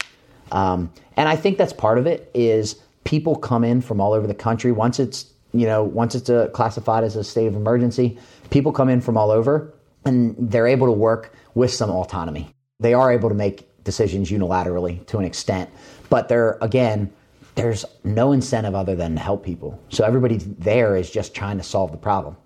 Um, 0.51 0.91
and 1.15 1.27
I 1.27 1.35
think 1.35 1.57
that's 1.57 1.73
part 1.73 1.97
of 1.97 2.07
it 2.07 2.29
is 2.33 2.81
people 3.03 3.35
come 3.35 3.63
in 3.63 3.81
from 3.81 4.01
all 4.01 4.13
over 4.13 4.27
the 4.27 4.35
country. 4.35 4.71
Once 4.71 4.99
it's 4.99 5.31
you 5.59 5.65
know, 5.65 5.83
once 5.83 6.15
it's 6.15 6.29
a, 6.29 6.49
classified 6.53 7.03
as 7.03 7.15
a 7.15 7.23
state 7.23 7.47
of 7.47 7.55
emergency, 7.55 8.17
people 8.49 8.71
come 8.71 8.89
in 8.89 9.01
from 9.01 9.17
all 9.17 9.31
over 9.31 9.73
and 10.05 10.35
they're 10.37 10.67
able 10.67 10.87
to 10.87 10.93
work 10.93 11.33
with 11.55 11.71
some 11.71 11.89
autonomy. 11.89 12.49
They 12.79 12.93
are 12.93 13.11
able 13.11 13.29
to 13.29 13.35
make 13.35 13.67
decisions 13.83 14.29
unilaterally 14.29 15.05
to 15.07 15.17
an 15.17 15.25
extent, 15.25 15.69
but 16.09 16.27
they're, 16.27 16.57
again, 16.61 17.11
there's 17.55 17.85
no 18.03 18.31
incentive 18.31 18.75
other 18.75 18.95
than 18.95 19.15
to 19.15 19.21
help 19.21 19.43
people. 19.43 19.81
So 19.89 20.03
everybody 20.03 20.37
there 20.37 20.95
is 20.95 21.09
just 21.09 21.33
trying 21.33 21.57
to 21.57 21.63
solve 21.63 21.91
the 21.91 21.97
problem. 21.97 22.37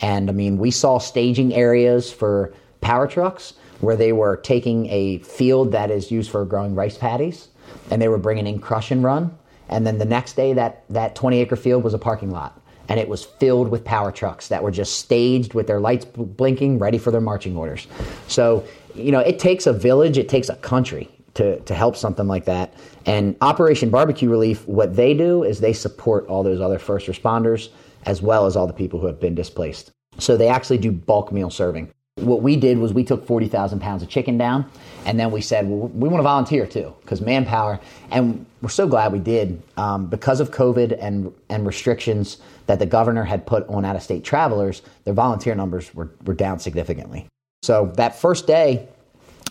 And 0.00 0.28
I 0.28 0.32
mean, 0.32 0.58
we 0.58 0.70
saw 0.70 0.98
staging 0.98 1.54
areas 1.54 2.12
for 2.12 2.54
power 2.80 3.08
trucks 3.08 3.54
where 3.80 3.96
they 3.96 4.12
were 4.12 4.36
taking 4.36 4.86
a 4.86 5.18
field 5.18 5.72
that 5.72 5.90
is 5.90 6.12
used 6.12 6.30
for 6.30 6.44
growing 6.44 6.76
rice 6.76 6.96
paddies 6.96 7.48
and 7.90 8.00
they 8.00 8.08
were 8.08 8.18
bringing 8.18 8.46
in 8.46 8.60
crush 8.60 8.92
and 8.92 9.02
run 9.02 9.36
and 9.72 9.86
then 9.86 9.98
the 9.98 10.04
next 10.04 10.34
day, 10.34 10.52
that, 10.52 10.84
that 10.90 11.14
20 11.14 11.38
acre 11.40 11.56
field 11.56 11.82
was 11.82 11.94
a 11.94 11.98
parking 11.98 12.30
lot. 12.30 12.60
And 12.88 12.98
it 12.98 13.08
was 13.08 13.24
filled 13.24 13.68
with 13.68 13.84
power 13.84 14.12
trucks 14.12 14.48
that 14.48 14.62
were 14.62 14.70
just 14.70 14.98
staged 14.98 15.54
with 15.54 15.66
their 15.66 15.80
lights 15.80 16.04
blinking, 16.04 16.78
ready 16.78 16.98
for 16.98 17.10
their 17.10 17.20
marching 17.20 17.56
orders. 17.56 17.86
So, 18.26 18.64
you 18.94 19.12
know, 19.12 19.20
it 19.20 19.38
takes 19.38 19.66
a 19.66 19.72
village, 19.72 20.18
it 20.18 20.28
takes 20.28 20.48
a 20.48 20.56
country 20.56 21.08
to, 21.34 21.60
to 21.60 21.74
help 21.74 21.96
something 21.96 22.26
like 22.26 22.44
that. 22.44 22.74
And 23.06 23.36
Operation 23.40 23.88
Barbecue 23.88 24.28
Relief, 24.28 24.66
what 24.68 24.96
they 24.96 25.14
do 25.14 25.42
is 25.42 25.60
they 25.60 25.72
support 25.72 26.26
all 26.26 26.42
those 26.42 26.60
other 26.60 26.78
first 26.78 27.06
responders 27.06 27.70
as 28.04 28.20
well 28.20 28.46
as 28.46 28.56
all 28.56 28.66
the 28.66 28.72
people 28.72 29.00
who 29.00 29.06
have 29.06 29.20
been 29.20 29.34
displaced. 29.34 29.90
So 30.18 30.36
they 30.36 30.48
actually 30.48 30.78
do 30.78 30.92
bulk 30.92 31.32
meal 31.32 31.50
serving. 31.50 31.90
What 32.16 32.42
we 32.42 32.56
did 32.56 32.76
was 32.76 32.92
we 32.92 33.04
took 33.04 33.26
40,000 33.26 33.80
pounds 33.80 34.02
of 34.02 34.08
chicken 34.10 34.36
down, 34.36 34.70
and 35.06 35.18
then 35.18 35.30
we 35.30 35.40
said, 35.40 35.66
well, 35.66 35.88
we 35.88 36.10
want 36.10 36.18
to 36.18 36.24
volunteer 36.24 36.66
too, 36.66 36.94
because 37.00 37.22
manpower, 37.22 37.80
and 38.10 38.44
we're 38.60 38.68
so 38.68 38.86
glad 38.86 39.12
we 39.12 39.18
did. 39.18 39.62
Um, 39.78 40.08
because 40.08 40.38
of 40.38 40.50
COVID 40.50 40.98
and, 41.00 41.32
and 41.48 41.66
restrictions 41.66 42.36
that 42.66 42.78
the 42.78 42.84
governor 42.84 43.24
had 43.24 43.46
put 43.46 43.66
on 43.66 43.86
out 43.86 43.96
of 43.96 44.02
state 44.02 44.24
travelers, 44.24 44.82
their 45.04 45.14
volunteer 45.14 45.54
numbers 45.54 45.94
were, 45.94 46.10
were 46.26 46.34
down 46.34 46.58
significantly. 46.58 47.26
So 47.62 47.86
that 47.96 48.20
first 48.20 48.46
day, 48.46 48.88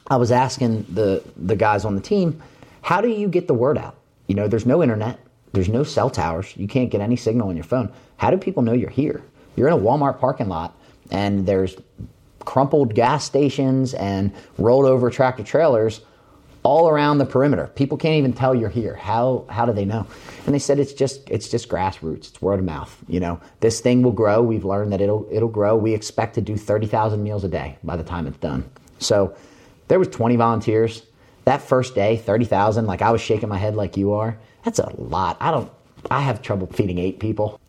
I 0.08 0.18
was 0.18 0.32
asking 0.32 0.86
the, 0.88 1.24
the 1.38 1.56
guys 1.56 1.84
on 1.84 1.96
the 1.96 2.02
team, 2.02 2.44
how 2.84 3.02
do 3.02 3.08
you 3.08 3.28
get 3.28 3.48
the 3.48 3.56
word 3.56 3.80
out? 3.80 3.96
You 4.28 4.36
know, 4.36 4.48
there's 4.48 4.68
no 4.68 4.84
internet, 4.84 5.20
there's 5.54 5.70
no 5.70 5.84
cell 5.84 6.12
towers, 6.12 6.56
you 6.56 6.68
can't 6.68 6.92
get 6.92 7.02
any 7.02 7.16
signal 7.16 7.50
on 7.50 7.56
your 7.56 7.66
phone. 7.66 7.92
How 8.18 8.30
do 8.30 8.38
people 8.38 8.62
know 8.62 8.74
you're 8.74 8.92
here? 8.92 9.24
You're 9.56 9.68
in 9.68 9.74
a 9.74 9.78
Walmart 9.78 10.20
parking 10.20 10.48
lot, 10.48 10.78
and 11.10 11.48
there's 11.48 11.76
crumpled 12.46 12.96
gas 12.96 13.24
stations 13.24 13.94
and 13.94 14.32
rolled 14.58 14.86
over 14.86 15.10
tractor 15.10 15.44
trailers 15.44 16.02
all 16.64 16.88
around 16.90 17.18
the 17.18 17.26
perimeter. 17.26 17.68
People 17.76 17.98
can't 17.98 18.16
even 18.16 18.34
tell 18.34 18.54
you're 18.54 18.70
here. 18.70 18.96
How 18.96 19.46
how 19.50 19.66
do 19.66 19.74
they 19.74 19.86
know? 19.86 20.06
And 20.46 20.54
they 20.54 20.60
said 20.60 20.80
it's 20.80 20.94
just 20.94 21.30
it's 21.30 21.50
just 21.50 21.70
grassroots. 21.70 22.30
It's 22.30 22.42
word 22.42 22.60
of 22.60 22.66
mouth. 22.66 22.96
You 23.08 23.20
know, 23.20 23.42
this 23.62 23.80
thing 23.80 24.04
will 24.04 24.12
grow. 24.12 24.42
We've 24.42 24.66
learned 24.66 24.92
that 24.94 25.02
it'll 25.02 25.28
it'll 25.32 25.50
grow. 25.50 25.76
We 25.76 25.94
expect 25.94 26.36
to 26.36 26.42
do 26.42 26.58
thirty 26.58 26.88
thousand 26.88 27.24
meals 27.24 27.44
a 27.44 27.48
day 27.48 27.78
by 27.84 27.96
the 27.96 28.04
time 28.04 28.28
it's 28.28 28.38
done. 28.38 28.70
So, 29.00 29.36
there 29.88 30.00
was 30.00 30.08
20 30.10 30.36
volunteers. 30.36 31.04
That 31.46 31.62
first 31.62 31.96
day, 31.96 32.18
30,000, 32.18 32.86
like 32.86 33.02
I 33.02 33.12
was 33.12 33.20
shaking 33.20 33.50
my 33.50 33.58
head 33.58 33.76
like 33.76 33.98
you 33.98 34.14
are. 34.14 34.38
That's 34.64 34.80
a 34.80 34.90
lot. 34.96 35.38
I 35.40 35.52
don't, 35.52 35.72
I 36.10 36.22
have 36.22 36.42
trouble 36.42 36.68
feeding 36.68 37.00
eight 37.00 37.20
people. 37.20 37.60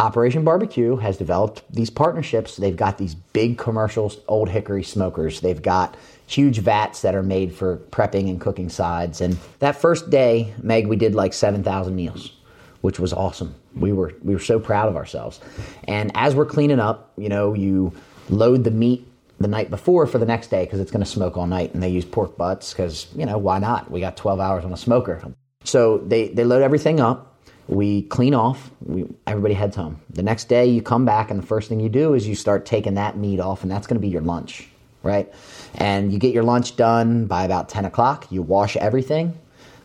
Operation 0.00 0.44
Barbecue 0.44 0.96
has 0.96 1.16
developed 1.16 1.62
these 1.70 1.90
partnerships. 1.90 2.56
They've 2.56 2.76
got 2.76 2.98
these 2.98 3.14
big 3.14 3.58
commercial 3.58 4.12
old 4.28 4.48
hickory 4.48 4.82
smokers. 4.82 5.40
They've 5.40 5.60
got 5.60 5.96
huge 6.26 6.58
vats 6.58 7.02
that 7.02 7.14
are 7.14 7.22
made 7.22 7.54
for 7.54 7.76
prepping 7.90 8.28
and 8.28 8.40
cooking 8.40 8.68
sides. 8.68 9.20
And 9.20 9.38
that 9.60 9.80
first 9.80 10.10
day, 10.10 10.52
Meg, 10.62 10.86
we 10.86 10.96
did 10.96 11.14
like 11.14 11.32
7,000 11.32 11.94
meals, 11.94 12.32
which 12.80 12.98
was 12.98 13.12
awesome. 13.12 13.54
We 13.76 13.92
were 13.92 14.14
we 14.22 14.34
were 14.34 14.40
so 14.40 14.58
proud 14.58 14.88
of 14.88 14.96
ourselves. 14.96 15.40
And 15.86 16.10
as 16.14 16.34
we're 16.34 16.46
cleaning 16.46 16.80
up, 16.80 17.12
you 17.16 17.28
know, 17.28 17.54
you 17.54 17.92
load 18.28 18.64
the 18.64 18.70
meat 18.70 19.06
the 19.38 19.48
night 19.48 19.70
before 19.70 20.06
for 20.06 20.18
the 20.18 20.26
next 20.26 20.48
day 20.48 20.64
because 20.64 20.80
it's 20.80 20.90
going 20.90 21.04
to 21.04 21.10
smoke 21.10 21.36
all 21.36 21.46
night. 21.46 21.74
And 21.74 21.82
they 21.82 21.88
use 21.88 22.04
pork 22.04 22.36
butts 22.36 22.72
because 22.72 23.06
you 23.14 23.26
know 23.26 23.38
why 23.38 23.58
not? 23.58 23.90
We 23.90 24.00
got 24.00 24.16
12 24.16 24.40
hours 24.40 24.64
on 24.64 24.72
a 24.72 24.76
smoker. 24.76 25.22
So 25.64 25.98
they 25.98 26.28
they 26.28 26.44
load 26.44 26.62
everything 26.62 27.00
up 27.00 27.33
we 27.68 28.02
clean 28.02 28.34
off. 28.34 28.70
We, 28.84 29.06
everybody 29.26 29.54
heads 29.54 29.76
home. 29.76 30.00
The 30.10 30.22
next 30.22 30.48
day 30.48 30.66
you 30.66 30.82
come 30.82 31.04
back 31.04 31.30
and 31.30 31.42
the 31.42 31.46
first 31.46 31.68
thing 31.68 31.80
you 31.80 31.88
do 31.88 32.14
is 32.14 32.26
you 32.28 32.34
start 32.34 32.66
taking 32.66 32.94
that 32.94 33.16
meat 33.16 33.40
off 33.40 33.62
and 33.62 33.70
that's 33.70 33.86
going 33.86 33.96
to 33.96 34.00
be 34.00 34.08
your 34.08 34.22
lunch 34.22 34.68
right? 35.04 35.32
And 35.74 36.12
you 36.12 36.18
get 36.18 36.34
your 36.34 36.42
lunch 36.42 36.76
done 36.76 37.26
by 37.26 37.44
about 37.44 37.68
10 37.68 37.84
o'clock. 37.84 38.26
You 38.32 38.42
wash 38.42 38.76
everything 38.76 39.38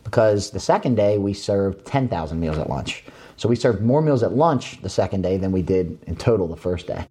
because 0.03 0.51
the 0.51 0.59
second 0.59 0.95
day 0.95 1.19
we 1.19 1.33
served 1.33 1.85
10000 1.85 2.39
meals 2.39 2.57
at 2.57 2.69
lunch. 2.69 3.03
So 3.35 3.47
we 3.47 3.55
served 3.55 3.81
more 3.81 4.01
meals 4.01 4.23
at 4.23 4.33
lunch 4.33 4.81
the 4.81 4.89
second 4.89 5.21
day 5.21 5.37
than 5.37 5.51
we 5.51 5.61
did 5.61 5.99
in 6.07 6.15
total 6.15 6.47
the 6.47 6.55
first 6.55 6.87
day. 6.87 7.07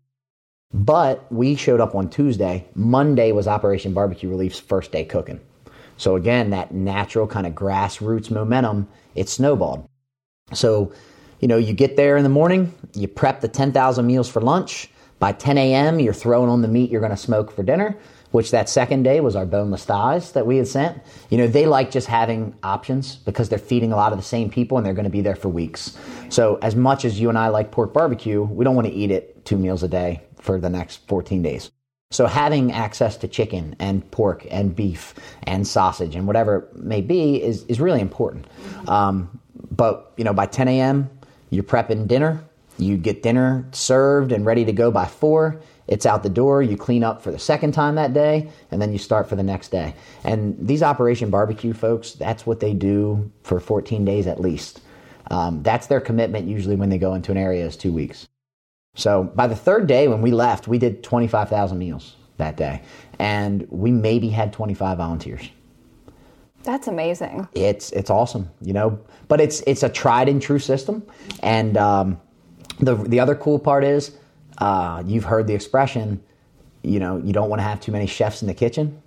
But 0.74 1.30
we 1.32 1.54
showed 1.54 1.80
up 1.80 1.94
on 1.94 2.10
tuesday. 2.10 2.66
Monday 2.74 3.32
was 3.32 3.46
operation 3.46 3.94
barbecue 3.94 4.28
relief's 4.28 4.58
first 4.58 4.90
day 4.90 5.04
cooking. 5.04 5.40
So 5.96 6.16
again 6.16 6.50
that 6.50 6.72
natural 6.72 7.26
kind 7.26 7.46
of 7.46 7.54
grassroots 7.54 8.30
momentum 8.30 8.88
it 9.14 9.28
snowballed 9.28 9.88
so, 10.52 10.92
you 11.40 11.48
know, 11.48 11.56
you 11.56 11.72
get 11.72 11.96
there 11.96 12.16
in 12.16 12.22
the 12.22 12.28
morning, 12.28 12.74
you 12.94 13.08
prep 13.08 13.40
the 13.40 13.48
10,000 13.48 14.06
meals 14.06 14.28
for 14.28 14.40
lunch. 14.40 14.90
By 15.18 15.32
10 15.32 15.58
a.m., 15.58 15.98
you're 15.98 16.14
throwing 16.14 16.48
on 16.48 16.62
the 16.62 16.68
meat 16.68 16.90
you're 16.90 17.00
going 17.00 17.10
to 17.10 17.16
smoke 17.16 17.50
for 17.50 17.64
dinner, 17.64 17.96
which 18.30 18.52
that 18.52 18.68
second 18.68 19.02
day 19.02 19.20
was 19.20 19.34
our 19.34 19.44
boneless 19.44 19.84
thighs 19.84 20.30
that 20.32 20.46
we 20.46 20.58
had 20.58 20.68
sent. 20.68 21.02
You 21.28 21.38
know, 21.38 21.48
they 21.48 21.66
like 21.66 21.90
just 21.90 22.06
having 22.06 22.54
options 22.62 23.16
because 23.16 23.48
they're 23.48 23.58
feeding 23.58 23.92
a 23.92 23.96
lot 23.96 24.12
of 24.12 24.18
the 24.18 24.24
same 24.24 24.48
people 24.48 24.78
and 24.78 24.86
they're 24.86 24.94
going 24.94 25.04
to 25.04 25.10
be 25.10 25.20
there 25.20 25.34
for 25.34 25.48
weeks. 25.48 25.98
So, 26.28 26.58
as 26.62 26.76
much 26.76 27.04
as 27.04 27.20
you 27.20 27.28
and 27.28 27.36
I 27.36 27.48
like 27.48 27.72
pork 27.72 27.92
barbecue, 27.92 28.42
we 28.42 28.64
don't 28.64 28.76
want 28.76 28.86
to 28.86 28.92
eat 28.92 29.10
it 29.10 29.44
two 29.44 29.56
meals 29.56 29.82
a 29.82 29.88
day 29.88 30.22
for 30.40 30.60
the 30.60 30.70
next 30.70 31.08
14 31.08 31.42
days. 31.42 31.72
So 32.10 32.26
having 32.26 32.72
access 32.72 33.18
to 33.18 33.28
chicken 33.28 33.76
and 33.78 34.08
pork 34.10 34.46
and 34.50 34.74
beef 34.74 35.14
and 35.42 35.66
sausage 35.66 36.14
and 36.14 36.26
whatever 36.26 36.56
it 36.56 36.76
may 36.76 37.02
be 37.02 37.42
is, 37.42 37.64
is 37.64 37.80
really 37.80 38.00
important. 38.00 38.46
Um, 38.86 39.40
but 39.78 40.12
you 40.18 40.24
know, 40.24 40.34
by 40.34 40.44
10 40.44 40.68
a.m., 40.68 41.08
you're 41.48 41.64
prepping 41.64 42.06
dinner. 42.06 42.44
You 42.76 42.98
get 42.98 43.22
dinner 43.22 43.66
served 43.72 44.32
and 44.32 44.44
ready 44.44 44.66
to 44.66 44.72
go 44.72 44.90
by 44.90 45.06
four. 45.06 45.62
It's 45.86 46.04
out 46.04 46.22
the 46.22 46.28
door. 46.28 46.62
You 46.62 46.76
clean 46.76 47.02
up 47.02 47.22
for 47.22 47.30
the 47.32 47.38
second 47.38 47.72
time 47.72 47.94
that 47.94 48.12
day, 48.12 48.50
and 48.70 48.82
then 48.82 48.92
you 48.92 48.98
start 48.98 49.28
for 49.28 49.36
the 49.36 49.42
next 49.42 49.68
day. 49.68 49.94
And 50.22 50.54
these 50.60 50.82
Operation 50.82 51.30
Barbecue 51.30 51.72
folks, 51.72 52.12
that's 52.12 52.44
what 52.44 52.60
they 52.60 52.74
do 52.74 53.32
for 53.42 53.58
14 53.58 54.04
days 54.04 54.26
at 54.26 54.38
least. 54.38 54.82
Um, 55.30 55.62
that's 55.62 55.86
their 55.86 56.00
commitment 56.00 56.46
usually 56.46 56.76
when 56.76 56.90
they 56.90 56.98
go 56.98 57.14
into 57.14 57.30
an 57.30 57.38
area 57.38 57.64
is 57.66 57.76
two 57.76 57.92
weeks. 57.92 58.28
So 58.94 59.24
by 59.24 59.46
the 59.46 59.56
third 59.56 59.86
day, 59.86 60.08
when 60.08 60.20
we 60.20 60.32
left, 60.32 60.68
we 60.68 60.78
did 60.78 61.02
25,000 61.02 61.78
meals 61.78 62.16
that 62.36 62.56
day, 62.56 62.82
and 63.18 63.66
we 63.70 63.90
maybe 63.90 64.28
had 64.28 64.52
25 64.52 64.98
volunteers. 64.98 65.50
That's 66.64 66.88
amazing. 66.88 67.48
It's 67.54 67.90
it's 67.92 68.10
awesome, 68.10 68.50
you 68.60 68.72
know. 68.72 68.98
But 69.28 69.40
it's 69.40 69.62
it's 69.66 69.82
a 69.82 69.88
tried 69.88 70.28
and 70.28 70.40
true 70.42 70.58
system, 70.58 71.02
and 71.42 71.76
um, 71.76 72.20
the 72.80 72.94
the 72.94 73.20
other 73.20 73.34
cool 73.34 73.58
part 73.58 73.84
is 73.84 74.16
uh, 74.58 75.02
you've 75.06 75.24
heard 75.24 75.46
the 75.46 75.54
expression, 75.54 76.22
you 76.82 76.98
know, 76.98 77.18
you 77.18 77.32
don't 77.32 77.48
want 77.48 77.60
to 77.60 77.64
have 77.64 77.80
too 77.80 77.92
many 77.92 78.06
chefs 78.06 78.42
in 78.42 78.48
the 78.48 78.54
kitchen. 78.54 79.00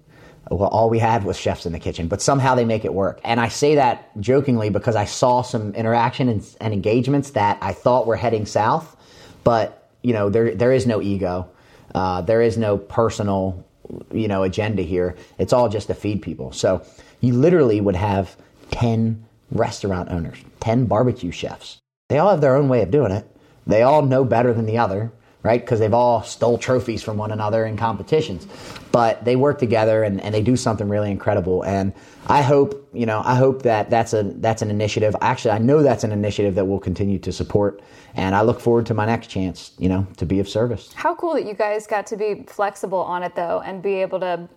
Well, 0.50 0.70
all 0.70 0.90
we 0.90 1.00
had 1.00 1.24
was 1.24 1.38
chefs 1.38 1.66
in 1.66 1.72
the 1.72 1.80
kitchen, 1.80 2.08
but 2.08 2.22
somehow 2.22 2.56
they 2.56 2.66
make 2.66 2.84
it 2.84 2.94
work. 2.94 3.22
And 3.24 3.40
I 3.40 3.48
say 3.48 3.76
that 3.76 4.20
jokingly 4.20 4.70
because 4.70 4.96
I 4.96 5.06
saw 5.06 5.44
some 5.44 5.74
interaction 5.76 6.28
and, 6.28 6.56
and 6.60 6.74
engagements 6.74 7.32
that 7.32 7.58
I 7.62 7.74
thought 7.74 8.08
were 8.08 8.16
heading 8.16 8.46
south, 8.46 8.98
but 9.44 9.90
you 10.02 10.14
know, 10.14 10.30
there 10.30 10.56
there 10.56 10.74
is 10.74 10.88
no 10.88 11.02
ego, 11.02 11.50
uh, 11.94 12.22
there 12.22 12.42
is 12.42 12.58
no 12.58 12.78
personal, 12.78 13.64
you 14.12 14.28
know, 14.28 14.44
agenda 14.44 14.82
here. 14.82 15.16
It's 15.38 15.54
all 15.54 15.70
just 15.70 15.88
to 15.88 15.94
feed 15.94 16.22
people. 16.22 16.52
So 16.52 16.84
you 17.22 17.34
literally 17.34 17.80
would 17.80 17.96
have 17.96 18.36
10 18.72 19.26
restaurant 19.52 20.10
owners, 20.10 20.38
10 20.60 20.86
barbecue 20.86 21.32
chefs. 21.32 21.78
They 22.10 22.18
all 22.18 22.32
have 22.32 22.42
their 22.42 22.56
own 22.56 22.68
way 22.68 22.82
of 22.82 22.92
doing 22.92 23.12
it. 23.12 23.26
They 23.66 23.84
all 23.84 24.02
know 24.02 24.26
better 24.26 24.54
than 24.54 24.66
the 24.66 24.78
other, 24.78 25.12
right? 25.44 25.62
Because 25.62 25.80
they've 25.80 25.94
all 25.94 26.24
stole 26.24 26.58
trophies 26.58 27.04
from 27.04 27.18
one 27.18 27.32
another 27.32 27.66
in 27.66 27.78
competitions. 27.78 28.48
But 28.92 29.24
they 29.24 29.36
work 29.36 29.60
together 29.60 30.04
and, 30.04 30.20
and 30.22 30.34
they 30.34 30.42
do 30.42 30.56
something 30.56 30.90
really 30.90 31.12
incredible. 31.12 31.64
And 31.64 31.94
I 32.28 32.42
hope, 32.42 32.90
you 32.94 33.06
know, 33.06 33.22
I 33.24 33.36
hope 33.36 33.62
that 33.64 33.90
that's 33.90 34.14
a 34.14 34.24
that's 34.24 34.62
an 34.62 34.70
initiative. 34.70 35.16
Actually, 35.22 35.52
I 35.52 35.58
know 35.60 35.82
that's 35.82 36.04
an 36.04 36.12
initiative 36.12 36.56
that 36.56 36.66
we'll 36.66 36.80
continue 36.80 37.20
to 37.20 37.32
support. 37.32 37.82
And 38.16 38.36
I 38.36 38.42
look 38.42 38.60
forward 38.60 38.86
to 38.88 38.94
my 38.94 39.06
next 39.06 39.28
chance, 39.28 39.72
you 39.78 39.90
know, 39.90 40.06
to 40.18 40.26
be 40.26 40.40
of 40.40 40.50
service. 40.50 40.92
How 40.94 41.16
cool 41.16 41.34
that 41.36 41.46
you 41.46 41.54
guys 41.54 41.88
got 41.88 42.06
to 42.08 42.18
be 42.18 42.44
flexible 42.48 43.00
on 43.00 43.24
it 43.24 43.36
though 43.36 43.62
and 43.66 43.82
be 43.82 43.96
able 43.96 44.20
to 44.20 44.50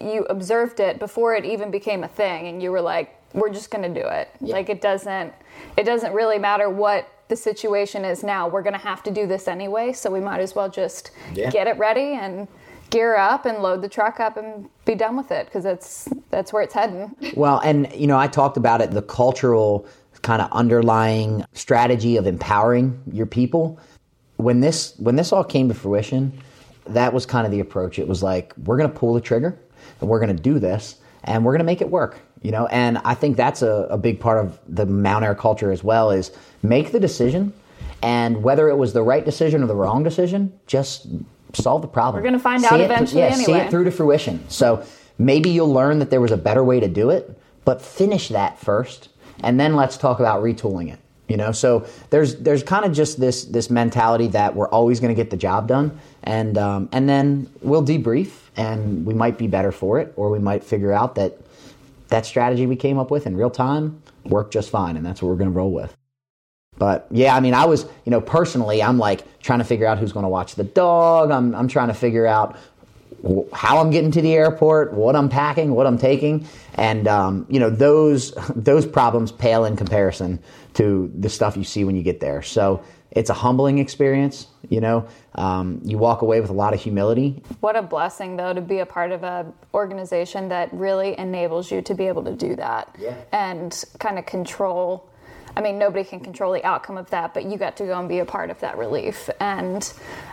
you 0.00 0.24
observed 0.24 0.80
it 0.80 0.98
before 0.98 1.34
it 1.34 1.44
even 1.44 1.70
became 1.70 2.04
a 2.04 2.08
thing 2.08 2.48
and 2.48 2.62
you 2.62 2.70
were 2.70 2.80
like 2.80 3.16
we're 3.32 3.52
just 3.52 3.70
going 3.70 3.94
to 3.94 4.00
do 4.00 4.06
it. 4.06 4.28
Yeah. 4.40 4.54
like 4.54 4.68
it 4.68 4.80
doesn't 4.80 5.32
it 5.76 5.84
doesn't 5.84 6.12
really 6.12 6.38
matter 6.38 6.68
what 6.68 7.08
the 7.28 7.36
situation 7.36 8.04
is 8.04 8.24
now. 8.24 8.48
We're 8.48 8.62
going 8.62 8.74
to 8.74 8.80
have 8.80 9.02
to 9.04 9.10
do 9.10 9.26
this 9.26 9.46
anyway 9.46 9.92
so 9.92 10.10
we 10.10 10.20
might 10.20 10.40
as 10.40 10.54
well 10.54 10.68
just 10.68 11.12
yeah. 11.34 11.50
get 11.50 11.66
it 11.66 11.78
ready 11.78 12.14
and 12.14 12.48
gear 12.90 13.16
up 13.16 13.46
and 13.46 13.58
load 13.58 13.82
the 13.82 13.88
truck 13.88 14.18
up 14.18 14.36
and 14.36 14.68
be 14.84 14.96
done 14.96 15.16
with 15.16 15.30
it 15.30 15.46
because 15.46 15.62
that's 15.62 16.08
that's 16.30 16.52
where 16.52 16.62
it's 16.62 16.74
heading. 16.74 17.14
Well 17.36 17.60
and 17.60 17.90
you 17.94 18.06
know 18.06 18.18
i 18.18 18.26
talked 18.26 18.56
about 18.56 18.80
it 18.80 18.90
the 18.90 19.02
cultural 19.02 19.86
kind 20.22 20.42
of 20.42 20.52
underlying 20.52 21.44
strategy 21.54 22.18
of 22.18 22.26
empowering 22.26 23.00
your 23.10 23.26
people. 23.26 23.78
When 24.36 24.60
this 24.60 24.94
when 24.98 25.16
this 25.16 25.32
all 25.32 25.44
came 25.44 25.68
to 25.68 25.74
fruition 25.74 26.32
that 26.94 27.12
was 27.12 27.26
kind 27.26 27.46
of 27.46 27.52
the 27.52 27.60
approach. 27.60 27.98
It 27.98 28.08
was 28.08 28.22
like 28.22 28.54
we're 28.64 28.76
going 28.76 28.90
to 28.90 28.96
pull 28.98 29.14
the 29.14 29.20
trigger 29.20 29.58
and 30.00 30.08
we're 30.08 30.20
going 30.20 30.34
to 30.34 30.42
do 30.42 30.58
this 30.58 30.96
and 31.24 31.44
we're 31.44 31.52
going 31.52 31.60
to 31.60 31.64
make 31.64 31.80
it 31.80 31.90
work 31.90 32.20
you 32.42 32.50
know? 32.50 32.66
And 32.66 32.98
i 32.98 33.14
think 33.14 33.36
that's 33.36 33.62
a, 33.62 33.86
a 33.90 33.98
big 33.98 34.20
part 34.20 34.44
of 34.44 34.58
the 34.68 34.86
Mountaire 34.86 35.34
culture 35.34 35.70
as 35.70 35.84
well 35.84 36.10
is 36.10 36.30
make 36.62 36.92
the 36.92 37.00
decision 37.00 37.52
and 38.02 38.42
whether 38.42 38.68
it 38.68 38.76
was 38.76 38.92
the 38.92 39.02
right 39.02 39.24
decision 39.24 39.62
or 39.62 39.66
the 39.66 39.74
wrong 39.74 40.02
decision 40.02 40.58
just 40.66 41.06
solve 41.52 41.82
the 41.82 41.88
problem. 41.88 42.22
We're 42.22 42.28
going 42.28 42.38
to 42.38 42.42
find 42.42 42.62
see 42.62 42.68
out 42.68 42.80
eventually 42.80 43.22
yeah, 43.22 43.28
anyway 43.28 43.44
see 43.44 43.52
it 43.52 43.70
through 43.70 43.84
to 43.84 43.90
fruition. 43.90 44.48
So 44.48 44.84
maybe 45.18 45.50
you'll 45.50 45.72
learn 45.72 45.98
that 45.98 46.08
there 46.08 46.20
was 46.20 46.30
a 46.30 46.36
better 46.36 46.64
way 46.64 46.80
to 46.80 46.88
do 46.88 47.10
it 47.10 47.38
but 47.64 47.82
finish 47.82 48.28
that 48.28 48.58
first 48.58 49.08
and 49.42 49.58
then 49.58 49.76
let's 49.76 49.96
talk 49.96 50.20
about 50.20 50.42
retooling 50.42 50.92
it 50.92 50.98
you 51.28 51.36
know? 51.36 51.52
So 51.52 51.86
there's 52.10 52.36
there's 52.36 52.64
kind 52.64 52.84
of 52.84 52.92
just 52.92 53.20
this 53.20 53.44
this 53.44 53.70
mentality 53.70 54.26
that 54.28 54.56
we're 54.56 54.68
always 54.68 54.98
going 54.98 55.14
to 55.14 55.22
get 55.22 55.30
the 55.30 55.36
job 55.36 55.68
done 55.68 55.98
and 56.24 56.58
um, 56.58 56.88
and 56.90 57.08
then 57.08 57.48
we'll 57.62 57.84
debrief 57.84 58.32
and 58.56 59.04
we 59.06 59.14
might 59.14 59.38
be 59.38 59.46
better 59.46 59.72
for 59.72 59.98
it, 59.98 60.12
or 60.16 60.30
we 60.30 60.38
might 60.38 60.64
figure 60.64 60.92
out 60.92 61.14
that 61.16 61.38
that 62.08 62.26
strategy 62.26 62.66
we 62.66 62.76
came 62.76 62.98
up 62.98 63.10
with 63.10 63.26
in 63.26 63.36
real 63.36 63.50
time 63.50 64.02
worked 64.24 64.52
just 64.52 64.70
fine, 64.70 64.96
and 64.96 65.06
that's 65.06 65.22
what 65.22 65.28
we're 65.28 65.36
going 65.36 65.50
to 65.50 65.56
roll 65.56 65.72
with. 65.72 65.96
But 66.78 67.06
yeah, 67.10 67.36
I 67.36 67.40
mean, 67.40 67.54
I 67.54 67.66
was, 67.66 67.84
you 68.04 68.10
know, 68.10 68.20
personally, 68.20 68.82
I'm 68.82 68.98
like 68.98 69.40
trying 69.40 69.58
to 69.58 69.64
figure 69.64 69.86
out 69.86 69.98
who's 69.98 70.12
going 70.12 70.24
to 70.24 70.30
watch 70.30 70.54
the 70.54 70.64
dog. 70.64 71.30
I'm, 71.30 71.54
I'm 71.54 71.68
trying 71.68 71.88
to 71.88 71.94
figure 71.94 72.26
out 72.26 72.56
how 73.52 73.78
I'm 73.78 73.90
getting 73.90 74.10
to 74.12 74.22
the 74.22 74.32
airport, 74.32 74.94
what 74.94 75.14
I'm 75.14 75.28
packing, 75.28 75.72
what 75.72 75.86
I'm 75.86 75.98
taking, 75.98 76.46
and 76.74 77.06
um, 77.06 77.46
you 77.48 77.60
know 77.60 77.70
those 77.70 78.32
those 78.56 78.86
problems 78.86 79.32
pale 79.32 79.64
in 79.64 79.76
comparison 79.76 80.38
to 80.74 81.10
the 81.14 81.28
stuff 81.28 81.56
you 81.56 81.64
see 81.64 81.84
when 81.84 81.96
you 81.96 82.02
get 82.02 82.20
there. 82.20 82.42
So 82.42 82.82
it's 83.12 83.30
a 83.30 83.34
humbling 83.34 83.78
experience. 83.78 84.46
You 84.68 84.80
know, 84.80 85.08
um, 85.34 85.80
you 85.84 85.98
walk 85.98 86.22
away 86.22 86.40
with 86.40 86.50
a 86.50 86.54
lot 86.54 86.74
of 86.74 86.80
humility. 86.80 87.42
What 87.60 87.76
a 87.76 87.82
blessing, 87.82 88.36
though, 88.36 88.54
to 88.54 88.60
be 88.60 88.78
a 88.78 88.86
part 88.86 89.10
of 89.10 89.24
an 89.24 89.52
organization 89.74 90.48
that 90.50 90.72
really 90.72 91.18
enables 91.18 91.70
you 91.70 91.82
to 91.82 91.94
be 91.94 92.06
able 92.06 92.24
to 92.24 92.34
do 92.34 92.54
that 92.56 92.94
yeah. 92.98 93.16
and 93.32 93.84
kind 93.98 94.18
of 94.18 94.26
control. 94.26 95.08
I 95.56 95.60
mean, 95.60 95.78
nobody 95.78 96.04
can 96.04 96.20
control 96.20 96.52
the 96.52 96.64
outcome 96.64 96.96
of 96.96 97.10
that, 97.10 97.34
but 97.34 97.44
you 97.44 97.56
got 97.56 97.76
to 97.78 97.86
go 97.86 97.98
and 97.98 98.08
be 98.08 98.20
a 98.20 98.24
part 98.24 98.50
of 98.50 98.60
that 98.60 98.78
relief 98.78 99.28
and 99.40 99.92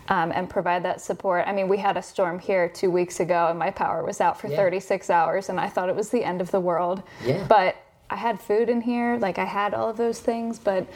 um, 0.09 0.31
and 0.31 0.47
provide 0.47 0.83
that 0.83 1.01
support. 1.01 1.45
I 1.47 1.53
mean, 1.53 1.67
we 1.67 1.77
had 1.77 1.97
a 1.97 2.03
storm 2.03 2.37
here 2.37 2.69
two 2.69 2.91
weeks 2.91 3.19
ago, 3.19 3.47
and 3.49 3.57
my 3.57 3.71
power 3.71 4.05
was 4.05 4.21
out 4.21 4.39
for 4.39 4.47
yeah. 4.47 4.57
36 4.57 5.09
hours, 5.09 5.49
and 5.49 5.59
I 5.59 5.69
thought 5.69 5.89
it 5.89 5.95
was 5.95 6.09
the 6.09 6.23
end 6.23 6.39
of 6.39 6.51
the 6.51 6.59
world. 6.59 7.01
Yeah. 7.25 7.43
But 7.47 7.77
I 8.09 8.15
had 8.15 8.39
food 8.39 8.69
in 8.69 8.81
here, 8.81 9.17
like 9.17 9.37
I 9.37 9.45
had 9.45 9.73
all 9.73 9.89
of 9.89 9.97
those 9.97 10.19
things, 10.19 10.59
but 10.59 10.87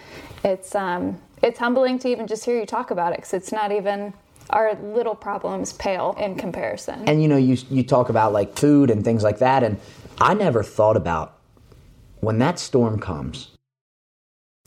it's 0.44 0.76
um, 0.76 1.20
it's 1.41 1.59
humbling 1.59 1.99
to 1.99 2.09
even 2.09 2.27
just 2.27 2.45
hear 2.45 2.59
you 2.59 2.65
talk 2.65 2.91
about 2.91 3.13
it 3.13 3.18
because 3.18 3.34
it's 3.34 3.51
not 3.51 3.72
even 3.72 4.13
our 4.49 4.76
little 4.76 5.15
problems 5.15 5.73
pale 5.73 6.15
in 6.19 6.35
comparison. 6.35 7.03
And 7.07 7.22
you 7.22 7.27
know, 7.27 7.38
you 7.38 7.57
you 7.69 7.84
talk 7.84 8.09
about 8.09 8.34
like 8.34 8.57
food 8.57 8.89
and 8.89 9.03
things 9.03 9.23
like 9.23 9.39
that, 9.39 9.63
and 9.63 9.80
I 10.19 10.34
never 10.34 10.63
thought 10.63 10.97
about 10.97 11.38
when 12.19 12.39
that 12.39 12.59
storm 12.59 12.99
comes. 12.99 13.49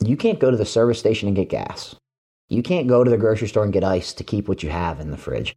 You 0.03 0.17
can't 0.17 0.39
go 0.39 0.51
to 0.51 0.57
the 0.57 0.65
service 0.65 0.99
station 0.99 1.27
and 1.27 1.35
get 1.35 1.49
gas. 1.49 1.95
You 2.49 2.61
can't 2.61 2.87
go 2.87 3.03
to 3.03 3.09
the 3.09 3.17
grocery 3.17 3.47
store 3.47 3.63
and 3.63 3.73
get 3.73 3.83
ice 3.83 4.13
to 4.13 4.23
keep 4.23 4.47
what 4.47 4.61
you 4.61 4.69
have 4.69 4.99
in 4.99 5.11
the 5.11 5.17
fridge. 5.17 5.55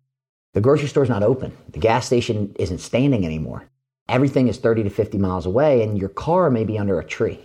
The 0.54 0.60
grocery 0.60 0.88
store's 0.88 1.08
not 1.08 1.22
open. 1.22 1.56
The 1.70 1.78
gas 1.78 2.06
station 2.06 2.54
isn't 2.58 2.78
standing 2.78 3.26
anymore. 3.26 3.68
Everything 4.08 4.48
is 4.48 4.56
30 4.56 4.84
to 4.84 4.90
50 4.90 5.18
miles 5.18 5.44
away, 5.44 5.82
and 5.82 5.98
your 5.98 6.08
car 6.08 6.50
may 6.50 6.64
be 6.64 6.78
under 6.78 6.98
a 6.98 7.04
tree. 7.04 7.40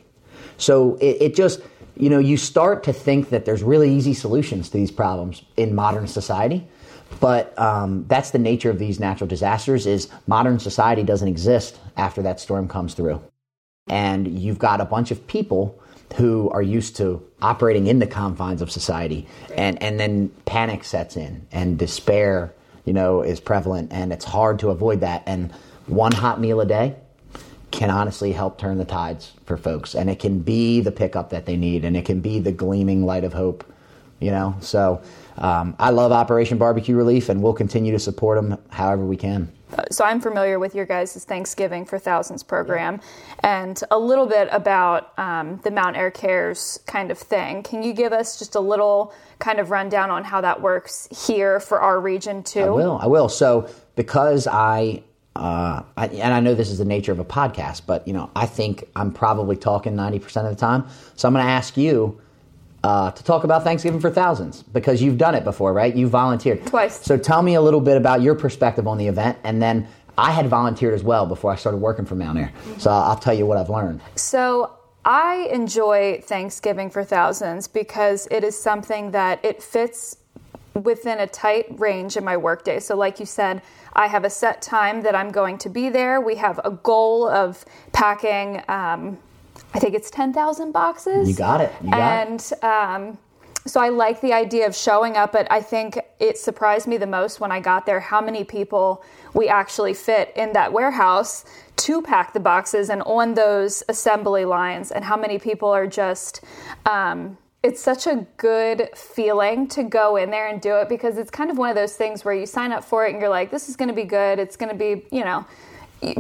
So 0.58 0.96
it, 0.96 1.18
it 1.20 1.36
just, 1.36 1.62
you 1.96 2.10
know, 2.10 2.20
you 2.20 2.38
start 2.38 2.84
to 2.84 2.94
think 2.94 3.30
that 3.30 3.46
there's 3.46 3.64
really 3.64 3.94
easy 3.94 4.14
solutions 4.14 4.70
to 4.70 4.78
these 4.78 4.92
problems 4.92 5.44
in 5.58 5.76
modern 5.76 6.08
society. 6.08 6.68
But 7.20 7.58
um, 7.60 8.06
that's 8.08 8.32
the 8.32 8.40
nature 8.40 8.70
of 8.70 8.80
these 8.80 9.00
natural 9.00 9.28
disasters 9.28 9.86
is 9.86 10.10
modern 10.26 10.60
society 10.60 11.04
doesn't 11.04 11.28
exist 11.28 11.80
after 11.96 12.22
that 12.24 12.40
storm 12.40 12.68
comes 12.68 12.94
through. 12.96 13.22
And 13.88 14.40
you've 14.40 14.58
got 14.58 14.82
a 14.82 14.86
bunch 14.86 15.12
of 15.12 15.28
people 15.28 15.80
who 16.16 16.50
are 16.52 16.62
used 16.62 16.96
to 16.98 17.24
operating 17.42 17.88
in 17.88 18.00
the 18.00 18.08
confines 18.08 18.62
of 18.62 18.72
society 18.72 19.28
and, 19.56 19.82
and 19.82 20.00
then 20.00 20.30
panic 20.46 20.84
sets 20.84 21.18
in 21.18 21.46
and 21.52 21.78
despair 21.78 22.54
you 22.86 22.94
know 22.94 23.22
is 23.22 23.40
prevalent 23.40 23.92
and 23.92 24.14
it's 24.14 24.26
hard 24.26 24.60
to 24.60 24.70
avoid 24.70 25.00
that 25.00 25.24
and 25.26 25.52
one 25.88 26.12
hot 26.12 26.40
meal 26.40 26.62
a 26.62 26.66
day 26.66 26.96
can 27.74 27.90
honestly 27.90 28.32
help 28.32 28.60
turn 28.60 28.78
the 28.78 28.86
tides 28.86 29.34
for 29.46 29.58
folks 29.58 29.96
and 29.96 30.08
it 30.08 30.20
can 30.20 30.40
be 30.40 30.80
the 30.80 30.92
pickup 30.92 31.32
that 31.32 31.48
they 31.48 31.58
need 31.58 31.84
and 31.84 31.98
it 31.98 32.06
can 32.06 32.22
be 32.22 32.40
the 32.40 32.52
gleaming 32.52 33.04
light 33.04 33.24
of 33.24 33.34
hope 33.34 33.66
you 34.20 34.30
know 34.30 34.56
so 34.60 35.02
um, 35.40 35.76
i 35.80 35.90
love 35.90 36.12
operation 36.12 36.60
barbecue 36.60 36.96
relief 36.96 37.30
and 37.30 37.42
we'll 37.42 37.52
continue 37.52 37.92
to 37.92 37.98
support 37.98 38.38
them 38.38 38.60
however 38.70 39.04
we 39.04 39.18
can 39.18 39.52
so 39.90 40.06
I'm 40.06 40.22
familiar 40.22 40.60
with 40.60 40.76
your 40.76 40.86
guys' 40.86 41.26
Thanksgiving 41.26 41.84
for 41.84 41.98
Thousands 41.98 42.44
program 42.44 43.02
and 43.40 43.82
a 43.90 43.98
little 43.98 44.28
bit 44.28 44.48
about 44.52 45.18
um, 45.18 45.60
the 45.64 45.72
Mountaire 45.72 46.12
Cares 46.12 46.80
kind 46.86 47.10
of 47.10 47.18
thing. 47.18 47.64
Can 47.64 47.82
you 47.82 47.92
give 47.92 48.14
us 48.14 48.38
just 48.38 48.54
a 48.54 48.60
little 48.60 49.16
kind 49.40 49.60
of 49.60 49.72
rundown 49.72 50.12
on 50.12 50.24
how 50.24 50.42
that 50.42 50.62
works 50.62 51.08
here 51.26 51.60
for 51.60 51.82
our 51.82 52.00
region 52.00 52.44
too? 52.44 52.62
I 52.62 52.70
will. 52.70 53.00
I 53.02 53.08
will. 53.08 53.30
So 53.30 53.68
because 53.96 54.46
I 54.46 55.02
uh, 55.36 55.84
I, 55.98 56.08
and 56.08 56.34
I 56.34 56.40
know 56.40 56.54
this 56.54 56.70
is 56.70 56.78
the 56.78 56.86
nature 56.86 57.12
of 57.12 57.20
a 57.20 57.26
podcast, 57.26 57.84
but 57.88 58.08
you 58.08 58.14
know, 58.14 58.30
I 58.36 58.46
think 58.46 58.84
I'm 58.96 59.12
probably 59.12 59.56
talking 59.56 59.94
90% 59.94 60.46
of 60.46 60.50
the 60.50 60.56
time. 60.56 60.86
So 61.16 61.28
I'm 61.28 61.34
going 61.34 61.46
to 61.46 61.52
ask 61.52 61.76
you 61.76 62.22
uh, 62.84 63.12
to 63.12 63.24
talk 63.24 63.44
about 63.44 63.64
Thanksgiving 63.64 64.00
for 64.00 64.12
Thousands 64.12 64.62
because 64.62 65.02
you've 65.02 65.18
done 65.18 65.36
it 65.36 65.44
before, 65.44 65.74
right? 65.74 65.96
You 65.96 66.08
volunteered 66.08 66.66
twice. 66.68 67.04
So 67.04 67.18
tell 67.18 67.42
me 67.42 67.56
a 67.56 67.62
little 67.62 67.82
bit 67.82 67.98
about 67.98 68.22
your 68.22 68.36
perspective 68.36 68.88
on 68.88 68.98
the 68.98 69.08
event, 69.08 69.38
and 69.44 69.62
then 69.62 69.88
I 70.18 70.32
had 70.32 70.48
volunteered 70.48 70.94
as 70.94 71.04
well 71.04 71.26
before 71.26 71.52
I 71.52 71.56
started 71.56 71.78
working 71.78 72.06
for 72.06 72.16
Mountaire. 72.16 72.52
Mm-hmm. 72.66 72.80
So 72.80 72.92
I'll 72.92 73.18
tell 73.18 73.34
you 73.34 73.46
what 73.46 73.58
I've 73.58 73.70
learned. 73.70 74.02
So 74.16 74.72
I 75.06 75.50
enjoy 75.52 76.22
Thanksgiving 76.24 76.90
for 76.90 77.04
Thousands 77.04 77.68
because 77.68 78.28
it 78.30 78.44
is 78.44 78.62
something 78.62 79.12
that 79.12 79.44
it 79.44 79.64
fits 79.64 80.18
within 80.74 81.20
a 81.20 81.28
tight 81.28 81.66
range 81.80 82.18
in 82.18 82.24
my 82.24 82.38
workday. 82.38 82.80
So, 82.80 82.96
like 82.96 83.20
you 83.20 83.26
said, 83.26 83.62
I 83.94 84.08
have 84.08 84.24
a 84.24 84.30
set 84.30 84.62
time 84.62 85.02
that 85.04 85.16
I'm 85.16 85.32
going 85.32 85.58
to 85.60 85.70
be 85.70 85.90
there. 85.90 86.20
We 86.20 86.36
have 86.36 86.60
a 86.64 86.72
goal 86.72 87.28
of 87.28 87.64
packing. 87.92 88.62
Um, 88.68 89.18
I 89.74 89.80
think 89.80 89.96
it's 89.96 90.10
10,000 90.12 90.72
boxes. 90.72 91.30
You 91.30 91.36
got 91.36 91.62
it. 91.62 91.72
You 91.84 91.92
got 91.92 92.00
and 92.00 92.40
it. 92.40 92.64
Um, 92.64 93.18
so 93.66 93.80
I 93.80 93.90
like 93.90 94.20
the 94.20 94.34
idea 94.34 94.68
of 94.68 94.76
showing 94.76 95.16
up, 95.16 95.32
but 95.32 95.50
I 95.50 95.62
think 95.62 95.98
it 96.20 96.38
surprised 96.38 96.86
me 96.86 96.98
the 96.98 97.08
most 97.08 97.40
when 97.40 97.52
I 97.52 97.62
got 97.62 97.86
there 97.86 98.00
how 98.00 98.20
many 98.20 98.44
people 98.44 99.04
we 99.34 99.48
actually 99.48 99.94
fit 99.94 100.34
in 100.36 100.52
that 100.54 100.74
warehouse 100.74 101.46
to 101.78 102.02
pack 102.02 102.34
the 102.34 102.42
boxes 102.42 102.90
and 102.90 103.02
on 103.04 103.36
those 103.36 103.82
assembly 103.88 104.44
lines, 104.44 104.92
and 104.92 105.06
how 105.06 105.16
many 105.16 105.40
people 105.40 105.70
are 105.70 105.88
just. 105.88 106.42
Um, 106.86 107.38
it's 107.64 107.82
such 107.82 108.08
a 108.08 108.28
good 108.36 108.90
feeling 108.94 109.68
to 109.70 109.84
go 109.84 110.18
in 110.18 110.30
there 110.30 110.50
and 110.50 110.62
do 110.62 110.76
it 110.76 110.90
because 110.90 111.18
it's 111.18 111.32
kind 111.32 111.50
of 111.50 111.58
one 111.58 111.70
of 111.70 111.78
those 111.78 111.96
things 111.96 112.26
where 112.26 112.34
you 112.34 112.46
sign 112.46 112.74
up 112.74 112.84
for 112.84 113.08
it 113.08 113.14
and 113.14 113.22
you're 113.22 113.30
like, 113.30 113.52
this 113.52 113.70
is 113.70 113.78
going 113.78 113.88
to 113.88 113.96
be 113.96 114.04
good. 114.04 114.38
It's 114.38 114.58
going 114.58 114.70
to 114.70 114.78
be, 114.78 115.06
you 115.16 115.24
know, 115.24 115.46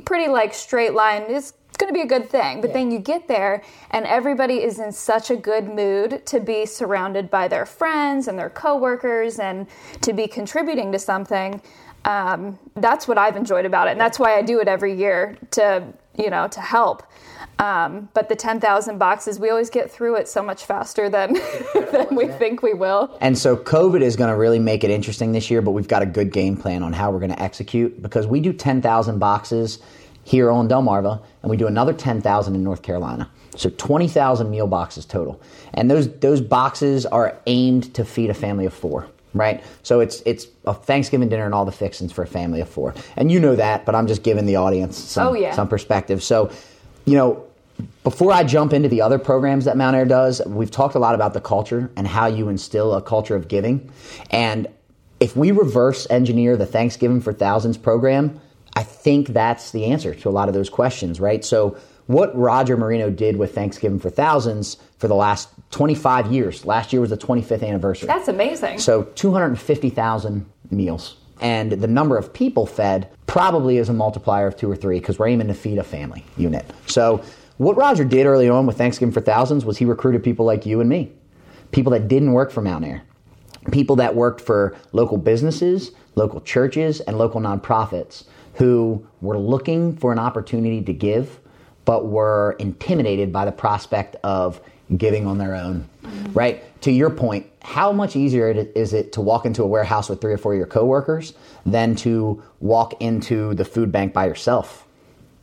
pretty 0.05 0.29
like 0.29 0.53
straight 0.53 0.93
line. 0.93 1.23
It's 1.27 1.51
going 1.77 1.91
to 1.91 1.93
be 1.93 2.01
a 2.01 2.07
good 2.07 2.29
thing. 2.29 2.61
But 2.61 2.69
yeah. 2.69 2.75
then 2.75 2.91
you 2.91 2.99
get 2.99 3.27
there 3.27 3.61
and 3.91 4.05
everybody 4.05 4.63
is 4.63 4.79
in 4.79 4.93
such 4.93 5.31
a 5.31 5.35
good 5.35 5.67
mood 5.67 6.25
to 6.27 6.39
be 6.39 6.65
surrounded 6.65 7.29
by 7.29 7.49
their 7.49 7.65
friends 7.65 8.29
and 8.29 8.39
their 8.39 8.49
coworkers 8.49 9.37
and 9.39 9.67
to 9.99 10.13
be 10.13 10.27
contributing 10.27 10.93
to 10.93 10.99
something. 10.99 11.61
Um, 12.05 12.57
that's 12.75 13.05
what 13.05 13.17
I've 13.17 13.35
enjoyed 13.35 13.65
about 13.65 13.87
it, 13.87 13.91
and 13.91 13.99
that's 13.99 14.19
why 14.19 14.37
I 14.37 14.41
do 14.41 14.59
it 14.59 14.67
every 14.67 14.93
year 14.93 15.37
to 15.51 15.83
you 16.17 16.29
know 16.29 16.49
to 16.49 16.59
help. 16.59 17.03
Um, 17.59 18.09
but 18.13 18.29
the 18.29 18.35
10,000 18.35 18.97
boxes, 18.97 19.39
we 19.39 19.49
always 19.49 19.69
get 19.69 19.91
through 19.91 20.15
it 20.15 20.27
so 20.27 20.41
much 20.41 20.65
faster 20.65 21.09
than, 21.09 21.33
than 21.91 22.15
we 22.15 22.27
think 22.27 22.61
we 22.63 22.73
will. 22.73 23.15
And 23.21 23.37
so 23.37 23.55
COVID 23.55 24.01
is 24.01 24.15
going 24.15 24.29
to 24.29 24.35
really 24.35 24.59
make 24.59 24.83
it 24.83 24.89
interesting 24.89 25.31
this 25.31 25.49
year, 25.51 25.61
but 25.61 25.71
we've 25.71 25.87
got 25.87 26.01
a 26.01 26.05
good 26.05 26.31
game 26.31 26.57
plan 26.57 26.83
on 26.83 26.93
how 26.93 27.11
we're 27.11 27.19
going 27.19 27.31
to 27.31 27.41
execute 27.41 28.01
because 28.01 28.27
we 28.27 28.39
do 28.39 28.53
10,000 28.53 29.19
boxes 29.19 29.79
here 30.25 30.49
on 30.49 30.69
Delmarva, 30.69 31.21
and 31.41 31.49
we 31.49 31.57
do 31.57 31.67
another 31.67 31.93
10,000 31.93 32.55
in 32.55 32.63
North 32.63 32.81
Carolina. 32.81 33.29
So 33.55 33.69
20,000 33.69 34.49
meal 34.49 34.67
boxes 34.67 35.05
total. 35.05 35.41
And 35.73 35.91
those, 35.91 36.11
those 36.19 36.41
boxes 36.41 37.05
are 37.05 37.37
aimed 37.45 37.93
to 37.95 38.05
feed 38.05 38.29
a 38.29 38.33
family 38.33 38.65
of 38.65 38.73
four 38.73 39.07
right? 39.33 39.63
So 39.81 39.99
it's 39.99 40.21
it's 40.25 40.47
a 40.65 40.73
Thanksgiving 40.73 41.29
dinner 41.29 41.45
and 41.45 41.53
all 41.53 41.65
the 41.65 41.71
fixings 41.71 42.11
for 42.11 42.21
a 42.21 42.27
family 42.27 42.61
of 42.61 42.69
four. 42.69 42.93
And 43.15 43.31
you 43.31 43.39
know 43.39 43.55
that, 43.55 43.85
but 43.85 43.95
I'm 43.95 44.07
just 44.07 44.23
giving 44.23 44.45
the 44.45 44.55
audience 44.57 44.97
some 44.97 45.29
oh, 45.29 45.33
yeah. 45.33 45.53
some 45.55 45.67
perspective. 45.67 46.23
So, 46.23 46.51
you 47.05 47.15
know, 47.15 47.45
before 48.03 48.31
I 48.31 48.43
jump 48.43 48.73
into 48.73 48.89
the 48.89 49.01
other 49.01 49.17
programs 49.17 49.65
that 49.65 49.77
Mountaire 49.77 50.05
does, 50.05 50.41
we've 50.45 50.71
talked 50.71 50.95
a 50.95 50.99
lot 50.99 51.15
about 51.15 51.33
the 51.33 51.41
culture 51.41 51.91
and 51.95 52.07
how 52.07 52.27
you 52.27 52.49
instill 52.49 52.93
a 52.93 53.01
culture 53.01 53.35
of 53.35 53.47
giving. 53.47 53.91
And 54.29 54.67
if 55.19 55.35
we 55.35 55.51
reverse 55.51 56.05
engineer 56.09 56.57
the 56.57 56.65
Thanksgiving 56.65 57.21
for 57.21 57.33
Thousands 57.33 57.77
program, 57.77 58.39
I 58.75 58.83
think 58.83 59.29
that's 59.29 59.71
the 59.71 59.85
answer 59.85 60.13
to 60.13 60.29
a 60.29 60.31
lot 60.31 60.47
of 60.47 60.53
those 60.53 60.69
questions, 60.69 61.19
right? 61.19 61.43
So, 61.45 61.77
what 62.07 62.37
Roger 62.37 62.75
Marino 62.75 63.09
did 63.09 63.37
with 63.37 63.55
Thanksgiving 63.55 63.97
for 63.97 64.09
Thousands 64.09 64.75
for 64.97 65.07
the 65.07 65.15
last 65.15 65.47
25 65.71 66.31
years, 66.33 66.65
last 66.65 66.91
year 66.91 66.99
was 66.99 67.11
the 67.11 67.17
25th 67.17 67.65
anniversary. 67.65 68.07
That's 68.07 68.27
amazing. 68.27 68.79
So, 68.79 69.03
250,000 69.03 70.45
meals. 70.69 71.15
And 71.41 71.71
the 71.71 71.87
number 71.87 72.17
of 72.17 72.33
people 72.33 72.65
fed 72.65 73.09
probably 73.27 73.77
is 73.77 73.89
a 73.89 73.93
multiplier 73.93 74.47
of 74.47 74.55
two 74.55 74.69
or 74.69 74.75
three 74.75 74.99
because 74.99 75.19
we're 75.19 75.27
aiming 75.27 75.47
to 75.47 75.53
feed 75.53 75.77
a 75.77 75.83
family 75.83 76.23
unit. 76.37 76.65
So, 76.87 77.23
what 77.57 77.77
Roger 77.77 78.03
did 78.03 78.25
early 78.25 78.49
on 78.49 78.65
with 78.65 78.77
Thanksgiving 78.77 79.13
for 79.13 79.21
Thousands 79.21 79.63
was 79.63 79.77
he 79.77 79.85
recruited 79.85 80.23
people 80.23 80.45
like 80.45 80.65
you 80.65 80.81
and 80.81 80.89
me, 80.89 81.11
people 81.71 81.91
that 81.91 82.07
didn't 82.07 82.33
work 82.33 82.51
for 82.51 82.61
Mount 82.61 82.81
Mountaire, 82.81 83.03
people 83.71 83.95
that 83.97 84.15
worked 84.15 84.41
for 84.41 84.75
local 84.91 85.17
businesses, 85.17 85.91
local 86.15 86.41
churches, 86.41 86.99
and 87.01 87.17
local 87.17 87.39
nonprofits 87.39 88.25
who 88.55 89.05
were 89.21 89.37
looking 89.37 89.95
for 89.97 90.11
an 90.11 90.19
opportunity 90.19 90.81
to 90.81 90.93
give, 90.93 91.39
but 91.85 92.07
were 92.07 92.55
intimidated 92.59 93.31
by 93.31 93.45
the 93.45 93.51
prospect 93.51 94.15
of 94.23 94.61
giving 94.97 95.25
on 95.25 95.37
their 95.37 95.55
own. 95.55 95.87
Mm-hmm. 96.03 96.33
Right? 96.33 96.81
To 96.81 96.91
your 96.91 97.09
point, 97.09 97.52
how 97.63 97.91
much 97.91 98.15
easier 98.15 98.49
is 98.49 98.93
it 98.93 99.13
to 99.13 99.21
walk 99.21 99.45
into 99.45 99.63
a 99.63 99.67
warehouse 99.67 100.09
with 100.09 100.21
three 100.21 100.33
or 100.33 100.37
four 100.37 100.53
of 100.53 100.57
your 100.57 100.67
coworkers 100.67 101.33
than 101.65 101.95
to 101.95 102.41
walk 102.59 103.01
into 103.01 103.53
the 103.55 103.65
food 103.65 103.91
bank 103.91 104.13
by 104.13 104.27
yourself? 104.27 104.85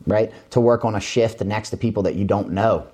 Right? 0.07 0.33
To 0.51 0.61
work 0.61 0.85
on 0.85 0.95
a 0.95 1.01
shift 1.01 1.43
next 1.43 1.71
to 1.71 1.77
people 1.77 2.03
that 2.05 2.15
you 2.15 2.25
don't 2.25 2.53
know. 2.53 2.87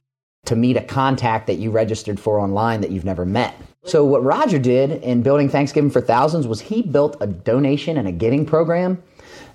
To 0.46 0.56
meet 0.56 0.76
a 0.76 0.80
contact 0.80 1.48
that 1.48 1.54
you 1.54 1.70
registered 1.70 2.20
for 2.20 2.38
online 2.38 2.80
that 2.80 2.90
you've 2.90 3.04
never 3.04 3.26
met. 3.26 3.56
So, 3.84 4.04
what 4.04 4.22
Roger 4.22 4.58
did 4.58 5.02
in 5.02 5.22
building 5.22 5.48
Thanksgiving 5.48 5.90
for 5.90 6.00
Thousands 6.00 6.46
was 6.46 6.60
he 6.60 6.82
built 6.82 7.16
a 7.20 7.26
donation 7.26 7.96
and 7.96 8.06
a 8.06 8.12
giving 8.12 8.46
program 8.46 9.02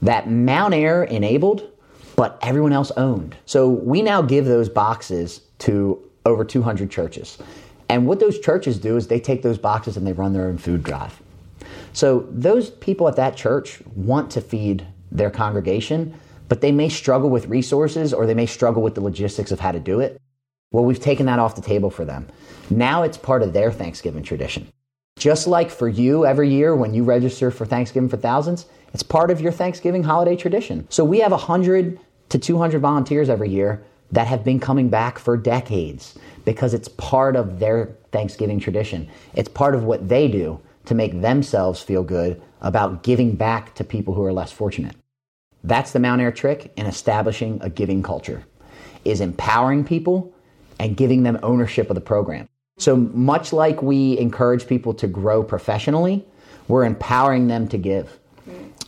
that 0.01 0.29
Mountaire 0.29 1.03
enabled, 1.03 1.69
but 2.15 2.37
everyone 2.41 2.73
else 2.73 2.91
owned. 2.97 3.35
So 3.45 3.69
we 3.69 4.01
now 4.01 4.21
give 4.21 4.45
those 4.45 4.69
boxes 4.69 5.41
to 5.59 6.01
over 6.25 6.43
200 6.43 6.89
churches. 6.91 7.37
And 7.91 8.07
what 8.07 8.21
those 8.21 8.39
churches 8.39 8.79
do 8.79 8.95
is 8.95 9.07
they 9.07 9.19
take 9.19 9.41
those 9.41 9.57
boxes 9.57 9.97
and 9.97 10.07
they 10.07 10.13
run 10.13 10.31
their 10.31 10.45
own 10.45 10.57
food 10.57 10.81
drive. 10.81 11.21
So 11.91 12.25
those 12.31 12.69
people 12.69 13.09
at 13.09 13.17
that 13.17 13.35
church 13.35 13.81
want 13.95 14.31
to 14.31 14.39
feed 14.39 14.87
their 15.11 15.29
congregation, 15.29 16.17
but 16.47 16.61
they 16.61 16.71
may 16.71 16.87
struggle 16.87 17.29
with 17.29 17.47
resources 17.47 18.13
or 18.13 18.25
they 18.25 18.33
may 18.33 18.45
struggle 18.45 18.81
with 18.81 18.95
the 18.95 19.01
logistics 19.01 19.51
of 19.51 19.59
how 19.59 19.73
to 19.73 19.79
do 19.81 19.99
it. 19.99 20.17
Well, 20.71 20.85
we've 20.85 21.01
taken 21.01 21.25
that 21.25 21.39
off 21.39 21.55
the 21.55 21.61
table 21.61 21.89
for 21.89 22.05
them. 22.05 22.29
Now 22.69 23.03
it's 23.03 23.17
part 23.17 23.43
of 23.43 23.51
their 23.51 23.73
Thanksgiving 23.73 24.23
tradition. 24.23 24.69
Just 25.19 25.45
like 25.45 25.69
for 25.69 25.89
you 25.89 26.25
every 26.25 26.49
year 26.49 26.73
when 26.73 26.93
you 26.93 27.03
register 27.03 27.51
for 27.51 27.65
Thanksgiving 27.65 28.07
for 28.07 28.15
Thousands, 28.15 28.67
it's 28.93 29.03
part 29.03 29.31
of 29.31 29.41
your 29.41 29.51
Thanksgiving 29.51 30.03
holiday 30.03 30.37
tradition. 30.37 30.87
So 30.89 31.03
we 31.03 31.19
have 31.19 31.31
100 31.31 31.99
to 32.29 32.39
200 32.39 32.79
volunteers 32.79 33.27
every 33.27 33.49
year 33.49 33.83
that 34.11 34.27
have 34.27 34.43
been 34.43 34.59
coming 34.59 34.89
back 34.89 35.19
for 35.19 35.37
decades 35.37 36.17
because 36.45 36.73
it's 36.73 36.87
part 36.87 37.35
of 37.35 37.59
their 37.59 37.95
Thanksgiving 38.11 38.59
tradition. 38.59 39.09
It's 39.33 39.49
part 39.49 39.75
of 39.75 39.83
what 39.83 40.09
they 40.09 40.27
do 40.27 40.59
to 40.85 40.95
make 40.95 41.21
themselves 41.21 41.81
feel 41.81 42.03
good 42.03 42.41
about 42.61 43.03
giving 43.03 43.35
back 43.35 43.75
to 43.75 43.83
people 43.83 44.13
who 44.13 44.23
are 44.23 44.33
less 44.33 44.51
fortunate. 44.51 44.95
That's 45.63 45.91
the 45.91 45.99
Mountaire 45.99 46.31
trick 46.31 46.71
in 46.75 46.85
establishing 46.85 47.59
a 47.61 47.69
giving 47.69 48.03
culture 48.03 48.43
is 49.05 49.21
empowering 49.21 49.83
people 49.83 50.33
and 50.79 50.97
giving 50.97 51.23
them 51.23 51.39
ownership 51.43 51.89
of 51.89 51.95
the 51.95 52.01
program. 52.01 52.47
So 52.77 52.95
much 52.95 53.53
like 53.53 53.81
we 53.81 54.17
encourage 54.17 54.67
people 54.67 54.93
to 54.95 55.07
grow 55.07 55.43
professionally, 55.43 56.25
we're 56.67 56.85
empowering 56.85 57.47
them 57.47 57.67
to 57.69 57.77
give. 57.77 58.19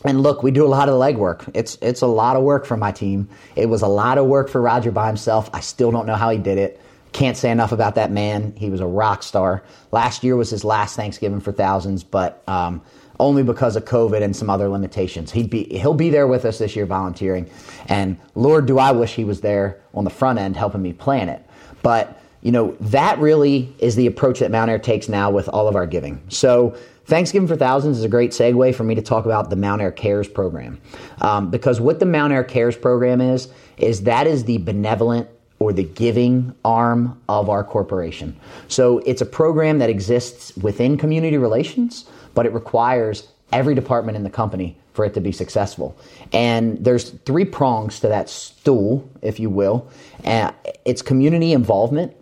And 0.04 0.22
look, 0.22 0.42
we 0.42 0.50
do 0.50 0.66
a 0.66 0.68
lot 0.68 0.88
of 0.88 0.94
legwork. 0.96 1.50
It's 1.54 1.78
it's 1.80 2.02
a 2.02 2.06
lot 2.06 2.36
of 2.36 2.42
work 2.42 2.66
for 2.66 2.76
my 2.76 2.92
team. 2.92 3.28
It 3.56 3.66
was 3.66 3.80
a 3.80 3.88
lot 3.88 4.18
of 4.18 4.26
work 4.26 4.50
for 4.50 4.60
Roger 4.60 4.92
by 4.92 5.06
himself. 5.06 5.48
I 5.52 5.60
still 5.60 5.90
don't 5.90 6.06
know 6.06 6.14
how 6.14 6.30
he 6.30 6.38
did 6.38 6.58
it. 6.58 6.80
Can't 7.12 7.36
say 7.36 7.50
enough 7.50 7.72
about 7.72 7.94
that 7.94 8.10
man. 8.10 8.54
He 8.56 8.68
was 8.70 8.80
a 8.80 8.86
rock 8.86 9.22
star. 9.22 9.62
Last 9.92 10.22
year 10.22 10.36
was 10.36 10.50
his 10.50 10.64
last 10.64 10.96
Thanksgiving 10.96 11.40
for 11.40 11.52
thousands, 11.52 12.04
but 12.04 12.42
um, 12.48 12.82
only 13.20 13.42
because 13.42 13.76
of 13.76 13.84
COVID 13.84 14.22
and 14.22 14.34
some 14.36 14.50
other 14.50 14.68
limitations. 14.68 15.32
He'd 15.32 15.48
be 15.48 15.64
he'll 15.64 15.94
be 15.94 16.10
there 16.10 16.26
with 16.26 16.44
us 16.44 16.58
this 16.58 16.76
year 16.76 16.84
volunteering, 16.84 17.48
and 17.86 18.18
Lord, 18.34 18.66
do 18.66 18.78
I 18.78 18.92
wish 18.92 19.14
he 19.14 19.24
was 19.24 19.40
there 19.40 19.80
on 19.94 20.04
the 20.04 20.10
front 20.10 20.38
end 20.38 20.56
helping 20.56 20.82
me 20.82 20.92
plan 20.92 21.30
it. 21.30 21.42
But 21.82 22.20
you 22.42 22.52
know 22.52 22.76
that 22.80 23.18
really 23.20 23.74
is 23.78 23.96
the 23.96 24.06
approach 24.06 24.40
that 24.40 24.50
Mountaire 24.50 24.78
takes 24.78 25.08
now 25.08 25.30
with 25.30 25.48
all 25.48 25.66
of 25.66 25.76
our 25.76 25.86
giving. 25.86 26.22
So. 26.28 26.76
Thanksgiving 27.06 27.46
for 27.46 27.56
Thousands 27.56 27.98
is 27.98 28.04
a 28.04 28.08
great 28.08 28.30
segue 28.30 28.74
for 28.74 28.84
me 28.84 28.94
to 28.94 29.02
talk 29.02 29.26
about 29.26 29.50
the 29.50 29.56
Mountaire 29.56 29.92
Cares 29.92 30.28
program. 30.28 30.80
Um, 31.20 31.50
because 31.50 31.80
what 31.80 32.00
the 32.00 32.06
Mountaire 32.06 32.44
Cares 32.44 32.76
program 32.76 33.20
is, 33.20 33.48
is 33.76 34.02
that 34.04 34.26
is 34.26 34.44
the 34.44 34.58
benevolent 34.58 35.28
or 35.58 35.72
the 35.72 35.84
giving 35.84 36.54
arm 36.64 37.20
of 37.28 37.48
our 37.48 37.62
corporation. 37.62 38.36
So 38.68 38.98
it's 39.00 39.20
a 39.20 39.26
program 39.26 39.78
that 39.78 39.90
exists 39.90 40.56
within 40.56 40.96
community 40.96 41.36
relations, 41.36 42.06
but 42.34 42.46
it 42.46 42.52
requires 42.52 43.28
every 43.52 43.74
department 43.74 44.16
in 44.16 44.24
the 44.24 44.30
company 44.30 44.76
for 44.94 45.04
it 45.04 45.14
to 45.14 45.20
be 45.20 45.32
successful. 45.32 45.96
And 46.32 46.82
there's 46.82 47.10
three 47.10 47.44
prongs 47.44 48.00
to 48.00 48.08
that 48.08 48.28
stool, 48.30 49.08
if 49.22 49.38
you 49.38 49.50
will. 49.50 49.88
Uh, 50.24 50.52
it's 50.84 51.02
community 51.02 51.52
involvement, 51.52 52.16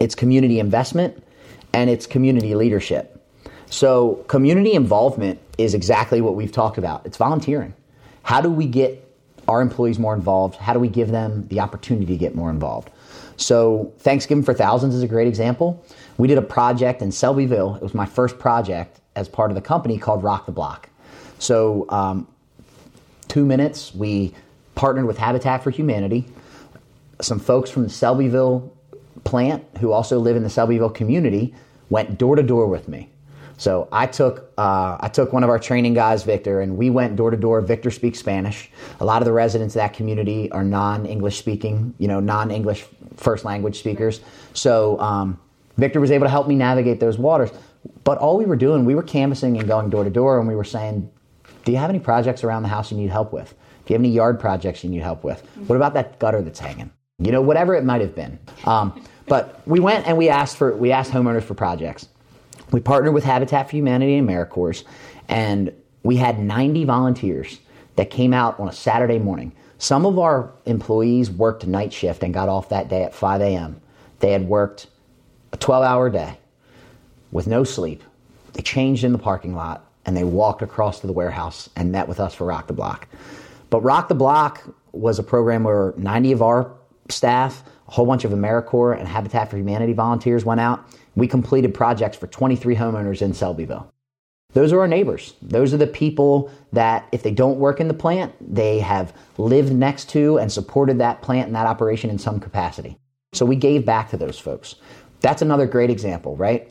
it's 0.00 0.14
community 0.14 0.58
investment, 0.58 1.22
and 1.72 1.88
it's 1.88 2.06
community 2.06 2.54
leadership. 2.54 3.11
So 3.72 4.16
community 4.28 4.74
involvement 4.74 5.40
is 5.56 5.72
exactly 5.72 6.20
what 6.20 6.34
we've 6.34 6.52
talked 6.52 6.76
about. 6.76 7.06
It's 7.06 7.16
volunteering. 7.16 7.72
How 8.22 8.42
do 8.42 8.50
we 8.50 8.66
get 8.66 9.02
our 9.48 9.62
employees 9.62 9.98
more 9.98 10.14
involved? 10.14 10.56
How 10.56 10.74
do 10.74 10.78
we 10.78 10.88
give 10.88 11.10
them 11.10 11.48
the 11.48 11.60
opportunity 11.60 12.04
to 12.12 12.18
get 12.18 12.34
more 12.34 12.50
involved? 12.50 12.90
So, 13.38 13.90
Thanksgiving 14.00 14.44
for 14.44 14.52
Thousands 14.52 14.94
is 14.94 15.02
a 15.02 15.08
great 15.08 15.26
example. 15.26 15.82
We 16.18 16.28
did 16.28 16.36
a 16.36 16.42
project 16.42 17.00
in 17.00 17.08
Selbyville. 17.08 17.76
It 17.76 17.82
was 17.82 17.94
my 17.94 18.04
first 18.04 18.38
project 18.38 19.00
as 19.16 19.26
part 19.26 19.50
of 19.50 19.54
the 19.54 19.62
company 19.62 19.96
called 19.96 20.22
Rock 20.22 20.44
the 20.44 20.52
Block. 20.52 20.90
So, 21.38 21.86
um, 21.88 22.28
two 23.28 23.46
minutes, 23.46 23.94
we 23.94 24.34
partnered 24.74 25.06
with 25.06 25.16
Habitat 25.16 25.64
for 25.64 25.70
Humanity, 25.70 26.26
some 27.22 27.38
folks 27.38 27.70
from 27.70 27.84
the 27.84 27.88
Selbyville 27.88 28.70
plant 29.24 29.64
who 29.80 29.92
also 29.92 30.18
live 30.18 30.36
in 30.36 30.42
the 30.42 30.50
Selbyville 30.50 30.94
community 30.94 31.54
went 31.88 32.18
door 32.18 32.36
to 32.36 32.42
door 32.42 32.66
with 32.66 32.86
me. 32.86 33.08
So 33.56 33.88
I 33.92 34.06
took 34.06 34.52
uh, 34.58 34.96
I 35.00 35.08
took 35.08 35.32
one 35.32 35.44
of 35.44 35.50
our 35.50 35.58
training 35.58 35.94
guys, 35.94 36.22
Victor, 36.24 36.60
and 36.60 36.76
we 36.76 36.90
went 36.90 37.16
door 37.16 37.30
to 37.30 37.36
door. 37.36 37.60
Victor 37.60 37.90
speaks 37.90 38.18
Spanish. 38.18 38.70
A 39.00 39.04
lot 39.04 39.22
of 39.22 39.26
the 39.26 39.32
residents 39.32 39.74
of 39.74 39.80
that 39.80 39.92
community 39.92 40.50
are 40.52 40.64
non-English 40.64 41.38
speaking, 41.38 41.94
you 41.98 42.08
know, 42.08 42.20
non-English 42.20 42.84
first 43.16 43.44
language 43.44 43.78
speakers. 43.78 44.20
So 44.52 44.98
um, 45.00 45.38
Victor 45.76 46.00
was 46.00 46.10
able 46.10 46.26
to 46.26 46.30
help 46.30 46.48
me 46.48 46.54
navigate 46.54 47.00
those 47.00 47.18
waters. 47.18 47.50
But 48.04 48.18
all 48.18 48.36
we 48.36 48.44
were 48.44 48.56
doing, 48.56 48.84
we 48.84 48.94
were 48.94 49.02
canvassing 49.02 49.56
and 49.58 49.66
going 49.66 49.90
door 49.90 50.04
to 50.04 50.10
door, 50.10 50.38
and 50.38 50.48
we 50.48 50.54
were 50.54 50.64
saying, 50.64 51.10
"Do 51.64 51.72
you 51.72 51.78
have 51.78 51.90
any 51.90 51.98
projects 51.98 52.44
around 52.44 52.62
the 52.62 52.68
house 52.68 52.90
you 52.90 52.96
need 52.96 53.10
help 53.10 53.32
with? 53.32 53.50
Do 53.84 53.92
you 53.92 53.94
have 53.94 54.02
any 54.02 54.10
yard 54.10 54.38
projects 54.38 54.84
you 54.84 54.90
need 54.90 55.02
help 55.02 55.24
with? 55.24 55.40
What 55.66 55.76
about 55.76 55.94
that 55.94 56.18
gutter 56.18 56.42
that's 56.42 56.60
hanging? 56.60 56.90
You 57.18 57.32
know, 57.32 57.42
whatever 57.42 57.74
it 57.74 57.84
might 57.84 58.00
have 58.00 58.14
been." 58.14 58.38
Um, 58.64 59.04
but 59.26 59.60
we 59.66 59.80
went 59.80 60.06
and 60.06 60.16
we 60.16 60.28
asked 60.28 60.56
for 60.56 60.76
we 60.76 60.92
asked 60.92 61.12
homeowners 61.12 61.42
for 61.44 61.54
projects. 61.54 62.08
We 62.72 62.80
partnered 62.80 63.14
with 63.14 63.24
Habitat 63.24 63.68
for 63.68 63.76
Humanity 63.76 64.16
and 64.16 64.28
AmeriCorps, 64.28 64.84
and 65.28 65.72
we 66.02 66.16
had 66.16 66.38
90 66.40 66.84
volunteers 66.84 67.60
that 67.96 68.10
came 68.10 68.32
out 68.32 68.58
on 68.58 68.68
a 68.68 68.72
Saturday 68.72 69.18
morning. 69.18 69.52
Some 69.78 70.06
of 70.06 70.18
our 70.18 70.52
employees 70.64 71.30
worked 71.30 71.66
night 71.66 71.92
shift 71.92 72.22
and 72.22 72.32
got 72.32 72.48
off 72.48 72.70
that 72.70 72.88
day 72.88 73.02
at 73.04 73.14
5 73.14 73.40
a.m. 73.42 73.80
They 74.20 74.32
had 74.32 74.48
worked 74.48 74.86
a 75.52 75.56
12 75.58 75.84
hour 75.84 76.08
day 76.08 76.38
with 77.30 77.46
no 77.46 77.62
sleep. 77.62 78.02
They 78.54 78.62
changed 78.62 79.04
in 79.04 79.12
the 79.12 79.18
parking 79.18 79.54
lot 79.54 79.84
and 80.06 80.16
they 80.16 80.24
walked 80.24 80.62
across 80.62 81.00
to 81.00 81.06
the 81.06 81.12
warehouse 81.12 81.68
and 81.76 81.92
met 81.92 82.08
with 82.08 82.20
us 82.20 82.34
for 82.34 82.46
Rock 82.46 82.66
the 82.68 82.72
Block. 82.72 83.06
But 83.70 83.82
Rock 83.82 84.08
the 84.08 84.14
Block 84.14 84.62
was 84.92 85.18
a 85.18 85.22
program 85.22 85.64
where 85.64 85.94
90 85.96 86.32
of 86.32 86.42
our 86.42 86.72
staff, 87.08 87.64
a 87.88 87.90
whole 87.90 88.06
bunch 88.06 88.24
of 88.24 88.30
AmeriCorps 88.30 88.98
and 88.98 89.08
Habitat 89.08 89.50
for 89.50 89.56
Humanity 89.56 89.92
volunteers 89.92 90.44
went 90.44 90.60
out 90.60 90.84
we 91.14 91.26
completed 91.26 91.74
projects 91.74 92.16
for 92.16 92.26
23 92.26 92.76
homeowners 92.76 93.22
in 93.22 93.32
Selbyville. 93.32 93.86
Those 94.52 94.72
are 94.72 94.80
our 94.80 94.88
neighbors. 94.88 95.34
Those 95.40 95.72
are 95.72 95.78
the 95.78 95.86
people 95.86 96.50
that, 96.72 97.08
if 97.10 97.22
they 97.22 97.30
don't 97.30 97.58
work 97.58 97.80
in 97.80 97.88
the 97.88 97.94
plant, 97.94 98.34
they 98.40 98.80
have 98.80 99.14
lived 99.38 99.72
next 99.72 100.10
to 100.10 100.38
and 100.38 100.52
supported 100.52 100.98
that 100.98 101.22
plant 101.22 101.46
and 101.46 101.56
that 101.56 101.66
operation 101.66 102.10
in 102.10 102.18
some 102.18 102.38
capacity. 102.38 102.98
So 103.32 103.46
we 103.46 103.56
gave 103.56 103.86
back 103.86 104.10
to 104.10 104.18
those 104.18 104.38
folks. 104.38 104.74
That's 105.20 105.40
another 105.40 105.66
great 105.66 105.88
example, 105.88 106.36
right? 106.36 106.68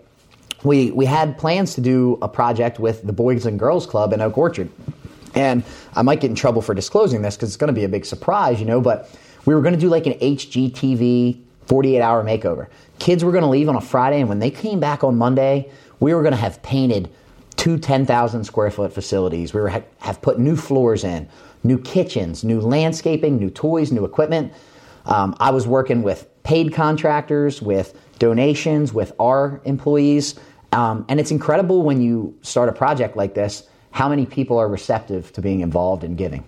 We, 0.63 0.91
we 0.91 1.05
had 1.05 1.39
plans 1.39 1.73
to 1.76 1.81
do 1.81 2.19
a 2.22 2.27
project 2.27 2.80
with 2.80 3.01
the 3.01 3.13
Boys 3.13 3.47
and 3.47 3.57
Girls 3.57 3.88
Club 3.88 4.13
in 4.13 4.22
Oak 4.22 4.38
Orchard. 4.38 4.69
And 5.34 5.63
I 5.95 6.03
might 6.03 6.19
get 6.19 6.30
in 6.30 6.35
trouble 6.35 6.61
for 6.61 6.76
disclosing 6.76 7.23
this 7.23 7.35
because 7.35 7.49
it's 7.49 7.57
going 7.57 7.69
to 7.69 7.73
be 7.73 7.84
a 7.84 7.89
big 7.89 8.05
surprise, 8.05 8.59
you 8.59 8.65
know, 8.65 8.81
but 8.81 9.09
we 9.45 9.55
were 9.55 9.61
going 9.61 9.73
to 9.73 9.80
do 9.80 9.89
like 9.89 10.05
an 10.05 10.13
HGTV 10.13 11.41
48 11.67 12.01
hour 12.01 12.23
makeover. 12.23 12.67
Kids 12.99 13.23
were 13.23 13.31
going 13.31 13.43
to 13.43 13.49
leave 13.49 13.69
on 13.69 13.75
a 13.75 13.81
Friday, 13.81 14.19
and 14.19 14.29
when 14.29 14.39
they 14.39 14.51
came 14.51 14.79
back 14.79 15.03
on 15.03 15.17
Monday, 15.17 15.71
we 15.99 16.13
were 16.13 16.21
going 16.21 16.33
to 16.33 16.39
have 16.39 16.61
painted 16.61 17.09
two 17.55 17.77
10,000 17.77 18.43
square 18.43 18.71
foot 18.71 18.93
facilities. 18.93 19.53
We 19.53 19.61
were 19.61 19.69
ha- 19.69 19.83
have 19.99 20.21
put 20.21 20.39
new 20.39 20.55
floors 20.55 21.03
in, 21.03 21.29
new 21.63 21.79
kitchens, 21.79 22.43
new 22.43 22.59
landscaping, 22.59 23.38
new 23.38 23.49
toys, 23.49 23.91
new 23.91 24.05
equipment. 24.05 24.53
Um, 25.05 25.35
I 25.39 25.51
was 25.51 25.67
working 25.67 26.03
with 26.03 26.27
paid 26.43 26.73
contractors, 26.73 27.61
with 27.61 27.97
donations, 28.19 28.93
with 28.93 29.13
our 29.19 29.61
employees. 29.65 30.35
Um, 30.71 31.05
and 31.09 31.19
it's 31.19 31.31
incredible 31.31 31.83
when 31.83 32.01
you 32.01 32.38
start 32.41 32.69
a 32.69 32.73
project 32.73 33.15
like 33.15 33.33
this 33.33 33.67
how 33.91 34.07
many 34.07 34.25
people 34.25 34.57
are 34.57 34.69
receptive 34.69 35.33
to 35.33 35.41
being 35.41 35.59
involved 35.59 36.03
in 36.03 36.15
giving, 36.15 36.45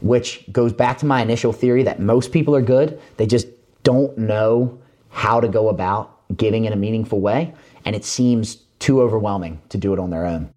which 0.00 0.44
goes 0.50 0.72
back 0.72 0.98
to 0.98 1.06
my 1.06 1.22
initial 1.22 1.52
theory 1.52 1.84
that 1.84 2.00
most 2.00 2.32
people 2.32 2.56
are 2.56 2.62
good. 2.62 3.00
They 3.16 3.26
just 3.26 3.46
don't 3.82 4.16
know 4.16 4.78
how 5.10 5.40
to 5.40 5.48
go 5.48 5.68
about 5.68 6.18
giving 6.36 6.64
in 6.64 6.72
a 6.72 6.76
meaningful 6.76 7.20
way, 7.20 7.54
and 7.84 7.94
it 7.94 8.04
seems 8.04 8.56
too 8.78 9.00
overwhelming 9.00 9.60
to 9.68 9.78
do 9.78 9.92
it 9.92 9.98
on 9.98 10.10
their 10.10 10.26
own. 10.26 10.52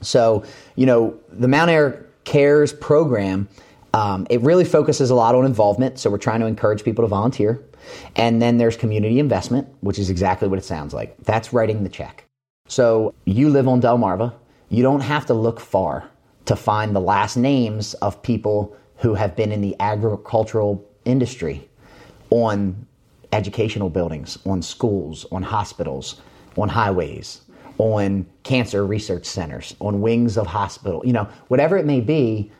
So, 0.00 0.44
you 0.76 0.86
know, 0.86 1.18
the 1.30 1.48
Mountaire 1.48 2.06
Cares 2.24 2.72
program, 2.72 3.48
um, 3.92 4.26
it 4.30 4.40
really 4.40 4.64
focuses 4.64 5.10
a 5.10 5.14
lot 5.14 5.34
on 5.34 5.44
involvement. 5.44 5.98
So, 5.98 6.10
we're 6.10 6.18
trying 6.18 6.40
to 6.40 6.46
encourage 6.46 6.84
people 6.84 7.04
to 7.04 7.08
volunteer. 7.08 7.62
And 8.16 8.40
then 8.40 8.58
there's 8.58 8.76
community 8.76 9.18
investment, 9.18 9.68
which 9.80 9.98
is 9.98 10.10
exactly 10.10 10.48
what 10.48 10.58
it 10.58 10.64
sounds 10.64 10.94
like. 10.94 11.16
That's 11.24 11.52
writing 11.52 11.82
the 11.82 11.88
check. 11.88 12.24
So, 12.66 13.14
you 13.24 13.50
live 13.50 13.68
on 13.68 13.80
Delmarva, 13.80 14.32
you 14.68 14.82
don't 14.82 15.00
have 15.00 15.26
to 15.26 15.34
look 15.34 15.60
far 15.60 16.08
to 16.46 16.56
find 16.56 16.94
the 16.94 17.00
last 17.00 17.36
names 17.36 17.94
of 17.94 18.22
people 18.22 18.76
who 18.96 19.14
have 19.14 19.36
been 19.36 19.52
in 19.52 19.60
the 19.60 19.76
agricultural 19.80 20.84
industry 21.04 21.68
on 22.30 22.86
educational 23.32 23.90
buildings, 23.90 24.38
on 24.46 24.62
schools, 24.62 25.26
on 25.30 25.42
hospitals, 25.42 26.20
on 26.56 26.68
highways, 26.68 27.42
on 27.78 28.26
cancer 28.42 28.84
research 28.86 29.24
centers, 29.24 29.74
on 29.80 30.00
wings 30.00 30.36
of 30.36 30.46
hospital, 30.46 31.02
you 31.04 31.12
know, 31.12 31.28
whatever 31.48 31.76
it 31.76 31.86
may 31.86 32.00
be, 32.00 32.50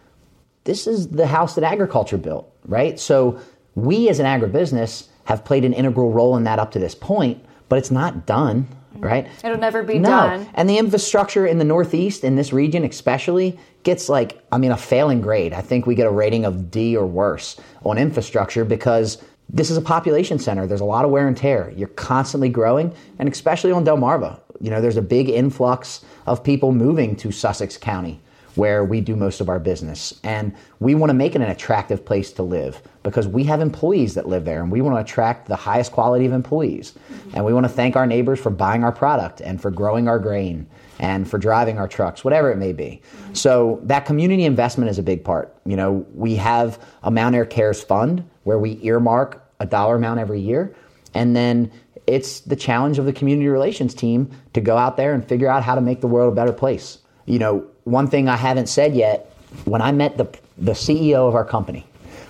this 0.65 0.87
is 0.87 1.09
the 1.09 1.27
house 1.27 1.55
that 1.55 1.65
agriculture 1.65 2.19
built, 2.19 2.51
right? 2.67 2.99
So 2.99 3.41
we 3.75 4.09
as 4.09 4.21
an 4.21 4.27
agribusiness 4.27 5.09
have 5.25 5.45
played 5.45 5.65
an 5.65 5.73
integral 5.73 6.11
role 6.11 6.37
in 6.37 6.45
that 6.45 6.59
up 6.59 6.73
to 6.73 6.79
this 6.79 6.95
point, 6.95 7.45
but 7.69 7.79
it's 7.79 7.91
not 7.91 8.27
done, 8.27 8.67
right? 8.95 9.29
It'll 9.45 9.59
never 9.59 9.83
be 9.83 9.99
no. 9.99 10.09
done. 10.09 10.49
And 10.55 10.69
the 10.69 10.79
infrastructure 10.79 11.47
in 11.47 11.59
the 11.59 11.65
Northeast, 11.65 12.25
in 12.25 12.37
this 12.37 12.53
region 12.53 12.85
especially, 12.85 13.59
gets 13.83 14.09
like, 14.09 14.43
I 14.53 14.59
mean, 14.59 14.73
a 14.73 14.77
failing 14.77 15.21
grade. 15.21 15.53
I 15.53 15.61
think 15.61 15.87
we 15.87 15.95
get 15.95 16.07
a 16.07 16.11
rating 16.11 16.45
of 16.45 16.71
D 16.71 16.97
or 16.97 17.07
worse 17.07 17.59
on 17.85 17.97
infrastructure 17.99 18.65
because 18.65 19.23
this 19.53 19.71
is 19.71 19.77
a 19.77 19.83
population 19.83 20.39
center. 20.39 20.67
There's 20.67 20.81
a 20.81 20.85
lot 20.85 21.05
of 21.05 21.11
wear 21.11 21.27
and 21.27 21.37
tear. 21.37 21.73
You're 21.77 21.89
constantly 21.89 22.49
growing, 22.49 22.95
and 23.19 23.29
especially 23.29 23.73
on 23.73 23.85
Delmarva, 23.85 24.41
you 24.61 24.71
know, 24.71 24.81
there's 24.81 24.97
a 24.97 25.03
big 25.03 25.29
influx 25.29 26.05
of 26.27 26.45
people 26.45 26.73
moving 26.73 27.17
to 27.17 27.33
Sussex 27.33 27.77
County 27.77 28.21
where 28.57 28.85
we 28.85 29.01
do 29.01 29.15
most 29.17 29.41
of 29.41 29.49
our 29.49 29.59
business. 29.59 30.19
And 30.25 30.55
we 30.81 30.95
want 30.95 31.11
to 31.11 31.15
make 31.15 31.35
it 31.35 31.41
an 31.41 31.51
attractive 31.51 32.05
place 32.05 32.33
to 32.33 32.43
live 32.43 32.83
because 33.03 33.27
we 33.27 33.45
have 33.45 33.61
employees 33.61 34.15
that 34.15 34.29
live 34.29 34.45
there 34.45 34.61
and 34.61 34.71
we 34.71 34.81
want 34.81 34.97
to 34.97 35.01
attract 35.01 35.47
the 35.47 35.57
highest 35.57 35.93
quality 35.93 36.27
of 36.27 36.33
employees. 36.33 36.93
Mm-hmm. 36.93 37.37
And 37.37 37.45
we 37.45 37.53
want 37.55 37.65
to 37.65 37.73
thank 37.73 37.97
our 37.97 38.07
neighbors 38.07 38.41
for 38.41 38.51
buying 38.51 38.85
our 38.85 38.93
product 38.93 39.41
and 39.41 39.61
for 39.61 39.71
growing 39.71 40.09
our 40.09 40.19
grain 40.19 40.67
and 40.99 41.29
for 41.29 41.39
driving 41.39 41.79
our 41.79 41.89
trucks, 41.89 42.25
whatever 42.25 42.51
it 42.51 42.57
may 42.57 42.73
be. 42.73 43.01
Mm-hmm. 43.15 43.35
So 43.35 43.81
that 43.85 44.05
community 44.05 44.45
investment 44.45 44.91
is 44.91 44.99
a 44.99 45.03
big 45.03 45.25
part. 45.25 45.55
You 45.65 45.77
know, 45.77 46.05
we 46.13 46.37
have 46.37 46.85
a 47.03 47.11
Mountaire 47.11 47.47
Cares 47.47 47.83
fund 47.83 48.29
where 48.45 48.59
we 48.59 48.79
earmark 48.83 49.45
a 49.61 49.67
dollar 49.67 49.97
amount 49.97 50.21
every 50.21 50.41
year. 50.41 50.75
And 51.15 51.35
then 51.37 51.71
it's 52.07 52.41
the 52.41 52.57
challenge 52.57 52.99
of 52.99 53.05
the 53.05 53.13
community 53.13 53.49
relations 53.49 53.95
team 53.95 54.31
to 54.55 54.61
go 54.61 54.77
out 54.77 54.97
there 54.97 55.13
and 55.15 55.27
figure 55.27 55.49
out 55.49 55.63
how 55.63 55.75
to 55.75 55.81
make 55.81 56.01
the 56.01 56.07
world 56.07 56.33
a 56.33 56.37
better 56.37 56.53
place. 56.53 56.99
You 57.27 57.39
know, 57.39 57.67
one 57.85 58.09
thing 58.09 58.29
I 58.29 58.37
haven't 58.37 58.69
said 58.69 58.95
yet, 58.95 59.33
when 59.65 59.83
I 59.83 59.93
met 59.93 60.17
the, 60.17 60.27
the 60.59 60.73
CEO 60.73 61.29
of 61.29 61.35
our 61.35 61.45
company, 61.45 61.87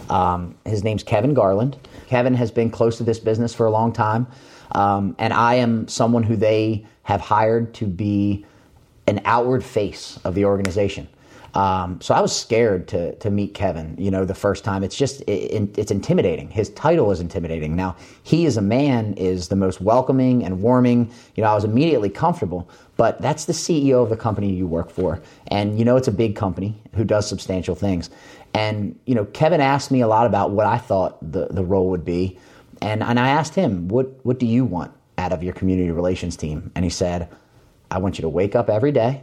um, 0.09 0.57
his 0.65 0.83
name's 0.83 1.03
Kevin 1.03 1.35
Garland. 1.35 1.77
Kevin 2.09 2.35
has 2.35 2.51
been 2.51 2.71
close 2.71 2.97
to 2.99 3.05
this 3.05 3.19
business 3.19 3.55
for 3.55 3.67
a 3.67 3.71
long 3.71 3.93
time. 3.93 4.27
Um, 4.73 5.15
and 5.19 5.33
I 5.33 5.55
am 5.55 5.89
someone 5.89 6.23
who 6.23 6.37
they 6.37 6.87
have 7.05 7.21
hired 7.21 7.75
to 7.75 7.87
be 7.87 8.45
an 9.07 9.21
outward 9.25 9.65
face 9.65 10.19
of 10.25 10.35
the 10.35 10.45
organization. 10.45 11.09
Um, 11.55 12.01
so 12.01 12.15
I 12.15 12.21
was 12.21 12.39
scared 12.39 12.87
to 12.89 13.15
to 13.17 13.31
meet 13.31 13.55
Kevin. 13.55 13.97
You 13.99 14.11
know, 14.11 14.25
the 14.25 14.35
first 14.35 14.65
time. 14.65 14.85
It's 14.85 14.97
just 14.97 15.21
it, 15.23 15.79
it's 15.79 15.91
intimidating. 15.91 16.49
His 16.51 16.71
title 16.71 17.11
is 17.11 17.21
intimidating. 17.21 17.75
Now 17.75 17.97
he 18.23 18.47
as 18.47 18.57
a 18.57 18.63
man 18.63 19.15
is 19.15 19.49
the 19.49 19.57
most 19.57 19.81
welcoming 19.81 20.45
and 20.45 20.63
warming. 20.63 21.11
You 21.35 21.43
know, 21.43 21.51
I 21.51 21.55
was 21.55 21.65
immediately 21.65 22.11
comfortable. 22.11 22.69
But 22.97 23.21
that's 23.23 23.47
the 23.47 23.55
CEO 23.55 24.03
of 24.03 24.11
the 24.11 24.17
company 24.17 24.53
you 24.53 24.67
work 24.67 24.91
for, 24.91 25.23
and 25.49 25.79
you 25.79 25.85
know 25.87 25.97
it's 25.97 26.09
a 26.09 26.13
big 26.13 26.37
company 26.37 26.81
who 26.95 27.03
does 27.03 27.27
substantial 27.27 27.75
things. 27.75 28.11
And 28.53 28.99
you 29.07 29.15
know, 29.15 29.25
Kevin 29.25 29.61
asked 29.61 29.91
me 29.91 30.03
a 30.03 30.07
lot 30.07 30.27
about 30.27 30.51
what 30.51 30.67
I 30.67 30.77
thought 30.77 31.19
the 31.33 31.47
the 31.47 31.65
role 31.65 31.89
would 31.91 32.05
be, 32.05 32.39
and 32.83 33.03
and 33.03 33.19
I 33.19 33.31
asked 33.31 33.55
him, 33.55 33.89
what 33.89 34.25
what 34.25 34.39
do 34.39 34.47
you 34.47 34.65
want 34.67 34.93
out 35.17 35.33
of 35.33 35.43
your 35.43 35.55
community 35.55 35.91
relations 35.91 36.37
team? 36.37 36.71
And 36.75 36.85
he 36.85 36.91
said, 36.91 37.29
I 37.91 37.99
want 37.99 38.19
you 38.19 38.23
to 38.23 38.29
wake 38.29 38.55
up 38.55 38.69
every 38.69 38.93
day 38.93 39.23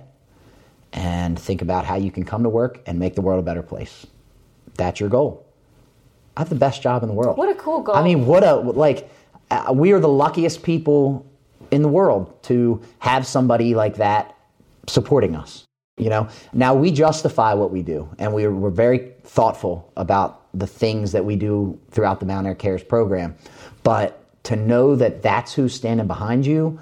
and 0.93 1.37
think 1.39 1.61
about 1.61 1.85
how 1.85 1.95
you 1.95 2.11
can 2.11 2.23
come 2.23 2.43
to 2.43 2.49
work 2.49 2.81
and 2.85 2.97
make 2.97 3.15
the 3.15 3.21
world 3.21 3.39
a 3.39 3.43
better 3.43 3.63
place. 3.63 4.05
That's 4.75 4.99
your 4.99 5.09
goal. 5.09 5.45
I 6.35 6.41
have 6.41 6.49
the 6.49 6.55
best 6.55 6.81
job 6.81 7.03
in 7.03 7.09
the 7.09 7.15
world. 7.15 7.37
What 7.37 7.49
a 7.49 7.55
cool 7.55 7.81
goal. 7.81 7.95
I 7.95 8.03
mean, 8.03 8.25
what 8.25 8.43
a, 8.43 8.55
like, 8.55 9.09
uh, 9.49 9.73
we 9.73 9.91
are 9.91 9.99
the 9.99 10.07
luckiest 10.07 10.63
people 10.63 11.25
in 11.71 11.81
the 11.81 11.87
world 11.87 12.41
to 12.43 12.81
have 12.99 13.25
somebody 13.25 13.75
like 13.75 13.95
that 13.95 14.35
supporting 14.87 15.35
us. 15.35 15.65
You 15.97 16.11
know, 16.11 16.29
now 16.53 16.75
we 16.75 16.91
justify 16.91 17.55
what 17.55 17.71
we 17.71 17.81
do, 17.81 18.07
and 18.19 18.31
we're, 18.31 18.53
we're 18.53 18.69
very 18.69 19.13
thoughtful 19.23 19.91
about 19.97 20.45
the 20.53 20.67
things 20.67 21.11
that 21.11 21.25
we 21.25 21.35
do 21.35 21.79
throughout 21.89 22.19
the 22.19 22.25
Mountaire 22.27 22.53
Cares 22.53 22.83
program. 22.83 23.35
But 23.81 24.23
to 24.43 24.55
know 24.55 24.95
that 24.95 25.23
that's 25.23 25.53
who's 25.53 25.73
standing 25.73 26.05
behind 26.05 26.45
you, 26.45 26.79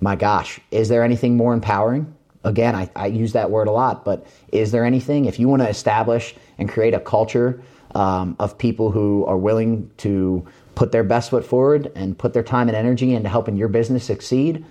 my 0.00 0.16
gosh, 0.16 0.60
is 0.70 0.88
there 0.90 1.02
anything 1.02 1.36
more 1.36 1.54
empowering? 1.54 2.14
Again, 2.44 2.74
I, 2.74 2.90
I, 2.94 3.06
use 3.06 3.32
that 3.32 3.50
word 3.50 3.66
a 3.66 3.72
lot, 3.72 4.04
but 4.04 4.26
is 4.52 4.70
there 4.70 4.84
anything, 4.84 5.24
if 5.24 5.40
you 5.40 5.48
want 5.48 5.60
to 5.62 5.68
establish 5.68 6.34
and 6.56 6.68
create 6.68 6.94
a 6.94 7.00
culture 7.00 7.60
um, 7.94 8.36
of 8.38 8.56
people 8.56 8.92
who 8.92 9.24
are 9.24 9.36
willing 9.36 9.90
to 9.98 10.46
put 10.76 10.92
their 10.92 11.02
best 11.02 11.30
foot 11.30 11.44
forward 11.44 11.90
and 11.96 12.16
put 12.16 12.32
their 12.32 12.44
time 12.44 12.68
and 12.68 12.76
energy 12.76 13.12
into 13.12 13.28
helping 13.28 13.56
your 13.56 13.66
business 13.66 14.04
succeed, 14.04 14.64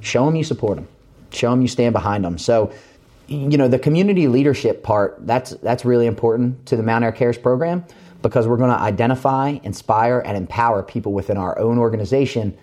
show 0.00 0.26
them 0.26 0.36
you 0.36 0.44
support 0.44 0.76
them. 0.76 0.86
Show 1.30 1.50
them 1.50 1.62
you 1.62 1.68
stand 1.68 1.94
behind 1.94 2.24
them. 2.24 2.36
So, 2.36 2.72
you 3.26 3.56
know, 3.56 3.68
the 3.68 3.78
community 3.78 4.28
leadership 4.28 4.82
part, 4.82 5.16
that's, 5.26 5.52
that's 5.62 5.86
really 5.86 6.06
important 6.06 6.66
to 6.66 6.76
the 6.76 6.82
Mountaire 6.82 7.12
Cares 7.12 7.38
program 7.38 7.84
because 8.20 8.46
we're 8.46 8.58
going 8.58 8.70
to 8.70 8.78
identify, 8.78 9.58
inspire, 9.62 10.20
and 10.20 10.36
empower 10.36 10.82
people 10.82 11.14
within 11.14 11.38
our 11.38 11.58
own 11.58 11.78
organization 11.78 12.56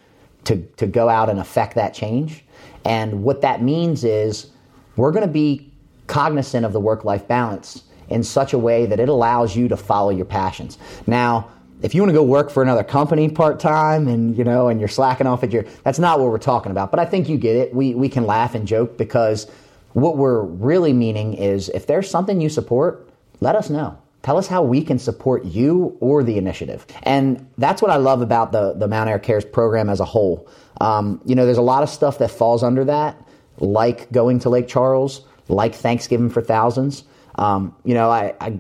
to, 0.44 0.62
to 0.78 0.86
go 0.86 1.10
out 1.10 1.30
and 1.30 1.40
affect 1.40 1.76
that 1.76 1.96
change 1.96 2.45
and 2.86 3.24
what 3.24 3.42
that 3.42 3.62
means 3.62 4.04
is 4.04 4.48
we're 4.96 5.12
going 5.12 5.26
to 5.26 5.34
be 5.34 5.72
cognizant 6.08 6.66
of 6.66 6.72
the 6.72 6.80
work 6.80 7.04
life 7.04 7.28
balance 7.28 7.84
in 8.10 8.24
such 8.24 8.54
a 8.54 8.58
way 8.58 8.86
that 8.86 9.00
it 9.00 9.10
allows 9.10 9.56
you 9.56 9.68
to 9.68 9.76
follow 9.76 10.12
your 10.12 10.26
passions. 10.26 10.78
Now, 11.08 11.50
if 11.82 11.94
you 11.94 12.02
want 12.02 12.10
to 12.10 12.14
go 12.14 12.24
work 12.24 12.52
for 12.52 12.64
another 12.64 12.84
company 12.84 13.30
part 13.30 13.60
time 13.60 14.08
and 14.08 14.38
you 14.38 14.44
know 14.44 14.70
and 14.70 14.80
you're 14.80 14.88
slacking 14.88 15.28
off 15.28 15.44
at 15.44 15.52
your 15.52 15.66
that's 15.84 16.00
not 16.00 16.20
what 16.20 16.30
we're 16.30 16.38
talking 16.38 16.72
about. 16.72 16.92
But 16.92 17.00
I 17.00 17.06
think 17.06 17.28
you 17.28 17.38
get 17.38 17.56
it. 17.56 17.74
We 17.74 17.96
we 17.96 18.08
can 18.08 18.26
laugh 18.26 18.56
and 18.56 18.68
joke 18.68 18.98
because 18.98 19.50
what 19.94 20.18
we're 20.18 20.42
really 20.42 20.94
meaning 20.94 21.34
is 21.34 21.70
if 21.70 21.88
there's 21.88 22.10
something 22.10 22.40
you 22.40 22.50
support, 22.50 23.10
let 23.40 23.56
us 23.56 23.70
know. 23.70 23.98
Tell 24.26 24.40
us 24.40 24.48
how 24.48 24.64
we 24.64 24.82
can 24.82 24.98
support 24.98 25.46
you 25.46 25.96
or 26.00 26.24
the 26.24 26.40
initiative. 26.40 26.88
And 27.04 27.48
that's 27.60 27.80
what 27.80 27.92
I 27.92 27.98
love 27.98 28.24
about 28.24 28.52
the, 28.52 28.74
the 28.74 28.88
Mountaire 28.88 29.20
Cares 29.20 29.46
program 29.46 29.88
as 29.88 30.00
a 30.00 30.06
whole. 30.06 30.50
Um, 30.82 31.22
you 31.26 31.36
know, 31.36 31.46
there's 31.46 31.60
a 31.60 31.62
lot 31.62 31.84
of 31.84 31.92
stuff 31.92 32.18
that 32.18 32.32
falls 32.32 32.64
under 32.64 32.84
that, 32.86 33.24
like 33.60 34.12
going 34.12 34.40
to 34.40 34.50
Lake 34.50 34.68
Charles, 34.68 35.22
like 35.48 35.76
Thanksgiving 35.76 36.32
for 36.32 36.42
Thousands. 36.42 37.04
Um, 37.36 37.76
you 37.84 37.94
know, 37.94 38.10
I, 38.10 38.34
I, 38.42 38.58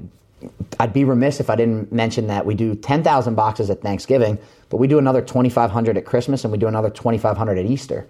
I'd 0.79 0.93
be 0.93 1.03
remiss 1.03 1.39
if 1.39 1.49
I 1.49 1.55
didn't 1.55 1.91
mention 1.91 2.27
that 2.27 2.45
we 2.45 2.53
do 2.53 2.75
10,000 2.75 3.33
boxes 3.33 3.71
at 3.71 3.81
Thanksgiving, 3.81 4.37
but 4.69 4.77
we 4.77 4.85
do 4.85 4.99
another 4.99 5.23
2,500 5.23 5.97
at 5.97 6.05
Christmas 6.05 6.43
and 6.43 6.51
we 6.51 6.59
do 6.59 6.67
another 6.67 6.91
2,500 6.91 7.57
at 7.57 7.65
Easter. 7.65 8.07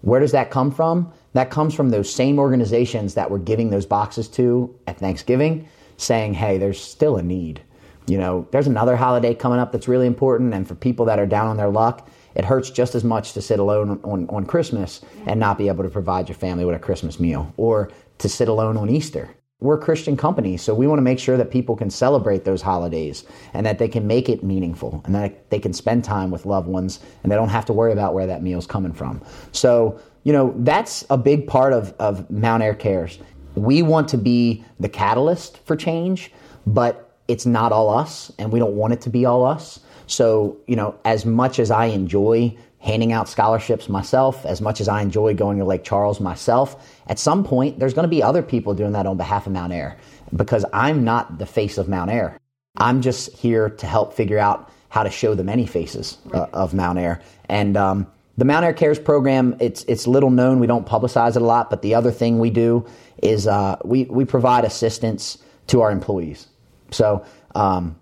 Where 0.00 0.20
does 0.20 0.32
that 0.32 0.50
come 0.50 0.70
from? 0.70 1.12
That 1.34 1.50
comes 1.50 1.74
from 1.74 1.90
those 1.90 2.10
same 2.10 2.38
organizations 2.38 3.12
that 3.16 3.30
we're 3.30 3.36
giving 3.36 3.68
those 3.68 3.84
boxes 3.84 4.28
to 4.28 4.74
at 4.86 4.96
Thanksgiving 4.96 5.68
saying, 5.96 6.34
hey, 6.34 6.58
there's 6.58 6.80
still 6.80 7.16
a 7.16 7.22
need. 7.22 7.60
You 8.06 8.18
know, 8.18 8.46
there's 8.52 8.68
another 8.68 8.96
holiday 8.96 9.34
coming 9.34 9.58
up 9.58 9.72
that's 9.72 9.88
really 9.88 10.06
important, 10.06 10.54
and 10.54 10.66
for 10.66 10.74
people 10.74 11.06
that 11.06 11.18
are 11.18 11.26
down 11.26 11.48
on 11.48 11.56
their 11.56 11.70
luck, 11.70 12.08
it 12.36 12.44
hurts 12.44 12.70
just 12.70 12.94
as 12.94 13.02
much 13.02 13.32
to 13.32 13.42
sit 13.42 13.58
alone 13.58 14.00
on, 14.04 14.28
on 14.28 14.46
Christmas 14.46 15.00
and 15.26 15.40
not 15.40 15.58
be 15.58 15.68
able 15.68 15.82
to 15.82 15.90
provide 15.90 16.28
your 16.28 16.36
family 16.36 16.64
with 16.64 16.76
a 16.76 16.78
Christmas 16.78 17.18
meal, 17.18 17.52
or 17.56 17.90
to 18.18 18.28
sit 18.28 18.48
alone 18.48 18.76
on 18.76 18.88
Easter. 18.88 19.28
We're 19.58 19.78
a 19.78 19.82
Christian 19.82 20.18
company, 20.18 20.58
so 20.58 20.74
we 20.74 20.86
want 20.86 20.98
to 20.98 21.02
make 21.02 21.18
sure 21.18 21.38
that 21.38 21.50
people 21.50 21.76
can 21.76 21.88
celebrate 21.88 22.44
those 22.44 22.60
holidays 22.60 23.24
and 23.54 23.64
that 23.64 23.78
they 23.78 23.88
can 23.88 24.06
make 24.06 24.28
it 24.28 24.44
meaningful 24.44 25.00
and 25.06 25.14
that 25.14 25.48
they 25.48 25.58
can 25.58 25.72
spend 25.72 26.04
time 26.04 26.30
with 26.30 26.44
loved 26.44 26.68
ones 26.68 27.00
and 27.22 27.32
they 27.32 27.36
don't 27.36 27.48
have 27.48 27.64
to 27.64 27.72
worry 27.72 27.92
about 27.92 28.12
where 28.12 28.26
that 28.26 28.42
meal's 28.42 28.66
coming 28.66 28.92
from. 28.92 29.22
So, 29.52 29.98
you 30.24 30.32
know, 30.34 30.52
that's 30.58 31.06
a 31.08 31.16
big 31.16 31.46
part 31.46 31.72
of, 31.72 31.94
of 31.98 32.30
Mountaire 32.30 32.74
Cares 32.74 33.18
we 33.56 33.82
want 33.82 34.08
to 34.10 34.18
be 34.18 34.64
the 34.78 34.88
catalyst 34.88 35.58
for 35.66 35.76
change, 35.76 36.30
but 36.66 37.16
it's 37.28 37.46
not 37.46 37.72
all 37.72 37.88
us, 37.88 38.32
and 38.38 38.52
we 38.52 38.58
don't 38.58 38.76
want 38.76 38.92
it 38.92 39.00
to 39.02 39.10
be 39.10 39.24
all 39.24 39.44
us. 39.44 39.80
So, 40.06 40.56
you 40.66 40.76
know, 40.76 40.94
as 41.04 41.26
much 41.26 41.58
as 41.58 41.70
I 41.70 41.86
enjoy 41.86 42.56
handing 42.78 43.12
out 43.12 43.28
scholarships 43.28 43.88
myself, 43.88 44.46
as 44.46 44.60
much 44.60 44.80
as 44.80 44.88
I 44.88 45.02
enjoy 45.02 45.34
going 45.34 45.58
to 45.58 45.64
Lake 45.64 45.82
Charles 45.82 46.20
myself, 46.20 47.00
at 47.08 47.18
some 47.18 47.42
point 47.42 47.80
there's 47.80 47.94
going 47.94 48.04
to 48.04 48.08
be 48.08 48.22
other 48.22 48.42
people 48.42 48.74
doing 48.74 48.92
that 48.92 49.06
on 49.06 49.16
behalf 49.16 49.46
of 49.46 49.52
Mountaire 49.52 49.96
because 50.34 50.64
I'm 50.72 51.02
not 51.02 51.38
the 51.38 51.46
face 51.46 51.78
of 51.78 51.88
Mountaire. 51.88 52.38
I'm 52.76 53.00
just 53.00 53.32
here 53.32 53.70
to 53.70 53.86
help 53.86 54.14
figure 54.14 54.38
out 54.38 54.70
how 54.88 55.02
to 55.02 55.10
show 55.10 55.34
the 55.34 55.42
many 55.42 55.66
faces 55.66 56.18
uh, 56.32 56.46
of 56.52 56.74
Mountaire. 56.74 57.20
And 57.48 57.76
um, 57.76 58.06
the 58.38 58.44
Mountaire 58.44 58.74
Cares 58.74 58.98
program, 58.98 59.56
it's 59.60 59.84
it's 59.84 60.06
little 60.06 60.30
known. 60.30 60.60
We 60.60 60.66
don't 60.66 60.86
publicize 60.86 61.36
it 61.36 61.42
a 61.42 61.44
lot, 61.44 61.70
but 61.70 61.82
the 61.82 61.94
other 61.94 62.10
thing 62.10 62.38
we 62.38 62.50
do 62.50 62.86
is 63.22 63.46
uh, 63.46 63.76
we 63.84 64.04
we 64.04 64.24
provide 64.24 64.64
assistance 64.64 65.38
to 65.68 65.80
our 65.80 65.90
employees. 65.90 66.46
So 66.90 67.24
um, 67.54 67.96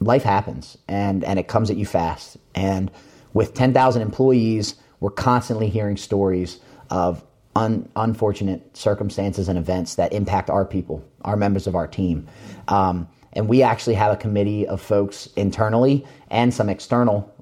life 0.00 0.22
happens, 0.22 0.76
and 0.86 1.24
and 1.24 1.38
it 1.38 1.48
comes 1.48 1.70
at 1.70 1.76
you 1.76 1.86
fast. 1.86 2.36
And 2.54 2.90
with 3.32 3.54
ten 3.54 3.72
thousand 3.72 4.02
employees, 4.02 4.74
we're 5.00 5.10
constantly 5.10 5.68
hearing 5.68 5.96
stories 5.96 6.60
of 6.90 7.24
un, 7.56 7.88
unfortunate 7.96 8.76
circumstances 8.76 9.48
and 9.48 9.58
events 9.58 9.94
that 9.94 10.12
impact 10.12 10.50
our 10.50 10.64
people, 10.64 11.02
our 11.22 11.36
members 11.36 11.66
of 11.66 11.74
our 11.74 11.86
team. 11.86 12.26
Um, 12.68 13.08
and 13.32 13.48
we 13.48 13.62
actually 13.62 13.94
have 13.94 14.12
a 14.12 14.16
committee 14.16 14.66
of 14.66 14.80
folks 14.80 15.26
internally 15.36 16.04
and 16.28 16.52
some 16.52 16.68
external 16.68 17.32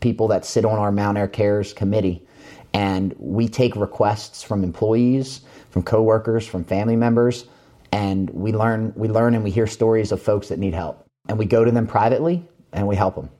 people 0.00 0.28
that 0.28 0.44
sit 0.44 0.64
on 0.64 0.78
our 0.78 0.92
Mountaire 0.92 1.28
Cares 1.28 1.72
committee. 1.72 2.24
And 2.74 3.14
we 3.18 3.48
take 3.48 3.74
requests 3.76 4.42
from 4.42 4.62
employees 4.62 5.40
from 5.70 5.82
coworkers, 5.82 6.46
from 6.46 6.64
family 6.64 6.96
members, 6.96 7.46
and 7.92 8.28
we 8.30 8.52
learn 8.52 8.92
we 8.96 9.08
learn 9.08 9.34
and 9.34 9.44
we 9.44 9.50
hear 9.50 9.66
stories 9.66 10.12
of 10.12 10.20
folks 10.20 10.48
that 10.48 10.58
need 10.58 10.74
help. 10.74 11.06
And 11.28 11.38
we 11.38 11.46
go 11.46 11.64
to 11.64 11.70
them 11.70 11.86
privately 11.86 12.44
and 12.72 12.86
we 12.86 12.96
help 12.96 13.14
them. 13.14 13.30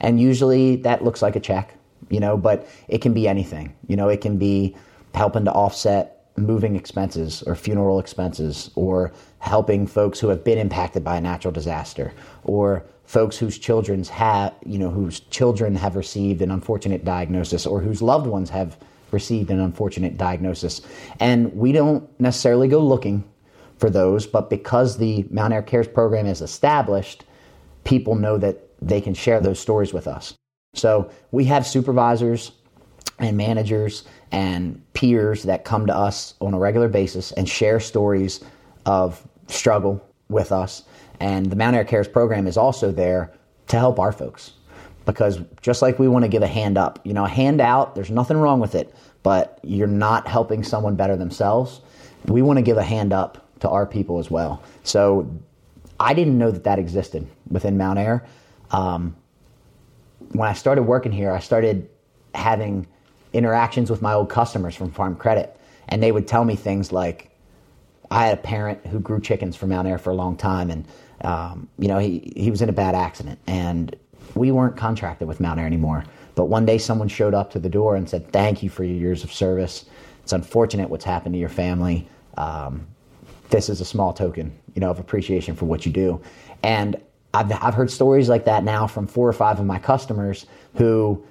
And 0.00 0.20
usually 0.20 0.76
that 0.76 1.04
looks 1.04 1.22
like 1.22 1.36
a 1.36 1.40
check, 1.40 1.74
you 2.10 2.20
know, 2.20 2.36
but 2.36 2.66
it 2.88 3.02
can 3.02 3.12
be 3.12 3.28
anything. 3.28 3.74
You 3.86 3.96
know, 3.96 4.08
it 4.08 4.20
can 4.20 4.38
be 4.38 4.76
helping 5.14 5.44
to 5.44 5.52
offset 5.52 6.30
moving 6.36 6.76
expenses 6.76 7.42
or 7.46 7.54
funeral 7.54 7.98
expenses 7.98 8.70
or 8.74 9.12
helping 9.38 9.86
folks 9.86 10.20
who 10.20 10.28
have 10.28 10.44
been 10.44 10.58
impacted 10.58 11.02
by 11.02 11.16
a 11.16 11.20
natural 11.20 11.52
disaster 11.52 12.12
or 12.44 12.84
folks 13.06 13.38
whose 13.38 13.58
children's 13.58 14.08
have 14.08 14.54
you 14.64 14.78
know 14.78 14.90
whose 14.90 15.20
children 15.20 15.74
have 15.74 15.96
received 15.96 16.42
an 16.42 16.50
unfortunate 16.50 17.04
diagnosis 17.04 17.66
or 17.66 17.80
whose 17.80 18.02
loved 18.02 18.26
ones 18.26 18.50
have 18.50 18.76
received 19.12 19.50
an 19.50 19.60
unfortunate 19.60 20.16
diagnosis. 20.18 20.82
And 21.20 21.54
we 21.54 21.70
don't 21.70 22.08
necessarily 22.20 22.66
go 22.66 22.80
looking, 22.80 23.22
for 23.78 23.90
those, 23.90 24.26
but 24.26 24.50
because 24.50 24.96
the 24.96 25.26
Mountaire 25.30 25.62
Cares 25.62 25.88
program 25.88 26.26
is 26.26 26.40
established, 26.40 27.24
people 27.84 28.14
know 28.14 28.38
that 28.38 28.62
they 28.80 29.00
can 29.00 29.14
share 29.14 29.40
those 29.40 29.60
stories 29.60 29.92
with 29.92 30.06
us. 30.06 30.34
So 30.74 31.10
we 31.30 31.44
have 31.44 31.66
supervisors 31.66 32.52
and 33.18 33.36
managers 33.36 34.04
and 34.32 34.82
peers 34.92 35.44
that 35.44 35.64
come 35.64 35.86
to 35.86 35.96
us 35.96 36.34
on 36.40 36.54
a 36.54 36.58
regular 36.58 36.88
basis 36.88 37.32
and 37.32 37.48
share 37.48 37.80
stories 37.80 38.40
of 38.84 39.26
struggle 39.48 40.04
with 40.28 40.52
us. 40.52 40.82
And 41.20 41.46
the 41.46 41.56
Mountaire 41.56 41.84
Cares 41.84 42.08
program 42.08 42.46
is 42.46 42.56
also 42.56 42.92
there 42.92 43.32
to 43.68 43.78
help 43.78 43.98
our 43.98 44.12
folks. 44.12 44.52
Because 45.04 45.38
just 45.62 45.82
like 45.82 45.98
we 45.98 46.08
want 46.08 46.24
to 46.24 46.28
give 46.28 46.42
a 46.42 46.48
hand 46.48 46.76
up, 46.76 46.98
you 47.04 47.14
know, 47.14 47.24
a 47.24 47.28
hand 47.28 47.60
out, 47.60 47.94
there's 47.94 48.10
nothing 48.10 48.36
wrong 48.36 48.60
with 48.60 48.74
it, 48.74 48.94
but 49.22 49.60
you're 49.62 49.86
not 49.86 50.26
helping 50.26 50.64
someone 50.64 50.96
better 50.96 51.16
themselves. 51.16 51.80
We 52.26 52.42
want 52.42 52.58
to 52.58 52.62
give 52.62 52.76
a 52.76 52.82
hand 52.82 53.12
up 53.12 53.46
to 53.60 53.68
our 53.68 53.86
people 53.86 54.18
as 54.18 54.30
well. 54.30 54.62
So 54.82 55.30
I 56.00 56.12
didn't 56.12 56.38
know 56.38 56.50
that 56.50 56.64
that 56.64 56.78
existed 56.78 57.26
within 57.48 57.78
Mountaire. 57.78 58.26
Um, 58.72 59.16
when 60.32 60.48
I 60.48 60.52
started 60.54 60.82
working 60.82 61.12
here, 61.12 61.30
I 61.30 61.38
started 61.38 61.88
having 62.34 62.86
interactions 63.32 63.90
with 63.90 64.02
my 64.02 64.12
old 64.12 64.28
customers 64.28 64.74
from 64.74 64.90
Farm 64.90 65.14
Credit, 65.16 65.56
and 65.88 66.02
they 66.02 66.10
would 66.10 66.26
tell 66.26 66.44
me 66.44 66.56
things 66.56 66.90
like, 66.90 67.30
I 68.10 68.26
had 68.26 68.38
a 68.38 68.40
parent 68.40 68.86
who 68.86 68.98
grew 69.00 69.20
chickens 69.20 69.56
for 69.56 69.66
Mountaire 69.66 69.98
for 69.98 70.10
a 70.10 70.14
long 70.14 70.36
time, 70.36 70.70
and 70.70 70.84
um, 71.22 71.68
you 71.78 71.88
know 71.88 71.98
he 71.98 72.32
he 72.36 72.50
was 72.50 72.62
in 72.62 72.68
a 72.68 72.72
bad 72.72 72.94
accident, 72.94 73.38
and 73.46 73.94
we 74.34 74.50
weren't 74.50 74.76
contracted 74.76 75.28
with 75.28 75.40
Mountaire 75.40 75.66
anymore. 75.66 76.04
But 76.34 76.46
one 76.46 76.66
day, 76.66 76.78
someone 76.78 77.08
showed 77.08 77.34
up 77.34 77.50
to 77.52 77.58
the 77.58 77.68
door 77.68 77.96
and 77.96 78.08
said, 78.08 78.30
"Thank 78.32 78.62
you 78.62 78.70
for 78.70 78.84
your 78.84 78.96
years 78.96 79.24
of 79.24 79.32
service. 79.32 79.86
It's 80.22 80.32
unfortunate 80.32 80.90
what's 80.90 81.04
happened 81.04 81.34
to 81.34 81.38
your 81.38 81.48
family. 81.48 82.08
Um, 82.36 82.86
this 83.50 83.68
is 83.68 83.80
a 83.80 83.84
small 83.84 84.12
token, 84.12 84.52
you 84.74 84.80
know, 84.80 84.90
of 84.90 84.98
appreciation 84.98 85.54
for 85.54 85.64
what 85.64 85.86
you 85.86 85.92
do." 85.92 86.20
And 86.62 86.96
I've 87.32 87.52
I've 87.62 87.74
heard 87.74 87.90
stories 87.90 88.28
like 88.28 88.44
that 88.44 88.64
now 88.64 88.86
from 88.86 89.06
four 89.06 89.28
or 89.28 89.32
five 89.32 89.58
of 89.58 89.66
my 89.66 89.78
customers 89.78 90.46
who 90.74 91.24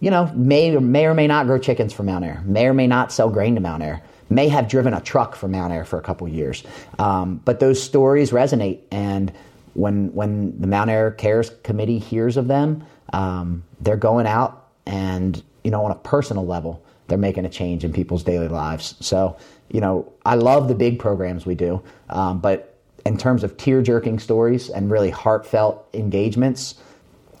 you 0.00 0.10
know, 0.10 0.30
may, 0.34 0.76
may 0.76 1.06
or 1.06 1.14
may 1.14 1.26
not 1.26 1.46
grow 1.46 1.58
chickens 1.58 1.92
for 1.92 2.02
Mountaire, 2.02 2.42
may 2.44 2.66
or 2.66 2.74
may 2.74 2.86
not 2.86 3.12
sell 3.12 3.30
grain 3.30 3.54
to 3.54 3.60
Mountaire, 3.60 4.02
may 4.28 4.48
have 4.48 4.68
driven 4.68 4.94
a 4.94 5.00
truck 5.00 5.36
for 5.36 5.48
Mountaire 5.48 5.84
for 5.84 5.98
a 5.98 6.02
couple 6.02 6.26
years. 6.28 6.64
Um, 6.98 7.40
but 7.44 7.60
those 7.60 7.82
stories 7.82 8.30
resonate, 8.30 8.80
and 8.90 9.32
when 9.74 10.12
when 10.14 10.60
the 10.60 10.66
Mountaire 10.66 11.10
Cares 11.12 11.50
Committee 11.62 11.98
hears 11.98 12.36
of 12.36 12.48
them, 12.48 12.84
um, 13.12 13.64
they're 13.80 13.96
going 13.96 14.26
out 14.26 14.68
and 14.86 15.42
you 15.64 15.70
know 15.70 15.84
on 15.84 15.90
a 15.90 15.96
personal 15.96 16.46
level, 16.46 16.84
they're 17.08 17.18
making 17.18 17.44
a 17.44 17.50
change 17.50 17.84
in 17.84 17.92
people's 17.92 18.22
daily 18.22 18.48
lives. 18.48 18.94
So 19.00 19.36
you 19.68 19.80
know, 19.80 20.12
I 20.24 20.36
love 20.36 20.68
the 20.68 20.74
big 20.74 20.98
programs 20.98 21.44
we 21.44 21.54
do, 21.54 21.82
um, 22.08 22.40
but 22.40 22.78
in 23.04 23.16
terms 23.16 23.44
of 23.44 23.56
tear 23.56 23.82
jerking 23.82 24.18
stories 24.18 24.68
and 24.68 24.90
really 24.90 25.10
heartfelt 25.10 25.88
engagements 25.94 26.74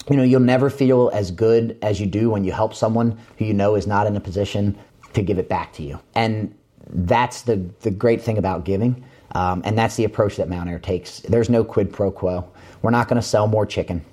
you 0.08 0.16
know, 0.16 0.22
you'll 0.22 0.40
never 0.40 0.70
feel 0.70 1.10
as 1.12 1.30
good 1.30 1.76
as 1.82 2.00
you 2.00 2.06
do 2.06 2.30
when 2.30 2.44
you 2.44 2.52
help 2.52 2.74
someone 2.74 3.18
who 3.38 3.44
you 3.44 3.54
know 3.54 3.74
is 3.74 3.86
not 3.86 4.06
in 4.06 4.16
a 4.16 4.20
position 4.20 4.78
to 5.14 5.22
give 5.22 5.38
it 5.38 5.48
back 5.48 5.72
to 5.74 5.82
you. 5.82 5.98
And 6.14 6.55
that's 6.90 7.42
the, 7.42 7.56
the 7.80 7.90
great 7.90 8.22
thing 8.22 8.38
about 8.38 8.64
giving. 8.64 9.04
Um, 9.32 9.62
and 9.64 9.76
that's 9.76 9.96
the 9.96 10.04
approach 10.04 10.36
that 10.36 10.48
Mountaire 10.48 10.78
takes. 10.78 11.20
There's 11.20 11.50
no 11.50 11.64
quid 11.64 11.92
pro 11.92 12.10
quo. 12.10 12.48
We're 12.82 12.90
not 12.90 13.08
going 13.08 13.20
to 13.20 13.26
sell 13.26 13.46
more 13.48 13.66
chicken. 13.66 14.04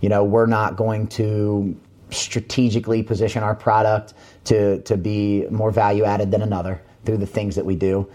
You 0.00 0.08
know, 0.08 0.24
we're 0.24 0.46
not 0.46 0.76
going 0.76 1.06
to 1.08 1.78
strategically 2.10 3.02
position 3.02 3.42
our 3.42 3.54
product 3.54 4.14
to, 4.44 4.80
to 4.82 4.96
be 4.96 5.46
more 5.50 5.70
value 5.70 6.04
added 6.04 6.30
than 6.30 6.42
another 6.42 6.80
through 7.04 7.18
the 7.18 7.26
things 7.26 7.54
that 7.54 7.64
we 7.64 7.76
do. 7.76 8.08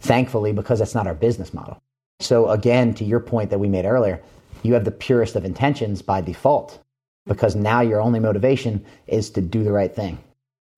Thankfully, 0.00 0.52
because 0.52 0.80
that's 0.80 0.94
not 0.94 1.06
our 1.06 1.14
business 1.14 1.54
model. 1.54 1.80
So, 2.20 2.50
again, 2.50 2.94
to 2.94 3.04
your 3.04 3.20
point 3.20 3.50
that 3.50 3.58
we 3.58 3.68
made 3.68 3.86
earlier, 3.86 4.20
you 4.62 4.74
have 4.74 4.84
the 4.84 4.90
purest 4.90 5.36
of 5.36 5.44
intentions 5.44 6.02
by 6.02 6.20
default 6.20 6.82
because 7.26 7.56
now 7.56 7.80
your 7.80 8.00
only 8.00 8.20
motivation 8.20 8.84
is 9.06 9.30
to 9.30 9.40
do 9.40 9.64
the 9.64 9.72
right 9.72 9.94
thing. 9.94 10.18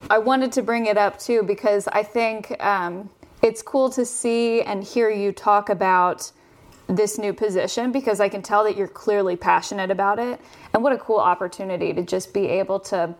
I 0.08 0.18
wanted 0.18 0.52
to 0.52 0.62
bring 0.62 0.86
it 0.86 0.96
up 0.96 1.18
too 1.18 1.42
because 1.42 1.88
I 1.88 2.02
think 2.02 2.54
um, 2.62 3.10
it's 3.42 3.62
cool 3.62 3.90
to 3.90 4.06
see 4.06 4.62
and 4.62 4.84
hear 4.84 5.10
you 5.10 5.32
talk 5.32 5.68
about 5.68 6.30
this 6.86 7.18
new 7.18 7.32
position 7.32 7.90
because 7.90 8.20
I 8.20 8.28
can 8.28 8.42
tell 8.42 8.62
that 8.64 8.76
you're 8.76 8.86
clearly 8.86 9.34
passionate 9.34 9.90
about 9.90 10.20
it. 10.20 10.40
And 10.72 10.82
what 10.84 10.92
a 10.92 10.98
cool 10.98 11.18
opportunity 11.18 11.92
to 11.92 12.02
just 12.02 12.32
be 12.32 12.46
able 12.46 12.78
to 12.80 13.14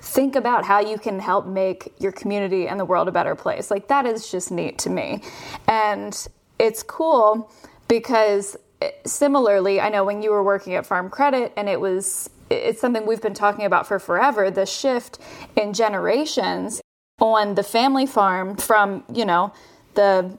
think 0.00 0.34
about 0.34 0.64
how 0.64 0.80
you 0.80 0.98
can 0.98 1.20
help 1.20 1.46
make 1.46 1.94
your 1.98 2.12
community 2.12 2.66
and 2.66 2.80
the 2.80 2.84
world 2.84 3.06
a 3.06 3.12
better 3.12 3.36
place. 3.36 3.70
Like, 3.70 3.88
that 3.88 4.06
is 4.06 4.30
just 4.30 4.50
neat 4.50 4.78
to 4.78 4.90
me. 4.90 5.22
And 5.68 6.26
it's 6.58 6.82
cool 6.82 7.50
because 7.86 8.56
similarly, 9.04 9.80
I 9.80 9.88
know 9.90 10.04
when 10.04 10.22
you 10.22 10.32
were 10.32 10.42
working 10.42 10.74
at 10.74 10.84
Farm 10.84 11.08
Credit 11.08 11.52
and 11.56 11.68
it 11.68 11.80
was 11.80 12.28
it's 12.50 12.80
something 12.80 13.06
we've 13.06 13.22
been 13.22 13.34
talking 13.34 13.64
about 13.64 13.86
for 13.86 13.98
forever, 13.98 14.50
the 14.50 14.66
shift 14.66 15.18
in 15.56 15.72
generations 15.72 16.80
on 17.20 17.54
the 17.54 17.62
family 17.62 18.06
farm 18.06 18.56
from, 18.56 19.04
you 19.12 19.24
know, 19.24 19.52
the 19.94 20.38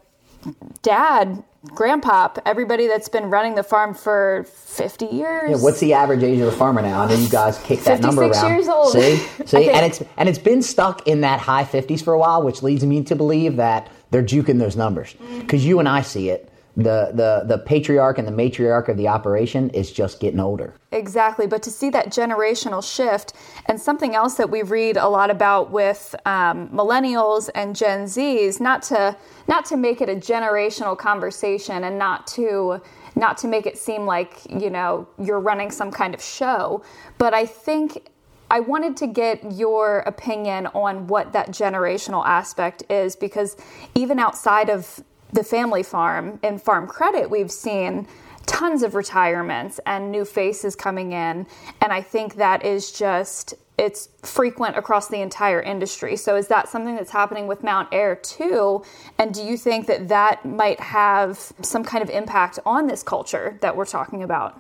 dad, 0.82 1.44
grandpa, 1.66 2.30
everybody 2.46 2.88
that's 2.88 3.10
been 3.10 3.30
running 3.30 3.56
the 3.56 3.64
farm 3.64 3.94
for 3.94 4.46
50 4.48 5.08
years. 5.08 5.50
Yeah, 5.50 5.58
what's 5.58 5.80
the 5.80 5.94
average 5.94 6.24
age 6.24 6.40
of 6.40 6.48
a 6.48 6.52
farmer 6.52 6.82
now? 6.82 7.02
And 7.02 7.12
then 7.12 7.22
you 7.22 7.30
guys 7.30 7.58
kick 7.60 7.82
that 7.82 8.02
number 8.02 8.24
around. 8.24 8.52
years 8.52 8.68
old. 8.68 8.94
See? 8.94 9.18
See? 9.46 9.70
And 9.70 9.86
it's 9.86 10.02
and 10.18 10.30
it's 10.30 10.40
been 10.40 10.62
stuck 10.62 11.08
in 11.08 11.22
that 11.22 11.40
high 11.40 11.64
50s 11.64 12.04
for 12.04 12.14
a 12.14 12.20
while, 12.20 12.44
which 12.44 12.64
leads 12.64 12.86
me 12.86 13.04
to 13.04 13.16
believe 13.16 13.56
that 13.58 13.90
they're 14.12 14.24
juking 14.24 14.60
those 14.60 14.76
numbers. 14.76 15.14
Because 15.40 15.62
mm-hmm. 15.62 15.70
you 15.70 15.80
and 15.80 15.90
I 15.90 16.02
see 16.02 16.30
it 16.30 16.47
the, 16.78 17.12
the, 17.12 17.44
the 17.48 17.58
patriarch 17.58 18.20
and 18.20 18.28
the 18.28 18.32
matriarch 18.32 18.88
of 18.88 18.98
the 18.98 19.08
operation 19.08 19.72
is 19.72 19.92
just 19.92 20.20
getting 20.20 20.40
older. 20.40 20.76
Exactly. 20.92 21.48
But 21.48 21.64
to 21.64 21.72
see 21.72 21.90
that 21.90 22.08
generational 22.08 22.84
shift 22.84 23.34
and 23.66 23.82
something 23.82 24.14
else 24.14 24.36
that 24.36 24.52
we 24.52 24.62
read 24.62 24.96
a 24.96 25.10
lot 25.10 25.32
about 25.32 25.72
with 25.72 26.14
um, 26.28 26.70
millennials 26.70 27.50
and 27.56 27.76
Gen 27.76 28.06
Zs, 28.06 28.62
not 28.62 28.84
to, 28.84 29.18
not 29.48 29.66
to 29.66 29.76
make 29.76 30.02
it 30.02 30.08
a 30.08 30.16
generational 30.16 30.96
conversation 30.96 31.84
and 31.84 31.98
not 31.98 32.28
to, 32.28 32.80
not 33.16 33.40
to 33.40 33.48
make 33.48 33.66
it 33.66 33.80
seem 33.80 34.06
like, 34.06 34.46
you 34.48 34.70
know, 34.70 35.08
you're 35.18 35.40
running 35.40 35.72
some 35.72 35.90
kind 35.90 36.14
of 36.14 36.22
show, 36.22 36.84
but 37.18 37.34
I 37.34 37.48
think 37.48 38.12
I 38.52 38.60
wanted 38.60 38.96
to 38.98 39.08
get 39.08 39.52
your 39.52 40.00
opinion 40.02 40.68
on 40.68 41.08
what 41.08 41.34
that 41.34 41.50
generational 41.50 42.24
aspect 42.26 42.84
is 42.88 43.16
because 43.16 43.58
even 43.96 44.20
outside 44.20 44.70
of 44.70 45.04
the 45.34 45.44
family 45.44 45.84
farm 45.84 46.40
and 46.44 46.62
farm 46.62 46.88
credit, 46.88 47.30
we've 47.30 47.52
seen 47.52 48.08
tons 48.46 48.82
of 48.82 48.96
retirements 48.96 49.80
and 49.86 50.12
new 50.12 50.26
faces 50.26 50.76
coming 50.76 51.12
in. 51.12 51.46
And 51.82 51.92
I 51.92 52.02
think 52.02 52.36
that 52.36 52.66
is 52.66 52.92
just, 52.92 53.54
it's 53.78 54.10
frequent 54.24 54.78
across 54.78 55.10
the 55.10 55.22
entire 55.22 55.62
industry. 55.62 56.16
So 56.16 56.36
is 56.36 56.48
that 56.48 56.70
something 56.70 56.96
that's 56.96 57.12
happening 57.12 57.48
with 57.48 57.62
Mountaire 57.62 58.16
too? 58.16 58.84
And 59.18 59.34
do 59.34 59.44
you 59.44 59.58
think 59.58 59.86
that 59.88 60.08
that 60.08 60.46
might 60.46 60.80
have 60.80 61.52
some 61.62 61.84
kind 61.84 62.02
of 62.02 62.10
impact 62.10 62.58
on 62.66 62.88
this 62.88 63.04
culture 63.04 63.58
that 63.62 63.76
we're 63.76 63.86
talking 63.86 64.24
about? 64.24 64.60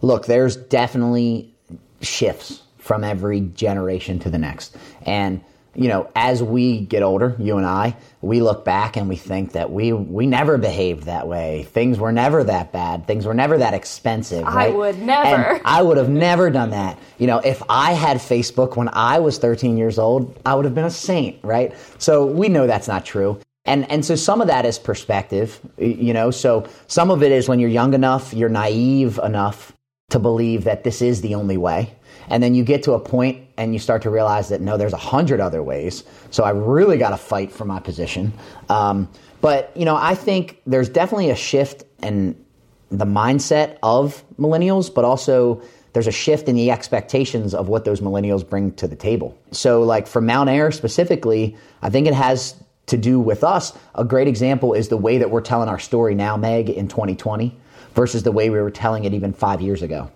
Look, 0.00 0.26
there's 0.26 0.56
definitely 0.56 1.54
shifts 2.00 2.62
from 2.78 3.04
every 3.04 3.40
generation 3.40 4.18
to 4.20 4.30
the 4.30 4.38
next. 4.38 4.76
And 5.02 5.42
you 5.78 5.86
know, 5.86 6.10
as 6.16 6.42
we 6.42 6.80
get 6.80 7.04
older, 7.04 7.36
you 7.38 7.56
and 7.56 7.64
I, 7.64 7.96
we 8.20 8.40
look 8.40 8.64
back 8.64 8.96
and 8.96 9.08
we 9.08 9.14
think 9.14 9.52
that 9.52 9.70
we 9.70 9.92
we 9.92 10.26
never 10.26 10.58
behaved 10.58 11.04
that 11.04 11.28
way. 11.28 11.68
Things 11.70 12.00
were 12.00 12.10
never 12.10 12.42
that 12.42 12.72
bad. 12.72 13.06
Things 13.06 13.24
were 13.24 13.34
never 13.34 13.58
that 13.58 13.74
expensive. 13.74 14.42
Right? 14.42 14.72
I 14.72 14.76
would 14.76 15.00
never. 15.00 15.52
And 15.52 15.62
I 15.64 15.82
would 15.82 15.96
have 15.96 16.08
never 16.08 16.50
done 16.50 16.70
that. 16.70 16.98
You 17.18 17.28
know, 17.28 17.38
if 17.38 17.62
I 17.68 17.92
had 17.92 18.16
Facebook 18.16 18.76
when 18.76 18.88
I 18.92 19.20
was 19.20 19.38
13 19.38 19.76
years 19.76 20.00
old, 20.00 20.36
I 20.44 20.56
would 20.56 20.64
have 20.64 20.74
been 20.74 20.84
a 20.84 20.90
saint, 20.90 21.38
right? 21.44 21.72
So 21.98 22.26
we 22.26 22.48
know 22.48 22.66
that's 22.66 22.88
not 22.88 23.04
true. 23.04 23.38
And 23.64 23.88
and 23.88 24.04
so 24.04 24.16
some 24.16 24.40
of 24.40 24.48
that 24.48 24.66
is 24.66 24.80
perspective, 24.80 25.60
you 25.78 26.12
know. 26.12 26.32
So 26.32 26.68
some 26.88 27.12
of 27.12 27.22
it 27.22 27.30
is 27.30 27.48
when 27.48 27.60
you're 27.60 27.70
young 27.70 27.94
enough, 27.94 28.34
you're 28.34 28.48
naive 28.48 29.20
enough 29.22 29.72
to 30.10 30.18
believe 30.18 30.64
that 30.64 30.82
this 30.82 31.02
is 31.02 31.20
the 31.20 31.36
only 31.36 31.56
way 31.56 31.94
and 32.30 32.42
then 32.42 32.54
you 32.54 32.64
get 32.64 32.82
to 32.84 32.92
a 32.92 33.00
point 33.00 33.47
and 33.58 33.74
you 33.74 33.78
start 33.78 34.00
to 34.02 34.10
realize 34.10 34.48
that 34.48 34.62
no, 34.62 34.78
there's 34.78 34.94
a 34.94 34.96
hundred 34.96 35.40
other 35.40 35.62
ways. 35.62 36.04
So 36.30 36.44
I 36.44 36.50
really 36.50 36.96
got 36.96 37.10
to 37.10 37.18
fight 37.18 37.52
for 37.52 37.64
my 37.66 37.80
position. 37.80 38.32
Um, 38.70 39.08
but 39.42 39.76
you 39.76 39.84
know, 39.84 39.96
I 39.96 40.14
think 40.14 40.62
there's 40.66 40.88
definitely 40.88 41.30
a 41.30 41.36
shift 41.36 41.84
in 42.02 42.42
the 42.90 43.04
mindset 43.04 43.76
of 43.82 44.24
millennials, 44.38 44.92
but 44.92 45.04
also 45.04 45.60
there's 45.92 46.06
a 46.06 46.12
shift 46.12 46.48
in 46.48 46.54
the 46.54 46.70
expectations 46.70 47.52
of 47.52 47.68
what 47.68 47.84
those 47.84 48.00
millennials 48.00 48.48
bring 48.48 48.72
to 48.74 48.86
the 48.86 48.96
table. 48.96 49.36
So, 49.50 49.82
like 49.82 50.06
for 50.06 50.20
Mountaire 50.20 50.70
specifically, 50.70 51.56
I 51.82 51.90
think 51.90 52.06
it 52.06 52.14
has 52.14 52.54
to 52.86 52.96
do 52.96 53.20
with 53.20 53.42
us. 53.42 53.76
A 53.96 54.04
great 54.04 54.28
example 54.28 54.72
is 54.72 54.88
the 54.88 54.96
way 54.96 55.18
that 55.18 55.30
we're 55.30 55.40
telling 55.40 55.68
our 55.68 55.78
story 55.78 56.14
now, 56.14 56.36
Meg, 56.36 56.70
in 56.70 56.88
2020 56.88 57.54
versus 57.94 58.22
the 58.22 58.32
way 58.32 58.48
we 58.48 58.58
were 58.60 58.70
telling 58.70 59.04
it 59.04 59.12
even 59.12 59.32
five 59.32 59.60
years 59.60 59.82
ago. 59.82 60.10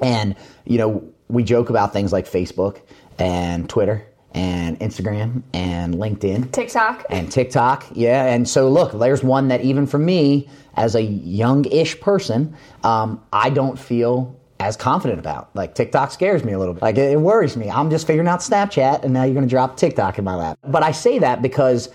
And, 0.00 0.36
you 0.64 0.78
know, 0.78 1.12
we 1.28 1.42
joke 1.42 1.70
about 1.70 1.92
things 1.92 2.12
like 2.12 2.26
Facebook 2.26 2.80
and 3.18 3.68
Twitter 3.68 4.06
and 4.32 4.78
Instagram 4.80 5.42
and 5.52 5.94
LinkedIn. 5.94 6.52
TikTok. 6.52 7.04
And 7.10 7.30
TikTok, 7.30 7.86
yeah. 7.92 8.26
And 8.26 8.48
so, 8.48 8.68
look, 8.68 8.98
there's 8.98 9.22
one 9.22 9.48
that 9.48 9.62
even 9.62 9.86
for 9.86 9.98
me, 9.98 10.48
as 10.76 10.94
a 10.94 11.02
young 11.02 11.64
ish 11.66 11.98
person, 12.00 12.54
um, 12.84 13.22
I 13.32 13.50
don't 13.50 13.78
feel 13.78 14.38
as 14.60 14.76
confident 14.76 15.18
about. 15.18 15.54
Like 15.54 15.74
TikTok 15.74 16.10
scares 16.10 16.44
me 16.44 16.52
a 16.52 16.58
little 16.58 16.74
bit. 16.74 16.82
Like 16.82 16.98
it, 16.98 17.12
it 17.12 17.20
worries 17.20 17.56
me. 17.56 17.70
I'm 17.70 17.90
just 17.90 18.06
figuring 18.06 18.28
out 18.28 18.40
Snapchat 18.40 19.04
and 19.04 19.12
now 19.12 19.24
you're 19.24 19.34
going 19.34 19.46
to 19.46 19.50
drop 19.50 19.76
TikTok 19.76 20.18
in 20.18 20.24
my 20.24 20.34
lap. 20.34 20.58
But 20.66 20.82
I 20.82 20.92
say 20.92 21.18
that 21.18 21.42
because 21.42 21.90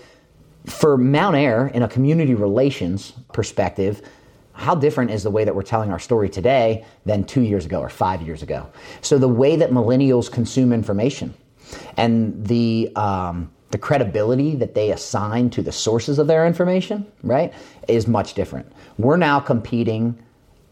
for 0.66 0.96
Mountaire, 0.96 1.68
in 1.68 1.82
a 1.82 1.88
community 1.88 2.34
relations 2.34 3.12
perspective, 3.32 4.02
how 4.54 4.74
different 4.74 5.10
is 5.10 5.22
the 5.22 5.30
way 5.30 5.44
that 5.44 5.54
we're 5.54 5.62
telling 5.62 5.90
our 5.90 5.98
story 5.98 6.28
today 6.28 6.84
than 7.04 7.24
two 7.24 7.42
years 7.42 7.66
ago 7.66 7.80
or 7.80 7.88
five 7.88 8.22
years 8.22 8.42
ago? 8.42 8.68
So 9.02 9.18
the 9.18 9.28
way 9.28 9.56
that 9.56 9.70
millennials 9.70 10.30
consume 10.30 10.72
information 10.72 11.34
and 11.96 12.46
the 12.46 12.90
um, 12.96 13.50
the 13.70 13.78
credibility 13.78 14.54
that 14.54 14.74
they 14.74 14.92
assign 14.92 15.50
to 15.50 15.60
the 15.60 15.72
sources 15.72 16.20
of 16.20 16.28
their 16.28 16.46
information, 16.46 17.04
right, 17.24 17.52
is 17.88 18.06
much 18.06 18.34
different. 18.34 18.70
We're 18.98 19.16
now 19.16 19.40
competing 19.40 20.16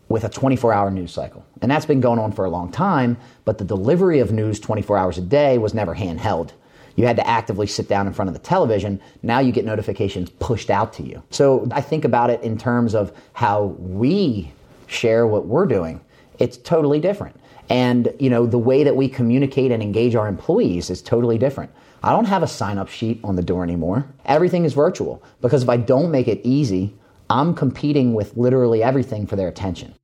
with 0.09 0.23
a 0.23 0.29
24 0.29 0.73
hour 0.73 0.89
news 0.89 1.11
cycle. 1.11 1.45
And 1.63 1.71
that's 1.71 1.87
been 1.87 2.01
going 2.01 2.21
on 2.21 2.31
for 2.31 2.45
a 2.45 2.51
long 2.51 2.71
time, 2.71 3.17
but 3.45 3.59
the 3.59 3.65
delivery 3.65 4.21
of 4.21 4.31
news 4.31 4.61
24 4.61 4.97
hours 4.97 5.19
a 5.19 5.21
day 5.21 5.59
was 5.59 5.75
never 5.75 5.97
handheld. 5.97 6.53
You 6.97 7.07
had 7.07 7.17
to 7.17 7.27
actively 7.27 7.67
sit 7.67 7.89
down 7.89 8.07
in 8.07 8.13
front 8.13 8.29
of 8.29 8.35
the 8.35 8.41
television. 8.41 9.01
Now 9.23 9.39
you 9.39 9.53
get 9.53 9.65
notifications 9.65 10.31
pushed 10.31 10.71
out 10.71 10.93
to 10.95 11.03
you. 11.03 11.23
So 11.31 11.69
I 11.73 11.81
think 11.81 12.05
about 12.05 12.31
it 12.31 12.43
in 12.43 12.59
terms 12.59 12.95
of 12.95 13.13
how 13.33 13.65
we 13.79 14.53
share 14.87 15.27
what 15.27 15.47
we're 15.47 15.67
doing. 15.67 16.01
It's 16.39 16.57
totally 16.57 17.01
different. 17.01 17.37
And, 17.69 18.13
you 18.19 18.29
know, 18.29 18.47
the 18.47 18.59
way 18.59 18.85
that 18.85 18.97
we 18.97 19.09
communicate 19.09 19.71
and 19.71 19.83
engage 19.83 20.15
our 20.15 20.29
employees 20.29 20.91
is 20.91 21.01
totally 21.01 21.39
different. 21.39 21.71
I 22.03 22.11
don't 22.11 22.27
have 22.27 22.43
a 22.43 22.49
sign 22.49 22.79
up 22.79 22.89
sheet 22.89 23.21
on 23.23 23.37
the 23.37 23.43
door 23.43 23.63
anymore. 23.63 24.07
Everything 24.25 24.65
is 24.65 24.75
virtual 24.75 25.23
because 25.41 25.63
if 25.63 25.69
I 25.69 25.77
don't 25.77 26.11
make 26.11 26.29
it 26.29 26.41
easy, 26.43 26.95
I'm 27.31 27.55
competing 27.55 28.13
with 28.13 28.37
literally 28.37 28.83
everything 28.83 29.27
for 29.27 29.37
their 29.37 29.49
attention. 29.49 29.95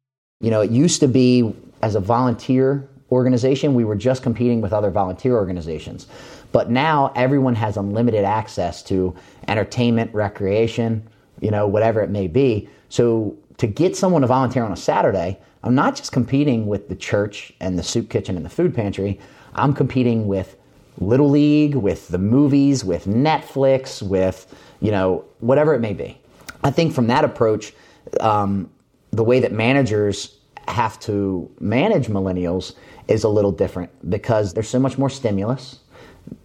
You 0.41 0.51
know, 0.51 0.61
it 0.61 0.71
used 0.71 1.01
to 1.01 1.09
be 1.09 1.55
as 1.83 1.95
a 1.95 2.01
volunteer 2.01 2.89
organization, 3.11 3.75
we 3.75 3.85
were 3.85 3.97
just 3.97 4.23
competing 4.23 4.61
with 4.61 4.73
other 4.73 4.91
volunteer 4.91 5.35
organizations. 5.35 6.07
But 6.53 6.71
now 6.71 7.13
everyone 7.15 7.55
has 7.55 7.77
unlimited 7.77 8.25
access 8.25 8.83
to 8.85 9.15
entertainment, 9.49 10.13
recreation, 10.15 11.07
you 11.41 11.51
know, 11.51 11.67
whatever 11.67 12.03
it 12.03 12.11
may 12.11 12.27
be. 12.27 12.69
So 12.89 13.37
to 13.59 13.67
get 13.67 13.97
someone 13.97 14.23
to 14.23 14.29
volunteer 14.29 14.63
on 14.63 14.73
a 14.73 14.77
Saturday, 14.77 15.39
I'm 15.63 15.75
not 15.75 15.97
just 15.97 16.13
competing 16.13 16.67
with 16.67 16.89
the 16.89 16.97
church 16.97 17.53
and 17.61 17.79
the 17.79 17.83
soup 17.83 18.09
kitchen 18.09 18.37
and 18.37 18.45
the 18.45 18.51
food 18.51 18.75
pantry. 18.75 19.19
I'm 19.55 19.75
competing 19.75 20.27
with 20.27 20.57
Little 20.99 21.29
League, 21.29 21.75
with 21.75 22.09
the 22.09 22.19
movies, 22.19 22.85
with 22.85 23.07
Netflix, 23.07 24.03
with, 24.03 24.55
you 24.81 24.91
know, 24.91 25.25
whatever 25.41 25.75
it 25.75 25.81
may 25.81 25.93
be. 25.93 26.21
I 26.65 26.71
think 26.71 26.93
from 26.93 27.07
that 27.09 27.25
approach, 27.25 27.73
um, 28.21 28.71
the 29.11 29.25
way 29.25 29.41
that 29.41 29.53
managers 29.53 30.39
have 30.67 30.99
to 31.01 31.51
manage 31.61 32.09
millennials 32.09 32.75
is 33.09 33.25
a 33.25 33.29
little 33.29 33.53
different 33.53 33.91
because 34.11 34.55
there's 34.55 34.69
so 34.69 34.79
much 34.79 34.99
more 34.99 35.11
stimulus. 35.11 35.81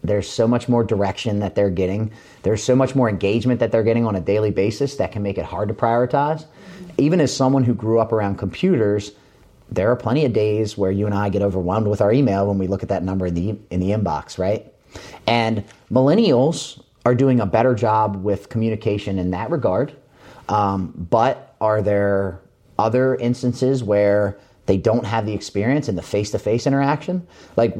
There's 0.03 0.29
so 0.29 0.47
much 0.47 0.69
more 0.69 0.83
direction 0.83 1.39
that 1.39 1.55
they're 1.55 1.69
getting. 1.69 2.11
There's 2.43 2.63
so 2.63 2.75
much 2.75 2.95
more 2.95 3.09
engagement 3.09 3.59
that 3.59 3.71
they're 3.71 3.83
getting 3.83 4.05
on 4.05 4.15
a 4.15 4.21
daily 4.21 4.51
basis 4.51 4.95
that 4.95 5.11
can 5.11 5.21
make 5.21 5.37
it 5.37 5.45
hard 5.45 5.67
to 5.67 5.73
prioritize. 5.73 6.45
Even 6.97 7.19
as 7.19 7.35
someone 7.35 7.63
who 7.63 7.73
grew 7.73 7.99
up 7.99 8.13
around 8.13 8.37
computers, 8.37 9.11
there 9.69 9.91
are 9.91 9.95
plenty 9.95 10.23
of 10.23 10.33
days 10.33 10.77
where 10.77 10.91
you 10.91 11.05
and 11.05 11.15
I 11.15 11.29
get 11.29 11.41
overwhelmed 11.41 11.87
with 11.87 11.99
our 11.99 12.13
email 12.13 12.47
when 12.47 12.57
we 12.57 12.67
look 12.67 12.83
at 12.83 12.89
that 12.89 13.03
number 13.03 13.25
in 13.27 13.33
the 13.33 13.57
in 13.71 13.79
the 13.79 13.89
inbox, 13.89 14.37
right? 14.37 14.71
And 15.27 15.63
millennials 15.91 16.81
are 17.05 17.15
doing 17.15 17.39
a 17.39 17.45
better 17.45 17.73
job 17.73 18.23
with 18.23 18.49
communication 18.49 19.19
in 19.19 19.31
that 19.31 19.49
regard. 19.49 19.93
Um, 20.47 20.93
but 21.09 21.55
are 21.59 21.81
there 21.81 22.39
other 22.77 23.15
instances 23.15 23.83
where 23.83 24.37
they 24.65 24.77
don't 24.77 25.05
have 25.05 25.25
the 25.25 25.33
experience 25.33 25.89
in 25.89 25.95
the 25.95 26.01
face 26.01 26.31
to 26.31 26.39
face 26.39 26.65
interaction. 26.65 27.27
Like, 27.55 27.75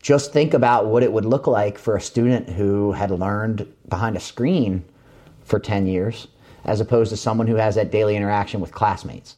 just 0.00 0.32
think 0.32 0.54
about 0.54 0.86
what 0.86 1.02
it 1.02 1.12
would 1.12 1.24
look 1.24 1.46
like 1.46 1.78
for 1.78 1.96
a 1.96 2.00
student 2.00 2.50
who 2.50 2.92
had 2.92 3.10
learned 3.10 3.72
behind 3.88 4.16
a 4.16 4.20
screen 4.20 4.84
for 5.44 5.58
10 5.58 5.86
years 5.86 6.28
as 6.64 6.80
opposed 6.80 7.10
to 7.10 7.16
someone 7.16 7.46
who 7.46 7.56
has 7.56 7.74
that 7.74 7.90
daily 7.90 8.16
interaction 8.16 8.60
with 8.60 8.72
classmates. 8.72 9.36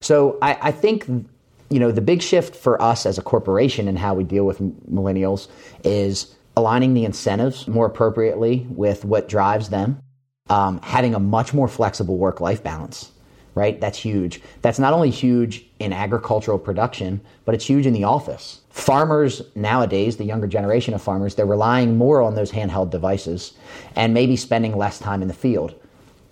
So 0.00 0.38
I, 0.42 0.58
I 0.60 0.70
think 0.70 1.06
you 1.06 1.78
know 1.78 1.92
the 1.92 2.00
big 2.00 2.22
shift 2.22 2.54
for 2.54 2.80
us 2.80 3.06
as 3.06 3.18
a 3.18 3.22
corporation 3.22 3.88
and 3.88 3.98
how 3.98 4.14
we 4.14 4.24
deal 4.24 4.44
with 4.44 4.58
millennials 4.90 5.48
is 5.84 6.34
aligning 6.56 6.92
the 6.92 7.04
incentives 7.04 7.66
more 7.66 7.86
appropriately 7.86 8.66
with 8.70 9.04
what 9.04 9.28
drives 9.28 9.70
them, 9.70 9.98
um, 10.50 10.80
having 10.82 11.14
a 11.14 11.20
much 11.20 11.54
more 11.54 11.68
flexible 11.68 12.18
work 12.18 12.40
life 12.40 12.62
balance 12.62 13.12
right? 13.54 13.80
That's 13.80 13.98
huge. 13.98 14.40
That's 14.62 14.78
not 14.78 14.92
only 14.92 15.10
huge 15.10 15.66
in 15.78 15.92
agricultural 15.92 16.58
production, 16.58 17.20
but 17.44 17.54
it's 17.54 17.66
huge 17.66 17.86
in 17.86 17.92
the 17.92 18.04
office. 18.04 18.60
Farmers 18.70 19.42
nowadays, 19.54 20.16
the 20.16 20.24
younger 20.24 20.46
generation 20.46 20.94
of 20.94 21.02
farmers, 21.02 21.34
they're 21.34 21.46
relying 21.46 21.98
more 21.98 22.22
on 22.22 22.34
those 22.34 22.50
handheld 22.50 22.90
devices 22.90 23.52
and 23.96 24.14
maybe 24.14 24.36
spending 24.36 24.76
less 24.76 24.98
time 24.98 25.22
in 25.22 25.28
the 25.28 25.34
field. 25.34 25.74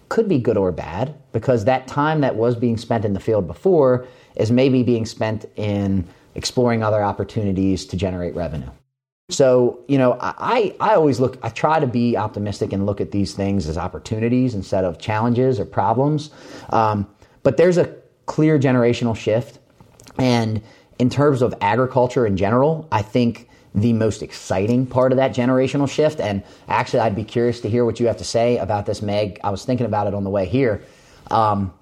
Could 0.09 0.28
be 0.28 0.38
good 0.38 0.56
or 0.56 0.72
bad 0.72 1.14
because 1.32 1.64
that 1.66 1.86
time 1.86 2.22
that 2.22 2.36
was 2.36 2.56
being 2.56 2.76
spent 2.76 3.05
in 3.05 3.12
the 3.12 3.20
field 3.20 3.47
before 3.47 4.06
is 4.36 4.51
maybe 4.51 4.82
being 4.82 5.06
spent 5.06 5.44
in 5.56 6.06
exploring 6.34 6.82
other 6.82 7.02
opportunities 7.02 7.84
to 7.86 7.97
generate 7.97 8.34
revenue. 8.34 8.70
So, 9.31 9.81
you 9.86 9.97
know, 9.97 10.19
I, 10.20 10.74
I 10.81 10.94
always 10.94 11.20
look, 11.20 11.39
I 11.43 11.48
try 11.51 11.78
to 11.78 11.86
be 11.86 12.16
optimistic 12.16 12.73
and 12.73 12.85
look 12.85 13.01
at 13.01 13.12
these 13.12 13.32
things 13.32 13.69
as 13.69 13.78
opportunities 13.78 14.55
instead 14.55 14.85
of 14.85 14.98
challenges 14.98 15.61
or 15.61 15.65
problems. 15.65 16.31
Um, 16.70 17.07
but 17.43 17.57
there's 17.57 17.78
a 17.78 17.94
clear 18.27 18.59
generational 18.59 19.16
shift. 19.16 19.59
And 20.19 20.61
in 20.98 21.11
terms 21.11 21.43
of 21.43 21.55
agriculture 21.61 22.27
in 22.27 22.36
general, 22.36 22.89
I 22.93 23.02
think 23.02 23.48
the 23.74 23.93
most 23.93 24.23
exciting 24.23 24.85
part 24.85 25.12
of 25.12 25.16
that 25.16 25.32
generational 25.32 25.89
shift, 25.89 26.19
and 26.19 26.43
actually, 26.69 27.01
I'd 27.01 27.15
be 27.15 27.24
curious 27.24 27.61
to 27.61 27.70
hear 27.70 27.85
what 27.85 28.01
you 28.01 28.09
have 28.09 28.16
to 28.16 28.24
say 28.24 28.59
about 28.59 28.85
this, 28.85 29.01
Meg. 29.01 29.39
I 29.44 29.51
was 29.51 29.65
thinking 29.65 29.86
about 29.86 30.09
it 30.09 30.15
on 30.15 30.24
the 30.24 30.31
way 30.31 30.44
here. 30.44 30.82
Um, 31.31 31.73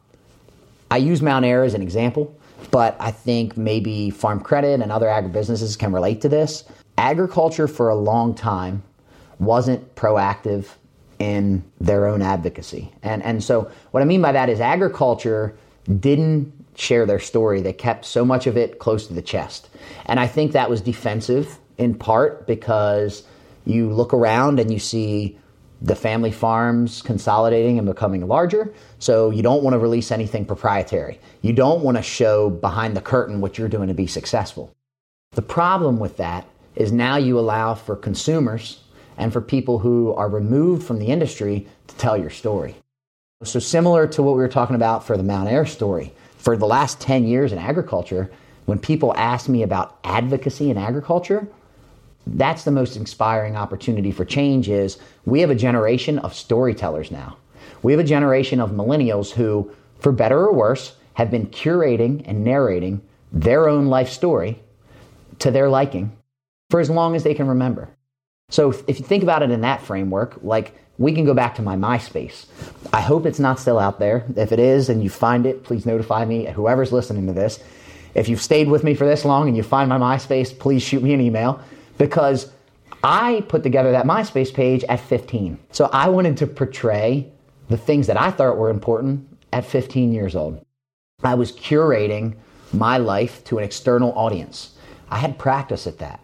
I 0.90 0.98
use 0.98 1.22
Mountaire 1.22 1.64
as 1.64 1.72
an 1.72 1.80
example, 1.80 2.36
but 2.70 2.94
I 3.00 3.10
think 3.10 3.56
maybe 3.56 4.10
Farm 4.10 4.40
Credit 4.40 4.80
and 4.80 4.92
other 4.92 5.06
agribusinesses 5.06 5.78
can 5.78 5.92
relate 5.92 6.20
to 6.20 6.28
this 6.28 6.64
agriculture 6.98 7.68
for 7.68 7.88
a 7.88 7.94
long 7.94 8.34
time 8.34 8.82
wasn't 9.38 9.94
proactive 9.94 10.66
in 11.18 11.64
their 11.80 12.06
own 12.06 12.22
advocacy. 12.22 12.92
And, 13.02 13.22
and 13.22 13.42
so, 13.42 13.70
what 13.92 14.02
I 14.02 14.06
mean 14.06 14.20
by 14.20 14.32
that 14.32 14.48
is 14.48 14.60
agriculture 14.60 15.56
didn't 16.00 16.52
share 16.76 17.06
their 17.06 17.18
story. 17.18 17.60
They 17.60 17.72
kept 17.72 18.04
so 18.04 18.24
much 18.24 18.46
of 18.46 18.56
it 18.56 18.78
close 18.78 19.06
to 19.08 19.14
the 19.14 19.22
chest. 19.22 19.68
And 20.06 20.20
I 20.20 20.26
think 20.26 20.52
that 20.52 20.70
was 20.70 20.80
defensive 20.80 21.58
in 21.76 21.94
part 21.94 22.46
because 22.46 23.24
you 23.64 23.90
look 23.90 24.14
around 24.14 24.60
and 24.60 24.72
you 24.72 24.78
see 24.78 25.38
the 25.80 25.94
family 25.94 26.32
farms 26.32 27.02
consolidating 27.02 27.78
and 27.78 27.86
becoming 27.86 28.26
larger. 28.26 28.72
So 28.98 29.30
you 29.30 29.42
don't 29.42 29.62
want 29.62 29.74
to 29.74 29.78
release 29.78 30.10
anything 30.10 30.44
proprietary. 30.44 31.20
You 31.42 31.52
don't 31.52 31.82
want 31.82 31.96
to 31.96 32.02
show 32.02 32.50
behind 32.50 32.96
the 32.96 33.00
curtain 33.00 33.40
what 33.40 33.58
you're 33.58 33.68
doing 33.68 33.88
to 33.88 33.94
be 33.94 34.06
successful. 34.06 34.72
The 35.32 35.42
problem 35.42 35.98
with 35.98 36.16
that 36.16 36.46
is 36.78 36.92
now 36.92 37.16
you 37.16 37.38
allow 37.38 37.74
for 37.74 37.96
consumers 37.96 38.80
and 39.16 39.32
for 39.32 39.40
people 39.40 39.80
who 39.80 40.14
are 40.14 40.28
removed 40.28 40.86
from 40.86 41.00
the 41.00 41.08
industry 41.08 41.66
to 41.88 41.94
tell 41.96 42.16
your 42.16 42.30
story. 42.30 42.76
So, 43.42 43.58
similar 43.58 44.06
to 44.06 44.22
what 44.22 44.36
we 44.36 44.42
were 44.42 44.48
talking 44.48 44.76
about 44.76 45.04
for 45.04 45.16
the 45.16 45.24
Mountaire 45.24 45.66
story, 45.66 46.12
for 46.38 46.56
the 46.56 46.66
last 46.66 47.00
10 47.00 47.26
years 47.26 47.52
in 47.52 47.58
agriculture, 47.58 48.30
when 48.66 48.78
people 48.78 49.12
ask 49.16 49.48
me 49.48 49.64
about 49.64 49.98
advocacy 50.04 50.70
in 50.70 50.78
agriculture, 50.78 51.48
that's 52.26 52.62
the 52.62 52.70
most 52.70 52.96
inspiring 52.96 53.56
opportunity 53.56 54.12
for 54.12 54.24
change 54.24 54.68
is 54.68 54.98
we 55.24 55.40
have 55.40 55.50
a 55.50 55.56
generation 55.56 56.18
of 56.20 56.34
storytellers 56.34 57.10
now. 57.10 57.36
We 57.82 57.92
have 57.92 58.00
a 58.00 58.04
generation 58.04 58.60
of 58.60 58.70
millennials 58.70 59.30
who, 59.30 59.70
for 59.98 60.12
better 60.12 60.38
or 60.38 60.52
worse, 60.52 60.94
have 61.14 61.30
been 61.30 61.46
curating 61.46 62.22
and 62.24 62.44
narrating 62.44 63.00
their 63.32 63.68
own 63.68 63.86
life 63.86 64.10
story 64.10 64.60
to 65.40 65.50
their 65.50 65.68
liking 65.68 66.12
for 66.70 66.80
as 66.80 66.90
long 66.90 67.16
as 67.16 67.24
they 67.24 67.34
can 67.34 67.48
remember. 67.48 67.88
So 68.50 68.70
if 68.86 68.98
you 68.98 69.04
think 69.04 69.22
about 69.22 69.42
it 69.42 69.50
in 69.50 69.60
that 69.62 69.82
framework, 69.82 70.38
like 70.42 70.74
we 70.98 71.12
can 71.12 71.24
go 71.24 71.34
back 71.34 71.54
to 71.56 71.62
my 71.62 71.76
MySpace. 71.76 72.46
I 72.92 73.00
hope 73.00 73.26
it's 73.26 73.38
not 73.38 73.58
still 73.58 73.78
out 73.78 73.98
there. 73.98 74.24
If 74.36 74.52
it 74.52 74.58
is 74.58 74.88
and 74.88 75.02
you 75.02 75.10
find 75.10 75.46
it, 75.46 75.64
please 75.64 75.86
notify 75.86 76.24
me, 76.24 76.46
whoever's 76.46 76.92
listening 76.92 77.26
to 77.26 77.32
this. 77.32 77.60
If 78.14 78.28
you've 78.28 78.42
stayed 78.42 78.68
with 78.68 78.84
me 78.84 78.94
for 78.94 79.06
this 79.06 79.24
long 79.24 79.48
and 79.48 79.56
you 79.56 79.62
find 79.62 79.88
my 79.88 79.98
MySpace, 79.98 80.58
please 80.58 80.82
shoot 80.82 81.02
me 81.02 81.12
an 81.14 81.20
email 81.20 81.60
because 81.98 82.50
I 83.04 83.44
put 83.48 83.62
together 83.62 83.92
that 83.92 84.06
MySpace 84.06 84.52
page 84.52 84.82
at 84.84 85.00
15. 85.00 85.58
So 85.70 85.88
I 85.92 86.08
wanted 86.08 86.36
to 86.38 86.46
portray 86.46 87.30
the 87.68 87.76
things 87.76 88.06
that 88.06 88.20
I 88.20 88.30
thought 88.30 88.56
were 88.56 88.70
important 88.70 89.28
at 89.52 89.64
15 89.64 90.12
years 90.12 90.34
old. 90.34 90.64
I 91.22 91.34
was 91.34 91.52
curating 91.52 92.36
my 92.72 92.98
life 92.98 93.44
to 93.44 93.58
an 93.58 93.64
external 93.64 94.12
audience. 94.12 94.74
I 95.10 95.18
had 95.18 95.38
practice 95.38 95.86
at 95.86 95.98
that. 95.98 96.20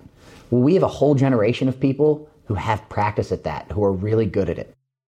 Well, 0.54 0.62
we 0.62 0.74
have 0.74 0.84
a 0.84 0.88
whole 0.88 1.16
generation 1.16 1.68
of 1.68 1.80
people 1.80 2.30
who 2.44 2.54
have 2.54 2.88
practice 2.88 3.32
at 3.32 3.42
that, 3.42 3.72
who 3.72 3.82
are 3.82 3.90
really 3.90 4.24
good 4.24 4.48
at 4.48 4.56
it. 4.56 4.72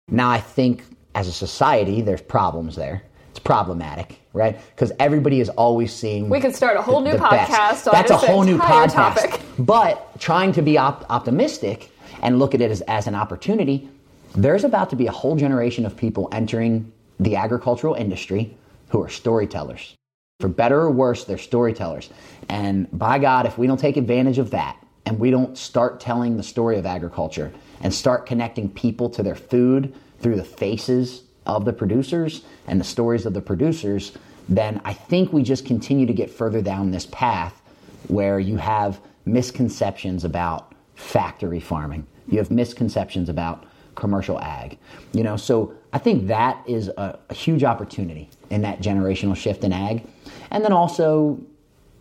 Now, 0.09 0.29
I 0.29 0.41
think 0.41 0.83
as 1.15 1.29
a 1.29 1.31
society, 1.31 2.01
there's 2.01 2.21
problems 2.21 2.75
there. 2.75 3.03
It's 3.29 3.39
problematic, 3.39 4.19
right? 4.33 4.59
Because 4.75 4.91
everybody 4.99 5.39
is 5.39 5.47
always 5.47 5.93
seeing. 5.93 6.27
We 6.27 6.41
could 6.41 6.53
start 6.53 6.75
a 6.75 6.81
whole 6.81 6.99
new 6.99 7.13
podcast 7.13 7.47
best. 7.47 7.87
on 7.87 7.93
That's 7.93 8.11
a 8.11 8.17
whole 8.17 8.43
new 8.43 8.57
podcast. 8.57 8.91
topic. 8.91 9.39
But 9.57 10.19
trying 10.19 10.51
to 10.51 10.61
be 10.61 10.77
op- 10.77 11.09
optimistic 11.09 11.89
and 12.21 12.37
look 12.37 12.53
at 12.53 12.59
it 12.59 12.69
as, 12.69 12.81
as 12.81 13.07
an 13.07 13.15
opportunity, 13.15 13.87
there's 14.35 14.65
about 14.65 14.89
to 14.89 14.97
be 14.97 15.07
a 15.07 15.11
whole 15.13 15.37
generation 15.37 15.85
of 15.85 15.95
people 15.95 16.27
entering 16.33 16.91
the 17.17 17.37
agricultural 17.37 17.93
industry 17.93 18.57
who 18.89 19.01
are 19.01 19.09
storytellers. 19.09 19.95
For 20.41 20.49
better 20.49 20.81
or 20.81 20.91
worse, 20.91 21.23
they're 21.23 21.37
storytellers. 21.37 22.09
And 22.49 22.89
by 22.91 23.19
God, 23.19 23.45
if 23.45 23.57
we 23.57 23.67
don't 23.67 23.79
take 23.79 23.95
advantage 23.95 24.37
of 24.37 24.51
that 24.51 24.75
and 25.09 25.19
we 25.19 25.31
don't 25.31 25.57
start 25.57 25.99
telling 25.99 26.37
the 26.37 26.43
story 26.43 26.77
of 26.77 26.85
agriculture 26.85 27.51
and 27.81 27.91
start 27.91 28.27
connecting 28.27 28.69
people 28.69 29.09
to 29.09 29.23
their 29.23 29.33
food 29.33 29.91
through 30.19 30.35
the 30.35 30.43
faces 30.43 31.23
of 31.47 31.65
the 31.65 31.73
producers 31.73 32.43
and 32.67 32.79
the 32.79 32.85
stories 32.85 33.25
of 33.25 33.33
the 33.33 33.41
producers, 33.41 34.11
then 34.47 34.79
I 34.85 34.93
think 34.93 35.33
we 35.33 35.41
just 35.41 35.65
continue 35.65 36.05
to 36.05 36.13
get 36.13 36.29
further 36.29 36.61
down 36.61 36.91
this 36.91 37.07
path 37.07 37.59
where 38.07 38.39
you 38.39 38.57
have 38.57 39.01
misconceptions 39.25 40.25
about 40.25 40.75
factory 40.93 41.59
farming. 41.59 42.05
You 42.27 42.37
have 42.37 42.51
misconceptions 42.51 43.29
about 43.29 43.65
commercial 43.95 44.39
ag. 44.39 44.77
You 45.13 45.23
know, 45.23 45.37
so 45.37 45.73
I 45.91 45.97
think 45.97 46.27
that 46.27 46.63
is 46.67 46.89
a, 46.89 47.17
a 47.27 47.33
huge 47.33 47.63
opportunity 47.63 48.29
in 48.51 48.61
that 48.61 48.79
generational 48.79 49.35
shift 49.35 49.63
in 49.63 49.73
ag. 49.73 50.03
And 50.51 50.63
then 50.63 50.71
also 50.71 51.39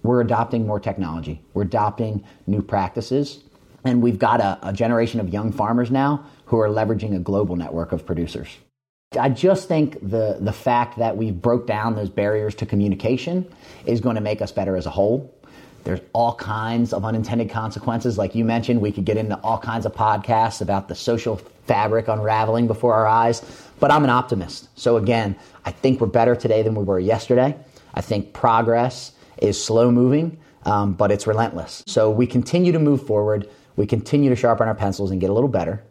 we're 0.03 0.21
adopting 0.21 0.67
more 0.67 0.81
technology. 0.81 1.43
We're 1.55 1.63
adopting 1.63 2.25
new 2.47 2.63
practices. 2.63 3.43
And 3.85 4.03
we've 4.03 4.19
got 4.19 4.41
a, 4.41 4.59
a 4.63 4.73
generation 4.73 5.21
of 5.21 5.29
young 5.29 5.53
farmers 5.53 5.91
now 5.91 6.25
who 6.47 6.59
are 6.59 6.69
leveraging 6.69 7.15
a 7.17 7.19
global 7.19 7.57
network 7.57 7.93
of 7.93 8.05
producers. 8.05 8.49
I 9.19 9.31
just 9.31 9.69
think 9.69 9.99
the, 10.03 10.37
the 10.41 10.53
fact 10.53 10.99
that 10.99 11.17
we've 11.17 11.41
broke 11.41 11.67
down 11.67 11.95
those 11.95 12.11
barriers 12.11 12.55
to 12.57 12.67
communication 12.67 13.51
is 13.87 14.01
going 14.01 14.17
to 14.17 14.21
make 14.21 14.43
us 14.43 14.53
better 14.53 14.77
as 14.77 14.85
a 14.85 14.91
whole. 14.91 15.35
There's 15.85 16.01
all 16.13 16.35
kinds 16.35 16.93
of 16.93 17.05
unintended 17.05 17.49
consequences. 17.49 18.19
Like 18.19 18.35
you 18.35 18.45
mentioned, 18.45 18.83
we 18.83 18.93
could 18.93 19.07
get 19.07 19.17
into 19.17 19.39
all 19.41 19.59
kinds 19.59 19.87
of 19.87 19.95
podcasts 19.95 20.61
about 20.61 20.89
the 20.89 20.95
social 20.95 21.37
fabric 21.67 22.09
unraveling 22.09 22.67
before 22.67 22.93
our 22.95 23.07
eyes. 23.07 23.41
But 23.81 23.91
I'm 23.91 24.05
an 24.05 24.11
optimist. 24.11 24.69
So 24.79 24.99
again, 24.99 25.37
I 25.65 25.71
think 25.71 26.01
we're 26.01 26.09
better 26.09 26.37
today 26.37 26.63
than 26.63 26.75
we 26.75 26.85
were 26.85 27.01
yesterday. 27.01 27.57
I 27.95 28.03
think 28.03 28.35
progress 28.35 29.13
is 29.43 29.63
slow 29.63 29.91
moving, 29.91 30.39
um, 30.65 30.93
but 30.95 31.11
it's 31.11 31.27
relentless. 31.27 31.83
So 31.87 32.11
we 32.11 32.27
continue 32.27 32.73
to 32.73 32.79
move 32.79 33.07
forward. 33.07 33.49
We 33.77 33.87
continue 33.87 34.31
to 34.31 34.37
sharpen 34.37 34.69
our 34.69 34.75
pencils 34.75 35.11
and 35.11 35.21
get 35.21 35.31
a 35.31 35.33
little 35.33 35.49
better. 35.49 35.83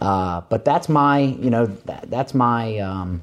Uh, 0.00 0.42
but 0.48 0.64
that's 0.64 0.88
my, 0.88 1.18
you 1.20 1.50
know, 1.50 1.66
that, 1.66 2.10
that's 2.10 2.34
my, 2.34 2.78
um, 2.78 3.22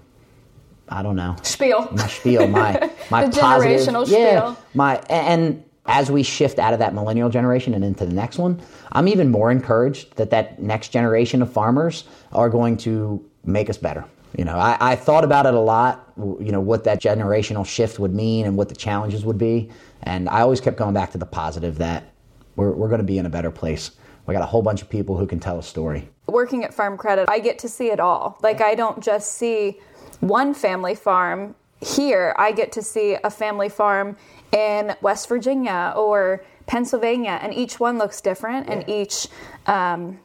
I 0.90 1.02
don't 1.02 1.16
know, 1.16 1.36
Spiel. 1.42 1.90
my 1.92 2.08
spiel, 2.08 2.48
my 2.48 2.92
my 3.10 3.30
positive, 3.30 3.82
generational 3.82 4.08
yeah, 4.08 4.54
spiel. 4.54 4.58
my 4.74 4.98
and 5.10 5.64
as 5.88 6.12
we 6.12 6.24
shift 6.24 6.60
out 6.60 6.74
of 6.74 6.80
that 6.80 6.94
millennial 6.94 7.30
generation 7.30 7.74
and 7.74 7.84
into 7.84 8.06
the 8.06 8.14
next 8.14 8.38
one, 8.38 8.62
I'm 8.92 9.08
even 9.08 9.30
more 9.32 9.52
encouraged 9.52 10.16
that 10.18 10.32
that 10.32 10.62
next 10.62 10.90
generation 10.90 11.42
of 11.42 11.52
farmers 11.52 12.04
are 12.32 12.50
going 12.50 12.78
to 12.78 13.24
make 13.44 13.70
us 13.70 13.78
better. 13.78 14.06
You 14.38 14.44
know, 14.44 14.58
I, 14.58 14.78
I 14.80 14.96
thought 14.96 15.24
about 15.24 15.46
it 15.46 15.54
a 15.54 15.60
lot. 15.60 16.12
You 16.18 16.52
know 16.52 16.62
what 16.62 16.84
that 16.84 17.02
generational 17.02 17.66
shift 17.66 18.00
would 18.00 18.14
mean 18.14 18.46
and 18.46 18.58
what 18.58 18.70
the 18.70 18.76
challenges 18.76 19.24
would 19.24 19.38
be, 19.38 19.70
and 20.04 20.28
I 20.30 20.42
always 20.42 20.60
kept 20.60 20.78
going 20.78 20.94
back 20.94 21.12
to 21.12 21.18
the 21.18 21.26
positive 21.26 21.78
that 21.78 22.12
we're 22.56 22.72
we're 22.72 22.90
going 22.90 23.00
to 23.00 23.06
be 23.06 23.18
in 23.18 23.26
a 23.26 23.30
better 23.30 23.52
place. 23.52 23.92
We 24.26 24.34
got 24.34 24.42
a 24.42 24.48
whole 24.48 24.62
bunch 24.62 24.82
of 24.82 24.90
people 24.90 25.18
who 25.18 25.28
can 25.28 25.40
tell 25.40 25.60
a 25.60 25.64
story. 25.64 26.10
working 26.28 26.64
at 26.64 26.74
Farm 26.74 26.98
Credit, 26.98 27.30
I 27.30 27.40
get 27.40 27.60
to 27.60 27.70
see 27.70 27.92
it 27.92 28.00
all. 28.00 28.38
Like, 28.42 28.62
I 28.62 28.76
don't 28.76 29.02
just 29.04 29.34
see 29.34 29.80
one 30.20 30.54
family 30.54 30.96
farm 30.96 31.56
here, 31.82 32.34
I 32.38 32.52
get 32.52 32.72
to 32.74 32.82
see 32.82 33.18
a 33.24 33.30
family 33.30 33.70
farm 33.70 34.18
in 34.52 34.96
West 35.02 35.30
Virginia 35.30 35.94
or 35.96 36.44
Pennsylvania, 36.66 37.38
and 37.42 37.54
each 37.54 37.80
one 37.80 37.98
looks 38.00 38.22
different, 38.22 38.68
and 38.68 38.90
each, 38.90 39.28
um, 39.68 40.20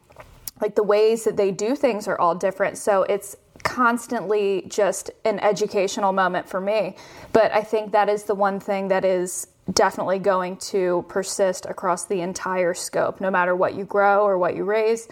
like, 0.62 0.74
the 0.74 0.82
ways 0.82 1.24
that 1.24 1.36
they 1.36 1.50
do 1.50 1.76
things 1.76 2.08
are 2.08 2.18
all 2.18 2.34
different. 2.34 2.78
So 2.78 3.02
it's 3.02 3.36
constantly 3.70 4.64
just 4.66 5.12
an 5.24 5.38
educational 5.38 6.12
moment 6.12 6.48
for 6.48 6.60
me. 6.60 6.96
But 7.32 7.52
I 7.52 7.62
think 7.62 7.92
that 7.92 8.08
is 8.08 8.24
the 8.24 8.34
one 8.34 8.58
thing 8.58 8.88
that 8.88 9.04
is 9.04 9.46
definitely 9.72 10.18
going 10.18 10.56
to 10.56 11.04
persist 11.08 11.66
across 11.66 12.04
the 12.06 12.20
entire 12.20 12.74
scope, 12.74 13.20
no 13.20 13.30
matter 13.30 13.54
what 13.54 13.76
you 13.76 13.84
grow 13.84 14.24
or 14.24 14.38
what 14.38 14.56
you 14.56 14.64
raise. 14.64 15.06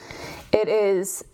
It 0.52 0.66
is 0.66 1.24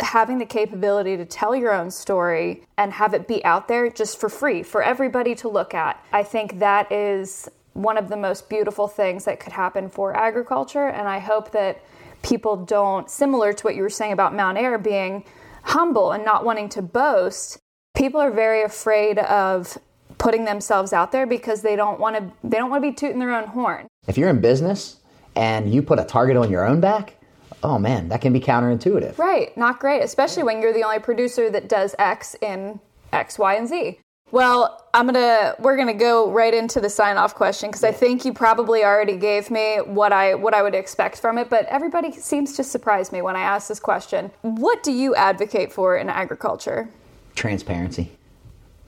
having 0.00 0.36
the 0.36 0.44
capability 0.44 1.16
to 1.16 1.24
tell 1.24 1.56
your 1.56 1.72
own 1.72 1.90
story 1.90 2.62
and 2.76 2.92
have 2.92 3.14
it 3.14 3.26
be 3.26 3.42
out 3.46 3.68
there 3.68 3.88
just 3.88 4.20
for 4.20 4.28
free 4.28 4.62
for 4.62 4.82
everybody 4.82 5.34
to 5.36 5.48
look 5.48 5.72
at. 5.72 6.04
I 6.12 6.24
think 6.24 6.58
that 6.58 6.92
is 6.92 7.48
one 7.72 7.96
of 7.96 8.10
the 8.10 8.18
most 8.18 8.50
beautiful 8.50 8.86
things 8.86 9.24
that 9.24 9.40
could 9.40 9.54
happen 9.54 9.88
for 9.88 10.14
agriculture. 10.14 10.88
And 10.88 11.08
I 11.08 11.20
hope 11.20 11.52
that 11.52 11.82
people 12.20 12.56
don't, 12.56 13.10
similar 13.10 13.54
to 13.54 13.64
what 13.64 13.76
you 13.76 13.82
were 13.82 13.88
saying 13.88 14.12
about 14.12 14.34
Mountaire 14.34 14.76
being 14.76 15.24
humble 15.66 16.12
and 16.12 16.24
not 16.24 16.44
wanting 16.44 16.68
to 16.70 16.82
boast, 16.82 17.58
people 17.94 18.20
are 18.20 18.30
very 18.30 18.62
afraid 18.62 19.18
of 19.18 19.76
putting 20.18 20.44
themselves 20.44 20.92
out 20.92 21.12
there 21.12 21.26
because 21.26 21.62
they 21.62 21.76
don't 21.76 22.00
want 22.00 22.16
to 22.16 22.32
they 22.42 22.56
don't 22.56 22.70
want 22.70 22.82
to 22.82 22.90
be 22.90 22.94
tooting 22.94 23.18
their 23.18 23.34
own 23.34 23.48
horn. 23.48 23.86
If 24.06 24.16
you're 24.16 24.30
in 24.30 24.40
business 24.40 25.00
and 25.34 25.72
you 25.72 25.82
put 25.82 25.98
a 25.98 26.04
target 26.04 26.36
on 26.36 26.50
your 26.50 26.66
own 26.66 26.80
back, 26.80 27.16
oh 27.62 27.78
man, 27.78 28.08
that 28.08 28.20
can 28.20 28.32
be 28.32 28.40
counterintuitive. 28.40 29.18
Right, 29.18 29.56
not 29.56 29.80
great, 29.80 30.02
especially 30.02 30.42
when 30.42 30.62
you're 30.62 30.72
the 30.72 30.84
only 30.84 31.00
producer 31.00 31.50
that 31.50 31.68
does 31.68 31.94
X 31.98 32.36
in 32.40 32.80
X, 33.12 33.38
Y, 33.38 33.54
and 33.54 33.68
Z. 33.68 34.00
Well, 34.32 34.84
I'm 34.92 35.06
gonna 35.06 35.54
we're 35.60 35.76
gonna 35.76 35.94
go 35.94 36.30
right 36.30 36.52
into 36.52 36.80
the 36.80 36.90
sign 36.90 37.16
off 37.16 37.34
question 37.34 37.70
because 37.70 37.84
I 37.84 37.92
think 37.92 38.24
you 38.24 38.32
probably 38.32 38.82
already 38.84 39.16
gave 39.16 39.50
me 39.50 39.76
what 39.84 40.12
I 40.12 40.34
what 40.34 40.52
I 40.52 40.62
would 40.62 40.74
expect 40.74 41.20
from 41.20 41.38
it, 41.38 41.48
but 41.48 41.64
everybody 41.66 42.10
seems 42.12 42.56
to 42.56 42.64
surprise 42.64 43.12
me 43.12 43.22
when 43.22 43.36
I 43.36 43.40
ask 43.42 43.68
this 43.68 43.78
question. 43.78 44.32
What 44.42 44.82
do 44.82 44.90
you 44.90 45.14
advocate 45.14 45.72
for 45.72 45.96
in 45.96 46.08
agriculture? 46.08 46.88
Transparency. 47.36 48.10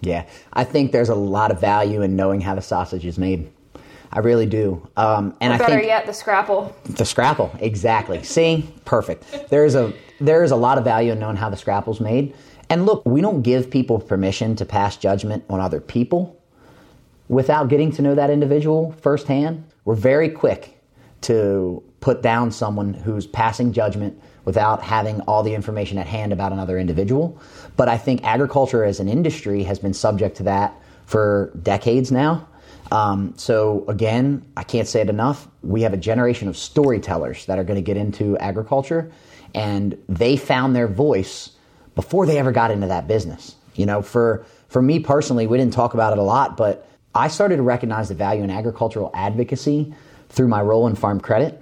Yeah, 0.01 0.27
I 0.53 0.65
think 0.65 0.91
there's 0.91 1.09
a 1.09 1.15
lot 1.15 1.51
of 1.51 1.61
value 1.61 2.03
in 2.03 2.17
knowing 2.17 2.41
how 2.41 2.55
the 2.57 2.63
sausage 2.63 3.05
is 3.07 3.17
made. 3.19 3.51
I 4.13 4.21
really 4.21 4.47
do. 4.47 4.89
Um, 4.97 5.37
and 5.41 5.53
I 5.53 5.59
Better 5.59 5.75
think 5.75 5.87
yet, 5.87 6.07
the 6.07 6.15
scrapple. 6.15 6.75
the 6.85 7.05
scrapple, 7.05 7.55
exactly. 7.61 8.23
See, 8.23 8.73
perfect. 8.85 9.51
There 9.51 9.65
is 9.65 9.77
a 9.77 9.93
there 10.21 10.43
is 10.43 10.51
a 10.51 10.57
lot 10.57 10.79
of 10.79 10.85
value 10.85 11.13
in 11.13 11.21
knowing 11.21 11.37
how 11.37 11.49
the 11.49 11.57
scrapple's 11.57 12.01
made. 12.01 12.35
And 12.71 12.85
look, 12.87 13.05
we 13.07 13.21
don't 13.21 13.43
give 13.43 13.71
people 13.71 13.99
permission 13.99 14.57
to 14.57 14.65
pass 14.65 14.97
judgment 14.97 15.45
on 15.49 15.61
other 15.61 15.81
people 15.81 16.39
without 17.29 17.69
getting 17.69 17.93
to 17.93 18.03
know 18.03 18.15
that 18.15 18.31
individual 18.31 18.93
firsthand. 19.01 19.65
We're 19.85 19.95
very 19.95 20.29
quick 20.29 20.79
to 21.23 21.83
put 22.01 22.23
down 22.23 22.51
someone 22.51 22.95
who's 22.95 23.27
passing 23.27 23.73
judgment 23.73 24.21
without 24.45 24.83
having 24.83 25.21
all 25.23 25.43
the 25.43 25.55
information 25.55 25.99
at 25.99 26.07
hand 26.07 26.33
about 26.33 26.53
another 26.53 26.79
individual. 26.79 27.39
But 27.77 27.89
I 27.89 27.99
think 27.99 28.25
agriculture 28.25 28.85
as 28.85 29.01
an 29.01 29.09
industry 29.09 29.63
has 29.65 29.79
been 29.79 29.95
subject 29.95 30.37
to 30.39 30.43
that 30.45 30.75
for 31.07 31.53
decades 31.63 32.13
now. 32.13 32.49
Um, 32.91 33.35
so 33.37 33.85
again, 33.89 34.45
I 34.57 34.63
can't 34.63 34.89
say 34.89 35.01
it 35.01 35.11
enough. 35.11 35.49
We 35.63 35.83
have 35.83 35.93
a 35.93 35.99
generation 35.99 36.49
of 36.49 36.57
storytellers 36.57 37.47
that 37.47 37.59
are 37.59 37.65
going 37.65 37.77
to 37.77 37.83
get 37.83 37.97
into 37.97 38.39
agriculture, 38.39 39.13
and 39.55 39.99
they 40.09 40.37
found 40.37 40.75
their 40.75 40.89
voice 40.89 41.51
before 41.99 42.27
they 42.27 42.39
ever 42.39 42.53
got 42.53 42.71
into 42.71 42.87
that 42.87 43.09
business. 43.09 43.57
You 43.75 43.85
know, 43.85 44.03
for 44.03 44.47
for 44.69 44.81
me 44.81 45.01
personally, 45.01 45.49
we 45.49 45.59
didn't 45.59 45.73
talk 45.73 45.95
about 45.95 46.13
it 46.13 46.21
a 46.21 46.23
lot, 46.23 46.57
but 46.57 46.89
I 47.13 47.27
started 47.27 47.57
to 47.57 47.63
recognize 47.63 48.09
the 48.09 48.15
value 48.15 48.45
in 48.45 48.51
agricultural 48.51 49.11
advocacy 49.15 49.93
through 50.29 50.47
my 50.47 50.63
role 50.63 50.87
in 50.87 50.95
Farm 50.95 51.19
Credit, 51.19 51.61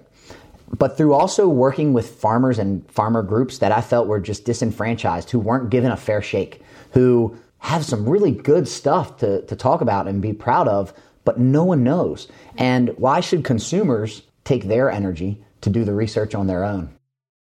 but 0.77 0.99
through 0.99 1.15
also 1.15 1.49
working 1.49 1.95
with 1.95 2.17
farmers 2.17 2.59
and 2.59 2.87
farmer 2.91 3.23
groups 3.23 3.57
that 3.59 3.73
I 3.73 3.81
felt 3.81 4.09
were 4.09 4.21
just 4.21 4.45
disenfranchised, 4.45 5.31
who 5.31 5.39
weren't 5.39 5.71
given 5.71 5.91
a 5.91 5.97
fair 5.97 6.21
shake, 6.21 6.61
who 6.93 7.35
have 7.61 7.83
some 7.83 8.07
really 8.07 8.33
good 8.33 8.69
stuff 8.69 9.17
to, 9.19 9.41
to 9.47 9.57
talk 9.57 9.81
about 9.81 10.07
and 10.07 10.21
be 10.21 10.35
proud 10.35 10.69
of, 10.69 10.93
but 11.25 11.39
no 11.39 11.65
one 11.65 11.83
knows. 11.83 12.29
And 12.59 12.91
why 12.99 13.21
should 13.21 13.43
consumers 13.43 14.21
take 14.45 14.65
their 14.65 14.91
energy 14.91 15.43
to 15.63 15.71
do 15.71 15.83
the 15.83 15.95
research 15.95 16.35
on 16.35 16.47
their 16.47 16.63
own? 16.63 16.96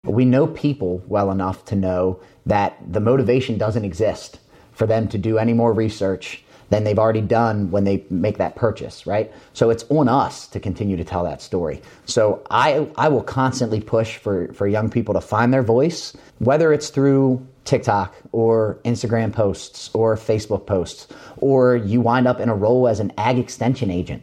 We 0.06 0.26
know 0.26 0.48
people 0.48 1.02
well 1.08 1.32
enough 1.32 1.64
to 1.66 1.78
know 1.78 2.20
that 2.46 2.78
the 2.92 3.00
motivation 3.00 3.58
doesn't 3.58 3.86
exist 3.86 4.38
for 4.74 4.86
them 4.86 5.08
to 5.08 5.18
do 5.18 5.38
any 5.38 5.54
more 5.54 5.72
research 5.72 6.44
than 6.70 6.84
they've 6.84 7.00
already 7.00 7.22
done 7.22 7.72
when 7.72 7.86
they 7.86 8.04
make 8.10 8.38
that 8.38 8.58
purchase, 8.58 9.08
right? 9.08 9.32
So 9.54 9.70
it's 9.70 9.86
on 9.90 10.10
us 10.10 10.48
to 10.48 10.60
continue 10.60 10.98
to 10.98 11.06
tell 11.06 11.24
that 11.24 11.42
story. 11.42 11.82
So 12.06 12.46
I, 12.52 12.86
I 12.98 13.08
will 13.08 13.24
constantly 13.24 13.80
push 13.80 14.18
for, 14.18 14.52
for 14.52 14.68
young 14.68 14.90
people 14.90 15.14
to 15.14 15.22
find 15.22 15.54
their 15.54 15.64
voice, 15.64 16.18
whether 16.40 16.74
it's 16.74 16.90
through 16.90 17.46
TikTok 17.64 18.14
or 18.34 18.80
Instagram 18.84 19.32
posts 19.32 19.90
or 19.94 20.18
Facebook 20.18 20.66
posts, 20.66 21.08
or 21.38 21.78
you 21.78 22.02
wind 22.02 22.28
up 22.28 22.42
in 22.42 22.50
a 22.50 22.56
role 22.56 22.90
as 22.90 23.00
an 23.00 23.14
ag 23.18 23.40
extension 23.40 23.90
agent. 23.90 24.22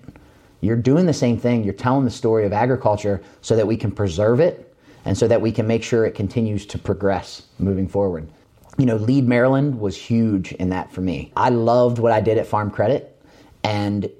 You're 0.61 0.77
doing 0.77 1.07
the 1.07 1.15
same 1.15 1.39
thing. 1.39 1.65
You're 1.65 1.73
telling 1.73 2.05
the 2.05 2.11
story 2.11 2.45
of 2.45 2.53
agriculture 2.53 3.23
so 3.41 3.57
that 3.57 3.67
we 3.67 3.79
can 3.79 3.91
preserve 3.91 4.41
it 4.41 4.70
and 5.05 5.17
so 5.17 5.29
that 5.29 5.41
we 5.41 5.53
can 5.53 5.67
make 5.67 5.83
sure 5.83 6.05
it 6.05 6.15
continues 6.15 6.67
to 6.67 6.79
progress 6.79 7.43
moving 7.59 7.89
forward. 7.89 8.29
You 8.79 8.87
know, 8.87 8.97
Lead 8.97 9.27
Maryland 9.27 9.81
was 9.81 9.97
huge 9.97 10.53
in 10.53 10.71
that 10.71 10.93
for 10.93 11.01
me. 11.01 11.33
I 11.37 11.51
loved 11.51 11.99
what 11.99 12.13
I 12.13 12.21
did 12.21 12.39
at 12.39 12.47
Farm 12.47 12.71
Credit, 12.71 13.21
and 13.63 14.11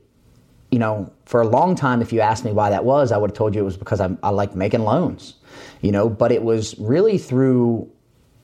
you 0.71 0.79
know, 0.79 1.13
for 1.25 1.41
a 1.41 1.47
long 1.47 1.75
time, 1.75 2.01
if 2.01 2.13
you 2.13 2.21
asked 2.21 2.45
me 2.45 2.53
why 2.53 2.71
that 2.71 2.85
was, 2.85 3.13
I 3.13 3.17
would 3.17 3.31
have 3.31 3.37
told 3.37 3.55
you 3.55 3.63
it 3.63 3.65
was 3.65 3.77
because 3.77 4.01
I, 4.01 4.17
I 4.23 4.31
like 4.31 4.55
making 4.55 4.83
loans, 4.83 5.35
you 5.81 5.91
know, 5.91 6.09
but 6.09 6.31
it 6.33 6.43
was 6.43 6.79
really 6.79 7.19
through 7.19 7.91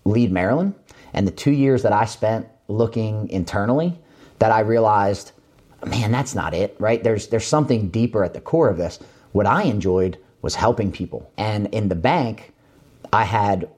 Lead 0.04 0.32
Maryland 0.32 0.74
and 1.12 1.26
the 1.26 1.32
two 1.32 1.52
years 1.52 1.82
that 1.82 1.92
I 1.92 2.04
spent 2.04 2.48
looking 2.68 3.28
internally 3.28 3.98
that 4.38 4.50
I 4.50 4.60
realized, 4.60 5.32
man, 5.86 6.10
that's 6.10 6.34
not 6.34 6.52
it, 6.52 6.76
right? 6.78 7.02
There's, 7.02 7.28
there's 7.28 7.46
something 7.46 7.88
deeper 7.90 8.24
at 8.24 8.34
the 8.34 8.40
core 8.40 8.68
of 8.68 8.76
this. 8.76 8.98
What 9.32 9.46
I 9.46 9.62
enjoyed 9.62 10.18
was 10.46 10.54
helping 10.54 10.92
people. 10.92 11.28
And 11.36 11.66
in 11.74 11.88
the 11.88 11.96
bank, 11.96 12.52
I 13.12 13.24
had 13.24 13.68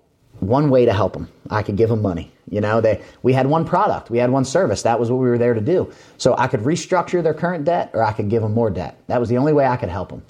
one 0.40 0.68
way 0.68 0.84
to 0.84 0.92
help 0.92 1.14
them. 1.14 1.26
I 1.48 1.62
could 1.62 1.76
give 1.76 1.88
them 1.88 2.02
money. 2.02 2.30
You 2.50 2.60
know, 2.60 2.82
they, 2.82 3.00
we 3.22 3.32
had 3.32 3.46
one 3.46 3.64
product, 3.64 4.10
we 4.10 4.18
had 4.18 4.30
one 4.30 4.44
service. 4.44 4.82
That 4.82 5.00
was 5.00 5.10
what 5.10 5.16
we 5.16 5.30
were 5.30 5.38
there 5.38 5.54
to 5.54 5.62
do. 5.62 5.90
So 6.18 6.34
I 6.36 6.46
could 6.46 6.60
restructure 6.60 7.22
their 7.22 7.32
current 7.32 7.64
debt 7.64 7.90
or 7.94 8.02
I 8.02 8.12
could 8.12 8.28
give 8.28 8.42
them 8.42 8.52
more 8.52 8.68
debt. 8.68 9.00
That 9.06 9.18
was 9.18 9.30
the 9.30 9.38
only 9.38 9.54
way 9.54 9.64
I 9.66 9.78
could 9.78 9.88
help 9.88 10.10
them. 10.10 10.22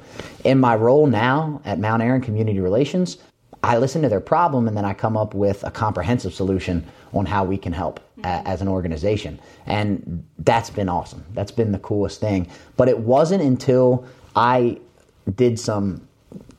In 0.44 0.60
my 0.60 0.77
role 0.77 1.09
now 1.09 1.60
at 1.65 1.81
Mount 1.81 2.02
Airon 2.02 2.23
Community 2.23 2.60
Relations, 2.60 3.19
I 3.65 3.78
listen 3.78 4.02
to 4.02 4.09
their 4.09 4.20
problem 4.20 4.69
and 4.69 4.77
then 4.77 4.85
I 4.85 4.94
come 4.94 5.16
up 5.16 5.35
with 5.35 5.65
a 5.65 5.73
comprehensive 5.73 6.35
solution 6.35 6.86
on 7.12 7.27
how 7.27 7.43
we 7.43 7.59
can 7.59 7.73
help 7.73 7.98
mm-hmm. 7.98 8.27
a, 8.27 8.48
as 8.48 8.62
an 8.62 8.69
organization. 8.69 9.40
And 9.66 10.24
that's 10.39 10.70
been 10.70 10.89
awesome. 10.89 11.24
That's 11.35 11.51
been 11.51 11.73
the 11.73 11.81
coolest 11.81 12.20
thing. 12.20 12.47
But 12.77 12.89
it 12.89 13.01
wasn't 13.01 13.43
until 13.43 14.06
I 14.36 14.78
did 15.35 15.59
some 15.59 16.09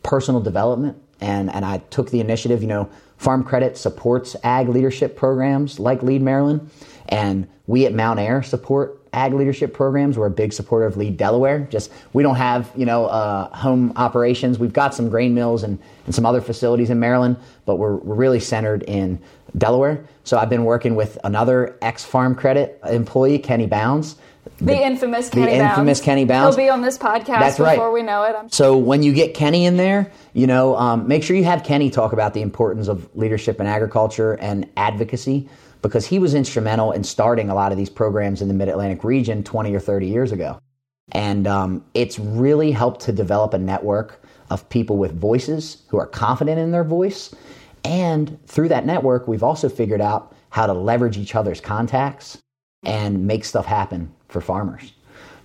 personal 0.03 0.41
development 0.41 0.97
and, 1.21 1.53
and 1.53 1.65
I 1.65 1.79
took 1.89 2.11
the 2.11 2.19
initiative, 2.19 2.61
you 2.61 2.67
know, 2.67 2.89
Farm 3.17 3.43
Credit 3.43 3.77
supports 3.77 4.35
ag 4.43 4.69
leadership 4.69 5.17
programs 5.17 5.79
like 5.79 6.01
Lead 6.01 6.21
Maryland, 6.21 6.69
and 7.09 7.47
we 7.67 7.85
at 7.85 7.93
Mountaire 7.93 8.41
support 8.43 9.01
ag 9.11 9.33
leadership 9.33 9.73
programs. 9.73 10.17
We're 10.17 10.27
a 10.27 10.31
big 10.31 10.53
supporter 10.53 10.85
of 10.85 10.95
Lead 10.95 11.17
Delaware. 11.17 11.67
Just 11.69 11.91
we 12.13 12.23
don't 12.23 12.37
have 12.37 12.71
you 12.77 12.85
know 12.85 13.07
uh, 13.07 13.53
home 13.55 13.91
operations. 13.97 14.57
We've 14.57 14.71
got 14.71 14.95
some 14.95 15.09
grain 15.09 15.33
mills 15.33 15.63
and, 15.63 15.77
and 16.05 16.15
some 16.15 16.25
other 16.25 16.39
facilities 16.39 16.89
in 16.89 16.99
Maryland, 16.99 17.35
but 17.65 17.75
we're, 17.75 17.95
we're 17.95 18.15
really 18.15 18.39
centered 18.39 18.83
in 18.83 19.19
Delaware. 19.57 20.05
So 20.23 20.37
I've 20.37 20.49
been 20.49 20.63
working 20.63 20.95
with 20.95 21.17
another 21.25 21.77
ex 21.81 22.05
Farm 22.05 22.35
Credit 22.35 22.79
employee, 22.87 23.39
Kenny 23.39 23.65
Bounds, 23.65 24.15
the, 24.57 24.65
the, 24.65 24.81
infamous 24.81 25.29
Kenny 25.29 25.53
the 25.53 25.59
Bounds. 25.59 25.71
infamous 25.71 26.01
Kenny 26.01 26.25
Bounds. 26.25 26.55
He'll 26.55 26.65
be 26.65 26.69
on 26.69 26.81
this 26.81 26.97
podcast 26.97 27.25
That's 27.39 27.57
before 27.57 27.85
right. 27.85 27.93
we 27.93 28.01
know 28.01 28.23
it. 28.23 28.35
I'm 28.35 28.49
so 28.49 28.77
when 28.77 29.03
you 29.03 29.13
get 29.13 29.33
Kenny 29.33 29.65
in 29.65 29.77
there, 29.77 30.11
you 30.33 30.47
know, 30.47 30.75
um, 30.75 31.07
make 31.07 31.23
sure 31.23 31.35
you 31.35 31.43
have 31.45 31.63
Kenny 31.63 31.89
talk 31.89 32.13
about 32.13 32.33
the 32.33 32.41
importance 32.41 32.87
of 32.87 33.09
leadership 33.15 33.59
in 33.59 33.67
agriculture 33.67 34.33
and 34.33 34.69
advocacy 34.77 35.49
because 35.81 36.05
he 36.05 36.19
was 36.19 36.33
instrumental 36.33 36.91
in 36.91 37.03
starting 37.03 37.49
a 37.49 37.55
lot 37.55 37.71
of 37.71 37.77
these 37.77 37.89
programs 37.89 38.41
in 38.41 38.47
the 38.47 38.53
Mid 38.53 38.67
Atlantic 38.67 39.03
region 39.03 39.43
20 39.43 39.73
or 39.73 39.79
30 39.79 40.07
years 40.07 40.31
ago. 40.31 40.59
And 41.11 41.47
um, 41.47 41.83
it's 41.93 42.19
really 42.19 42.71
helped 42.71 43.01
to 43.01 43.11
develop 43.11 43.53
a 43.53 43.57
network 43.57 44.21
of 44.49 44.67
people 44.69 44.97
with 44.97 45.19
voices 45.19 45.83
who 45.87 45.97
are 45.97 46.05
confident 46.05 46.59
in 46.59 46.71
their 46.71 46.83
voice. 46.83 47.33
And 47.83 48.37
through 48.45 48.69
that 48.69 48.85
network, 48.85 49.27
we've 49.27 49.43
also 49.43 49.69
figured 49.69 50.01
out 50.01 50.35
how 50.49 50.65
to 50.67 50.73
leverage 50.73 51.17
each 51.17 51.35
other's 51.35 51.61
contacts 51.61 52.37
and 52.83 53.25
make 53.25 53.45
stuff 53.45 53.65
happen 53.65 54.13
for 54.29 54.41
farmers. 54.41 54.93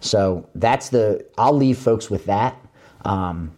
So 0.00 0.48
that's 0.54 0.90
the, 0.90 1.24
I'll 1.36 1.56
leave 1.56 1.78
folks 1.78 2.10
with 2.10 2.26
that. 2.26 2.56
Um, 3.04 3.56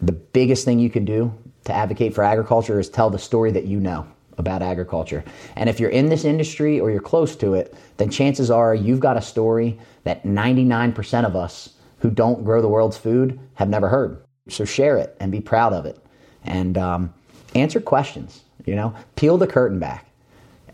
the 0.00 0.12
biggest 0.12 0.64
thing 0.64 0.78
you 0.78 0.90
can 0.90 1.04
do 1.04 1.32
to 1.64 1.72
advocate 1.72 2.14
for 2.14 2.24
agriculture 2.24 2.80
is 2.80 2.88
tell 2.88 3.10
the 3.10 3.18
story 3.18 3.50
that 3.52 3.64
you 3.64 3.80
know 3.80 4.06
about 4.38 4.62
agriculture. 4.62 5.24
And 5.56 5.68
if 5.68 5.80
you're 5.80 5.90
in 5.90 6.08
this 6.08 6.24
industry 6.24 6.78
or 6.80 6.90
you're 6.90 7.00
close 7.00 7.34
to 7.36 7.54
it, 7.54 7.74
then 7.96 8.08
chances 8.08 8.50
are 8.50 8.74
you've 8.74 9.00
got 9.00 9.16
a 9.16 9.22
story 9.22 9.78
that 10.04 10.24
99% 10.24 11.24
of 11.24 11.34
us 11.34 11.70
who 11.98 12.10
don't 12.10 12.44
grow 12.44 12.62
the 12.62 12.68
world's 12.68 12.96
food 12.96 13.38
have 13.54 13.68
never 13.68 13.88
heard. 13.88 14.22
So 14.48 14.64
share 14.64 14.96
it 14.96 15.16
and 15.20 15.32
be 15.32 15.40
proud 15.40 15.72
of 15.72 15.84
it 15.84 15.98
and 16.44 16.78
um, 16.78 17.12
answer 17.54 17.80
questions, 17.80 18.42
you 18.64 18.76
know, 18.76 18.94
peel 19.16 19.36
the 19.36 19.46
curtain 19.46 19.78
back. 19.78 20.06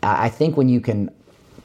I 0.02 0.28
think 0.28 0.56
when 0.56 0.68
you 0.68 0.80
can 0.80 1.10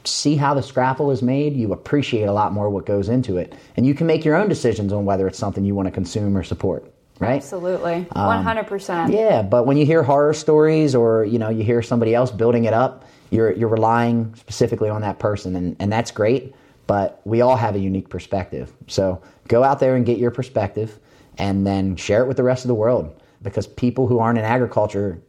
see 0.04 0.36
how 0.36 0.54
the 0.54 0.62
scrapple 0.62 1.10
is 1.10 1.22
made, 1.22 1.54
you 1.54 1.72
appreciate 1.72 2.24
a 2.24 2.32
lot 2.32 2.52
more 2.52 2.70
what 2.70 2.86
goes 2.86 3.08
into 3.08 3.36
it. 3.36 3.54
And 3.76 3.86
you 3.86 3.94
can 3.94 4.06
make 4.06 4.24
your 4.24 4.36
own 4.36 4.48
decisions 4.48 4.92
on 4.92 5.04
whether 5.04 5.26
it's 5.26 5.38
something 5.38 5.64
you 5.64 5.74
want 5.74 5.86
to 5.86 5.92
consume 5.92 6.36
or 6.36 6.42
support. 6.42 6.92
Right? 7.18 7.36
Absolutely. 7.36 8.06
Um, 8.12 8.44
100%. 8.44 9.12
Yeah, 9.12 9.42
but 9.42 9.66
when 9.66 9.76
you 9.76 9.84
hear 9.84 10.02
horror 10.02 10.32
stories 10.32 10.94
or, 10.94 11.24
you 11.24 11.38
know, 11.38 11.50
you 11.50 11.62
hear 11.62 11.82
somebody 11.82 12.14
else 12.14 12.30
building 12.30 12.64
it 12.64 12.72
up, 12.72 13.04
you're 13.30 13.52
you're 13.52 13.68
relying 13.68 14.34
specifically 14.34 14.88
on 14.88 15.02
that 15.02 15.18
person 15.18 15.54
and, 15.54 15.76
and 15.78 15.92
that's 15.92 16.10
great, 16.10 16.54
but 16.86 17.20
we 17.24 17.42
all 17.42 17.56
have 17.56 17.76
a 17.76 17.78
unique 17.78 18.08
perspective. 18.08 18.72
So 18.86 19.20
go 19.48 19.62
out 19.62 19.80
there 19.80 19.96
and 19.96 20.06
get 20.06 20.18
your 20.18 20.30
perspective 20.30 20.98
and 21.38 21.66
then 21.66 21.94
share 21.94 22.22
it 22.22 22.26
with 22.26 22.38
the 22.38 22.42
rest 22.42 22.64
of 22.64 22.68
the 22.68 22.74
world 22.74 23.14
because 23.42 23.66
people 23.66 24.06
who 24.06 24.18
aren't 24.18 24.38
in 24.38 24.44
agriculture 24.44 25.20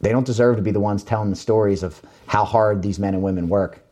they 0.00 0.10
don't 0.10 0.24
deserve 0.24 0.56
to 0.56 0.62
be 0.62 0.70
the 0.70 0.80
ones 0.80 1.04
telling 1.04 1.30
the 1.30 1.36
stories 1.36 1.82
of 1.82 2.00
how 2.26 2.44
hard 2.44 2.82
these 2.82 2.98
men 2.98 3.14
and 3.14 3.22
women 3.22 3.48
work 3.48 3.84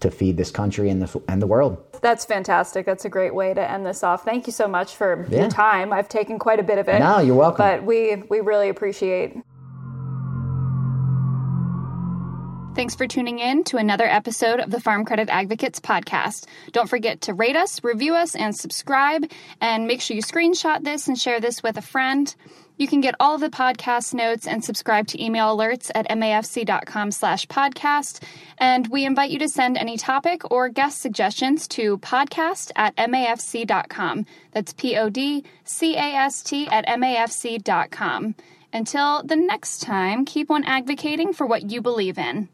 to 0.00 0.10
feed 0.10 0.36
this 0.36 0.50
country 0.50 0.90
and 0.90 1.02
the 1.02 1.22
and 1.28 1.42
the 1.42 1.46
world. 1.46 1.78
That's 2.00 2.24
fantastic. 2.24 2.86
That's 2.86 3.04
a 3.04 3.08
great 3.08 3.34
way 3.34 3.54
to 3.54 3.70
end 3.70 3.84
this 3.84 4.02
off. 4.02 4.24
Thank 4.24 4.46
you 4.46 4.52
so 4.52 4.68
much 4.68 4.94
for 4.94 5.26
yeah. 5.28 5.40
your 5.40 5.50
time. 5.50 5.92
I've 5.92 6.08
taken 6.08 6.38
quite 6.38 6.60
a 6.60 6.62
bit 6.62 6.78
of 6.78 6.88
it. 6.88 7.00
No, 7.00 7.18
you're 7.18 7.34
welcome. 7.34 7.64
But 7.64 7.84
we 7.84 8.22
we 8.28 8.40
really 8.40 8.68
appreciate. 8.68 9.36
Thanks 12.78 12.94
for 12.94 13.08
tuning 13.08 13.40
in 13.40 13.64
to 13.64 13.76
another 13.76 14.06
episode 14.06 14.60
of 14.60 14.70
the 14.70 14.78
Farm 14.78 15.04
Credit 15.04 15.28
Advocates 15.30 15.80
podcast. 15.80 16.46
Don't 16.70 16.88
forget 16.88 17.22
to 17.22 17.34
rate 17.34 17.56
us, 17.56 17.82
review 17.82 18.14
us, 18.14 18.36
and 18.36 18.54
subscribe. 18.54 19.28
And 19.60 19.88
make 19.88 20.00
sure 20.00 20.14
you 20.14 20.22
screenshot 20.22 20.84
this 20.84 21.08
and 21.08 21.18
share 21.18 21.40
this 21.40 21.60
with 21.60 21.76
a 21.76 21.82
friend. 21.82 22.32
You 22.78 22.86
can 22.86 23.00
get 23.00 23.16
all 23.18 23.38
the 23.38 23.50
podcast 23.50 24.14
notes 24.14 24.46
and 24.46 24.64
subscribe 24.64 25.08
to 25.08 25.22
email 25.22 25.54
alerts 25.56 25.90
at 25.94 26.08
mafc.com 26.08 27.10
slash 27.10 27.46
podcast. 27.48 28.22
And 28.56 28.86
we 28.86 29.04
invite 29.04 29.30
you 29.30 29.40
to 29.40 29.48
send 29.48 29.76
any 29.76 29.96
topic 29.96 30.50
or 30.50 30.68
guest 30.68 31.00
suggestions 31.00 31.66
to 31.68 31.98
podcast 31.98 32.70
at 32.76 32.96
mafc.com. 32.96 34.26
That's 34.52 34.72
P-O-D-C-A-S-T 34.72 36.68
at 36.68 36.86
mafc.com. 36.86 38.34
Until 38.72 39.22
the 39.24 39.36
next 39.36 39.82
time, 39.82 40.24
keep 40.24 40.50
on 40.50 40.62
advocating 40.64 41.32
for 41.32 41.46
what 41.46 41.70
you 41.70 41.82
believe 41.82 42.18
in. 42.18 42.48